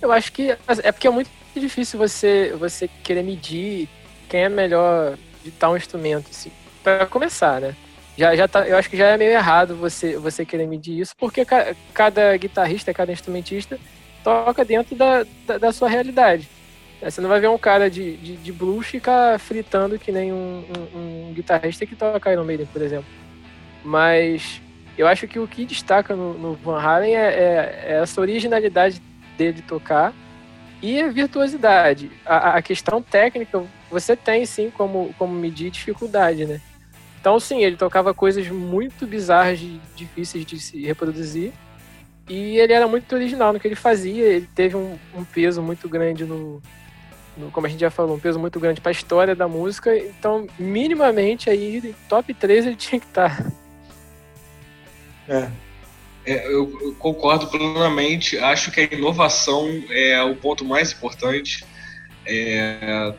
Eu 0.01 0.11
acho 0.11 0.31
que 0.31 0.57
é 0.83 0.91
porque 0.91 1.07
é 1.07 1.11
muito 1.11 1.29
difícil 1.55 1.99
você, 1.99 2.55
você 2.57 2.87
querer 3.03 3.21
medir 3.21 3.87
quem 4.27 4.41
é 4.41 4.49
melhor 4.49 5.17
de 5.43 5.51
tal 5.51 5.75
instrumento, 5.77 6.29
assim, 6.31 6.51
para 6.83 7.05
começar, 7.05 7.61
né? 7.61 7.75
Já, 8.19 8.35
já 8.35 8.49
tá, 8.49 8.67
eu 8.67 8.75
acho 8.75 8.89
que 8.89 8.97
já 8.97 9.07
é 9.07 9.17
meio 9.17 9.31
errado 9.31 9.77
você, 9.77 10.17
você 10.17 10.43
querer 10.43 10.67
medir 10.67 10.99
isso, 10.99 11.15
porque 11.17 11.45
ca, 11.45 11.73
cada 11.93 12.35
guitarrista, 12.35 12.93
cada 12.93 13.13
instrumentista 13.13 13.79
toca 14.21 14.65
dentro 14.65 14.93
da, 14.93 15.25
da, 15.47 15.57
da, 15.57 15.71
sua 15.71 15.87
realidade. 15.87 16.45
Você 17.01 17.21
não 17.21 17.29
vai 17.29 17.39
ver 17.39 17.47
um 17.47 17.57
cara 17.57 17.89
de, 17.89 18.17
de, 18.17 18.35
de 18.35 18.51
blues 18.51 18.87
ficar 18.87 19.39
fritando 19.39 19.97
que 19.97 20.11
nem 20.11 20.33
um, 20.33 20.65
um, 20.93 21.29
um 21.29 21.33
guitarrista 21.33 21.85
que 21.85 21.95
toca 21.95 22.29
Iron 22.29 22.43
Maiden, 22.43 22.65
por 22.65 22.81
exemplo. 22.81 23.07
Mas 23.85 24.61
eu 24.97 25.07
acho 25.07 25.25
que 25.25 25.39
o 25.39 25.47
que 25.47 25.63
destaca 25.63 26.13
no, 26.13 26.33
no 26.33 26.55
Van 26.55 26.77
Halen 26.77 27.15
é, 27.15 27.21
é, 27.21 27.83
é 27.85 28.01
essa 28.01 28.19
originalidade 28.19 29.01
dele 29.37 29.61
tocar 29.61 30.13
e 30.81 31.01
a 31.01 31.07
virtuosidade. 31.07 32.11
A, 32.25 32.57
a, 32.57 32.61
questão 32.61 33.01
técnica, 33.01 33.63
você 33.89 34.13
tem 34.13 34.45
sim 34.45 34.69
como, 34.69 35.15
como 35.17 35.33
medir 35.33 35.71
dificuldade, 35.71 36.45
né? 36.45 36.59
Então, 37.19 37.39
sim, 37.39 37.63
ele 37.63 37.75
tocava 37.75 38.13
coisas 38.13 38.47
muito 38.47 39.05
bizarras, 39.05 39.59
difíceis 39.95 40.45
de 40.45 40.59
se 40.59 40.81
reproduzir, 40.85 41.51
E 42.29 42.57
ele 42.57 42.73
era 42.73 42.87
muito 42.87 43.13
original 43.13 43.51
no 43.51 43.59
que 43.59 43.67
ele 43.67 43.75
fazia, 43.75 44.23
ele 44.23 44.47
teve 44.55 44.77
um, 44.77 44.97
um 45.15 45.25
peso 45.25 45.61
muito 45.61 45.89
grande 45.89 46.23
no, 46.25 46.61
no, 47.35 47.51
como 47.51 47.65
a 47.67 47.69
gente 47.69 47.79
já 47.79 47.89
falou, 47.89 48.15
um 48.15 48.19
peso 48.19 48.39
muito 48.39 48.59
grande 48.59 48.79
para 48.79 48.91
a 48.91 48.93
história 48.93 49.35
da 49.35 49.47
música, 49.47 49.97
então 49.97 50.47
minimamente 50.57 51.49
aí 51.49 51.95
top 52.07 52.33
3 52.33 52.67
ele 52.67 52.75
tinha 52.75 52.99
que 52.99 53.07
estar. 53.07 53.51
É. 55.27 55.49
É, 56.25 56.45
eu, 56.45 56.77
eu, 56.81 56.95
concordo 56.99 57.47
plenamente. 57.47 58.37
Acho 58.37 58.71
que 58.71 58.81
a 58.81 58.83
inovação 58.83 59.67
é 59.89 60.21
o 60.21 60.35
ponto 60.35 60.63
mais 60.63 60.91
importante. 60.91 61.65
É, 62.25 63.13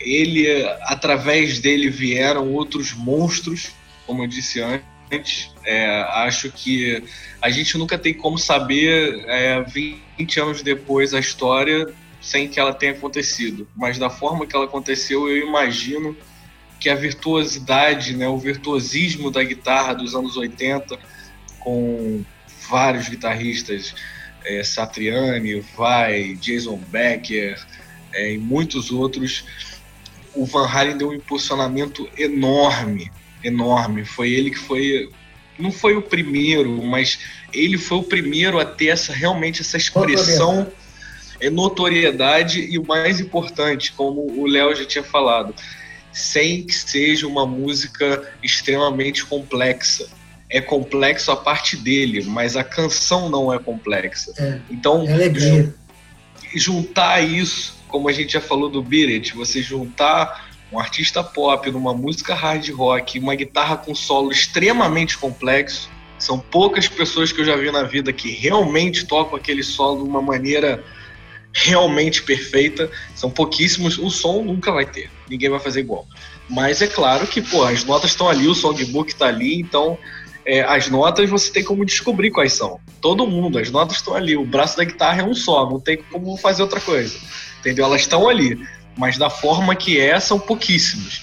ele, 0.00 0.46
através 0.82 1.58
dele, 1.58 1.90
vieram 1.90 2.52
outros 2.52 2.92
monstros, 2.92 3.72
como 4.06 4.22
eu 4.24 4.26
disse 4.26 4.60
antes. 4.60 5.50
É, 5.64 6.02
acho 6.14 6.50
que 6.52 7.02
a 7.42 7.50
gente 7.50 7.76
nunca 7.76 7.98
tem 7.98 8.14
como 8.14 8.38
saber, 8.38 9.24
20 9.66 10.38
é, 10.38 10.42
anos 10.42 10.62
depois, 10.62 11.12
a 11.12 11.18
história 11.18 11.92
sem 12.20 12.48
que 12.48 12.60
ela 12.60 12.72
tenha 12.72 12.92
acontecido. 12.92 13.66
Mas 13.74 13.98
da 13.98 14.10
forma 14.10 14.46
que 14.46 14.54
ela 14.54 14.66
aconteceu, 14.66 15.28
eu 15.28 15.46
imagino 15.46 16.16
que 16.78 16.88
a 16.88 16.94
virtuosidade, 16.94 18.16
né, 18.16 18.28
o 18.28 18.38
virtuosismo 18.38 19.30
da 19.30 19.42
guitarra 19.42 19.94
dos 19.94 20.14
anos 20.14 20.36
80, 20.36 20.98
com 21.58 22.24
vários 22.68 23.08
guitarristas, 23.08 23.94
é, 24.44 24.62
Satriani, 24.64 25.60
Vai, 25.76 26.34
Jason 26.34 26.76
Becker 26.76 27.60
é, 28.12 28.34
e 28.34 28.38
muitos 28.38 28.90
outros, 28.90 29.44
o 30.34 30.44
Van 30.44 30.66
Halen 30.66 30.96
deu 30.96 31.10
um 31.10 31.14
impulsionamento 31.14 32.08
enorme, 32.16 33.10
enorme. 33.42 34.04
Foi 34.04 34.30
ele 34.30 34.50
que 34.50 34.58
foi, 34.58 35.10
não 35.58 35.72
foi 35.72 35.96
o 35.96 36.02
primeiro, 36.02 36.82
mas 36.82 37.18
ele 37.52 37.78
foi 37.78 37.98
o 37.98 38.02
primeiro 38.02 38.58
a 38.58 38.64
ter 38.64 38.88
essa 38.88 39.12
realmente 39.12 39.60
essa 39.60 39.76
expressão, 39.76 40.70
é 41.40 41.48
notoriedade 41.48 42.60
e 42.60 42.78
o 42.78 42.86
mais 42.86 43.18
importante, 43.18 43.92
como 43.92 44.20
o 44.38 44.46
Léo 44.46 44.74
já 44.74 44.84
tinha 44.84 45.04
falado, 45.04 45.54
sem 46.12 46.64
que 46.64 46.74
seja 46.74 47.26
uma 47.26 47.46
música 47.46 48.30
extremamente 48.42 49.24
complexa 49.24 50.08
é 50.50 50.60
complexo 50.60 51.30
a 51.30 51.36
parte 51.36 51.76
dele, 51.76 52.24
mas 52.24 52.56
a 52.56 52.64
canção 52.64 53.28
não 53.28 53.54
é 53.54 53.58
complexa. 53.58 54.32
É, 54.36 54.58
então, 54.68 55.04
é 55.06 55.72
juntar 56.58 57.20
isso, 57.20 57.79
como 57.90 58.08
a 58.08 58.12
gente 58.12 58.32
já 58.32 58.40
falou 58.40 58.68
do 58.68 58.82
Beat 58.82 59.10
It, 59.10 59.36
você 59.36 59.60
juntar 59.62 60.50
um 60.72 60.78
artista 60.78 61.22
pop 61.22 61.70
numa 61.70 61.92
música 61.92 62.34
hard 62.34 62.68
rock, 62.70 63.18
uma 63.18 63.34
guitarra 63.34 63.76
com 63.76 63.94
solo 63.94 64.30
extremamente 64.30 65.18
complexo, 65.18 65.90
são 66.18 66.38
poucas 66.38 66.86
pessoas 66.86 67.32
que 67.32 67.40
eu 67.40 67.44
já 67.44 67.56
vi 67.56 67.70
na 67.70 67.82
vida 67.82 68.12
que 68.12 68.30
realmente 68.30 69.06
tocam 69.06 69.36
aquele 69.36 69.62
solo 69.62 70.04
de 70.04 70.08
uma 70.08 70.20
maneira 70.20 70.84
realmente 71.52 72.22
perfeita. 72.22 72.90
São 73.14 73.30
pouquíssimos. 73.30 73.98
O 73.98 74.10
som 74.10 74.42
nunca 74.42 74.70
vai 74.70 74.84
ter. 74.84 75.10
Ninguém 75.28 75.48
vai 75.48 75.58
fazer 75.58 75.80
igual. 75.80 76.06
Mas 76.48 76.82
é 76.82 76.86
claro 76.86 77.26
que, 77.26 77.40
pô, 77.40 77.64
as 77.64 77.84
notas 77.84 78.10
estão 78.10 78.28
ali, 78.28 78.46
o 78.46 78.54
songbook 78.54 79.10
está 79.10 79.26
ali, 79.26 79.60
então 79.60 79.96
é, 80.50 80.62
as 80.62 80.88
notas 80.88 81.30
você 81.30 81.52
tem 81.52 81.62
como 81.62 81.84
descobrir 81.84 82.32
quais 82.32 82.54
são. 82.54 82.80
Todo 83.00 83.24
mundo, 83.24 83.56
as 83.56 83.70
notas 83.70 83.98
estão 83.98 84.16
ali. 84.16 84.36
O 84.36 84.44
braço 84.44 84.76
da 84.76 84.82
guitarra 84.82 85.20
é 85.20 85.24
um 85.24 85.32
só, 85.32 85.70
não 85.70 85.78
tem 85.78 85.98
como 85.98 86.36
fazer 86.36 86.62
outra 86.62 86.80
coisa. 86.80 87.16
Entendeu? 87.60 87.84
Elas 87.84 88.00
estão 88.00 88.28
ali. 88.28 88.60
Mas 88.98 89.16
da 89.16 89.30
forma 89.30 89.76
que 89.76 90.00
é, 90.00 90.18
são 90.18 90.40
pouquíssimos. 90.40 91.22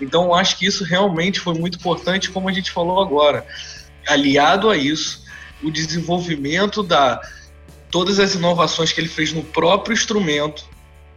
Então 0.00 0.26
eu 0.26 0.34
acho 0.34 0.56
que 0.56 0.64
isso 0.64 0.84
realmente 0.84 1.40
foi 1.40 1.54
muito 1.54 1.76
importante, 1.76 2.30
como 2.30 2.48
a 2.48 2.52
gente 2.52 2.70
falou 2.70 3.02
agora. 3.02 3.44
Aliado 4.06 4.70
a 4.70 4.76
isso, 4.76 5.24
o 5.60 5.72
desenvolvimento 5.72 6.80
da 6.80 7.20
todas 7.90 8.20
as 8.20 8.36
inovações 8.36 8.92
que 8.92 9.00
ele 9.00 9.08
fez 9.08 9.32
no 9.32 9.42
próprio 9.42 9.92
instrumento, 9.92 10.64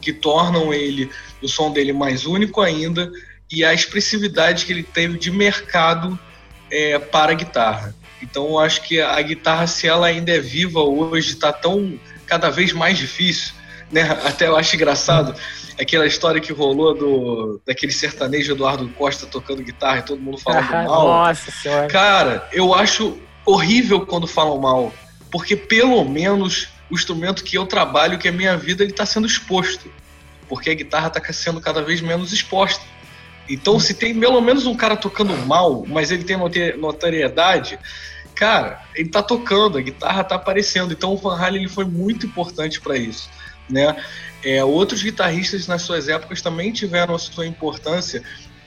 que 0.01 0.11
tornam 0.11 0.73
ele 0.73 1.11
o 1.43 1.47
som 1.47 1.71
dele 1.71 1.93
mais 1.93 2.25
único 2.25 2.59
ainda, 2.59 3.11
e 3.51 3.63
a 3.63 3.71
expressividade 3.71 4.65
que 4.65 4.71
ele 4.71 4.81
teve 4.81 5.19
de 5.19 5.29
mercado 5.29 6.17
é, 6.71 6.97
para 6.97 7.33
a 7.33 7.35
guitarra. 7.35 7.93
Então 8.21 8.45
eu 8.45 8.59
acho 8.59 8.81
que 8.83 9.01
a 9.01 9.21
guitarra, 9.21 9.67
se 9.67 9.87
ela 9.87 10.07
ainda 10.07 10.31
é 10.31 10.39
viva 10.39 10.79
hoje, 10.79 11.29
está 11.29 11.51
tão 11.51 11.99
cada 12.25 12.49
vez 12.49 12.71
mais 12.71 12.97
difícil. 12.97 13.53
Né? 13.91 14.03
Até 14.23 14.47
eu 14.47 14.55
acho 14.55 14.75
engraçado 14.75 15.35
aquela 15.79 16.05
história 16.05 16.39
que 16.39 16.53
rolou 16.53 16.93
do 16.93 17.61
daquele 17.65 17.91
sertanejo 17.91 18.53
Eduardo 18.53 18.87
Costa 18.89 19.25
tocando 19.25 19.63
guitarra 19.63 19.99
e 19.99 20.03
todo 20.03 20.21
mundo 20.21 20.37
falando 20.37 20.73
ah, 20.73 20.83
mal. 20.85 21.07
Nossa 21.07 21.51
senhora. 21.51 21.87
Cara, 21.87 22.47
eu 22.51 22.73
acho 22.73 23.17
horrível 23.45 24.05
quando 24.05 24.27
falam 24.27 24.59
mal, 24.59 24.93
porque 25.31 25.55
pelo 25.55 26.03
menos 26.05 26.69
o 26.89 26.95
instrumento 26.95 27.43
que 27.43 27.57
eu 27.57 27.65
trabalho, 27.65 28.17
que 28.19 28.27
é 28.27 28.31
a 28.31 28.33
minha 28.33 28.55
vida, 28.55 28.83
ele 28.83 28.91
está 28.91 29.05
sendo 29.05 29.25
exposto. 29.25 29.89
Porque 30.47 30.69
a 30.69 30.73
guitarra 30.73 31.07
está 31.07 31.33
sendo 31.33 31.61
cada 31.61 31.81
vez 31.81 32.01
menos 32.01 32.33
exposta. 32.33 32.83
Então, 33.53 33.79
se 33.79 33.93
tem 33.93 34.17
pelo 34.17 34.39
menos 34.39 34.65
um 34.65 34.75
cara 34.75 34.95
tocando 34.95 35.35
mal, 35.45 35.85
mas 35.87 36.09
ele 36.09 36.23
tem 36.23 36.37
notoriedade, 36.77 37.77
cara, 38.33 38.81
ele 38.95 39.09
tá 39.09 39.21
tocando, 39.21 39.77
a 39.77 39.81
guitarra 39.81 40.23
tá 40.23 40.35
aparecendo. 40.35 40.93
Então, 40.93 41.13
o 41.13 41.17
Van 41.17 41.37
Halen 41.37 41.61
ele 41.61 41.69
foi 41.69 41.85
muito 41.85 42.25
importante 42.25 42.79
para 42.79 42.97
isso, 42.97 43.29
né? 43.69 43.95
É, 44.43 44.63
outros 44.63 45.03
guitarristas 45.03 45.67
nas 45.67 45.81
suas 45.83 46.07
épocas 46.07 46.41
também 46.41 46.71
tiveram 46.71 47.13
a 47.13 47.19
sua 47.19 47.45
importância 47.45 48.23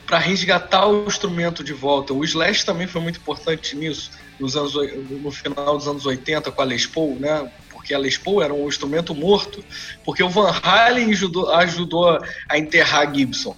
para 0.06 0.18
resgatar 0.18 0.86
o 0.86 1.06
instrumento 1.06 1.64
de 1.64 1.72
volta. 1.72 2.12
O 2.12 2.22
Slash 2.24 2.64
também 2.64 2.86
foi 2.86 3.00
muito 3.00 3.18
importante 3.18 3.74
nisso, 3.74 4.10
nos 4.38 4.54
anos, 4.54 4.74
no 4.74 5.30
final 5.30 5.76
dos 5.76 5.88
anos 5.88 6.06
80 6.06 6.50
com 6.52 6.62
a 6.62 6.64
Les 6.64 6.86
Paul, 6.86 7.16
né? 7.18 7.50
Porque 7.70 7.94
a 7.94 7.98
Les 7.98 8.16
Paul 8.16 8.42
era 8.42 8.52
um 8.52 8.68
instrumento 8.68 9.14
morto, 9.14 9.64
porque 10.04 10.22
o 10.22 10.28
Van 10.28 10.52
Halen 10.62 11.10
ajudou, 11.10 11.50
ajudou 11.52 12.20
a 12.48 12.58
enterrar 12.58 13.12
Gibson. 13.12 13.56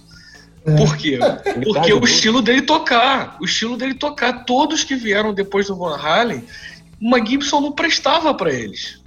É. 0.67 0.75
Por 0.75 0.97
quê? 0.97 1.17
Porque 1.63 1.93
o 1.93 2.03
estilo 2.03 2.41
dele 2.41 2.61
tocar, 2.61 3.37
o 3.39 3.45
estilo 3.45 3.77
dele 3.77 3.93
tocar, 3.93 4.43
todos 4.43 4.83
que 4.83 4.95
vieram 4.95 5.33
depois 5.33 5.67
do 5.67 5.75
Van 5.77 5.97
Halen, 5.97 6.43
uma 6.99 7.25
Gibson 7.25 7.61
não 7.61 7.71
prestava 7.71 8.33
para 8.33 8.51
eles. 8.51 8.99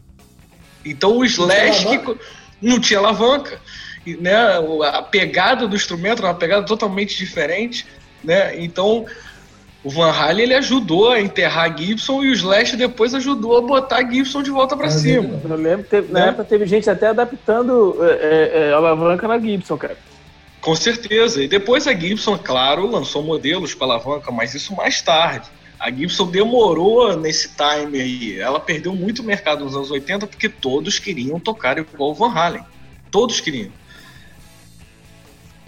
Então 0.84 1.18
o 1.18 1.24
Slash 1.24 1.84
que 1.84 2.16
não 2.62 2.80
tinha 2.80 2.98
alavanca, 2.98 3.60
né? 4.06 4.34
A 4.92 5.02
pegada 5.02 5.68
do 5.68 5.76
instrumento 5.76 6.20
era 6.20 6.28
uma 6.28 6.34
pegada 6.34 6.64
totalmente 6.64 7.16
diferente, 7.18 7.86
né? 8.24 8.58
Então 8.58 9.04
o 9.84 9.90
Van 9.90 10.10
Halen 10.10 10.44
ele 10.44 10.54
ajudou 10.54 11.10
a 11.10 11.20
enterrar 11.20 11.70
a 11.70 11.76
Gibson 11.76 12.24
e 12.24 12.30
o 12.30 12.32
Slash 12.32 12.76
depois 12.76 13.12
ajudou 13.14 13.58
a 13.58 13.60
botar 13.60 13.98
a 13.98 14.10
Gibson 14.10 14.42
de 14.42 14.50
volta 14.50 14.74
para 14.76 14.88
cima. 14.88 15.40
Eu 15.44 15.56
lembro, 15.56 15.84
teve, 15.84 16.12
né? 16.12 16.20
na 16.20 16.26
época 16.28 16.44
teve 16.44 16.64
gente 16.64 16.88
até 16.88 17.08
adaptando 17.08 17.98
é, 18.00 18.08
é, 18.08 18.68
é 18.68 18.72
alavanca 18.72 19.28
na 19.28 19.38
Gibson, 19.38 19.76
cara. 19.76 19.96
Com 20.60 20.76
certeza. 20.76 21.42
E 21.42 21.48
depois 21.48 21.86
a 21.86 21.94
Gibson, 21.94 22.38
claro, 22.38 22.86
lançou 22.90 23.22
modelos 23.22 23.74
para 23.74 23.86
alavanca, 23.86 24.30
mas 24.30 24.54
isso 24.54 24.74
mais 24.74 25.00
tarde. 25.00 25.48
A 25.78 25.90
Gibson 25.90 26.26
demorou 26.26 27.16
nesse 27.16 27.48
time 27.56 28.00
aí. 28.00 28.38
Ela 28.38 28.60
perdeu 28.60 28.94
muito 28.94 29.22
mercado 29.22 29.64
nos 29.64 29.74
anos 29.74 29.90
80 29.90 30.26
porque 30.26 30.48
todos 30.48 30.98
queriam 30.98 31.40
tocar 31.40 31.78
igual 31.78 32.10
o 32.10 32.14
Van 32.14 32.30
Halen. 32.30 32.62
Todos 33.10 33.40
queriam. 33.40 33.72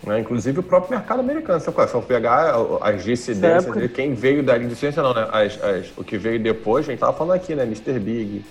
É, 0.06 0.19
inclusive 0.19 0.59
o 0.59 0.62
próprio 0.62 0.98
mercado 0.98 1.20
americano. 1.20 1.60
Se 1.60 1.69
eu 1.69 2.02
pegar 2.02 2.55
as 2.82 3.05
dissidências, 3.05 3.90
quem 3.93 4.14
veio 4.14 4.43
da 4.43 4.59
dissidência 4.59 5.02
não, 5.02 5.14
né? 5.14 5.28
As, 5.31 5.62
as, 5.62 5.93
o 5.97 6.05
que 6.05 6.19
veio 6.19 6.40
depois, 6.40 6.86
a 6.86 6.90
gente 6.90 7.01
tava 7.01 7.16
falando 7.16 7.36
aqui, 7.36 7.55
né? 7.55 7.62
Mr. 7.62 7.98
Big, 7.98 8.44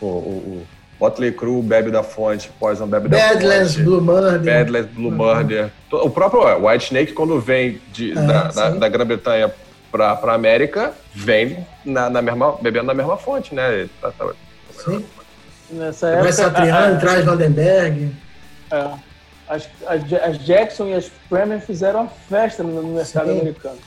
o, 0.00 0.06
o, 0.06 0.66
Motley 1.04 1.32
Crue 1.32 1.62
bebe 1.62 1.90
da 1.90 2.02
fonte, 2.02 2.50
Poison 2.58 2.86
bebe 2.86 3.08
da 3.08 3.18
Badlands, 3.18 3.74
fonte. 3.74 3.84
Blue 3.84 4.00
Murder. 4.00 4.40
Badlands, 4.40 4.90
Blue 4.92 5.10
uhum. 5.10 5.16
Murder. 5.16 5.70
O 5.92 6.08
próprio 6.08 6.66
White 6.66 6.86
Snake, 6.86 7.12
quando 7.12 7.38
vem 7.38 7.80
de, 7.92 8.12
é, 8.12 8.14
da, 8.14 8.42
da, 8.48 8.70
da 8.70 8.88
Grã-Bretanha 8.88 9.52
para 9.92 10.12
a 10.12 10.34
América, 10.34 10.92
vem 11.14 11.66
na, 11.84 12.08
na, 12.08 12.22
mesma, 12.22 12.56
bebendo 12.60 12.86
na 12.86 12.94
mesma 12.94 13.18
fonte, 13.18 13.54
né? 13.54 13.86
Tá, 14.00 14.10
tá, 14.12 14.32
sim. 14.78 15.04
Nessa 15.70 16.08
época... 16.08 16.22
Traz 16.22 16.34
Satriani, 16.36 17.00
traz 17.00 17.24
Vandenberg. 17.24 18.10
É. 18.70 18.90
As, 19.46 19.68
as, 19.86 20.12
as, 20.12 20.38
Jackson 20.38 20.86
e 20.86 20.94
as 20.94 21.10
Kramer 21.28 21.60
fizeram 21.60 22.00
uma 22.00 22.08
festa 22.08 22.62
no, 22.62 22.82
no 22.82 22.94
mercado 22.94 23.26
sim. 23.26 23.40
americano. 23.40 23.78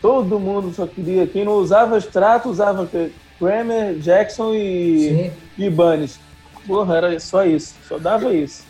Todo 0.00 0.40
mundo 0.40 0.74
só 0.74 0.88
queria. 0.88 1.24
Quem 1.28 1.44
não 1.44 1.52
usava 1.52 1.96
extrato 1.96 2.48
usava 2.48 2.88
Kramer, 3.38 3.94
Jackson 3.94 4.52
e, 4.54 5.30
e 5.56 5.70
Bunnies. 5.70 6.18
Porra, 6.66 6.96
era 6.96 7.20
só 7.20 7.44
isso, 7.44 7.74
só 7.88 7.98
dava 7.98 8.32
isso. 8.32 8.64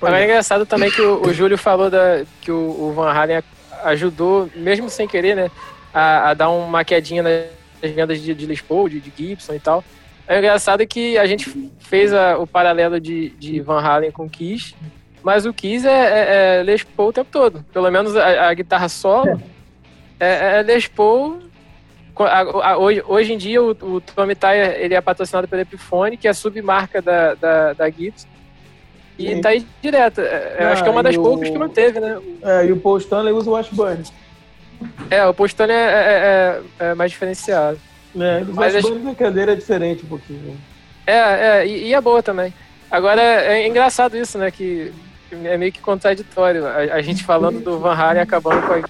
Agora 0.00 0.20
é 0.20 0.24
engraçado 0.24 0.66
também 0.66 0.90
que 0.90 1.00
o, 1.00 1.22
o 1.22 1.32
Júlio 1.32 1.56
falou 1.56 1.88
da, 1.88 2.24
que 2.40 2.50
o, 2.50 2.56
o, 2.56 2.92
Van 2.92 3.12
Halen 3.12 3.42
ajudou, 3.84 4.50
mesmo 4.56 4.90
sem 4.90 5.06
querer, 5.06 5.36
né, 5.36 5.50
a, 5.94 6.30
a 6.30 6.34
dar 6.34 6.50
uma 6.50 6.84
quedinha 6.84 7.22
nas 7.22 7.92
vendas 7.92 8.20
de, 8.20 8.34
de 8.34 8.46
Les 8.46 8.60
Paul, 8.60 8.88
de, 8.88 9.00
de, 9.00 9.12
Gibson 9.16 9.54
e 9.54 9.60
tal. 9.60 9.84
É 10.26 10.38
engraçado 10.38 10.84
que 10.86 11.16
a 11.16 11.26
gente 11.26 11.70
fez 11.78 12.12
a, 12.12 12.36
o 12.36 12.46
paralelo 12.46 13.00
de, 13.00 13.30
de 13.30 13.60
Van 13.60 13.80
Halen 13.80 14.10
com 14.10 14.28
Kiss, 14.28 14.74
mas 15.22 15.46
o 15.46 15.52
Kiss 15.52 15.86
é, 15.86 15.90
é, 15.90 16.60
é 16.60 16.62
Les 16.64 16.82
Paul 16.82 17.10
o 17.10 17.12
tempo 17.12 17.28
todo. 17.30 17.64
Pelo 17.72 17.90
menos 17.90 18.16
a, 18.16 18.48
a 18.48 18.54
guitarra 18.54 18.88
solo 18.88 19.40
é, 20.18 20.58
é 20.58 20.62
Les 20.62 20.88
Paul 20.88 21.38
a- 22.18 22.70
a- 22.72 22.78
hoje, 22.78 23.02
hoje 23.06 23.32
em 23.32 23.38
dia 23.38 23.62
o, 23.62 23.70
o 23.70 24.00
Tommy 24.00 24.34
Tire 24.34 24.76
ele 24.82 24.94
é 24.94 25.00
patrocinado 25.00 25.48
pela 25.48 25.62
Epiphone, 25.62 26.16
que 26.16 26.26
é 26.26 26.30
a 26.30 26.34
submarca 26.34 27.00
da, 27.00 27.34
da, 27.34 27.72
da 27.72 27.90
Gibson. 27.90 28.28
E 29.18 29.28
Sim. 29.28 29.40
tá 29.40 29.50
aí 29.50 29.66
direto. 29.82 30.20
É, 30.20 30.56
eu 30.60 30.68
Ah, 30.68 30.72
acho 30.72 30.82
que 30.82 30.88
é 30.88 30.92
uma 30.92 31.02
das 31.02 31.14
e 31.14 31.18
o- 31.18 31.22
poucas 31.22 31.48
que 31.50 31.58
manteve, 31.58 32.00
né? 32.00 32.18
É, 32.42 32.66
e 32.66 32.72
o 32.72 32.76
Paul 32.78 32.98
Stanley 32.98 33.32
usa 33.32 33.50
o 33.50 33.52
Washburn. 33.54 34.02
É, 35.10 35.24
o 35.26 35.34
Postone 35.34 35.72
é, 35.72 35.76
é- 35.76 36.62
é- 36.80 36.84
é 36.90 36.94
mais 36.94 37.10
diferenciado. 37.12 37.78
Né? 38.14 38.44
O 38.48 38.54
Mas 38.54 38.74
Washburn 38.74 39.10
a 39.10 39.14
cadeira 39.14 39.52
é 39.52 39.54
diferente 39.54 40.04
um 40.04 40.08
pouquinho. 40.08 40.56
É, 41.06 41.12
é, 41.60 41.66
e, 41.66 41.88
e 41.88 41.94
é 41.94 42.00
boa 42.00 42.22
também. 42.22 42.52
Agora 42.90 43.20
é, 43.22 43.62
é 43.62 43.68
engraçado 43.68 44.16
isso, 44.16 44.36
né? 44.38 44.50
Que 44.50 44.92
é 45.44 45.56
meio 45.56 45.72
que 45.72 45.80
contraditório. 45.80 46.66
A, 46.66 46.76
a 46.76 47.02
gente 47.02 47.22
falando 47.24 47.60
do 47.60 47.78
Van 47.78 47.94
Halen 47.94 48.22
acabando 48.22 48.66
com 48.66 48.72
a 48.74 48.82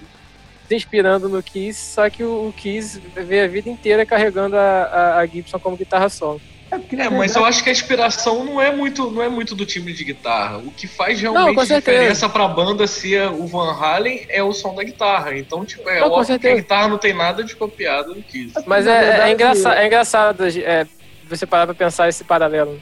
se 0.67 0.75
inspirando 0.75 1.27
no 1.29 1.41
Kiss, 1.43 1.93
só 1.93 2.09
que 2.09 2.23
o, 2.23 2.47
o 2.49 2.53
Kiss 2.53 2.99
vê 3.15 3.41
a 3.41 3.47
vida 3.47 3.69
inteira 3.69 4.05
carregando 4.05 4.55
a, 4.57 4.59
a, 4.59 5.19
a 5.19 5.25
Gibson 5.25 5.59
como 5.59 5.77
guitarra 5.77 6.09
solo. 6.09 6.41
É, 6.71 6.77
porque, 6.79 6.95
É, 6.95 7.03
na 7.03 7.11
mas 7.11 7.35
eu 7.35 7.45
acho 7.45 7.63
que 7.63 7.69
a 7.69 7.71
inspiração 7.71 8.43
não 8.43 8.59
é 8.59 8.71
muito, 8.75 9.11
não 9.11 9.21
é 9.21 9.29
muito 9.29 9.53
do 9.53 9.63
time 9.65 9.93
de 9.93 10.03
guitarra. 10.03 10.57
O 10.57 10.71
que 10.71 10.87
faz 10.87 11.21
Não, 11.21 11.33
realmente 11.33 11.57
certeza. 11.67 11.79
diferença 11.81 12.29
pra 12.29 12.47
banda 12.47 12.87
ser 12.87 13.27
o 13.29 13.45
Van 13.45 13.73
Halen 13.79 14.25
é 14.29 14.41
o 14.41 14.51
som 14.53 14.73
da 14.73 14.83
guitarra. 14.83 15.37
Então, 15.37 15.63
tipo, 15.63 15.87
é 15.87 15.99
Não, 15.99 16.09
óbvio 16.11 16.39
que 16.39 16.47
a 16.47 16.55
guitarra 16.55 16.87
não 16.87 16.97
tem 16.97 17.13
nada 17.13 17.43
de 17.43 17.55
copiado 17.55 18.15
do 18.15 18.23
Kiss. 18.23 18.53
Mas 18.65 18.87
é, 18.87 19.19
é, 19.29 19.29
é 19.29 19.85
engraçado 19.85 20.45
é, 20.47 20.87
você 21.29 21.45
parar 21.45 21.67
pra 21.67 21.75
pensar 21.75 22.09
esse 22.09 22.23
paralelo. 22.23 22.81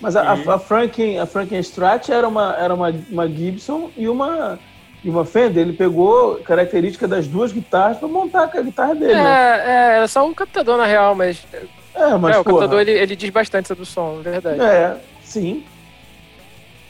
Mas 0.00 0.16
a, 0.16 0.32
Uhum. 0.34 0.50
a, 0.50 0.54
a 0.54 0.58
Franken, 0.58 1.18
a 1.18 1.60
Strat 1.60 2.08
era 2.08 2.26
uma, 2.26 2.56
era 2.58 2.72
uma, 2.72 2.88
uma 3.10 3.28
Gibson 3.28 3.90
e 3.96 4.08
uma, 4.08 4.58
e 5.04 5.10
uma 5.10 5.24
Fender. 5.24 5.62
Ele 5.62 5.72
pegou 5.72 6.36
característica 6.36 7.06
das 7.06 7.26
duas 7.26 7.52
guitarras 7.52 7.98
para 7.98 8.08
montar 8.08 8.50
a 8.52 8.60
guitarra 8.62 8.94
dele. 8.94 9.14
né? 9.14 9.20
É, 9.22 9.70
é, 9.70 9.96
era 9.96 10.08
só 10.08 10.26
um 10.26 10.34
captador 10.34 10.76
na 10.76 10.86
real, 10.86 11.14
mas, 11.14 11.46
É, 11.94 12.16
mas 12.16 12.36
é, 12.36 12.38
o 12.38 12.44
porra, 12.44 12.60
captador 12.60 12.80
ele, 12.80 12.92
ele 12.92 13.16
diz 13.16 13.30
bastante 13.30 13.68
sobre 13.68 13.82
o 13.82 13.86
som, 13.86 14.20
é 14.24 14.30
verdade. 14.30 14.60
É, 14.60 14.96
sim. 15.22 15.64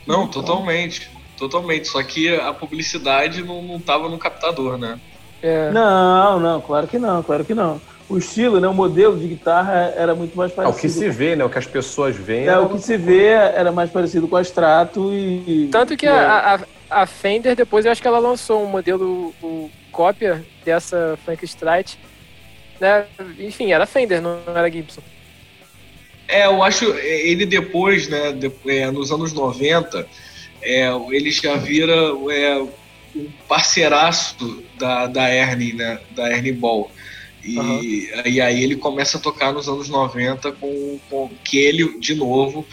Não, 0.06 0.26
totalmente. 0.26 1.10
Totalmente. 1.36 1.86
Só 1.88 2.02
que 2.02 2.34
a 2.34 2.52
publicidade 2.52 3.42
não, 3.44 3.62
não 3.62 3.78
tava 3.78 4.08
no 4.08 4.18
captador, 4.18 4.76
né? 4.78 4.98
É. 5.42 5.70
Não, 5.70 6.40
não, 6.40 6.60
claro 6.60 6.86
que 6.88 6.98
não, 6.98 7.22
claro 7.22 7.44
que 7.44 7.54
não. 7.54 7.80
O 8.08 8.16
estilo, 8.16 8.58
né, 8.58 8.66
o 8.66 8.72
modelo 8.72 9.18
de 9.18 9.28
guitarra 9.28 9.92
era 9.94 10.14
muito 10.14 10.34
mais 10.36 10.50
É 10.50 10.54
o 10.54 10.56
parecido. 10.56 10.80
que 10.80 10.88
se 10.88 11.10
vê, 11.10 11.36
né? 11.36 11.44
O 11.44 11.50
que 11.50 11.58
as 11.58 11.66
pessoas 11.66 12.16
veem. 12.16 12.46
É, 12.46 12.58
o 12.58 12.70
que 12.70 12.78
se 12.78 12.96
vê 12.96 13.26
era 13.28 13.70
mais 13.70 13.90
parecido 13.90 14.26
com 14.26 14.34
a 14.34 14.40
Strato 14.42 15.12
e... 15.12 15.68
Tanto 15.70 15.94
que 15.94 16.06
a, 16.06 16.54
a, 16.54 16.60
a 16.90 17.06
Fender, 17.06 17.54
depois 17.54 17.84
eu 17.84 17.92
acho 17.92 18.00
que 18.00 18.08
ela 18.08 18.18
lançou 18.18 18.64
um 18.64 18.68
modelo 18.68 19.34
o, 19.42 19.70
cópia 19.90 20.44
dessa 20.64 21.18
Frank 21.24 21.44
Strike. 21.44 21.96
Né? 22.80 23.06
Enfim, 23.38 23.72
era 23.72 23.86
Fender, 23.86 24.22
não 24.22 24.40
era 24.46 24.70
Gibson. 24.70 25.02
É, 26.28 26.46
eu 26.46 26.62
acho 26.62 26.92
é, 26.92 27.26
ele 27.26 27.46
depois, 27.46 28.08
né, 28.08 28.32
de- 28.32 28.52
é, 28.66 28.90
nos 28.90 29.10
anos 29.10 29.32
90, 29.32 30.06
é, 30.62 30.88
ele 31.10 31.30
já 31.30 31.56
vira 31.56 31.94
é, 32.30 32.58
um 33.16 33.28
parceiraço 33.48 34.62
da, 34.78 35.06
da 35.06 35.34
Ernie, 35.34 35.72
né, 35.72 35.98
da 36.10 36.30
Ernie 36.30 36.52
Ball. 36.52 36.90
E, 37.42 38.10
e 38.26 38.40
aí 38.40 38.62
ele 38.62 38.76
começa 38.76 39.16
a 39.16 39.20
tocar 39.20 39.52
nos 39.52 39.68
anos 39.68 39.88
90 39.88 40.52
com, 40.52 41.00
com 41.08 41.30
que 41.42 41.56
ele, 41.56 41.98
de 41.98 42.14
novo, 42.14 42.66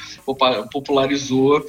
popularizou 0.72 1.66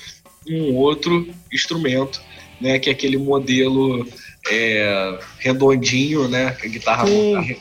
um 0.48 0.74
outro 0.74 1.28
instrumento, 1.52 2.20
né, 2.60 2.78
que 2.78 2.88
é 2.88 2.92
aquele 2.92 3.18
modelo 3.18 4.06
é, 4.50 5.18
redondinho, 5.38 6.28
né, 6.28 6.52
que 6.52 6.66
a 6.66 6.70
guitarra 6.70 7.06
Sim. 7.06 7.40
re- 7.40 7.58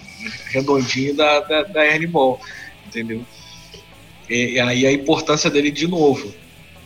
redondinho 0.51 1.15
da, 1.15 1.39
da, 1.41 1.63
da 1.63 1.85
Ernie 1.85 2.07
Ball, 2.07 2.39
entendeu? 2.87 3.21
E, 4.29 4.53
e 4.53 4.59
aí 4.59 4.85
a 4.87 4.91
importância 4.91 5.49
dele 5.49 5.71
de 5.71 5.87
novo. 5.87 6.33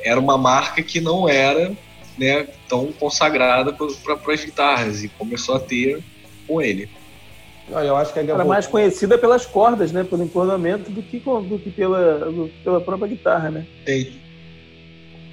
Era 0.02 0.20
uma 0.20 0.38
marca 0.38 0.82
que 0.82 1.02
não 1.02 1.28
era 1.28 1.74
né, 2.18 2.48
tão 2.68 2.92
consagrada 2.94 3.74
para 3.74 4.34
as 4.34 4.46
guitarras 4.46 5.04
e 5.04 5.10
começou 5.10 5.56
a 5.56 5.60
ter 5.60 6.02
com 6.48 6.62
ele. 6.62 6.90
Eu 7.70 7.96
acho 7.96 8.12
que 8.14 8.20
ele 8.20 8.32
Era 8.32 8.44
mais 8.44 8.66
conhecida 8.66 9.18
pelas 9.18 9.46
cordas, 9.46 9.92
né? 9.92 10.04
Pelo 10.04 10.24
encornamento 10.24 10.90
do 10.90 11.04
que, 11.04 11.20
do 11.20 11.60
que 11.64 11.70
pela, 11.70 12.20
do- 12.32 12.50
pela 12.64 12.82
própria 12.82 13.10
guitarra, 13.10 13.52
né? 13.52 13.66
Tem, 13.86 14.12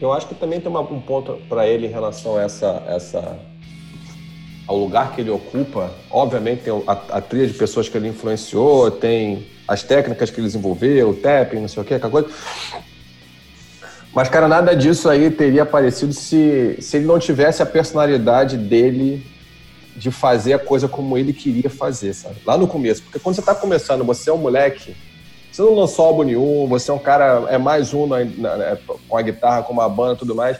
Eu 0.00 0.12
acho 0.12 0.26
que 0.28 0.34
também 0.34 0.60
tem 0.60 0.68
uma- 0.70 0.80
um 0.80 1.00
ponto 1.00 1.38
para 1.48 1.66
ele 1.66 1.86
em 1.86 1.90
relação 1.90 2.36
a 2.36 2.42
essa, 2.42 2.82
essa 2.86 3.38
ao 4.66 4.76
lugar 4.76 5.14
que 5.14 5.20
ele 5.20 5.30
ocupa. 5.30 5.90
Obviamente 6.10 6.62
tem 6.64 6.72
a, 6.86 6.92
a 6.92 7.20
trilha 7.20 7.46
de 7.46 7.54
pessoas 7.54 7.88
que 7.88 7.96
ele 7.96 8.08
influenciou, 8.08 8.90
tem 8.90 9.46
as 9.66 9.82
técnicas 9.82 10.30
que 10.30 10.36
ele 10.38 10.46
desenvolveu, 10.46 11.10
o 11.10 11.14
tapping, 11.14 11.60
não 11.60 11.68
sei 11.68 11.82
o 11.82 11.86
que, 11.86 11.94
aquela 11.94 12.10
coisa. 12.10 12.28
Mas, 14.12 14.28
cara, 14.28 14.48
nada 14.48 14.74
disso 14.74 15.08
aí 15.08 15.30
teria 15.30 15.62
aparecido 15.62 16.12
se, 16.12 16.76
se 16.80 16.96
ele 16.96 17.06
não 17.06 17.18
tivesse 17.18 17.62
a 17.62 17.66
personalidade 17.66 18.56
dele 18.56 19.24
de 19.94 20.10
fazer 20.10 20.52
a 20.54 20.58
coisa 20.58 20.88
como 20.88 21.16
ele 21.16 21.32
queria 21.32 21.70
fazer, 21.70 22.12
sabe? 22.14 22.36
Lá 22.44 22.56
no 22.56 22.66
começo. 22.66 23.02
Porque 23.02 23.18
quando 23.18 23.34
você 23.36 23.42
tá 23.42 23.54
começando, 23.54 24.04
você 24.04 24.30
é 24.30 24.32
um 24.32 24.38
moleque, 24.38 24.94
você 25.56 25.62
não 25.62 25.74
lançou 25.74 26.04
álbum 26.04 26.22
nenhum, 26.22 26.66
você 26.66 26.90
é 26.90 26.94
um 26.94 26.98
cara, 26.98 27.46
é 27.48 27.56
mais 27.56 27.94
um 27.94 28.06
na- 28.06 28.22
na- 28.24 28.56
na- 28.56 28.76
com 29.08 29.16
a 29.16 29.22
guitarra, 29.22 29.62
com 29.62 29.72
uma 29.72 29.88
banda 29.88 30.12
e 30.12 30.18
tudo 30.18 30.34
mais. 30.34 30.58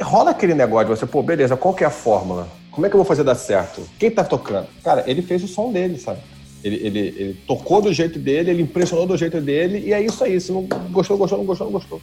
Rola 0.00 0.30
aquele 0.30 0.54
negócio 0.54 0.86
de 0.86 0.98
você, 0.98 1.06
pô, 1.06 1.22
beleza, 1.22 1.58
qual 1.58 1.74
que 1.74 1.84
é 1.84 1.86
a 1.86 1.90
fórmula? 1.90 2.48
Como 2.70 2.86
é 2.86 2.88
que 2.88 2.94
eu 2.94 2.98
vou 2.98 3.04
fazer 3.04 3.22
dar 3.22 3.34
certo? 3.34 3.82
Quem 3.98 4.10
tá 4.10 4.24
tocando? 4.24 4.68
Cara, 4.82 5.04
ele 5.06 5.20
fez 5.20 5.44
o 5.44 5.48
som 5.48 5.70
dele, 5.70 5.98
sabe? 5.98 6.20
Ele, 6.64 6.76
ele, 6.76 6.98
ele 6.98 7.34
tocou 7.46 7.82
do 7.82 7.92
jeito 7.92 8.18
dele, 8.18 8.50
ele 8.50 8.62
impressionou 8.62 9.06
do 9.06 9.16
jeito 9.16 9.40
dele, 9.42 9.86
e 9.86 9.92
é 9.92 10.00
isso 10.00 10.24
aí. 10.24 10.40
Se 10.40 10.52
não 10.52 10.62
gostou, 10.90 11.18
gostou, 11.18 11.38
não 11.38 11.44
gostou, 11.44 11.66
não 11.66 11.72
gostou. 11.72 12.00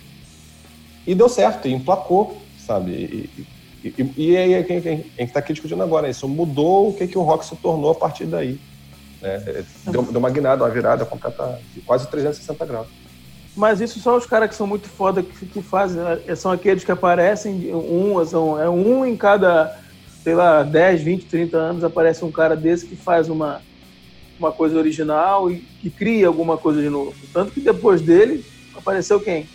E 1.08 1.16
deu 1.16 1.30
certo, 1.30 1.68
e 1.68 1.74
emplacou, 1.74 2.38
sabe? 2.60 2.92
E, 2.92 3.30
e, 3.84 3.96
e, 3.98 4.14
e 4.18 4.38
aí 4.38 4.54
é 4.54 4.64
quem, 4.64 4.80
quem, 4.82 5.06
gente 5.18 5.34
tá 5.34 5.40
aqui 5.40 5.54
discutindo 5.54 5.82
agora, 5.82 6.08
isso 6.08 6.28
mudou 6.28 6.90
o 6.90 6.94
que, 6.94 7.08
que 7.08 7.18
o 7.18 7.24
rock 7.24 7.46
se 7.46 7.56
tornou 7.56 7.92
a 7.92 7.96
partir 7.96 8.26
daí. 8.26 8.60
Né? 9.22 9.64
Deu, 9.86 10.04
deu 10.04 10.20
uma 10.20 10.30
guinada, 10.30 10.64
uma 10.64 10.70
virada 10.70 11.06
completa, 11.06 11.60
de 11.74 11.82
quase 11.82 12.08
360 12.08 12.66
graus. 12.66 12.88
Mas 13.56 13.82
isso 13.82 14.00
só 14.00 14.16
os 14.16 14.26
caras 14.26 14.50
que 14.50 14.56
são 14.56 14.68
muito 14.68 14.88
foda 14.88 15.24
que, 15.24 15.46
que 15.48 15.62
fazem. 15.62 16.02
né? 16.02 16.36
São 16.36 16.52
aqueles 16.52 16.84
que 16.84 16.92
aparecem, 16.92 17.74
um, 17.74 18.24
são, 18.24 18.62
é 18.62 18.70
um 18.70 19.04
em 19.04 19.18
cada, 19.18 19.76
sei 20.24 20.36
lá, 20.36 20.62
10, 20.62 21.02
20, 21.02 21.26
30 21.26 21.58
anos 21.58 21.84
aparece 21.84 22.24
um 22.24 22.32
cara 22.32 22.56
desse 22.56 22.86
que 22.86 22.96
faz 22.96 23.30
uma, 23.30 23.62
uma 24.40 24.52
coisa 24.52 24.78
original 24.78 25.50
e 25.50 25.58
que 25.82 25.90
cria 25.90 26.28
alguma 26.28 26.56
coisa 26.56 26.80
de 26.82 26.90
novo. 26.90 27.16
Tanto 27.34 27.52
que 27.52 27.60
depois 27.60 28.00
dele 28.00 28.46
apareceu 28.76 29.20
quem? 29.20 29.48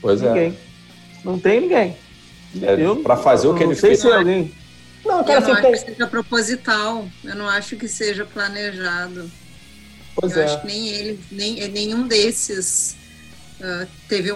Pois 0.00 0.22
ninguém. 0.22 0.56
Não 1.22 1.38
tem 1.38 1.60
ninguém. 1.60 1.96
é. 2.62 2.72
é 2.72 2.94
pra 3.02 3.18
fazer 3.18 3.48
o 3.48 3.54
que 3.54 3.64
não 3.64 3.72
ele 3.72 3.78
sei 3.78 3.90
fez. 3.90 4.00
se 4.00 4.08
é 4.10 4.16
alguém. 4.16 4.50
Não, 5.04 5.18
Eu 5.20 5.24
cara, 5.24 5.40
não 5.40 5.46
você 5.46 5.52
acho 5.52 5.62
tem. 5.62 5.72
que 5.72 5.78
seja 5.78 6.06
proposital. 6.06 7.08
Eu 7.24 7.34
não 7.34 7.48
acho 7.48 7.76
que 7.76 7.88
seja 7.88 8.24
planejado. 8.24 9.30
Pois 10.14 10.36
eu 10.36 10.42
é. 10.42 10.44
acho 10.44 10.60
que 10.60 10.66
nem 10.66 10.88
ele, 10.88 11.20
nem 11.30 11.68
nenhum 11.68 12.06
desses 12.06 12.96
ah, 13.62 13.86
teve. 14.08 14.30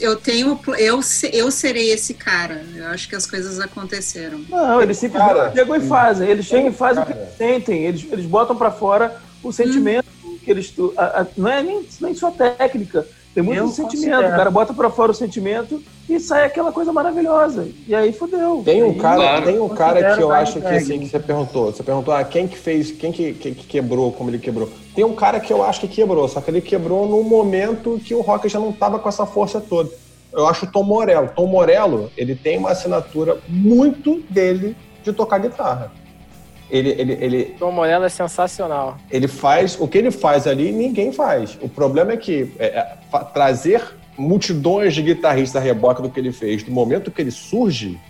Eu 0.00 0.16
tenho, 0.16 0.60
eu, 0.78 1.00
eu 1.32 1.50
serei 1.50 1.90
esse 1.90 2.14
cara. 2.14 2.64
Eu 2.74 2.86
acho 2.88 3.08
que 3.08 3.16
as 3.16 3.26
coisas 3.26 3.58
aconteceram. 3.58 4.38
Não, 4.48 4.80
eles 4.82 4.98
simplesmente 4.98 5.34
Cara, 5.34 5.52
chegam 5.52 5.76
e 5.76 5.80
fazem. 5.88 6.28
Eles 6.28 6.46
chegam 6.46 6.70
e 6.70 6.74
fazem 6.74 7.02
o 7.02 7.06
que 7.06 7.12
cara. 7.12 7.24
eles 7.24 7.36
sentem. 7.36 7.84
Eles, 7.84 8.06
eles 8.10 8.26
botam 8.26 8.56
pra 8.56 8.70
fora 8.70 9.20
o 9.42 9.52
sentimento 9.52 10.06
que 10.44 10.50
eles. 10.50 10.72
a- 10.96 11.22
a- 11.22 11.26
não 11.36 11.48
é 11.50 11.62
nem, 11.62 11.86
nem 12.00 12.14
só 12.14 12.30
técnica. 12.30 13.06
Tem 13.36 13.42
muito 13.44 13.58
Eu 13.58 13.68
sentimento. 13.68 13.90
considero. 14.12 14.28
O 14.28 14.36
cara 14.38 14.50
bota 14.50 14.72
pra 14.72 14.88
fora 14.88 15.12
o 15.12 15.14
sentimento 15.14 15.82
e 16.08 16.18
sai 16.18 16.46
aquela 16.46 16.72
coisa 16.72 16.90
maravilhosa. 16.90 17.68
E 17.86 17.94
aí 17.94 18.10
fodeu. 18.10 18.62
Tem 18.64 18.82
um 18.82 18.92
Aí- 18.92 18.94
cara, 18.94 19.16
Claro. 19.16 19.44
tem 19.44 19.58
um 19.60 19.68
cara 19.68 20.14
que 20.14 20.22
eu 20.22 20.32
acho 20.32 20.58
que 20.58 20.66
assim, 20.66 21.00
que 21.00 21.08
você 21.10 21.18
perguntou, 21.20 21.66
você 21.70 21.82
perguntou, 21.82 22.14
ah, 22.14 22.24
quem 22.24 22.48
que 22.48 22.56
fez, 22.56 22.90
quem 22.90 23.12
que, 23.12 23.34
que, 23.34 23.50
que 23.54 23.66
quebrou, 23.66 24.10
como 24.10 24.30
ele 24.30 24.38
quebrou. 24.38 24.70
Tem 24.94 25.04
um 25.04 25.14
cara 25.14 25.38
que 25.38 25.52
eu 25.52 25.62
acho 25.62 25.80
que 25.82 25.88
quebrou, 25.88 26.26
só 26.26 26.40
que 26.40 26.50
ele 26.50 26.62
quebrou 26.62 27.06
num 27.06 27.22
momento 27.22 28.00
que 28.02 28.14
o 28.14 28.22
rock 28.22 28.48
já 28.48 28.58
não 28.58 28.72
tava 28.72 28.98
com 28.98 29.08
essa 29.10 29.26
força 29.26 29.60
toda. 29.60 29.90
Eu 30.32 30.46
acho 30.46 30.64
o 30.64 30.72
Tom 30.72 30.82
Morello. 30.84 31.28
Tom 31.36 31.46
Morello, 31.46 32.10
ele 32.16 32.34
tem 32.34 32.56
uma 32.56 32.70
assinatura 32.70 33.36
muito 33.46 34.22
dele 34.30 34.74
de 35.04 35.12
tocar 35.12 35.36
guitarra. 35.40 35.92
Ele, 36.70 36.90
ele, 36.98 37.12
ele, 37.20 37.44
Tom 37.58 37.70
Morello 37.70 38.04
é 38.04 38.08
sensacional. 38.08 38.96
ele 39.10 39.28
faz 39.28 39.76
o 39.80 39.86
que 39.86 39.96
ele 39.98 40.10
faz 40.10 40.46
ali 40.46 40.72
ninguém 40.72 41.12
faz. 41.12 41.56
O 41.62 41.68
problema 41.68 42.12
é 42.12 42.16
que 42.16 42.52
é, 42.58 42.66
é, 42.66 42.96
trazer 43.32 43.82
multidões 44.18 44.94
de 44.94 45.02
guitarristas 45.02 45.60
a 45.62 45.64
reboque 45.64 46.02
do 46.02 46.10
que 46.10 46.18
ele 46.18 46.32
fez 46.32 46.66
no 46.66 46.72
momento 46.74 47.10
que 47.10 47.20
ele 47.22 47.30
surge 47.30 48.00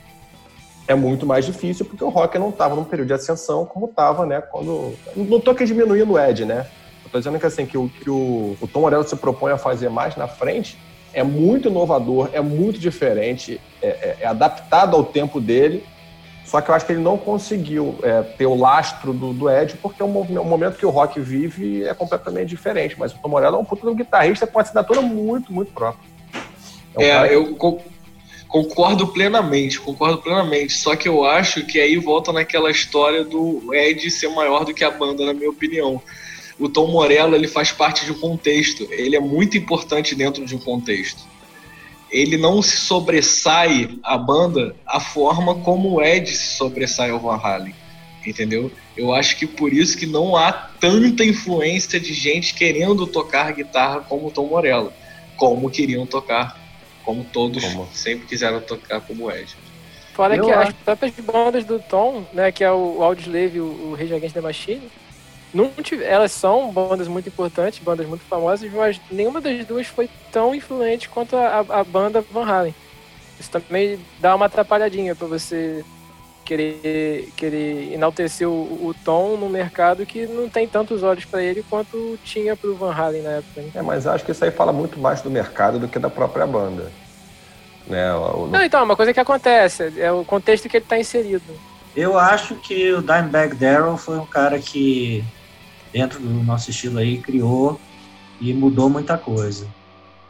é 0.88 0.94
muito 0.94 1.26
mais 1.26 1.44
difícil 1.44 1.84
porque 1.84 2.02
o 2.04 2.08
rock 2.08 2.38
não 2.38 2.48
estava 2.50 2.74
num 2.76 2.84
período 2.84 3.08
de 3.08 3.14
ascensão 3.14 3.66
como 3.66 3.86
estava, 3.86 4.24
né? 4.24 4.40
Quando 4.40 4.94
não 5.16 5.40
tô 5.40 5.50
aqui 5.50 5.64
diminuindo 5.66 6.12
o 6.12 6.18
Ed, 6.18 6.44
né? 6.44 6.66
Eu 7.04 7.10
tô 7.10 7.18
dizendo 7.18 7.38
que 7.38 7.46
assim 7.46 7.66
que 7.66 7.76
o 7.76 7.88
que 7.88 8.08
o, 8.08 8.56
o 8.60 8.66
Tom 8.72 8.80
Morello 8.80 9.06
se 9.06 9.16
propõe 9.16 9.52
a 9.52 9.58
fazer 9.58 9.88
mais 9.90 10.16
na 10.16 10.28
frente 10.28 10.78
é 11.12 11.22
muito 11.24 11.68
inovador, 11.68 12.30
é 12.32 12.40
muito 12.40 12.78
diferente, 12.78 13.60
é, 13.82 13.86
é- 13.88 14.16
é 14.20 14.26
adaptado 14.26 14.94
ao 14.96 15.02
tempo 15.04 15.40
dele 15.40 15.82
Só 16.46 16.60
que 16.60 16.70
eu 16.70 16.74
acho 16.76 16.86
que 16.86 16.92
ele 16.92 17.02
não 17.02 17.18
conseguiu 17.18 17.98
é, 18.02 18.22
ter 18.22 18.46
o 18.46 18.54
lastro 18.54 19.12
do, 19.12 19.32
do 19.32 19.50
Ed, 19.50 19.74
porque 19.82 20.00
o, 20.02 20.06
mo- 20.06 20.20
o 20.22 20.44
momento 20.44 20.78
que 20.78 20.86
o 20.86 20.90
rock 20.90 21.18
vive 21.20 21.82
é 21.84 21.92
completamente 21.92 22.48
diferente. 22.50 22.94
Mas 22.98 23.12
o 23.12 23.18
Tom 23.18 23.28
Morello 23.28 23.56
é 23.56 23.58
um 23.58 23.64
puta 23.64 23.82
de 23.82 23.88
um 23.88 23.94
guitarrista 23.96 24.46
com 24.46 24.58
uma 24.58 24.62
assinatura 24.62 25.00
muito, 25.02 25.52
muito 25.52 25.72
própria. 25.72 26.08
um 26.96 27.00
cara 27.00 27.26
É, 27.26 27.28
que- 27.28 27.34
eu 27.34 27.56
co- 27.56 27.80
concordo 28.46 29.08
plenamente, 29.08 29.80
concordo 29.80 30.18
plenamente. 30.18 30.72
Só 30.74 30.94
que 30.94 31.08
eu 31.08 31.24
acho 31.24 31.66
que 31.66 31.80
aí 31.80 31.96
volta 31.96 32.32
naquela 32.32 32.70
história 32.70 33.24
do 33.24 33.74
Ed 33.74 34.08
ser 34.10 34.28
maior 34.28 34.64
do 34.64 34.72
que 34.72 34.84
a 34.84 34.90
banda, 34.90 35.26
na 35.26 35.34
minha 35.34 35.50
opinião. 35.50 36.00
O 36.60 36.68
Tom 36.68 36.86
Morello 36.86 37.34
ele 37.34 37.48
faz 37.48 37.72
parte 37.72 38.04
de 38.04 38.12
um 38.12 38.18
contexto. 38.20 38.86
Ele 38.90 39.16
é 39.16 39.20
muito 39.20 39.58
importante 39.58 40.14
dentro 40.14 40.44
de 40.46 40.54
um 40.54 40.58
contexto. 40.60 41.22
Ele 42.16 42.38
não 42.38 42.62
se 42.62 42.78
sobressai 42.78 43.90
a 44.02 44.16
banda 44.16 44.74
a 44.86 44.98
forma 44.98 45.56
como 45.56 45.96
o 45.96 46.02
Ed 46.02 46.34
se 46.34 46.56
sobressai 46.56 47.10
ao 47.10 47.20
Van 47.20 47.36
Halen, 47.36 47.74
entendeu? 48.26 48.72
Eu 48.96 49.12
acho 49.12 49.36
que 49.36 49.46
por 49.46 49.70
isso 49.70 49.98
que 49.98 50.06
não 50.06 50.34
há 50.34 50.50
tanta 50.50 51.22
influência 51.22 52.00
de 52.00 52.14
gente 52.14 52.54
querendo 52.54 53.06
tocar 53.06 53.52
guitarra 53.52 54.00
como 54.00 54.28
o 54.28 54.30
Tom 54.30 54.46
Morello, 54.46 54.90
como 55.36 55.68
queriam 55.68 56.06
tocar 56.06 56.58
como 57.04 57.22
todos 57.22 57.62
Como? 57.62 57.86
sempre 57.92 58.26
quiseram 58.26 58.62
tocar 58.62 59.02
como 59.02 59.26
o 59.26 59.30
Ed. 59.30 59.54
Fora 60.14 60.36
Eu 60.36 60.46
que 60.46 60.52
as 60.52 60.72
próprias 60.72 61.12
bandas 61.20 61.64
do 61.66 61.78
Tom, 61.78 62.24
né, 62.32 62.50
que 62.50 62.64
é 62.64 62.72
o 62.72 63.02
Audioslave 63.02 63.58
e 63.58 63.60
o, 63.60 63.90
o 63.90 63.94
Rage 63.94 64.14
Against 64.14 64.34
the 64.34 64.40
Machine, 64.40 64.90
não 65.56 65.82
tive- 65.82 66.04
elas 66.04 66.32
são 66.32 66.70
bandas 66.70 67.08
muito 67.08 67.28
importantes, 67.28 67.78
bandas 67.78 68.06
muito 68.06 68.24
famosas, 68.24 68.70
mas 68.72 69.00
nenhuma 69.10 69.40
das 69.40 69.64
duas 69.64 69.86
foi 69.86 70.08
tão 70.30 70.54
influente 70.54 71.08
quanto 71.08 71.36
a, 71.36 71.64
a- 71.68 71.84
banda 71.84 72.20
Van 72.32 72.44
Halen. 72.44 72.74
Isso 73.40 73.50
também 73.50 73.98
dá 74.20 74.34
uma 74.34 74.46
atrapalhadinha 74.46 75.14
pra 75.14 75.26
você 75.26 75.84
querer, 76.44 77.32
querer 77.36 77.92
enaltecer 77.92 78.48
o, 78.48 78.52
o 78.52 78.94
Tom 79.04 79.36
no 79.36 79.48
mercado 79.48 80.06
que 80.06 80.26
não 80.26 80.48
tem 80.48 80.66
tantos 80.68 81.02
olhos 81.02 81.24
pra 81.24 81.42
ele 81.42 81.64
quanto 81.68 82.18
tinha 82.24 82.56
pro 82.56 82.74
Van 82.76 82.92
Halen 82.94 83.22
na 83.22 83.30
época. 83.30 83.60
né? 83.62 83.70
É, 83.74 83.82
mas 83.82 84.06
acho 84.06 84.24
que 84.24 84.30
isso 84.32 84.44
aí 84.44 84.50
fala 84.50 84.72
muito 84.72 84.98
mais 84.98 85.20
do 85.22 85.30
mercado 85.30 85.78
do 85.78 85.88
que 85.88 85.98
da 85.98 86.08
própria 86.08 86.46
banda. 86.46 86.90
Né? 87.86 88.12
O- 88.14 88.44
o- 88.44 88.46
Não, 88.48 88.62
então, 88.62 88.82
uma 88.84 88.96
coisa 88.96 89.12
que 89.12 89.20
acontece, 89.20 89.92
é 89.98 90.10
o 90.10 90.24
contexto 90.24 90.68
que 90.68 90.76
ele 90.76 90.86
tá 90.88 90.98
inserido. 90.98 91.42
Eu 91.94 92.18
acho 92.18 92.54
que 92.56 92.92
o 92.92 93.00
Dimebag 93.02 93.54
Darrell 93.54 93.96
foi 93.96 94.18
um 94.18 94.26
cara 94.26 94.58
que, 94.58 95.24
dentro 95.96 96.20
do 96.20 96.28
nosso 96.44 96.68
estilo 96.68 96.98
aí, 96.98 97.16
criou 97.22 97.80
e 98.38 98.52
mudou 98.52 98.90
muita 98.90 99.16
coisa. 99.16 99.66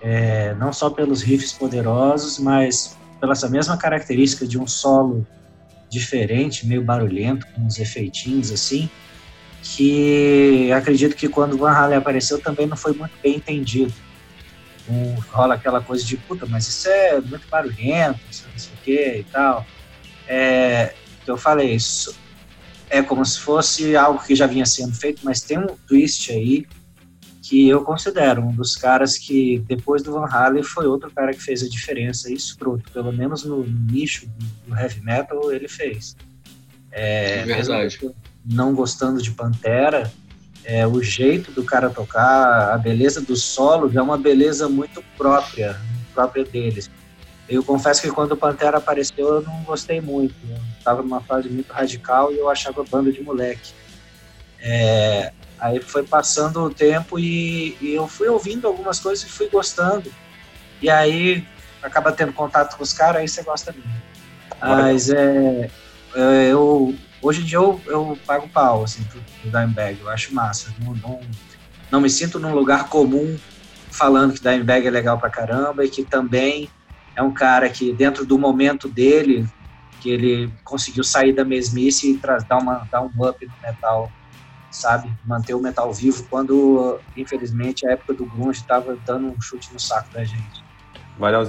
É, 0.00 0.54
não 0.54 0.72
só 0.72 0.88
pelos 0.90 1.22
riffs 1.22 1.52
poderosos, 1.52 2.38
mas 2.38 2.96
pela 3.20 3.32
essa 3.32 3.48
mesma 3.48 3.76
característica 3.76 4.46
de 4.46 4.56
um 4.60 4.66
solo 4.68 5.26
diferente, 5.90 6.64
meio 6.68 6.84
barulhento, 6.84 7.44
com 7.48 7.62
uns 7.62 7.80
efeitinhos 7.80 8.52
assim, 8.52 8.88
que 9.60 10.70
acredito 10.70 11.16
que 11.16 11.28
quando 11.28 11.54
o 11.54 11.58
Van 11.58 11.72
Halen 11.72 11.98
apareceu 11.98 12.40
também 12.40 12.68
não 12.68 12.76
foi 12.76 12.92
muito 12.92 13.14
bem 13.20 13.34
entendido. 13.34 13.92
Um, 14.88 15.16
rola 15.32 15.56
aquela 15.56 15.80
coisa 15.80 16.04
de, 16.04 16.16
puta, 16.16 16.46
mas 16.46 16.68
isso 16.68 16.88
é 16.88 17.20
muito 17.20 17.48
barulhento, 17.48 18.20
isso 18.30 18.46
não 18.48 18.56
sei 18.56 18.72
o 18.72 18.84
que 18.84 19.18
e 19.18 19.24
tal. 19.32 19.66
É, 20.28 20.94
eu 21.26 21.36
falei, 21.36 21.74
isso 21.74 22.14
é 22.96 23.02
como 23.02 23.24
se 23.24 23.38
fosse 23.38 23.96
algo 23.96 24.22
que 24.24 24.34
já 24.34 24.46
vinha 24.46 24.66
sendo 24.66 24.94
feito, 24.94 25.20
mas 25.24 25.40
tem 25.40 25.58
um 25.58 25.66
twist 25.86 26.32
aí 26.32 26.66
que 27.42 27.68
eu 27.68 27.84
considero 27.84 28.42
um 28.42 28.52
dos 28.52 28.74
caras 28.74 29.16
que, 29.16 29.62
depois 29.68 30.02
do 30.02 30.12
Van 30.12 30.26
Halen, 30.26 30.64
foi 30.64 30.86
outro 30.86 31.10
cara 31.12 31.32
que 31.32 31.40
fez 31.40 31.62
a 31.62 31.68
diferença, 31.68 32.32
isso 32.32 32.56
pelo 32.92 33.12
menos 33.12 33.44
no 33.44 33.64
nicho 33.64 34.26
do, 34.66 34.76
heavy 34.76 35.00
metal, 35.00 35.52
ele 35.52 35.68
fez. 35.68 36.16
É 36.90 37.44
verdade. 37.44 37.98
mesmo 38.00 38.16
Não 38.44 38.74
gostando 38.74 39.22
de 39.22 39.30
Pantera, 39.30 40.10
é, 40.64 40.84
o 40.86 41.00
jeito 41.00 41.52
do 41.52 41.62
cara 41.62 41.88
tocar, 41.88 42.74
a 42.74 42.78
beleza 42.78 43.20
do 43.20 43.36
solo, 43.36 43.90
é 43.94 44.02
uma 44.02 44.18
beleza 44.18 44.68
muito 44.68 45.04
própria, 45.16 45.80
própria 46.12 46.44
deles. 46.44 46.90
Eu 47.48 47.62
confesso 47.62 48.02
que 48.02 48.10
quando 48.10 48.32
o 48.32 48.36
Pantera 48.36 48.78
apareceu, 48.78 49.28
eu 49.34 49.42
não 49.42 49.62
gostei 49.62 50.00
muito. 50.00 50.34
Eu 50.48 50.58
estava 50.78 51.02
numa 51.02 51.20
fase 51.20 51.48
muito 51.48 51.72
radical 51.72 52.32
e 52.32 52.38
eu 52.38 52.48
achava 52.48 52.82
banda 52.82 53.12
de 53.12 53.22
moleque. 53.22 53.72
É, 54.58 55.32
aí 55.60 55.80
foi 55.80 56.02
passando 56.02 56.60
o 56.62 56.70
tempo 56.70 57.18
e, 57.18 57.76
e, 57.80 57.94
eu 57.94 58.08
fui 58.08 58.28
ouvindo 58.28 58.66
algumas 58.66 58.98
coisas 58.98 59.24
e 59.24 59.30
fui 59.30 59.48
gostando. 59.48 60.12
E 60.82 60.90
aí 60.90 61.46
acaba 61.82 62.10
tendo 62.10 62.32
contato 62.32 62.76
com 62.76 62.82
os 62.82 62.92
caras, 62.92 63.20
aí 63.20 63.28
você 63.28 63.42
gosta 63.42 63.72
mesmo. 63.72 64.02
Mas 64.60 65.10
é, 65.10 65.70
eu 66.50 66.94
hoje 67.22 67.42
em 67.42 67.44
dia 67.44 67.58
eu, 67.58 67.80
eu 67.86 68.18
pago 68.26 68.48
pau 68.48 68.82
assim, 68.82 69.04
pro, 69.04 69.20
pro 69.20 69.50
Dimebag, 69.50 70.00
eu 70.00 70.08
acho 70.08 70.34
massa. 70.34 70.74
Não, 70.80 70.94
não, 70.94 71.20
não 71.92 72.00
me 72.00 72.10
sinto 72.10 72.40
num 72.40 72.54
lugar 72.54 72.88
comum 72.88 73.38
falando 73.90 74.32
que 74.32 74.40
Dimebag 74.40 74.86
é 74.86 74.90
legal 74.90 75.18
pra 75.18 75.30
caramba 75.30 75.84
e 75.84 75.88
que 75.88 76.02
também 76.02 76.68
é 77.16 77.22
um 77.22 77.32
cara 77.32 77.68
que 77.68 77.92
dentro 77.92 78.24
do 78.24 78.38
momento 78.38 78.88
dele 78.88 79.48
que 80.00 80.10
ele 80.10 80.52
conseguiu 80.62 81.02
sair 81.02 81.32
da 81.32 81.44
mesmice 81.44 82.12
e 82.12 82.18
traz, 82.18 82.44
dar, 82.44 82.58
uma, 82.58 82.86
dar 82.92 83.00
um 83.00 83.10
up 83.26 83.44
no 83.44 83.52
metal, 83.62 84.12
sabe? 84.70 85.10
Manter 85.24 85.54
o 85.54 85.60
metal 85.60 85.92
vivo 85.92 86.24
quando, 86.28 87.00
infelizmente, 87.16 87.86
a 87.86 87.92
época 87.92 88.12
do 88.12 88.26
grunge 88.26 88.60
estava 88.60 88.96
dando 89.06 89.28
um 89.28 89.40
chute 89.40 89.72
no 89.72 89.80
saco 89.80 90.12
da 90.12 90.22
gente. 90.22 90.64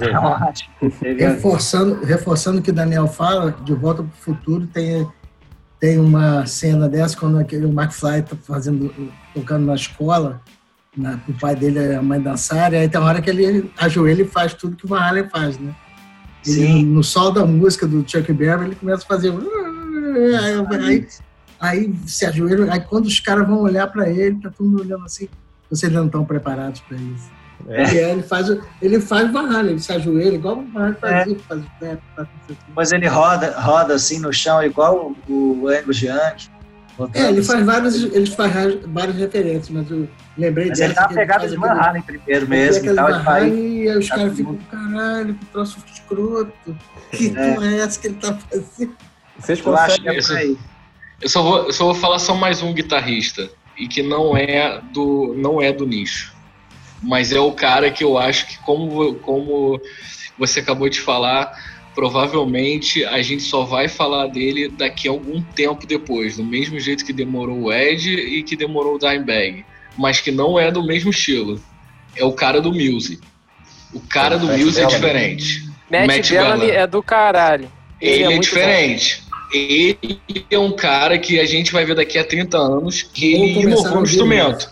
Então, 0.02 0.32
acho 0.48 0.70
que 0.80 0.88
teve- 0.88 1.26
Reforçando, 1.26 2.02
reforçando 2.02 2.58
o 2.58 2.62
que 2.62 2.70
o 2.70 2.74
Daniel 2.74 3.06
fala, 3.06 3.52
de 3.52 3.74
Volta 3.74 4.02
para 4.02 4.10
o 4.12 4.16
Futuro 4.16 4.66
tem, 4.66 5.06
tem 5.78 5.98
uma 5.98 6.46
cena 6.46 6.88
dessa 6.88 7.16
quando 7.16 7.38
aquele, 7.38 7.66
o 7.66 7.70
McFly 7.70 8.20
está 8.20 8.34
fazendo, 8.34 9.12
tocando 9.34 9.66
na 9.66 9.74
escola, 9.74 10.40
na, 10.98 11.18
o 11.28 11.32
pai 11.34 11.54
dele 11.56 11.78
e 11.78 11.94
a 11.94 12.02
mãe 12.02 12.20
dançarem, 12.20 12.80
aí 12.80 12.88
tem 12.88 13.00
uma 13.00 13.08
hora 13.08 13.22
que 13.22 13.30
ele 13.30 13.70
ajoelha 13.78 14.22
e 14.22 14.26
faz 14.28 14.52
tudo 14.54 14.76
que 14.76 14.84
o 14.84 14.88
Van 14.88 15.00
Halen 15.00 15.28
faz, 15.28 15.58
né? 15.58 15.74
Ele, 16.46 16.54
Sim. 16.66 16.84
no 16.84 17.02
sol 17.02 17.30
da 17.32 17.44
música 17.46 17.86
do 17.86 18.04
Chuck 18.08 18.32
Berry, 18.32 18.66
ele 18.66 18.74
começa 18.74 19.04
a 19.04 19.06
fazer... 19.06 19.32
Aí, 19.32 20.78
aí, 20.80 21.08
aí 21.60 21.94
se 22.06 22.24
ajoelha, 22.26 22.72
aí 22.72 22.80
quando 22.80 23.06
os 23.06 23.20
caras 23.20 23.46
vão 23.46 23.60
olhar 23.60 23.86
para 23.86 24.08
ele, 24.08 24.40
tá 24.40 24.50
todo 24.50 24.68
mundo 24.68 24.82
olhando 24.82 25.04
assim, 25.04 25.28
vocês 25.70 25.92
não 25.92 26.06
estão 26.06 26.24
preparados 26.24 26.80
para 26.80 26.96
isso. 26.96 27.30
É. 27.68 27.82
E 27.82 27.98
aí 27.98 28.10
ele 28.12 28.22
faz, 28.22 28.48
o- 28.48 28.60
ele 28.80 29.00
faz 29.00 29.30
Van 29.32 29.48
Halen, 29.50 29.72
ele 29.72 29.80
se 29.80 29.92
ajoelha, 29.92 30.34
igual 30.36 30.58
o 30.58 30.66
Van 30.72 30.84
Halen 30.86 30.96
fazia, 31.00 31.36
faz 31.48 31.60
o 31.60 31.70
pé, 31.80 31.98
faz 32.14 32.28
o. 32.48 32.56
Depois 32.68 32.92
ele 32.92 33.08
roda, 33.08 33.60
roda 33.60 33.94
assim 33.94 34.20
no 34.20 34.32
chão, 34.32 34.62
igual 34.62 35.14
o, 35.28 35.62
o 35.62 35.68
Angus 35.68 36.00
Young. 36.00 36.36
É, 37.14 37.28
ele 37.28 37.42
faz 37.42 37.64
várias, 37.66 37.94
ele 37.96 38.26
faz 38.26 38.52
várias 38.86 39.16
referências, 39.16 39.70
mas 39.70 39.90
eu 39.90 40.08
lembrei 40.38 40.68
Mas 40.68 40.78
ele 40.80 40.88
dessa 40.88 41.02
tá 41.02 41.08
que 41.08 41.14
pegado 41.14 41.48
de 41.48 41.56
Van 41.56 41.72
aquele- 41.72 42.02
primeiro 42.02 42.44
ele 42.44 42.46
mesmo 42.46 42.90
e 42.90 42.94
tal. 42.94 43.08
Ele 43.10 43.28
Halen 43.28 43.82
e 43.82 43.90
aí 43.90 43.98
os 43.98 44.08
tá 44.08 44.16
caras 44.16 44.36
ficam, 44.36 44.56
caralho, 44.70 45.34
que 45.34 45.44
troço 45.46 45.78
escroto. 45.92 46.78
Que 47.10 47.28
É. 47.36 47.54
porra 47.54 47.66
é 47.72 47.78
essa 47.80 48.00
que 48.00 48.06
ele 48.06 48.14
tá 48.16 48.38
fazendo? 48.38 48.96
Vocês 49.38 49.58
eu 49.58 49.64
conseguem. 49.64 50.16
é 50.18 50.22
por 50.22 50.36
aí. 50.36 50.58
Eu 51.20 51.28
só 51.28 51.42
vou, 51.42 51.58
eu 51.66 51.72
só 51.72 51.84
vou 51.86 51.94
falar 51.94 52.18
só 52.18 52.34
mais 52.34 52.62
um 52.62 52.72
guitarrista 52.72 53.50
e 53.76 53.88
que 53.88 54.02
não 54.02 54.36
é 54.36 54.80
do 54.92 55.34
não 55.36 55.60
é 55.60 55.72
do 55.72 55.84
nicho, 55.86 56.32
mas 57.02 57.32
é 57.32 57.40
o 57.40 57.52
cara 57.52 57.90
que 57.90 58.04
eu 58.04 58.16
acho 58.18 58.46
que 58.46 58.58
como 58.58 59.14
como 59.16 59.80
você 60.38 60.60
acabou 60.60 60.88
de 60.88 61.00
falar, 61.00 61.52
provavelmente 61.94 63.04
a 63.04 63.20
gente 63.22 63.42
só 63.42 63.64
vai 63.64 63.88
falar 63.88 64.26
dele 64.28 64.68
daqui 64.68 65.08
a 65.08 65.10
algum 65.10 65.40
tempo 65.42 65.86
depois, 65.86 66.36
do 66.36 66.44
mesmo 66.44 66.78
jeito 66.78 67.04
que 67.04 67.12
demorou 67.12 67.64
o 67.64 67.72
Ed 67.72 68.08
e 68.14 68.42
que 68.42 68.54
demorou 68.56 68.94
o 68.96 68.98
Dimebag, 68.98 69.64
mas 69.98 70.20
que 70.20 70.30
não 70.30 70.58
é 70.58 70.70
do 70.70 70.82
mesmo 70.82 71.10
estilo. 71.10 71.60
É 72.16 72.24
o 72.24 72.32
cara 72.32 72.60
do 72.60 72.72
Muse. 72.72 73.20
O 73.92 74.00
cara 74.00 74.38
do 74.38 74.46
Matt 74.46 74.60
Muse 74.60 74.80
é 74.80 74.86
diferente. 74.86 75.68
Matt, 75.90 76.06
Matt 76.06 76.30
Bellamy 76.30 76.60
Bellamy. 76.60 76.70
é 76.70 76.86
do 76.86 77.02
caralho. 77.02 77.72
Ele, 78.00 78.22
é, 78.22 78.26
muito 78.26 78.42
diferente. 78.44 79.22
Ele 79.52 80.20
é 80.50 80.58
um 80.58 80.72
cara 80.72 81.18
que 81.18 81.40
a 81.40 81.44
gente 81.44 81.72
vai 81.72 81.84
ver 81.84 81.96
daqui 81.96 82.18
a 82.18 82.24
30 82.24 82.56
anos 82.56 83.02
que 83.02 83.34
ele 83.34 83.60
inovou 83.60 83.84
no 83.84 83.96
ouvir 83.96 84.10
instrumento. 84.10 84.70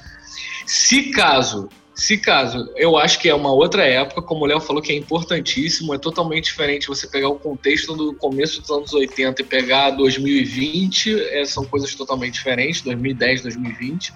Se 0.67 1.11
caso, 1.11 1.69
se 1.95 2.19
caso, 2.19 2.71
eu 2.77 2.99
acho 2.99 3.19
que 3.19 3.27
é 3.27 3.35
uma 3.35 3.51
outra 3.51 3.83
época, 3.85 4.21
como 4.21 4.45
o 4.45 4.47
Léo 4.47 4.61
falou, 4.61 4.83
que 4.83 4.93
é 4.93 4.97
importantíssimo, 4.97 5.95
é 5.95 5.99
totalmente 5.99 6.45
diferente 6.45 6.89
você 6.89 7.07
pegar 7.07 7.31
o 7.31 7.39
contexto 7.39 7.95
do 7.95 8.15
começo 8.15 8.61
dos 8.61 8.71
anos 8.71 8.93
80 8.93 9.41
e 9.41 9.45
pegar 9.45 9.91
2020, 9.93 11.19
é, 11.31 11.45
são 11.47 11.65
coisas 11.65 11.95
totalmente 11.95 12.35
diferentes, 12.35 12.83
2010, 12.83 13.43
2020. 13.43 14.13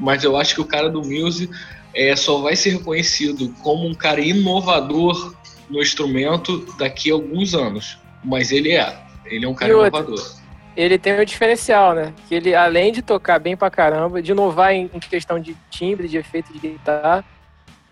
Mas 0.00 0.24
eu 0.24 0.36
acho 0.36 0.54
que 0.54 0.60
o 0.60 0.64
cara 0.64 0.88
do 0.88 1.02
Muse 1.02 1.48
é, 1.94 2.16
só 2.16 2.40
vai 2.40 2.56
ser 2.56 2.70
reconhecido 2.70 3.54
como 3.62 3.86
um 3.86 3.94
cara 3.94 4.20
inovador 4.20 5.34
no 5.68 5.80
instrumento 5.80 6.58
daqui 6.78 7.10
a 7.10 7.14
alguns 7.14 7.54
anos. 7.54 7.98
Mas 8.24 8.50
ele 8.50 8.72
é. 8.72 8.98
Ele 9.26 9.44
é 9.44 9.48
um 9.48 9.54
cara 9.54 9.70
E 9.70 9.74
inovador. 9.74 10.40
Ele 10.76 10.98
tem 10.98 11.20
um 11.20 11.24
diferencial, 11.24 11.94
né? 11.94 12.14
Que 12.28 12.34
ele, 12.34 12.54
além 12.54 12.92
de 12.92 13.02
tocar 13.02 13.38
bem 13.38 13.56
pra 13.56 13.70
caramba, 13.70 14.22
de 14.22 14.30
inovar 14.32 14.72
em, 14.72 14.88
questão 14.88 15.38
de 15.38 15.56
timbre, 15.70 16.08
de 16.08 16.16
efeito 16.16 16.52
de 16.52 16.58
guitarra, 16.58 17.24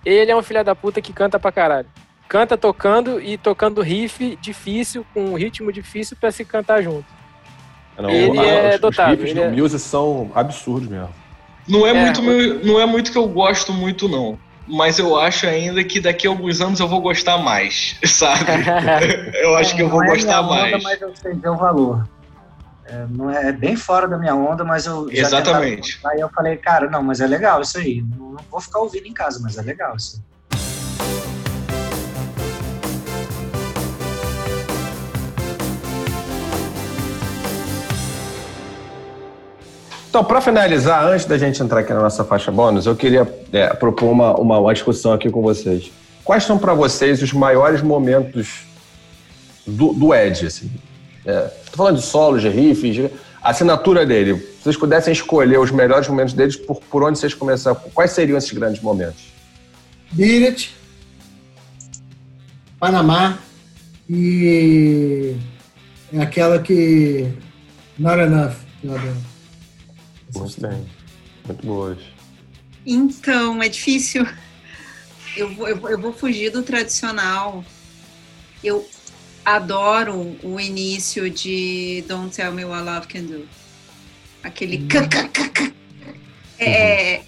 ele 0.05 0.31
é 0.31 0.37
um 0.37 0.43
filho 0.43 0.65
da 0.65 0.75
puta 0.75 1.01
que 1.03 1.13
canta 1.13 1.39
pra 1.39 1.53
caralho. 1.53 1.87
canta 2.29 2.57
tocando 2.59 3.21
e 3.21 3.37
tocando 3.39 3.81
riff 3.81 4.37
difícil, 4.41 5.05
com 5.15 5.25
um 5.31 5.35
ritmo 5.35 5.73
difícil 5.73 6.15
pra 6.21 6.31
se 6.31 6.45
cantar 6.45 6.83
junto. 6.83 7.07
Não, 7.97 8.11
Ele 8.11 8.39
a- 8.39 8.45
é 8.45 8.75
os, 8.75 8.81
dotável, 8.81 9.15
Os 9.15 9.21
riffs 9.21 9.37
ele 9.37 9.49
do 9.49 9.55
é- 9.55 9.63
Muse 9.63 9.79
são 9.79 10.31
absurdos 10.35 10.89
mesmo. 10.89 11.09
Não 11.69 11.87
é, 11.87 11.91
É, 11.91 11.95
muito 11.95 12.23
meu- 12.23 12.65
não 12.65 12.81
é 12.81 12.87
muito 12.87 13.13
que 13.13 13.19
eu 13.19 13.29
gosto 13.29 13.73
muito, 13.73 14.09
não. 14.09 14.39
Mas 14.67 14.99
eu 14.99 15.19
acho 15.19 15.47
ainda 15.47 15.83
que 15.83 15.99
daqui 15.99 16.27
a 16.27 16.31
alguns 16.31 16.61
anos 16.61 16.79
eu 16.79 16.89
vou 16.89 17.01
gostar 17.01 17.39
mais, 17.39 17.99
sabe? 18.05 18.45
eu 19.43 19.57
acho 19.57 19.75
que 19.75 19.83
eu 19.83 19.89
vou 19.89 20.03
é 20.03 20.09
gostar 20.09 20.43
onda, 20.43 20.55
mais. 20.55 20.83
mas 20.83 21.01
eu 21.01 21.15
sei 21.15 21.35
ver 21.35 21.49
o 21.49 21.57
valor. 21.57 22.07
É, 22.85 23.07
não 23.11 23.31
é, 23.31 23.49
é 23.49 23.53
bem 23.53 23.77
fora 23.77 24.09
da 24.09 24.19
minha 24.19 24.35
onda, 24.35 24.65
mas 24.65 24.87
eu 24.87 25.09
já 25.11 25.23
Exatamente. 25.23 25.99
Aí 26.07 26.21
eu 26.21 26.29
falei, 26.35 26.57
cara, 26.57 26.89
não, 26.91 27.03
mas 27.03 27.21
é 27.21 27.27
legal 27.27 27.61
isso 27.61 27.79
aí. 27.79 28.03
Não, 28.03 28.31
não 28.33 28.45
vou 28.51 28.61
ficar 28.61 28.81
ouvindo 28.81 29.07
em 29.07 29.13
casa, 29.13 29.39
mas 29.43 29.59
é 29.59 29.63
legal 29.63 29.95
isso. 29.97 30.23
Então, 40.19 40.27
para 40.27 40.41
finalizar, 40.41 41.07
antes 41.07 41.27
da 41.27 41.39
gente 41.39 41.63
entrar 41.63 41.79
aqui 41.79 41.93
na 41.93 42.01
nossa 42.01 42.25
faixa 42.25 42.51
bônus, 42.51 42.87
eu 42.87 42.97
queria 42.97 43.23
é, 43.53 43.69
propor 43.69 44.11
uma, 44.11 44.35
uma, 44.35 44.59
uma 44.59 44.75
discussão 44.75 45.13
aqui 45.13 45.31
com 45.31 45.41
vocês. 45.41 45.93
Quais 46.25 46.43
são 46.43 46.59
para 46.59 46.75
vocês 46.75 47.23
os 47.23 47.33
maiores 47.33 47.83
momentos 47.83 48.67
do, 49.65 49.93
do 49.93 50.13
Ed? 50.13 50.45
Assim? 50.45 50.73
Estou 51.25 51.77
falando 51.77 51.99
de 51.99 52.03
solos, 52.03 52.43
de 52.43 52.49
riffs, 52.49 52.97
de 52.97 53.05
a 53.41 53.51
assinatura 53.51 54.05
dele. 54.05 54.35
Se 54.35 54.65
vocês 54.65 54.77
pudessem 54.77 55.13
escolher 55.13 55.61
os 55.61 55.71
melhores 55.71 56.09
momentos 56.09 56.35
deles, 56.35 56.57
por, 56.57 56.81
por 56.91 57.05
onde 57.05 57.17
vocês 57.17 57.33
começaram? 57.33 57.81
Quais 57.95 58.11
seriam 58.11 58.37
esses 58.37 58.51
grandes 58.51 58.83
momentos? 58.83 59.33
Beat 60.11 60.71
Panamá 62.81 63.39
e 64.11 65.37
é 66.13 66.21
aquela 66.21 66.59
que 66.59 67.33
Not 67.97 68.19
Enough. 68.19 69.38
Muito 70.35 70.61
bem. 70.61 70.87
Muito 71.47 71.67
boas. 71.67 71.99
Então, 72.87 73.63
é 73.63 73.69
difícil. 73.69 74.27
Eu 75.37 75.55
vou, 75.55 75.69
eu, 75.69 75.89
eu 75.89 76.01
vou 76.01 76.13
fugir 76.13 76.51
do 76.51 76.63
tradicional. 76.63 77.65
Eu 78.63 78.89
adoro 79.45 80.37
o 80.43 80.59
início 80.61 81.31
de 81.31 82.05
Don't 82.09 82.35
Tell 82.35 82.53
Me 82.53 82.65
What 82.65 82.85
Love 82.85 83.07
Can 83.07 83.23
Do. 83.25 83.49
Aquele. 84.43 84.87
kkk. 84.87 85.75
É, 86.61 87.21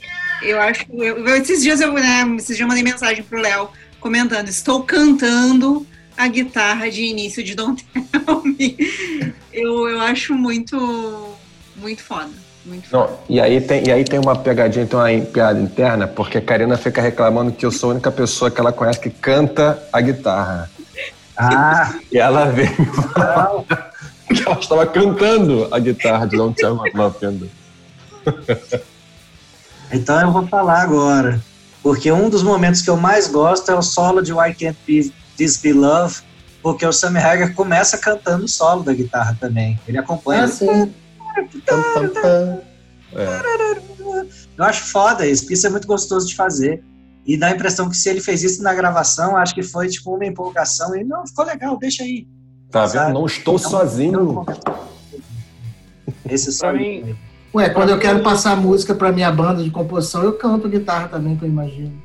eu 0.43 0.61
acho. 0.61 0.85
Eu- 0.93 1.25
esses 1.37 1.63
dias 1.63 1.81
eu, 1.81 1.93
né, 1.93 2.25
esses 2.37 2.49
dias 2.57 2.61
eu 2.63 2.67
mandei 2.67 2.83
mensagem 2.83 3.23
pro 3.23 3.41
Léo 3.41 3.71
comentando: 4.01 4.49
estou 4.49 4.83
cantando 4.83 5.87
a 6.17 6.27
guitarra 6.27 6.91
de 6.91 7.05
início 7.05 7.41
de 7.41 7.55
Don't 7.55 7.85
Tell 7.85 8.43
Me. 8.43 8.77
Eu, 9.53 9.89
eu 9.89 10.01
acho 10.01 10.33
muito, 10.35 11.35
muito 11.77 12.03
foda. 12.03 12.31
Muito. 12.65 12.89
Não, 12.93 13.09
e 13.29 13.41
aí 13.41 13.61
tem, 13.61 13.87
e 13.87 13.91
aí 13.91 14.05
tem 14.05 14.19
uma 14.19 14.37
pegadinha, 14.37 14.87
tem 14.87 14.99
uma 14.99 15.27
piada 15.27 15.59
interna, 15.59 16.07
porque 16.07 16.39
a 16.39 16.43
Karina 16.43 16.77
fica 16.77 17.01
reclamando 17.01 17.53
que 17.53 17.65
eu 17.65 17.71
sou 17.71 17.91
a 17.91 17.93
única 17.95 18.11
pessoa 18.11 18.51
que 18.51 18.61
ela 18.61 18.73
conhece 18.73 19.01
que 19.01 19.11
canta 19.11 19.83
a 19.93 20.01
guitarra. 20.01 20.71
Ah, 21.37 21.95
E 22.13 22.19
ela 22.19 22.47
veio 22.47 22.71
me 22.79 22.87
falar 22.87 23.65
que 24.29 24.43
ela 24.47 24.59
estava 24.59 24.87
cantando 24.87 25.69
a 25.71 25.79
guitarra 25.79 26.27
de 26.27 26.37
Don't 26.37 26.55
Tell 26.55 26.81
Me 26.83 26.91
Love 26.95 27.51
então 29.91 30.21
eu 30.21 30.31
vou 30.31 30.47
falar 30.47 30.83
agora. 30.83 31.41
Porque 31.83 32.13
um 32.13 32.29
dos 32.29 32.43
momentos 32.43 32.83
que 32.83 32.91
eu 32.91 32.97
mais 32.97 33.27
gosto 33.27 33.71
é 33.71 33.75
o 33.75 33.81
solo 33.81 34.21
de 34.21 34.35
Why 34.35 34.53
Can't 34.53 34.79
Be, 34.87 35.11
This 35.39 35.57
Be 35.57 35.73
Love, 35.73 36.19
porque 36.63 36.85
o 36.85 36.93
Sammy 36.93 37.19
Hagar 37.19 37.55
começa 37.55 37.97
cantando 37.97 38.45
o 38.45 38.49
solo 38.49 38.83
da 38.83 38.93
guitarra 38.93 39.35
também. 39.41 39.81
Ele 39.89 39.97
acompanha. 39.97 40.45
Ah, 40.45 40.49
sim. 40.49 40.93
É. 43.13 43.41
Eu 44.57 44.65
acho 44.65 44.85
foda 44.91 45.27
isso, 45.27 45.43
porque 45.43 45.55
isso 45.55 45.67
é 45.67 45.71
muito 45.71 45.87
gostoso 45.87 46.27
de 46.29 46.35
fazer. 46.37 46.83
E 47.27 47.37
dá 47.37 47.49
a 47.49 47.51
impressão 47.51 47.89
que 47.89 47.97
se 47.97 48.09
ele 48.09 48.21
fez 48.21 48.43
isso 48.43 48.63
na 48.63 48.73
gravação, 48.75 49.37
acho 49.37 49.55
que 49.55 49.63
foi 49.63 49.89
tipo 49.89 50.15
uma 50.15 50.25
empolgação. 50.25 50.97
E 50.97 51.05
não, 51.05 51.27
ficou 51.27 51.45
legal, 51.45 51.77
deixa 51.79 52.03
aí. 52.03 52.27
Tá 52.71 52.87
vendo? 52.87 53.13
Não 53.15 53.27
estou 53.27 53.59
sozinho. 53.59 54.45
Esse 56.29 56.53
solo. 56.53 56.73
Pra 56.73 56.81
mim- 56.81 57.17
Ué, 57.53 57.69
quando 57.71 57.89
eu 57.91 57.99
quero 57.99 58.23
passar 58.23 58.57
música 58.57 58.95
pra 58.95 59.11
minha 59.11 59.31
banda 59.33 59.63
de 59.65 59.71
composição, 59.71 60.23
eu 60.23 60.35
canto 60.35 60.69
guitarra 60.69 61.09
também, 61.09 61.37
que 61.37 61.45
eu 61.45 61.49
imagino. 61.49 62.01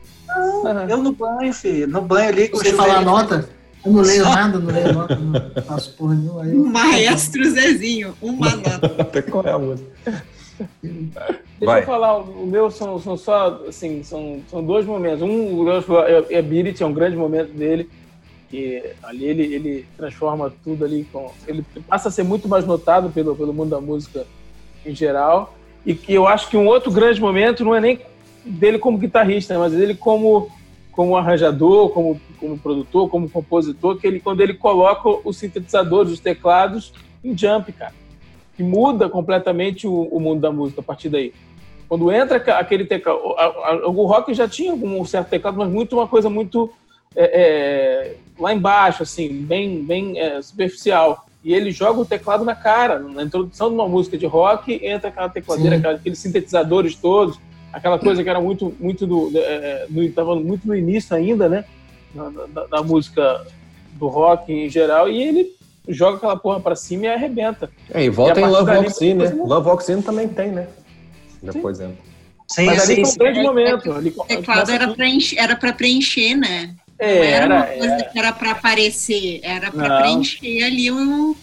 Eu 0.89 0.97
no 0.97 1.11
banho, 1.11 1.53
filho. 1.53 1.87
No 1.87 2.01
banho 2.01 2.29
ali 2.29 2.47
Você 2.49 2.73
falar 2.73 2.95
chuveiro. 2.99 3.11
nota, 3.11 3.49
eu 3.85 3.91
não 3.91 4.01
leio 4.01 4.23
nada, 4.23 4.59
não 4.59 4.73
leio 4.73 4.93
nota, 4.93 5.15
não 5.15 5.63
faço 5.63 5.93
porra 5.95 6.15
nenhuma. 6.15 6.43
Aí 6.43 6.53
eu- 6.53 6.65
Maestro 6.65 7.49
Zezinho, 7.49 8.15
uma 8.21 8.55
nota. 8.55 9.21
Qual 9.21 9.45
é 9.45 9.51
a 9.51 9.59
música? 9.59 9.89
Deixa 10.83 11.65
Vai. 11.65 11.81
eu 11.81 11.85
falar, 11.85 12.17
o 12.17 12.45
meu 12.45 12.71
são, 12.71 12.99
são 12.99 13.17
só, 13.17 13.61
assim, 13.67 14.03
são, 14.03 14.41
são 14.49 14.63
dois 14.63 14.85
momentos. 14.85 15.21
Um, 15.21 15.67
é, 15.69 16.37
é 16.37 16.41
Beat 16.41 16.67
It, 16.67 16.83
é 16.83 16.85
um 16.85 16.93
grande 16.93 17.15
momento 17.17 17.51
dele, 17.53 17.89
que 18.49 18.83
ali 19.03 19.25
ele, 19.25 19.43
ele 19.53 19.85
transforma 19.97 20.53
tudo 20.63 20.85
ali, 20.85 21.05
com, 21.11 21.31
ele 21.47 21.65
passa 21.87 22.07
a 22.09 22.11
ser 22.11 22.23
muito 22.23 22.47
mais 22.47 22.65
notado 22.65 23.09
pelo, 23.09 23.35
pelo 23.35 23.53
mundo 23.53 23.69
da 23.69 23.81
música 23.81 24.25
em 24.85 24.95
geral. 24.95 25.55
E 25.85 25.93
que 25.93 26.13
eu 26.13 26.25
acho 26.27 26.49
que 26.49 26.57
um 26.57 26.67
outro 26.67 26.91
grande 26.91 27.19
momento 27.21 27.63
não 27.63 27.75
é 27.75 27.81
nem 27.81 27.99
dele 28.45 28.79
como 28.79 28.97
guitarrista, 28.97 29.57
mas 29.57 29.73
dele 29.73 29.95
como, 29.95 30.49
como 30.95 31.17
arranjador, 31.17 31.89
como, 31.89 32.19
como 32.39 32.57
produtor, 32.57 33.09
como 33.09 33.29
compositor, 33.29 33.97
que 33.97 34.07
ele, 34.07 34.19
quando 34.19 34.41
ele 34.41 34.53
coloca 34.53 35.09
os 35.27 35.37
sintetizadores, 35.37 36.11
os 36.13 36.19
teclados 36.19 36.93
em 37.23 37.37
jump, 37.37 37.71
cara 37.73 37.93
que 38.55 38.63
muda 38.63 39.09
completamente 39.09 39.85
o, 39.85 40.03
o 40.03 40.17
mundo 40.17 40.39
da 40.39 40.49
música 40.49 40.79
a 40.79 40.83
partir 40.83 41.09
daí. 41.09 41.33
Quando 41.89 42.09
entra 42.09 42.37
aquele 42.57 42.85
teclado, 42.85 43.19
o, 43.21 43.33
a- 43.33 43.43
a- 43.71 43.87
o 43.89 44.05
rock 44.05 44.33
já 44.33 44.47
tinha 44.47 44.73
um 44.73 45.03
certo 45.03 45.27
teclado, 45.27 45.57
mas 45.57 45.67
muito 45.69 45.97
uma 45.97 46.07
coisa 46.07 46.29
muito 46.29 46.71
é, 47.13 47.23
é, 47.25 48.15
lá 48.39 48.53
embaixo, 48.53 49.03
assim, 49.03 49.27
bem, 49.41 49.83
bem 49.83 50.17
é, 50.17 50.41
superficial. 50.41 51.25
E 51.43 51.53
ele 51.53 51.69
joga 51.69 51.99
o 51.99 52.05
teclado 52.05 52.45
na 52.45 52.55
cara. 52.55 52.97
Na 52.99 53.23
introdução 53.23 53.67
de 53.67 53.75
uma 53.75 53.89
música 53.89 54.17
de 54.17 54.25
rock, 54.25 54.79
entra 54.81 55.09
aquela 55.09 55.27
tecladeira, 55.27 55.77
Sim. 55.77 55.85
aqueles 55.87 56.19
sintetizadores 56.19 56.95
todos, 56.95 57.37
aquela 57.75 57.99
coisa 57.99 58.23
que 58.23 58.29
era 58.29 58.39
muito, 58.39 58.73
muito 58.79 59.05
do, 59.05 59.31
é, 59.35 59.85
no, 59.89 60.09
tava 60.11 60.35
muito 60.35 60.65
no 60.67 60.75
início 60.75 61.15
ainda, 61.15 61.49
né? 61.49 61.65
Da, 62.13 62.29
da- 62.47 62.65
da 62.67 62.81
música 62.83 63.45
do 63.93 64.07
rock 64.07 64.51
em 64.51 64.69
geral, 64.69 65.09
e 65.09 65.21
ele 65.21 65.51
joga 65.89 66.17
aquela 66.17 66.37
porra 66.37 66.59
pra 66.61 66.75
cima 66.75 67.05
e 67.05 67.07
arrebenta. 67.09 67.69
É, 67.93 68.03
e 68.05 68.09
volta 68.09 68.39
E 68.39 68.43
em 68.43 68.47
Love 68.47 68.71
In, 69.05 69.13
né? 69.15 69.29
não- 69.29 69.45
Love 69.45 69.91
In 69.91 70.01
também 70.01 70.27
tem, 70.27 70.51
né? 70.51 70.67
Depois 71.43 71.79
entra. 71.79 71.97
Sim, 72.47 72.65
Mas 72.67 72.83
ali 72.83 72.95
sim, 72.95 73.01
foi 73.01 73.03
um 73.03 73.05
sim. 73.11 73.17
grande 73.19 73.41
momento. 73.41 73.91
Ali, 73.91 74.13
O 74.17 74.23
teclado 74.23 74.71
era 74.71 74.87
pra 74.93 75.07
encher, 75.07 75.37
era 75.39 75.55
pra 75.55 75.73
preencher, 75.73 76.35
né? 76.35 76.75
Não 76.99 77.07
É, 77.07 77.31
era 77.31 77.45
uma 77.47 77.65
era, 77.65 77.77
coisa 77.77 77.93
é. 77.95 78.03
que 78.03 78.19
era 78.19 78.31
pra 78.31 78.51
aparecer, 78.51 79.39
era 79.43 79.71
pra 79.71 79.89
Não. 79.89 80.01
preencher 80.01 80.63
ali 80.63 80.91
um. 80.91 81.35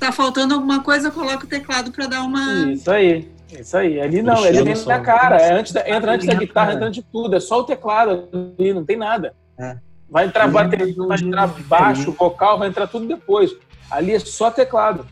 Tá 0.00 0.10
faltando 0.10 0.54
alguma 0.54 0.82
coisa, 0.82 1.10
coloca 1.10 1.44
o 1.44 1.48
teclado 1.48 1.92
pra 1.92 2.06
dar 2.06 2.22
uma. 2.22 2.72
Isso 2.72 2.90
aí. 2.90 3.28
Isso 3.58 3.76
aí. 3.76 4.00
Ali 4.00 4.22
não, 4.22 4.44
ele 4.46 4.62
vem 4.62 4.84
na 4.86 5.00
cara. 5.00 5.36
É 5.36 5.52
antes 5.52 5.72
da- 5.72 5.88
entra 5.88 6.12
antes 6.12 6.26
da 6.26 6.34
guitarra, 6.34 6.72
entra 6.74 6.86
antes 6.86 7.02
de 7.02 7.08
tudo. 7.10 7.34
É 7.36 7.40
só 7.40 7.60
o 7.60 7.64
teclado 7.64 8.28
ali, 8.58 8.72
não 8.72 8.84
tem 8.84 8.96
nada. 8.96 9.34
É. 9.58 9.76
Vai 10.08 10.26
entrar 10.26 10.48
bateria, 10.48 10.94
vai 10.96 11.18
entrar 11.18 11.46
baixo, 11.46 12.12
vocal, 12.12 12.58
vai 12.58 12.68
entrar 12.68 12.86
tudo 12.86 13.06
depois. 13.06 13.50
Ali 13.90 14.12
é 14.14 14.18
só 14.18 14.50
teclado. 14.50 15.06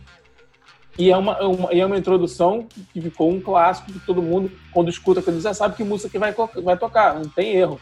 E 0.98 1.10
é 1.12 1.16
uma, 1.16 1.32
é 1.34 1.44
uma, 1.44 1.72
e 1.72 1.80
é 1.80 1.86
uma 1.86 1.96
introdução 1.96 2.66
que 2.92 3.00
ficou 3.00 3.30
um 3.30 3.40
clássico 3.40 3.92
que 3.92 4.00
todo 4.00 4.20
mundo, 4.20 4.50
quando 4.72 4.90
escuta 4.90 5.20
aquilo, 5.20 5.40
já 5.40 5.54
sabe 5.54 5.76
que 5.76 5.84
música 5.84 6.10
que 6.10 6.18
vai, 6.18 6.34
vai 6.64 6.76
tocar. 6.76 7.14
Não 7.14 7.28
tem 7.28 7.54
erro. 7.54 7.80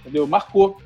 Entendeu? 0.00 0.26
Marcou. 0.26 0.80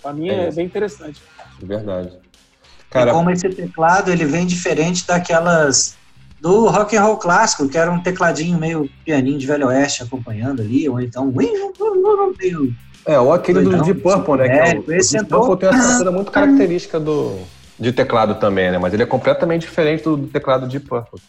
Pra 0.00 0.14
mim 0.14 0.30
É 0.30 0.46
é, 0.46 0.52
bem 0.52 0.64
interessante. 0.64 1.20
Verdade. 1.60 2.08
E 2.08 2.90
Cara, 2.90 3.12
como 3.12 3.30
esse 3.30 3.48
teclado 3.50 4.10
ele 4.10 4.24
vem 4.24 4.46
diferente 4.46 5.06
daquelas 5.06 5.96
do 6.40 6.66
rock 6.68 6.96
and 6.96 7.02
roll 7.02 7.16
clássico, 7.16 7.68
que 7.68 7.76
era 7.76 7.90
um 7.90 8.00
tecladinho 8.00 8.58
meio 8.58 8.88
pianinho 9.04 9.38
de 9.38 9.46
velho 9.46 9.66
oeste 9.66 10.02
acompanhando 10.02 10.62
ali, 10.62 10.88
ou 10.88 11.00
então 11.00 11.30
meio 11.30 12.74
é, 13.06 13.18
ou 13.18 13.32
aquele 13.32 13.62
do 13.62 13.82
Deep 13.82 14.00
Purple, 14.00 14.36
né? 14.36 14.48
Que 14.48 14.50
é 14.50 14.62
o, 14.62 14.66
genérico. 14.66 14.92
Esse 14.92 15.08
o 15.08 15.12
Deep 15.12 15.24
entrou- 15.24 15.46
Purple 15.46 15.58
tem 15.58 15.68
uma 15.68 15.84
estrutura 15.84 16.12
muito 16.12 16.30
característica 16.32 17.00
do, 17.00 17.38
de 17.78 17.92
teclado 17.92 18.34
também, 18.36 18.70
né? 18.70 18.78
Mas 18.78 18.92
ele 18.92 19.02
é 19.02 19.06
completamente 19.06 19.62
diferente 19.62 20.04
do, 20.04 20.16
do 20.16 20.26
teclado 20.28 20.66
Deep 20.66 20.86
Purple. 20.86 21.20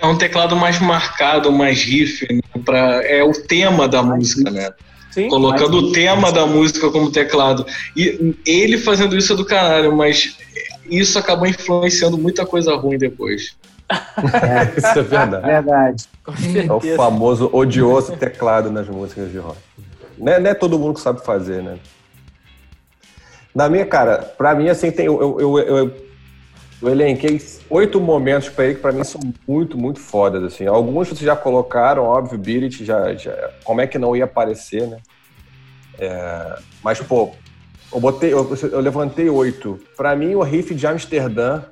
É 0.00 0.06
um 0.06 0.16
teclado 0.16 0.54
mais 0.56 0.80
marcado, 0.80 1.50
mais 1.50 1.82
riff, 1.82 2.26
né? 2.32 2.40
Pra, 2.64 3.02
é 3.04 3.22
o 3.22 3.32
tema 3.32 3.88
da 3.88 4.02
música, 4.02 4.50
né? 4.50 4.70
Sim. 5.10 5.28
Colocando 5.28 5.78
o 5.78 5.92
tema 5.92 6.30
da 6.30 6.46
música 6.46 6.90
como 6.90 7.10
teclado. 7.10 7.66
E 7.96 8.34
ele 8.46 8.78
fazendo 8.78 9.16
isso 9.16 9.32
é 9.32 9.36
do 9.36 9.44
caralho, 9.44 9.96
mas 9.96 10.36
isso 10.90 11.18
acabou 11.18 11.46
influenciando 11.46 12.18
muita 12.18 12.46
coisa 12.46 12.74
ruim 12.74 12.98
depois. 12.98 13.56
Isso 14.76 14.98
é 14.98 15.02
verdade. 15.02 15.46
verdade. 15.46 16.04
É 16.66 16.72
o 16.72 16.96
famoso 16.96 17.48
odioso 17.52 18.16
teclado 18.16 18.70
nas 18.70 18.88
músicas 18.88 19.30
de 19.30 19.38
rock. 19.38 19.58
Não 20.18 20.32
é, 20.32 20.40
não 20.40 20.50
é 20.50 20.54
todo 20.54 20.78
mundo 20.78 20.94
que 20.94 21.00
sabe 21.00 21.24
fazer, 21.24 21.62
né? 21.62 21.78
Na 23.54 23.68
minha, 23.68 23.86
cara, 23.86 24.18
pra 24.36 24.54
mim, 24.54 24.68
assim, 24.68 24.90
tem. 24.90 25.06
Eu, 25.06 25.40
eu, 25.40 25.58
eu, 25.58 25.58
eu, 25.58 26.08
eu 26.82 26.88
elenquei 26.88 27.40
oito 27.70 28.00
momentos 28.00 28.48
pra 28.48 28.66
ele 28.66 28.74
que 28.74 28.80
pra 28.80 28.92
mim 28.92 29.02
são 29.04 29.20
muito, 29.46 29.78
muito 29.78 30.00
fodas, 30.00 30.42
assim. 30.42 30.66
Alguns 30.66 31.08
vocês 31.08 31.20
já 31.20 31.34
colocaram, 31.34 32.04
óbvio, 32.04 32.38
Beat 32.38 32.84
já, 32.84 33.14
já. 33.14 33.50
Como 33.64 33.80
é 33.80 33.86
que 33.86 33.98
não 33.98 34.14
ia 34.14 34.24
aparecer, 34.24 34.86
né? 34.86 34.98
É, 35.98 36.58
mas, 36.82 37.00
pô, 37.00 37.32
eu, 37.92 38.00
botei, 38.00 38.32
eu, 38.32 38.56
eu 38.72 38.80
levantei 38.80 39.28
oito. 39.28 39.78
Pra 39.96 40.14
mim, 40.16 40.34
o 40.34 40.42
riff 40.42 40.74
de 40.74 40.86
Amsterdã 40.86 41.62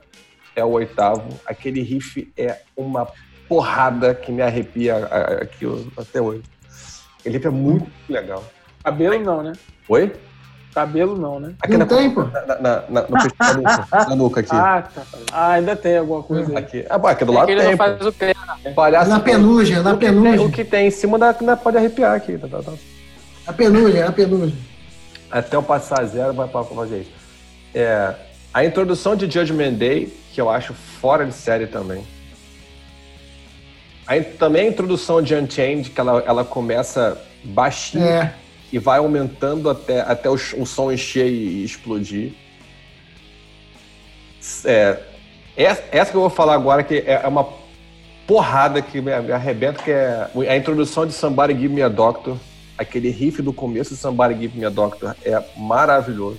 é 0.54 0.64
o 0.64 0.68
oitavo. 0.70 1.28
Aquele 1.46 1.82
riff 1.82 2.32
é 2.36 2.58
uma 2.76 3.06
porrada 3.48 4.14
que 4.14 4.32
me 4.32 4.42
arrepia 4.42 4.96
aqui 5.42 5.66
até 5.96 6.20
hoje. 6.20 6.42
Aquele 7.20 7.36
riff 7.36 7.46
é 7.46 7.50
muito 7.50 7.86
legal. 8.08 8.44
Cabelo 8.82 9.18
não, 9.20 9.42
né? 9.42 9.52
Oi? 9.88 10.12
Cabelo 10.74 11.16
não, 11.16 11.40
né? 11.40 11.54
Aqui 11.62 11.72
Não 11.72 11.78
na, 11.78 11.86
tem, 11.86 12.10
pô. 12.10 12.24
na, 12.24 12.44
na, 12.60 12.82
na, 12.90 13.02
no 13.02 13.08
da 13.08 13.54
nuca, 13.54 13.86
na 14.10 14.14
nuca 14.16 14.40
aqui. 14.40 14.50
Ah, 14.52 14.82
tá. 14.94 15.02
Ah, 15.32 15.50
ainda 15.52 15.74
tem 15.74 15.96
alguma 15.96 16.22
coisa 16.22 16.50
aí. 16.50 16.56
Aqui. 16.58 16.84
Ah, 16.90 16.98
bom, 16.98 17.06
aqui 17.08 17.24
do 17.24 17.32
É 17.32 17.34
lado 17.34 17.46
tem, 17.46 17.76
faz 17.78 18.06
o 18.06 18.12
pé. 18.12 18.34
Palhaço. 18.74 19.08
Na 19.08 19.18
penugem, 19.18 19.76
na 19.82 19.94
o 19.94 19.98
que, 19.98 20.04
tem, 20.04 20.14
penugem. 20.14 20.46
o 20.46 20.50
que 20.52 20.64
tem 20.64 20.86
em 20.88 20.90
cima 20.90 21.18
da, 21.18 21.32
da- 21.32 21.56
pode 21.56 21.78
arrepiar 21.78 22.14
aqui. 22.14 22.36
tá, 22.36 22.46
tá, 22.46 22.62
tá. 22.62 22.72
A 23.46 23.52
penugem, 23.54 24.02
a 24.02 24.12
penugem. 24.12 24.54
Até 25.38 25.56
eu 25.56 25.62
passar 25.62 26.04
zero 26.04 26.32
vai 26.32 26.48
pra 26.48 26.64
fazer 26.64 27.00
isso. 27.00 27.10
É, 27.74 28.14
a 28.54 28.64
introdução 28.64 29.14
de 29.14 29.30
Judgment 29.30 29.74
Day, 29.74 30.12
que 30.32 30.40
eu 30.40 30.48
acho 30.48 30.72
fora 30.72 31.26
de 31.26 31.32
série 31.32 31.66
também. 31.66 32.06
A 34.06 34.18
também 34.38 34.66
a 34.66 34.70
introdução 34.70 35.20
de 35.20 35.34
Unchained, 35.34 35.90
que 35.90 36.00
ela, 36.00 36.22
ela 36.26 36.44
começa 36.44 37.20
baixinho 37.44 38.04
É. 38.04 38.32
e 38.72 38.78
vai 38.78 38.98
aumentando 38.98 39.68
até, 39.68 40.00
até 40.00 40.30
o, 40.30 40.34
o 40.34 40.64
som 40.64 40.90
encher 40.90 41.26
e 41.26 41.64
explodir. 41.64 42.32
É, 44.64 44.98
essa, 45.56 45.84
essa 45.90 46.10
que 46.10 46.16
eu 46.16 46.20
vou 46.22 46.30
falar 46.30 46.54
agora, 46.54 46.82
que 46.82 46.94
é 46.98 47.20
é 47.22 47.26
uma 47.28 47.46
porrada 48.26 48.80
que 48.80 49.00
me, 49.00 49.20
me 49.20 49.32
arrebenta, 49.32 49.82
que 49.82 49.90
é 49.90 50.28
a 50.48 50.56
introdução 50.56 51.06
de 51.06 51.12
Somebody 51.12 51.52
Give 51.54 51.68
Me 51.68 51.82
a 51.82 51.88
Doctor. 51.88 52.38
Aquele 52.78 53.10
riff 53.10 53.40
do 53.42 53.52
começo 53.52 53.94
de 53.94 54.00
Somebody 54.00 54.38
Give 54.40 54.58
Me 54.58 54.64
a 54.64 54.70
Doctor 54.70 55.16
é 55.24 55.42
maravilhoso. 55.56 56.38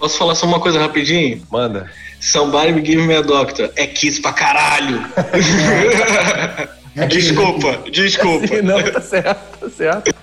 Posso 0.00 0.16
falar 0.16 0.34
só 0.34 0.46
uma 0.46 0.58
coisa 0.58 0.78
rapidinho? 0.80 1.46
Manda. 1.50 1.90
Somebody 2.20 2.72
me 2.72 2.84
give 2.84 3.02
me 3.06 3.14
a 3.14 3.20
doctor. 3.20 3.70
É 3.76 3.86
Kiss 3.86 4.20
pra 4.20 4.32
caralho. 4.32 5.04
É 6.96 7.06
desculpa, 7.08 7.90
desculpa. 7.90 8.46
Sim, 8.46 8.62
não, 8.62 8.82
tá 8.82 9.00
certo, 9.02 9.58
tá 9.58 9.70
certo. 9.70 10.14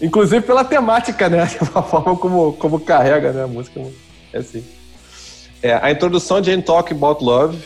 Inclusive 0.00 0.42
pela 0.42 0.62
temática, 0.62 1.28
né? 1.28 1.42
A 1.74 1.82
forma 1.82 2.16
como, 2.16 2.52
como 2.54 2.78
carrega 2.80 3.32
né, 3.32 3.44
a 3.44 3.46
música. 3.46 3.80
É 4.30 4.38
assim. 4.38 4.62
É, 5.62 5.72
a 5.72 5.90
introdução 5.90 6.42
de 6.42 6.50
Ain't 6.50 6.66
Talk 6.66 6.92
About 6.92 7.24
Love, 7.24 7.58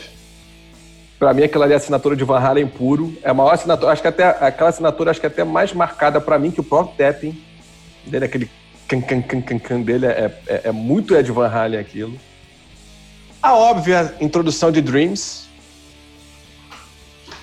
pra 1.21 1.35
mim 1.35 1.43
aquela 1.43 1.65
ali 1.65 1.73
é 1.73 1.75
a 1.75 1.77
assinatura 1.77 2.15
de 2.15 2.23
Van 2.23 2.39
Halen 2.39 2.65
puro. 2.65 3.15
É 3.21 3.29
a 3.29 3.33
maior 3.33 3.53
assinatura, 3.53 3.91
acho 3.91 4.01
que 4.01 4.07
até 4.07 4.23
aquela 4.23 4.71
assinatura 4.71 5.11
acho 5.11 5.19
que 5.19 5.27
é 5.27 5.29
até 5.29 5.43
mais 5.43 5.71
marcada 5.71 6.19
pra 6.19 6.39
mim 6.39 6.49
que 6.49 6.59
o 6.59 6.63
próprio 6.63 6.97
tapping 6.97 7.39
dele, 8.07 8.25
aquele 8.25 8.49
can, 8.87 9.01
can, 9.01 9.21
can, 9.21 9.41
can, 9.43 9.59
can 9.59 9.81
dele 9.81 10.07
é, 10.07 10.35
é, 10.47 10.61
é 10.63 10.71
muito 10.71 11.15
Ed 11.15 11.31
Van 11.31 11.47
Halen 11.47 11.79
aquilo. 11.79 12.19
A 13.39 13.53
óbvia 13.53 14.15
introdução 14.19 14.71
de 14.71 14.81
Dreams, 14.81 15.47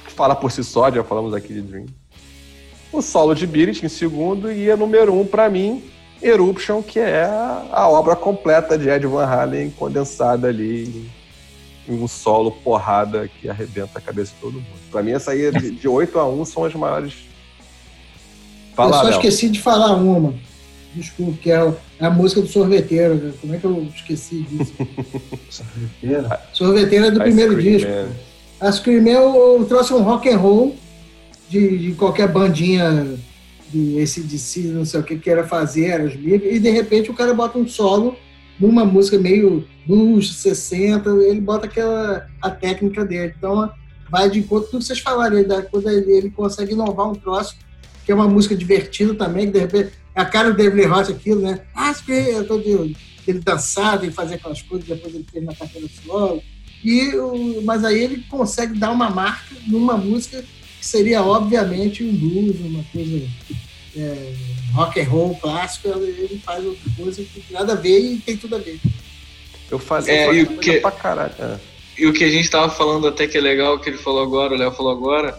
fala 0.09 0.35
por 0.35 0.51
si 0.51 0.65
só, 0.65 0.91
já 0.91 1.05
falamos 1.05 1.33
aqui 1.33 1.55
de 1.55 1.63
Dreams. 1.63 1.93
O 2.91 3.01
solo 3.01 3.33
de 3.33 3.47
Beat 3.47 3.85
em 3.85 3.89
segundo 3.89 4.51
e 4.51 4.69
a 4.69 4.77
número 4.77 5.15
um 5.15 5.25
pra 5.25 5.49
mim, 5.49 5.85
Eruption, 6.21 6.83
que 6.83 6.99
é 6.99 7.23
a 7.71 7.89
obra 7.89 8.17
completa 8.17 8.77
de 8.77 8.89
Ed 8.89 9.07
Van 9.07 9.25
Halen 9.25 9.71
condensada 9.71 10.49
ali 10.49 11.09
um 11.89 12.07
solo 12.07 12.51
porrada 12.51 13.29
que 13.29 13.49
arrebenta 13.49 13.99
a 13.99 14.01
cabeça 14.01 14.33
de 14.35 14.41
todo 14.41 14.55
mundo. 14.55 14.67
Pra 14.91 15.03
mim, 15.03 15.13
essa 15.13 15.31
aí 15.33 15.51
de, 15.51 15.71
de 15.71 15.89
8 15.89 16.19
a 16.19 16.29
1 16.29 16.45
são 16.45 16.65
as 16.65 16.75
maiores. 16.75 17.15
Eu 17.15 18.75
Fala, 18.77 18.97
só 18.97 19.03
Léo. 19.05 19.13
esqueci 19.13 19.49
de 19.49 19.61
falar 19.61 19.97
uma. 19.97 20.35
Desculpa, 20.95 21.39
que 21.41 21.51
é 21.51 21.73
a 22.01 22.11
música 22.11 22.41
do 22.41 22.49
sorveteiro. 22.49 23.15
né? 23.15 23.33
Como 23.41 23.55
é 23.55 23.59
que 23.59 23.65
eu 23.65 23.89
esqueci 23.95 24.43
disso? 24.43 24.73
sorveteiro 26.53 27.07
é 27.07 27.11
do 27.11 27.17
Ice 27.19 27.25
primeiro 27.25 27.55
Cream 27.57 27.77
disco. 27.77 27.91
Man. 27.91 28.09
A 28.61 28.73
Scream 28.73 29.07
eu, 29.07 29.59
eu 29.59 29.65
trouxe 29.67 29.93
um 29.93 30.03
rock 30.03 30.29
and 30.29 30.39
roll 30.39 30.77
de, 31.49 31.79
de 31.79 31.93
qualquer 31.93 32.29
bandinha 32.29 33.17
de 33.71 34.01
ACDC, 34.03 34.61
não 34.69 34.85
sei 34.85 35.01
o 35.01 35.03
que 35.03 35.17
queira 35.19 35.47
fazer, 35.47 35.93
Aerosmith, 35.93 36.43
e 36.45 36.59
de 36.59 36.71
repente 36.71 37.11
o 37.11 37.15
cara 37.15 37.35
bota 37.35 37.59
um 37.59 37.69
solo 37.69 38.17
numa 38.59 38.85
música 38.85 39.19
meio 39.19 39.67
blues, 39.87 40.35
60, 40.37 41.09
ele 41.25 41.41
bota 41.41 41.67
aquela 41.67 42.27
a 42.43 42.51
técnica 42.51 43.05
dele. 43.05 43.35
Então 43.37 43.71
vai 44.11 44.29
de 44.31 44.39
encontro 44.41 44.71
tudo 44.71 44.81
que 44.81 44.87
vocês 44.87 44.99
falaram, 45.01 45.43
da- 45.47 45.63
quando 45.63 45.89
ele, 45.89 46.11
ele 46.13 46.31
consegue 46.31 46.73
inovar 46.73 47.11
um 47.11 47.15
troço, 47.15 47.57
que 48.05 48.11
é 48.13 48.15
uma 48.15 48.29
música 48.29 48.57
divertida 48.57 49.15
também, 49.15 49.47
que 49.47 49.53
de 49.53 49.59
repente 49.61 49.93
a 50.15 50.25
cara 50.25 50.51
do 50.51 50.57
David 50.57 50.87
Roth 50.87 51.11
aquilo, 51.11 51.41
né? 51.43 51.61
Ah, 51.75 51.93
Scream, 51.95 52.45
todo 52.45 52.63
ele 53.27 53.39
dançar, 53.41 54.03
ele 54.03 54.11
fazer 54.13 54.37
aquelas 54.37 54.63
coisas, 54.63 54.89
depois 54.89 55.15
ele 55.15 55.27
fez 55.31 55.45
na 55.45 55.55
carreira 55.55 55.87
solo. 56.05 56.43
E, 56.83 57.13
mas 57.65 57.85
aí 57.85 57.99
ele 58.03 58.25
consegue 58.31 58.79
dar 58.79 58.91
uma 58.91 59.11
marca 59.11 59.55
numa 59.67 59.97
música 59.97 60.43
que 60.43 60.87
seria, 60.87 61.23
obviamente, 61.23 62.03
um 62.03 62.17
blues, 62.17 62.57
uma 62.61 62.83
coisa 62.93 63.23
é, 63.97 64.33
rock 64.73 65.01
and 65.01 65.05
roll 65.09 65.35
clássico. 65.37 65.89
Ele 65.89 66.41
faz 66.45 66.65
outra 66.65 66.91
coisa 66.97 67.23
que 67.23 67.41
tem 67.41 67.57
nada 67.59 67.73
a 67.73 67.77
ver 67.77 67.99
e 67.99 68.19
tem 68.19 68.37
tudo 68.37 68.57
a 68.57 68.59
ver. 68.59 68.79
Eu 69.71 69.79
fazia 69.79 70.13
É, 70.13 70.33
e 70.35 70.43
o 70.43 70.57
que- 70.59 70.81
pra 70.81 70.91
caralho. 70.91 71.33
É. 71.39 71.57
E 71.99 72.07
o 72.07 72.13
que 72.13 72.25
a 72.25 72.31
gente 72.31 72.49
tava 72.49 72.71
falando 72.71 73.07
até 73.09 73.27
que 73.27 73.37
é 73.37 73.41
legal, 73.41 73.79
que 73.79 73.91
ele 73.91 73.99
falou 73.99 74.23
agora, 74.23 74.55
o 74.55 74.57
Léo 74.57 74.71
falou 74.73 74.93
agora, 74.93 75.37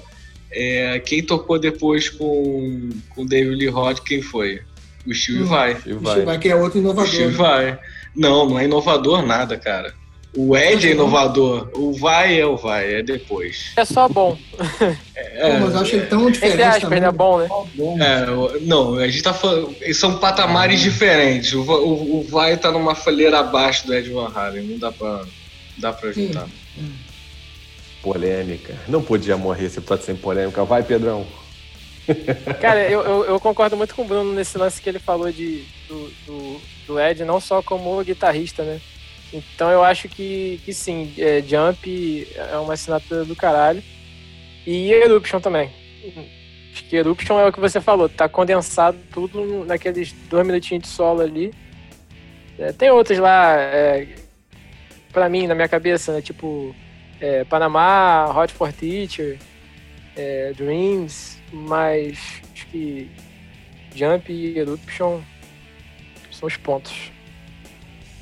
é 0.52 1.00
quem 1.00 1.24
tocou 1.24 1.58
depois 1.58 2.10
com 2.10 2.90
com 3.10 3.22
o 3.24 3.26
David 3.26 3.56
Lee 3.56 3.68
Roth, 3.70 4.00
quem 4.02 4.22
foi? 4.22 4.62
O 5.08 5.14
Steve 5.14 5.44
Hum. 5.44 5.46
Vai. 5.46 5.78
E 5.86 5.94
Vai. 5.94 6.22
vai. 6.26 6.38
que 6.38 6.50
é 6.50 6.56
outro 6.56 6.78
O 6.80 6.82
inovador. 6.82 7.10
Steve 7.12 7.32
Vai. 7.36 7.80
Não, 8.16 8.50
não 8.50 8.60
é 8.60 8.66
inovador 8.66 9.26
nada, 9.26 9.58
cara. 9.58 9.94
O 10.36 10.56
Ed 10.56 10.88
é 10.88 10.92
inovador. 10.92 11.70
O 11.74 11.92
Vai 11.94 12.40
é 12.40 12.46
o 12.46 12.56
Vai, 12.56 12.96
é 12.96 13.04
depois. 13.04 13.72
É 13.76 13.84
só 13.84 14.08
bom. 14.08 14.38
É, 15.16 15.52
Pô, 15.54 15.60
mas 15.60 15.74
eu 15.74 15.80
acho 15.82 15.96
ele 15.96 16.06
tão 16.06 16.30
diferente 16.30 16.54
Entre 16.54 16.64
aspas, 16.64 16.82
também. 16.84 17.02
né? 17.02 17.12
Bom, 17.12 17.40
né? 17.40 17.48
é, 18.00 18.60
não, 18.62 18.96
a 18.96 19.08
gente 19.08 19.24
tá 19.24 19.34
falando. 19.34 19.76
São 19.94 20.18
patamares 20.20 20.80
diferentes. 20.82 21.54
O, 21.54 21.62
o, 21.64 22.20
o 22.20 22.24
Vai 22.30 22.58
tá 22.58 22.72
numa 22.72 22.94
fileira 22.94 23.40
abaixo 23.40 23.88
do 23.88 23.94
Ed 23.94 24.10
Van 24.12 24.32
Halen. 24.34 24.64
Não 24.64 24.78
dá 24.78 24.92
pra, 24.92 25.22
dá 25.78 25.94
pra 25.94 26.12
juntar. 26.12 26.48
Polêmica. 28.02 28.76
Não 28.88 29.02
podia 29.02 29.36
morrer 29.36 29.66
esse 29.66 29.80
episódio 29.80 30.06
sem 30.06 30.16
polêmica. 30.16 30.64
Vai, 30.64 30.84
Pedrão. 30.84 31.26
Cara, 32.62 32.90
eu, 32.90 33.02
eu, 33.02 33.26
eu 33.26 33.40
concordo 33.40 33.76
muito 33.78 33.94
com 33.94 34.04
o 34.04 34.06
Bruno 34.06 34.34
nesse 34.34 34.58
lance 34.58 34.82
que 34.82 34.90
ele 34.90 35.00
falou 35.00 35.32
de, 35.32 35.64
do, 35.88 36.12
do, 36.26 36.62
do 36.88 37.00
Ed, 37.00 37.24
não 37.24 37.40
só 37.40 37.62
como 37.62 38.04
guitarrista, 38.04 38.64
né? 38.64 38.80
Então 39.32 39.70
eu 39.70 39.84
acho 39.84 40.10
que, 40.10 40.60
que 40.66 40.74
sim, 40.74 41.14
é, 41.18 41.42
Jump 41.42 42.28
é 42.36 42.58
uma 42.58 42.74
assinatura 42.74 43.26
do 43.26 43.36
caralho. 43.36 43.84
E 44.66 44.92
Eruption 44.92 45.40
também. 45.40 45.70
Acho 46.72 46.84
que 46.86 46.96
Eruption 46.96 47.40
é 47.40 47.48
o 47.48 47.52
que 47.52 47.60
você 47.60 47.82
falou, 47.82 48.08
tá 48.08 48.28
condensado 48.30 48.98
tudo 49.12 49.66
naqueles 49.66 50.12
dois 50.30 50.46
minutinhos 50.46 50.84
de 50.84 50.90
solo 50.90 51.22
ali. 51.22 51.54
É, 52.58 52.72
tem 52.72 52.92
outros 52.92 53.18
lá, 53.20 53.56
é, 53.58 54.08
pra 55.12 55.30
mim, 55.30 55.48
na 55.48 55.56
minha 55.56 55.68
cabeça, 55.68 56.14
né? 56.14 56.22
Tipo, 56.22 56.76
é, 57.20 57.44
Panamá, 57.46 58.34
Hot 58.36 58.54
for 58.54 58.72
Teacher, 58.74 59.40
é, 60.16 60.54
Dreams, 60.54 61.42
mas 61.52 62.42
acho 62.54 62.68
que 62.68 63.10
Jump 63.96 64.32
e 64.32 64.58
Eruption 64.58 65.22
são 66.32 66.48
os 66.48 66.58
pontos. 66.58 67.12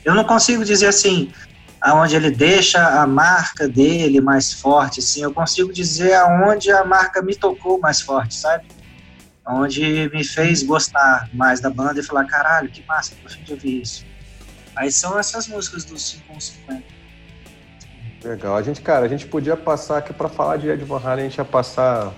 Eu 0.08 0.16
não 0.16 0.24
consigo 0.24 0.64
dizer 0.64 0.88
assim, 0.88 1.34
aonde 1.82 2.16
ele 2.16 2.32
deixa 2.32 3.02
a 3.02 3.06
marca 3.06 3.68
dele 3.68 4.22
mais 4.22 4.54
forte, 4.54 5.02
assim, 5.02 5.22
eu 5.22 5.34
consigo 5.34 5.74
dizer 5.74 6.14
aonde 6.14 6.72
a 6.72 6.86
marca 6.86 7.22
me 7.22 7.36
tocou 7.36 7.78
mais 7.78 8.00
forte, 8.00 8.36
sabe? 8.36 8.64
Onde 9.46 10.10
me 10.14 10.24
fez 10.24 10.64
gostar 10.64 11.30
mais 11.34 11.60
da 11.60 11.70
banda 11.70 12.00
e 12.00 12.04
falar, 12.04 12.24
caralho, 12.24 12.70
que 12.70 12.82
massa, 12.88 13.16
fim 13.28 13.44
de 13.44 13.52
ouvir 13.52 13.82
isso. 13.82 14.06
Aí 14.78 14.90
são 14.90 15.20
essas 15.20 15.46
músicas 15.46 15.84
do 15.84 16.00
5150. 16.00 16.84
Legal. 18.24 18.56
A 18.56 18.62
gente, 18.62 18.80
cara, 18.80 19.06
a 19.06 19.10
gente 19.10 19.26
podia 19.28 19.58
passar 19.58 19.98
aqui 19.98 20.14
pra 20.14 20.30
falar 20.30 20.56
de 20.56 20.70
Ed 20.70 20.86
Van 20.86 21.02
Halen, 21.04 21.26
a 21.26 21.28
gente 21.28 21.38
ia 21.38 21.44
passar. 21.44 22.14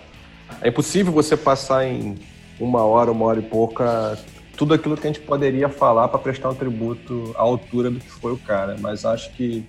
É 0.62 0.70
impossível 0.70 1.12
você 1.12 1.36
passar 1.36 1.88
em 1.88 2.20
uma 2.60 2.84
hora, 2.84 3.12
uma 3.12 3.26
hora 3.26 3.40
e 3.40 3.44
pouca, 3.44 4.16
tudo 4.60 4.74
aquilo 4.74 4.98
que 4.98 5.08
a 5.08 5.10
gente 5.10 5.22
poderia 5.22 5.70
falar 5.70 6.10
pra 6.10 6.20
prestar 6.20 6.50
um 6.50 6.54
tributo 6.54 7.34
à 7.38 7.42
altura 7.42 7.90
do 7.90 7.98
que 7.98 8.12
foi 8.12 8.34
o 8.34 8.38
cara. 8.38 8.76
Mas 8.78 9.06
acho 9.06 9.32
que 9.32 9.66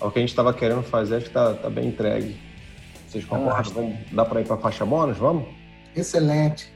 o 0.00 0.10
que 0.10 0.18
a 0.18 0.22
gente 0.22 0.30
estava 0.30 0.54
querendo 0.54 0.82
fazer, 0.82 1.16
acho 1.16 1.26
que 1.26 1.32
tá, 1.32 1.52
tá 1.52 1.68
bem 1.68 1.88
entregue. 1.88 2.40
Vocês 3.06 3.26
concordam? 3.26 3.74
Vamos, 3.74 3.98
dá 4.10 4.24
pra 4.24 4.40
ir 4.40 4.46
pra 4.46 4.56
faixa 4.56 4.86
bônus? 4.86 5.18
Vamos? 5.18 5.44
Excelente. 5.94 6.72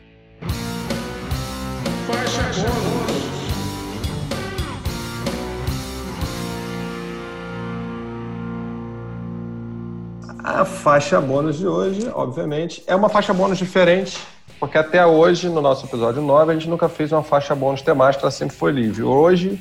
A 10.44 10.62
faixa 10.66 11.22
bônus 11.22 11.56
de 11.56 11.66
hoje, 11.66 12.10
obviamente, 12.12 12.84
é 12.86 12.94
uma 12.94 13.08
faixa 13.08 13.32
bônus 13.32 13.56
diferente, 13.56 14.18
porque 14.58 14.78
até 14.78 15.04
hoje, 15.04 15.48
no 15.48 15.60
nosso 15.60 15.86
episódio 15.86 16.22
9, 16.22 16.50
a 16.50 16.54
gente 16.54 16.68
nunca 16.68 16.88
fez 16.88 17.12
uma 17.12 17.22
faixa 17.22 17.54
bônus 17.54 17.82
temática, 17.82 18.24
ela 18.24 18.30
sempre 18.30 18.56
foi 18.56 18.72
livre. 18.72 19.02
Hoje, 19.02 19.60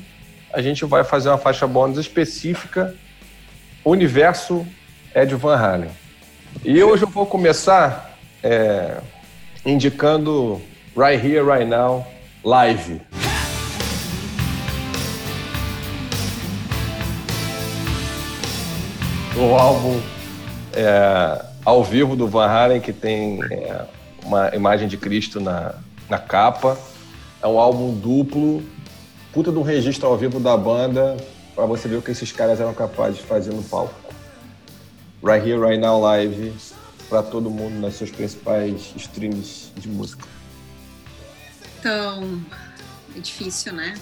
a 0.52 0.62
gente 0.62 0.84
vai 0.86 1.04
fazer 1.04 1.28
uma 1.28 1.38
faixa 1.38 1.66
bônus 1.66 1.98
específica, 1.98 2.94
Universo 3.84 4.66
Ed 5.14 5.34
Van 5.34 5.56
Halen. 5.56 5.90
E 6.64 6.82
hoje 6.82 7.02
eu 7.02 7.08
vou 7.08 7.26
começar 7.26 8.16
é, 8.42 8.96
indicando 9.64 10.60
Right 10.96 11.26
Here, 11.26 11.44
Right 11.44 11.66
Now, 11.66 12.06
live. 12.42 13.02
O 19.36 19.54
álbum 19.54 20.00
é, 20.72 21.44
ao 21.62 21.84
vivo 21.84 22.16
do 22.16 22.26
Van 22.26 22.46
Halen, 22.46 22.80
que 22.80 22.94
tem 22.94 23.40
é, 23.50 23.84
uma 24.26 24.54
imagem 24.54 24.88
de 24.88 24.96
Cristo 24.96 25.40
na, 25.40 25.74
na 26.08 26.18
capa. 26.18 26.78
É 27.40 27.46
um 27.46 27.58
álbum 27.58 27.94
duplo, 27.94 28.62
puta 29.32 29.52
de 29.52 29.58
um 29.58 29.62
registro 29.62 30.08
ao 30.08 30.16
vivo 30.16 30.40
da 30.40 30.56
banda, 30.56 31.16
para 31.54 31.64
você 31.64 31.88
ver 31.88 31.96
o 31.96 32.02
que 32.02 32.10
esses 32.10 32.32
caras 32.32 32.60
eram 32.60 32.74
capazes 32.74 33.18
de 33.18 33.22
fazer 33.24 33.52
no 33.52 33.62
palco. 33.62 33.94
Right 35.22 35.48
Here, 35.48 35.58
Right 35.58 35.78
Now 35.78 36.00
Live, 36.00 36.52
para 37.08 37.22
todo 37.22 37.48
mundo 37.48 37.80
nas 37.80 37.94
seus 37.94 38.10
principais 38.10 38.92
streams 38.96 39.72
de 39.76 39.88
música. 39.88 40.26
Então, 41.78 42.40
é 43.16 43.20
difícil, 43.20 43.72
né? 43.72 43.94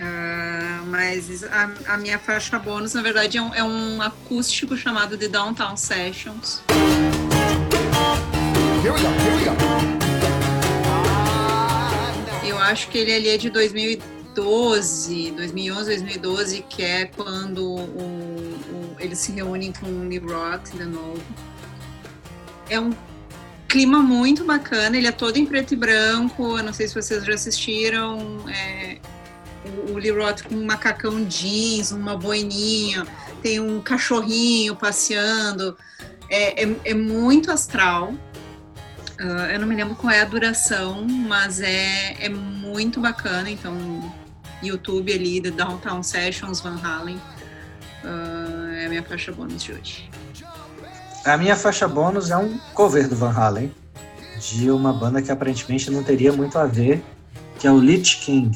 Ah, 0.00 0.82
mas 0.86 1.44
a, 1.44 1.70
a 1.88 1.96
minha 1.98 2.18
faixa 2.18 2.58
bônus, 2.58 2.94
na 2.94 3.02
verdade, 3.02 3.38
é 3.38 3.42
um, 3.42 3.54
é 3.54 3.62
um 3.62 4.00
acústico 4.02 4.76
chamado 4.76 5.16
The 5.16 5.28
Downtown 5.28 5.76
Sessions. 5.76 6.62
Eu 12.46 12.58
acho 12.58 12.88
que 12.88 12.98
ele 12.98 13.14
ali 13.14 13.28
é 13.28 13.36
de 13.38 13.48
2012, 13.50 15.30
2011, 15.32 15.84
2012, 15.86 16.64
que 16.68 16.82
é 16.82 17.06
quando 17.06 17.64
o, 17.64 17.80
o- 17.80 18.96
eles 18.98 19.18
se 19.18 19.32
reúnem 19.32 19.72
com 19.72 19.86
o 19.86 20.08
Lee 20.08 20.18
Roth 20.18 20.70
de 20.74 20.84
novo. 20.84 21.22
É 22.68 22.78
um 22.80 22.90
clima 23.68 23.98
muito 24.00 24.44
bacana, 24.44 24.96
ele 24.96 25.06
é 25.06 25.12
todo 25.12 25.36
em 25.36 25.44
preto 25.46 25.72
e 25.74 25.76
branco, 25.76 26.58
eu 26.58 26.62
não 26.62 26.72
sei 26.72 26.86
se 26.88 26.94
vocês 26.94 27.24
já 27.24 27.34
assistiram, 27.34 28.36
é, 28.48 28.98
o, 29.88 29.92
o 29.92 29.96
Lee 29.98 30.10
Roth 30.12 30.42
com 30.42 30.54
um 30.54 30.64
macacão 30.64 31.24
jeans, 31.24 31.90
uma 31.90 32.16
boininha, 32.16 33.06
tem 33.42 33.58
um 33.60 33.80
cachorrinho 33.80 34.76
passeando, 34.76 35.76
é, 36.30 36.64
é, 36.64 36.76
é 36.84 36.94
muito 36.94 37.50
astral. 37.50 38.14
Ah, 39.18 39.52
eu 39.52 39.60
não 39.60 39.66
me 39.66 39.76
lembro 39.76 39.94
qual 39.94 40.12
é 40.12 40.20
a 40.20 40.24
duração, 40.24 41.06
mas 41.06 41.60
é, 41.60 42.16
é 42.18 42.28
muito 42.28 43.00
bacana. 43.00 43.48
Então, 43.48 44.12
YouTube 44.62 45.12
ali, 45.12 45.40
The 45.40 45.50
Downtown 45.50 46.02
Sessions 46.02 46.60
Van 46.60 46.78
Halen, 46.82 47.20
ah, 48.04 48.74
é 48.74 48.86
a 48.86 48.88
minha 48.88 49.02
faixa 49.02 49.32
bônus 49.32 49.62
de 49.62 49.72
hoje. 49.72 50.10
A 51.24 51.36
minha 51.36 51.56
faixa 51.56 51.88
bônus 51.88 52.30
é 52.30 52.36
um 52.36 52.58
cover 52.74 53.08
do 53.08 53.16
Van 53.16 53.30
Halen, 53.30 53.72
de 54.40 54.70
uma 54.70 54.92
banda 54.92 55.22
que 55.22 55.30
aparentemente 55.30 55.90
não 55.90 56.02
teria 56.02 56.32
muito 56.32 56.58
a 56.58 56.66
ver, 56.66 57.02
que 57.58 57.66
é 57.66 57.70
o 57.70 57.78
Lich 57.78 58.18
King. 58.18 58.50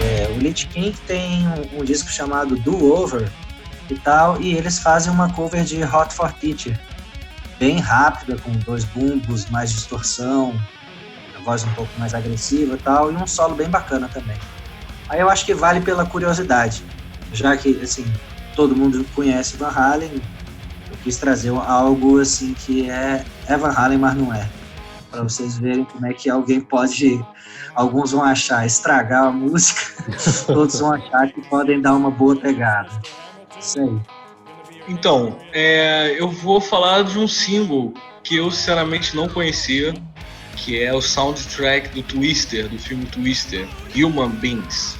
É, 0.00 0.30
o 0.30 0.38
Lich 0.38 0.68
King 0.68 0.96
tem 1.06 1.46
um, 1.48 1.80
um 1.80 1.84
disco 1.84 2.08
chamado 2.08 2.56
Do 2.56 2.92
Over 2.92 3.30
e 3.90 3.94
tal, 3.96 4.40
e 4.40 4.54
eles 4.54 4.78
fazem 4.78 5.12
uma 5.12 5.30
cover 5.32 5.64
de 5.64 5.82
Hot 5.84 6.14
for 6.14 6.32
Teacher, 6.32 6.78
bem 7.58 7.78
rápida, 7.78 8.36
com 8.38 8.50
dois 8.52 8.84
bumbos, 8.84 9.48
mais 9.50 9.72
distorção, 9.72 10.58
a 11.36 11.42
voz 11.44 11.64
um 11.64 11.72
pouco 11.74 11.90
mais 11.98 12.14
agressiva 12.14 12.74
e 12.74 12.78
tal, 12.78 13.12
e 13.12 13.16
um 13.16 13.26
solo 13.26 13.54
bem 13.54 13.68
bacana 13.68 14.08
também. 14.08 14.36
Aí 15.08 15.20
eu 15.20 15.28
acho 15.28 15.44
que 15.44 15.54
vale 15.54 15.80
pela 15.80 16.06
curiosidade 16.06 16.82
já 17.34 17.56
que 17.56 17.80
assim 17.82 18.04
todo 18.54 18.76
mundo 18.76 19.04
conhece 19.14 19.56
Van 19.56 19.68
Halen, 19.68 20.22
eu 20.90 20.96
quis 21.02 21.16
trazer 21.16 21.50
algo 21.50 22.20
assim 22.20 22.54
que 22.54 22.88
é, 22.88 23.24
é 23.48 23.56
Van 23.56 23.72
Halen, 23.76 23.98
mas 23.98 24.14
não 24.14 24.32
é, 24.32 24.48
para 25.10 25.22
vocês 25.22 25.58
verem 25.58 25.84
como 25.84 26.06
é 26.06 26.14
que 26.14 26.30
alguém 26.30 26.60
pode, 26.60 27.22
alguns 27.74 28.12
vão 28.12 28.22
achar 28.22 28.64
estragar 28.64 29.24
a 29.24 29.32
música, 29.32 29.82
outros 30.54 30.78
vão 30.78 30.94
achar 30.94 31.26
que 31.32 31.42
podem 31.48 31.80
dar 31.80 31.94
uma 31.94 32.10
boa 32.10 32.36
pegada. 32.36 32.90
Aí. 33.76 34.00
Então, 34.86 35.38
é, 35.52 36.14
eu 36.18 36.28
vou 36.28 36.60
falar 36.60 37.04
de 37.04 37.18
um 37.18 37.26
single 37.26 37.94
que 38.22 38.36
eu 38.36 38.50
sinceramente 38.50 39.16
não 39.16 39.28
conhecia, 39.28 39.94
que 40.56 40.82
é 40.82 40.92
o 40.92 41.00
soundtrack 41.00 41.88
do 41.90 42.02
Twister, 42.02 42.68
do 42.68 42.78
filme 42.78 43.06
Twister, 43.06 43.66
Human 43.96 44.30
Beings. 44.30 44.96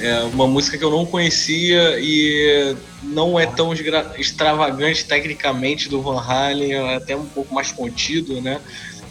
É 0.00 0.20
uma 0.24 0.48
música 0.48 0.76
que 0.76 0.84
eu 0.84 0.90
não 0.90 1.06
conhecia 1.06 1.98
e 2.00 2.76
não 3.04 3.38
é 3.38 3.46
tão 3.46 3.72
extravagante 4.18 5.04
tecnicamente 5.04 5.88
do 5.88 6.02
Van 6.02 6.20
Halen, 6.20 6.72
é 6.72 6.96
até 6.96 7.14
um 7.14 7.26
pouco 7.26 7.54
mais 7.54 7.70
contido, 7.70 8.40
né? 8.40 8.60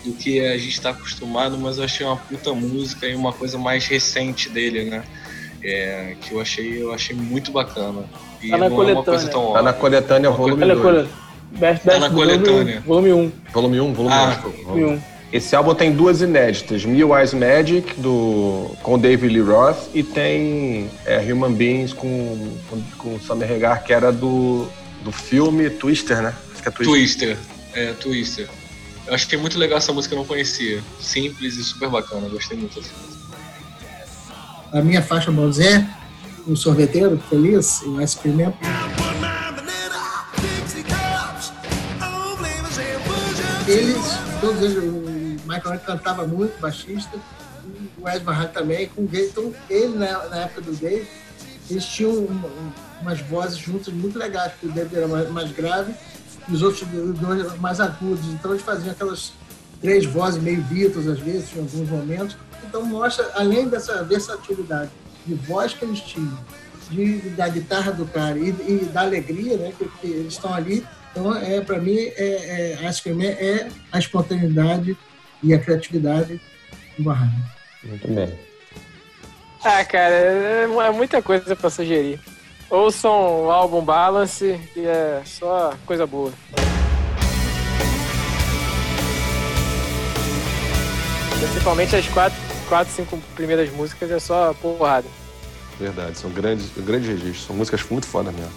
Do 0.04 0.14
que 0.14 0.40
a 0.46 0.58
gente 0.58 0.72
está 0.74 0.90
acostumado, 0.90 1.58
mas 1.60 1.78
eu 1.78 1.84
achei 1.84 2.06
uma 2.06 2.18
puta 2.18 2.54
música 2.54 3.06
e 3.08 3.14
uma 3.14 3.32
coisa 3.32 3.58
mais 3.58 3.86
recente 3.86 4.50
dele, 4.50 4.86
né? 4.86 5.04
É, 5.64 6.16
que 6.22 6.32
eu 6.34 6.42
achei, 6.42 6.82
eu 6.82 6.92
achei 6.92 7.16
muito 7.16 7.52
bacana. 7.52 8.04
E 8.42 8.50
Tá 8.50 8.58
na 8.58 8.58
não 8.58 8.66
é 8.66 8.70
uma 8.70 8.76
coisa 8.76 8.94
coletânea. 8.96 9.32
tão 9.32 9.42
Tá 9.54 9.62
na 9.62 9.70
óbvia. 9.70 9.74
coletânea 9.74 10.32
volume 10.32 10.64
Olha, 10.64 10.76
2. 10.76 10.82
coisa. 10.82 11.10
Best, 11.52 11.84
Tá 11.86 12.00
na 12.00 12.10
volume, 12.10 12.38
coletânea. 12.40 12.82
volume 12.82 13.14
1. 13.14 13.32
Volume 13.54 13.80
1, 13.82 13.94
volume 13.94 14.16
1, 14.16 14.18
Ah, 14.18 14.30
volume 14.42 14.64
Volume 14.64 14.84
1. 14.86 14.94
1. 14.96 15.02
Esse 15.32 15.56
álbum 15.56 15.74
tem 15.76 15.92
duas 15.94 16.22
inéditas, 16.22 16.84
Mil 16.84 17.16
Eyes 17.18 17.34
Magic, 17.34 17.94
do, 18.02 18.70
com 18.84 18.98
David 19.00 19.32
Lee 19.34 19.42
Roth, 19.42 19.78
e 19.94 20.04
tem 20.04 20.90
é, 21.06 21.20
Human 21.32 21.54
Beings 21.54 21.94
com, 21.94 22.52
com, 22.70 22.82
com 22.98 23.20
Summer 23.20 23.48
Regar, 23.48 23.82
que 23.84 23.94
era 23.94 24.12
do, 24.12 24.68
do 25.04 25.12
filme 25.12 25.70
Twister, 25.70 26.22
né? 26.22 26.34
Acho 26.54 26.62
que 26.64 26.68
é 26.68 26.72
Twister. 26.72 26.88
Twister. 26.96 27.38
É, 27.74 27.94
Twister. 27.94 28.50
Eu 29.08 29.14
achei 29.16 29.38
muito 29.38 29.58
legal 29.58 29.78
essa 29.78 29.92
música, 29.92 30.14
eu 30.14 30.20
não 30.20 30.26
conhecia. 30.26 30.82
Simples 31.00 31.56
e 31.58 31.64
super 31.64 31.90
bacana, 31.90 32.30
gostei 32.30 32.58
muito 32.58 32.80
dessa 32.80 32.94
música. 32.94 33.22
A 34.72 34.82
minha 34.82 35.02
faixa 35.02 35.32
bônus 35.32 35.60
é 35.60 35.86
o 36.48 36.56
sorveteiro 36.56 37.22
feliz, 37.30 37.82
o 37.82 38.00
Ice 38.02 38.18
Cream 38.18 38.36
Man. 38.38 38.54
Eles, 43.68 43.98
todos 44.40 44.62
eles, 44.62 44.78
o 44.84 45.48
Michael 45.48 45.80
cantava 45.86 46.26
muito, 46.28 46.60
baixista, 46.60 47.18
o 48.00 48.10
Ed 48.10 48.24
Halen 48.26 48.48
também, 48.50 48.88
com 48.90 49.04
o 49.04 49.08
Dave. 49.08 49.28
Então, 49.28 49.54
ele, 49.70 49.98
na, 49.98 50.26
na 50.28 50.38
época 50.44 50.62
do 50.62 50.74
Dave, 50.74 51.08
eles 51.70 51.86
tinham 51.86 52.12
um- 52.12 52.32
um- 52.32 52.72
umas 53.02 53.20
vozes 53.22 53.58
juntas 53.58 53.94
muito 53.94 54.18
legais, 54.18 54.52
porque 54.54 54.68
o 54.68 54.72
Dave 54.72 54.96
era 54.96 55.08
mais, 55.08 55.30
mais 55.30 55.52
grave 55.52 55.94
e 56.48 56.54
os 56.54 56.62
outros 56.62 56.88
dois 57.20 57.60
mais 57.60 57.80
agudos. 57.80 58.26
Então, 58.28 58.52
eles 58.52 58.64
faziam 58.64 58.92
aquelas 58.92 59.34
três 59.82 60.06
vozes 60.06 60.42
meio 60.42 60.62
Beatles, 60.64 61.08
às 61.08 61.20
vezes, 61.20 61.56
em 61.56 61.60
alguns 61.60 61.90
momentos. 61.90 62.38
Então, 62.64 62.86
mostra, 62.86 63.30
além 63.36 63.68
dessa 63.68 64.04
versatilidade 64.04 64.92
de 65.26 65.34
voz 65.34 65.74
que 65.74 65.86
eles 65.86 66.00
tinham, 66.02 66.38
de, 66.90 67.30
da 67.32 67.48
guitarra 67.48 67.92
do 67.92 68.06
cara 68.06 68.38
e, 68.38 68.50
e 68.50 68.90
da 68.92 69.02
alegria, 69.02 69.58
né, 69.58 69.74
que, 69.78 69.88
que 70.00 70.08
eles 70.08 70.34
estão 70.34 70.54
ali. 70.54 70.86
Então, 71.12 71.36
é, 71.36 71.62
para 71.62 71.80
mim, 71.80 71.98
é, 71.98 72.78
é, 72.82 72.90
Ice 72.90 73.02
Cream 73.02 73.22
é 73.22 73.70
a 73.92 74.00
espontaneidade 74.00 74.98
e 75.44 75.54
a 75.54 75.60
criatividade 75.60 76.40
do 76.98 77.10
Halen. 77.10 77.44
Muito 77.84 78.08
bem. 78.08 78.34
Ah, 79.64 79.84
cara, 79.86 80.14
é, 80.14 80.64
é 80.64 80.92
muita 80.92 81.22
coisa 81.22 81.56
pra 81.56 81.70
sugerir. 81.70 82.20
Ouçam 82.72 83.48
o 83.48 83.52
álbum 83.52 83.84
Balance, 83.84 84.58
que 84.74 84.88
é 84.88 85.22
só 85.26 85.74
coisa 85.86 86.08
boa. 86.08 86.32
Principalmente 91.38 91.98
as 91.98 92.08
quatro, 92.08 92.40
quatro, 92.70 92.94
cinco 92.94 93.18
primeiras 93.36 93.70
músicas 93.74 94.10
é 94.10 94.20
só 94.20 94.54
porrada. 94.54 95.08
Verdade, 95.78 96.18
são 96.18 96.30
grandes, 96.30 96.72
grandes 96.78 97.10
registros. 97.10 97.46
São 97.46 97.56
músicas 97.58 97.84
muito 97.90 98.08
fodas 98.08 98.34
mesmo. 98.34 98.54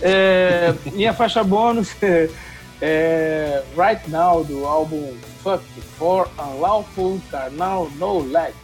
É, 0.00 0.72
minha 0.86 1.12
faixa 1.12 1.44
bônus 1.44 1.94
é, 2.02 2.30
é 2.80 3.62
Right 3.76 4.08
Now, 4.08 4.44
do 4.44 4.64
álbum 4.64 5.14
Fuck 5.42 5.62
for 5.98 6.26
Unlawful 6.38 7.20
Carnal 7.30 7.90
No 7.96 8.20
Leg. 8.20 8.54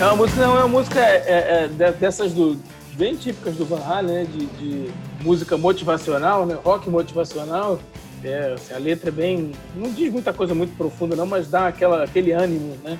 É 0.00 0.04
uma 0.04 0.16
música, 0.16 0.40
não, 0.40 0.56
é 0.56 0.58
uma 0.60 0.68
música 0.68 0.98
é, 0.98 1.16
é, 1.26 1.64
é, 1.64 1.68
de- 1.68 1.98
dessas 1.98 2.32
do, 2.32 2.58
bem 2.94 3.14
típicas 3.16 3.54
do 3.56 3.66
Van 3.66 3.80
Halen, 3.84 4.14
né? 4.14 4.24
De, 4.24 4.46
de 4.46 4.90
música 5.20 5.58
motivacional, 5.58 6.46
né? 6.46 6.56
Rock 6.64 6.88
motivacional. 6.88 7.78
É, 8.24 8.54
assim, 8.54 8.72
a 8.72 8.78
letra 8.78 9.10
é 9.10 9.12
bem. 9.12 9.52
Não 9.76 9.92
diz 9.92 10.10
muita 10.10 10.32
coisa 10.32 10.54
muito 10.54 10.74
profunda, 10.74 11.14
não, 11.14 11.26
mas 11.26 11.48
dá 11.48 11.66
aquela, 11.68 12.02
aquele 12.02 12.32
ânimo, 12.32 12.78
né? 12.82 12.98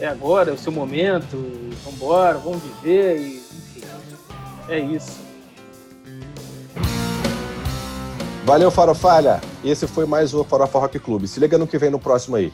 É 0.00 0.06
agora, 0.06 0.50
é 0.50 0.54
o 0.54 0.58
seu 0.58 0.72
momento, 0.72 1.36
vambora, 1.84 2.38
vamos 2.38 2.62
viver, 2.62 3.18
e, 3.18 3.36
enfim. 3.36 3.82
É 4.68 4.78
isso. 4.78 5.18
Valeu, 8.44 8.70
Farofalha. 8.70 9.40
Esse 9.64 9.86
foi 9.86 10.06
mais 10.06 10.32
o 10.32 10.42
Farofa 10.44 10.78
Rock 10.78 10.98
Clube. 11.00 11.26
Se 11.28 11.38
liga 11.40 11.58
no 11.58 11.66
que 11.66 11.76
vem 11.76 11.90
no 11.90 11.98
próximo 11.98 12.36
aí. 12.36 12.52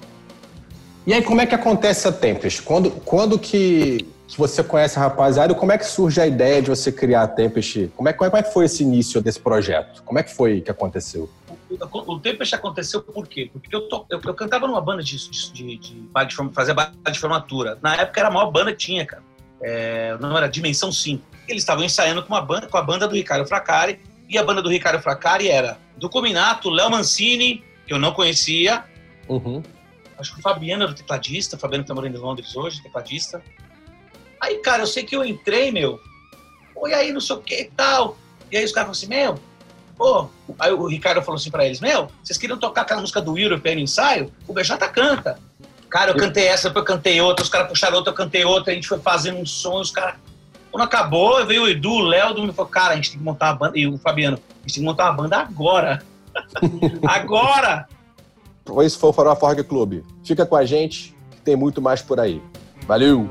E 1.06 1.14
aí, 1.14 1.22
como 1.22 1.40
é 1.40 1.46
que 1.46 1.54
acontece 1.54 2.08
a 2.08 2.12
Tempest? 2.12 2.62
Quando, 2.62 2.90
quando 2.90 3.38
que, 3.38 4.04
que 4.26 4.36
você 4.36 4.62
conhece 4.64 4.98
a 4.98 5.02
rapaziada 5.02 5.54
como 5.54 5.70
é 5.70 5.78
que 5.78 5.86
surge 5.86 6.20
a 6.20 6.26
ideia 6.26 6.60
de 6.60 6.68
você 6.68 6.90
criar 6.90 7.22
a 7.22 7.28
Tempest? 7.28 7.90
Como 7.96 8.08
é, 8.08 8.12
como 8.12 8.36
é 8.36 8.42
que 8.42 8.52
foi 8.52 8.64
esse 8.64 8.82
início 8.82 9.20
desse 9.20 9.38
projeto? 9.38 10.02
Como 10.02 10.18
é 10.18 10.22
que 10.24 10.34
foi 10.34 10.60
que 10.60 10.70
aconteceu? 10.70 11.30
O, 11.70 12.12
o 12.14 12.18
Tempest 12.18 12.54
aconteceu 12.56 13.02
por 13.02 13.26
quê? 13.28 13.48
Porque 13.52 13.74
eu, 13.74 13.88
to- 13.88 14.04
eu, 14.10 14.20
eu 14.24 14.34
cantava 14.34 14.66
numa 14.66 14.80
banda 14.80 15.02
de, 15.02 15.16
de, 15.16 15.52
de, 15.52 15.52
de 15.52 15.76
de 15.78 15.94
baile 16.00 16.28
de 16.28 17.18
formatura. 17.20 17.78
Na 17.80 17.94
época 17.96 18.20
era 18.20 18.28
a 18.28 18.32
maior 18.32 18.50
banda 18.50 18.72
que 18.72 18.78
tinha, 18.78 19.06
cara. 19.06 19.22
É, 19.62 20.16
o 20.18 20.20
nome 20.22 20.36
era 20.36 20.48
Dimensão 20.48 20.90
5. 20.90 21.22
Eles 21.48 21.62
estavam 21.62 21.84
ensaiando 21.84 22.22
com, 22.22 22.34
uma 22.34 22.42
banda, 22.42 22.66
com 22.66 22.76
a 22.76 22.82
banda 22.82 23.06
do 23.06 23.14
Ricardo 23.14 23.46
Fracari, 23.46 24.00
e 24.28 24.36
a 24.36 24.42
banda 24.42 24.60
do 24.60 24.68
Ricardo 24.68 25.00
Fracari 25.00 25.48
era 25.48 25.78
do 25.96 26.08
Cominato, 26.10 26.68
Léo 26.68 26.90
Mancini, 26.90 27.62
que 27.86 27.92
eu 27.92 27.98
não 27.98 28.12
conhecia, 28.12 28.82
Uhum. 29.28 29.60
Acho 30.18 30.32
que 30.32 30.38
o 30.38 30.42
Fabiano 30.42 30.84
era 30.84 30.92
o 30.92 30.94
tecladista, 30.94 31.56
o 31.56 31.58
Fabiano 31.58 31.84
que 31.84 31.88
tá 31.88 31.94
morando 31.94 32.16
em 32.16 32.20
Londres 32.20 32.54
hoje, 32.56 32.82
tecladista. 32.82 33.42
Aí, 34.40 34.58
cara, 34.58 34.82
eu 34.82 34.86
sei 34.86 35.04
que 35.04 35.16
eu 35.16 35.24
entrei, 35.24 35.70
meu, 35.70 36.00
e 36.86 36.92
aí, 36.92 37.12
não 37.12 37.20
sei 37.20 37.36
o 37.36 37.40
que 37.40 37.62
e 37.62 37.64
tal. 37.64 38.16
E 38.50 38.56
aí 38.56 38.64
os 38.64 38.72
caras 38.72 38.86
falaram 38.86 38.90
assim, 38.90 39.06
meu, 39.06 39.40
pô, 39.96 40.28
aí 40.58 40.72
o 40.72 40.86
Ricardo 40.86 41.22
falou 41.22 41.36
assim 41.36 41.50
pra 41.50 41.64
eles, 41.64 41.80
meu, 41.80 42.08
vocês 42.22 42.38
queriam 42.38 42.58
tocar 42.58 42.82
aquela 42.82 43.00
música 43.00 43.20
do 43.20 43.38
Europe 43.38 43.66
aí 43.68 43.74
no 43.74 43.80
ensaio? 43.80 44.32
O 44.46 44.52
BJ 44.52 44.76
canta. 44.88 45.38
Cara, 45.88 46.10
eu 46.10 46.16
cantei 46.16 46.46
essa, 46.46 46.68
depois 46.68 46.82
eu 46.82 46.94
cantei 46.94 47.20
outra, 47.20 47.42
os 47.42 47.48
caras 47.48 47.68
puxaram 47.68 47.96
outra, 47.96 48.12
eu 48.12 48.16
cantei 48.16 48.44
outra, 48.44 48.72
a 48.72 48.74
gente 48.74 48.88
foi 48.88 48.98
fazendo 48.98 49.38
um 49.38 49.46
som, 49.46 49.80
os 49.80 49.90
caras... 49.90 50.16
Quando 50.70 50.82
acabou, 50.82 51.44
veio 51.46 51.62
o 51.62 51.68
Edu, 51.68 51.90
o 51.90 52.02
Léo, 52.02 52.28
todo 52.28 52.40
mundo 52.40 52.52
falou, 52.52 52.70
cara, 52.70 52.92
a 52.92 52.96
gente 52.96 53.10
tem 53.10 53.18
que 53.18 53.24
montar 53.24 53.52
uma 53.52 53.56
banda, 53.56 53.78
e 53.78 53.86
o 53.86 53.96
Fabiano, 53.96 54.36
a 54.36 54.60
gente 54.62 54.74
tem 54.74 54.82
que 54.82 54.88
montar 54.88 55.04
uma 55.04 55.12
banda 55.12 55.38
agora. 55.38 56.04
agora! 57.06 57.88
Esse 58.82 58.98
foi 58.98 59.10
o 59.10 59.12
Farofa 59.12 59.46
Rock 59.48 59.64
Clube. 59.64 60.04
Fica 60.24 60.44
com 60.44 60.56
a 60.56 60.64
gente, 60.64 61.16
que 61.30 61.40
tem 61.40 61.56
muito 61.56 61.80
mais 61.80 62.02
por 62.02 62.18
aí. 62.20 62.42
Valeu! 62.86 63.28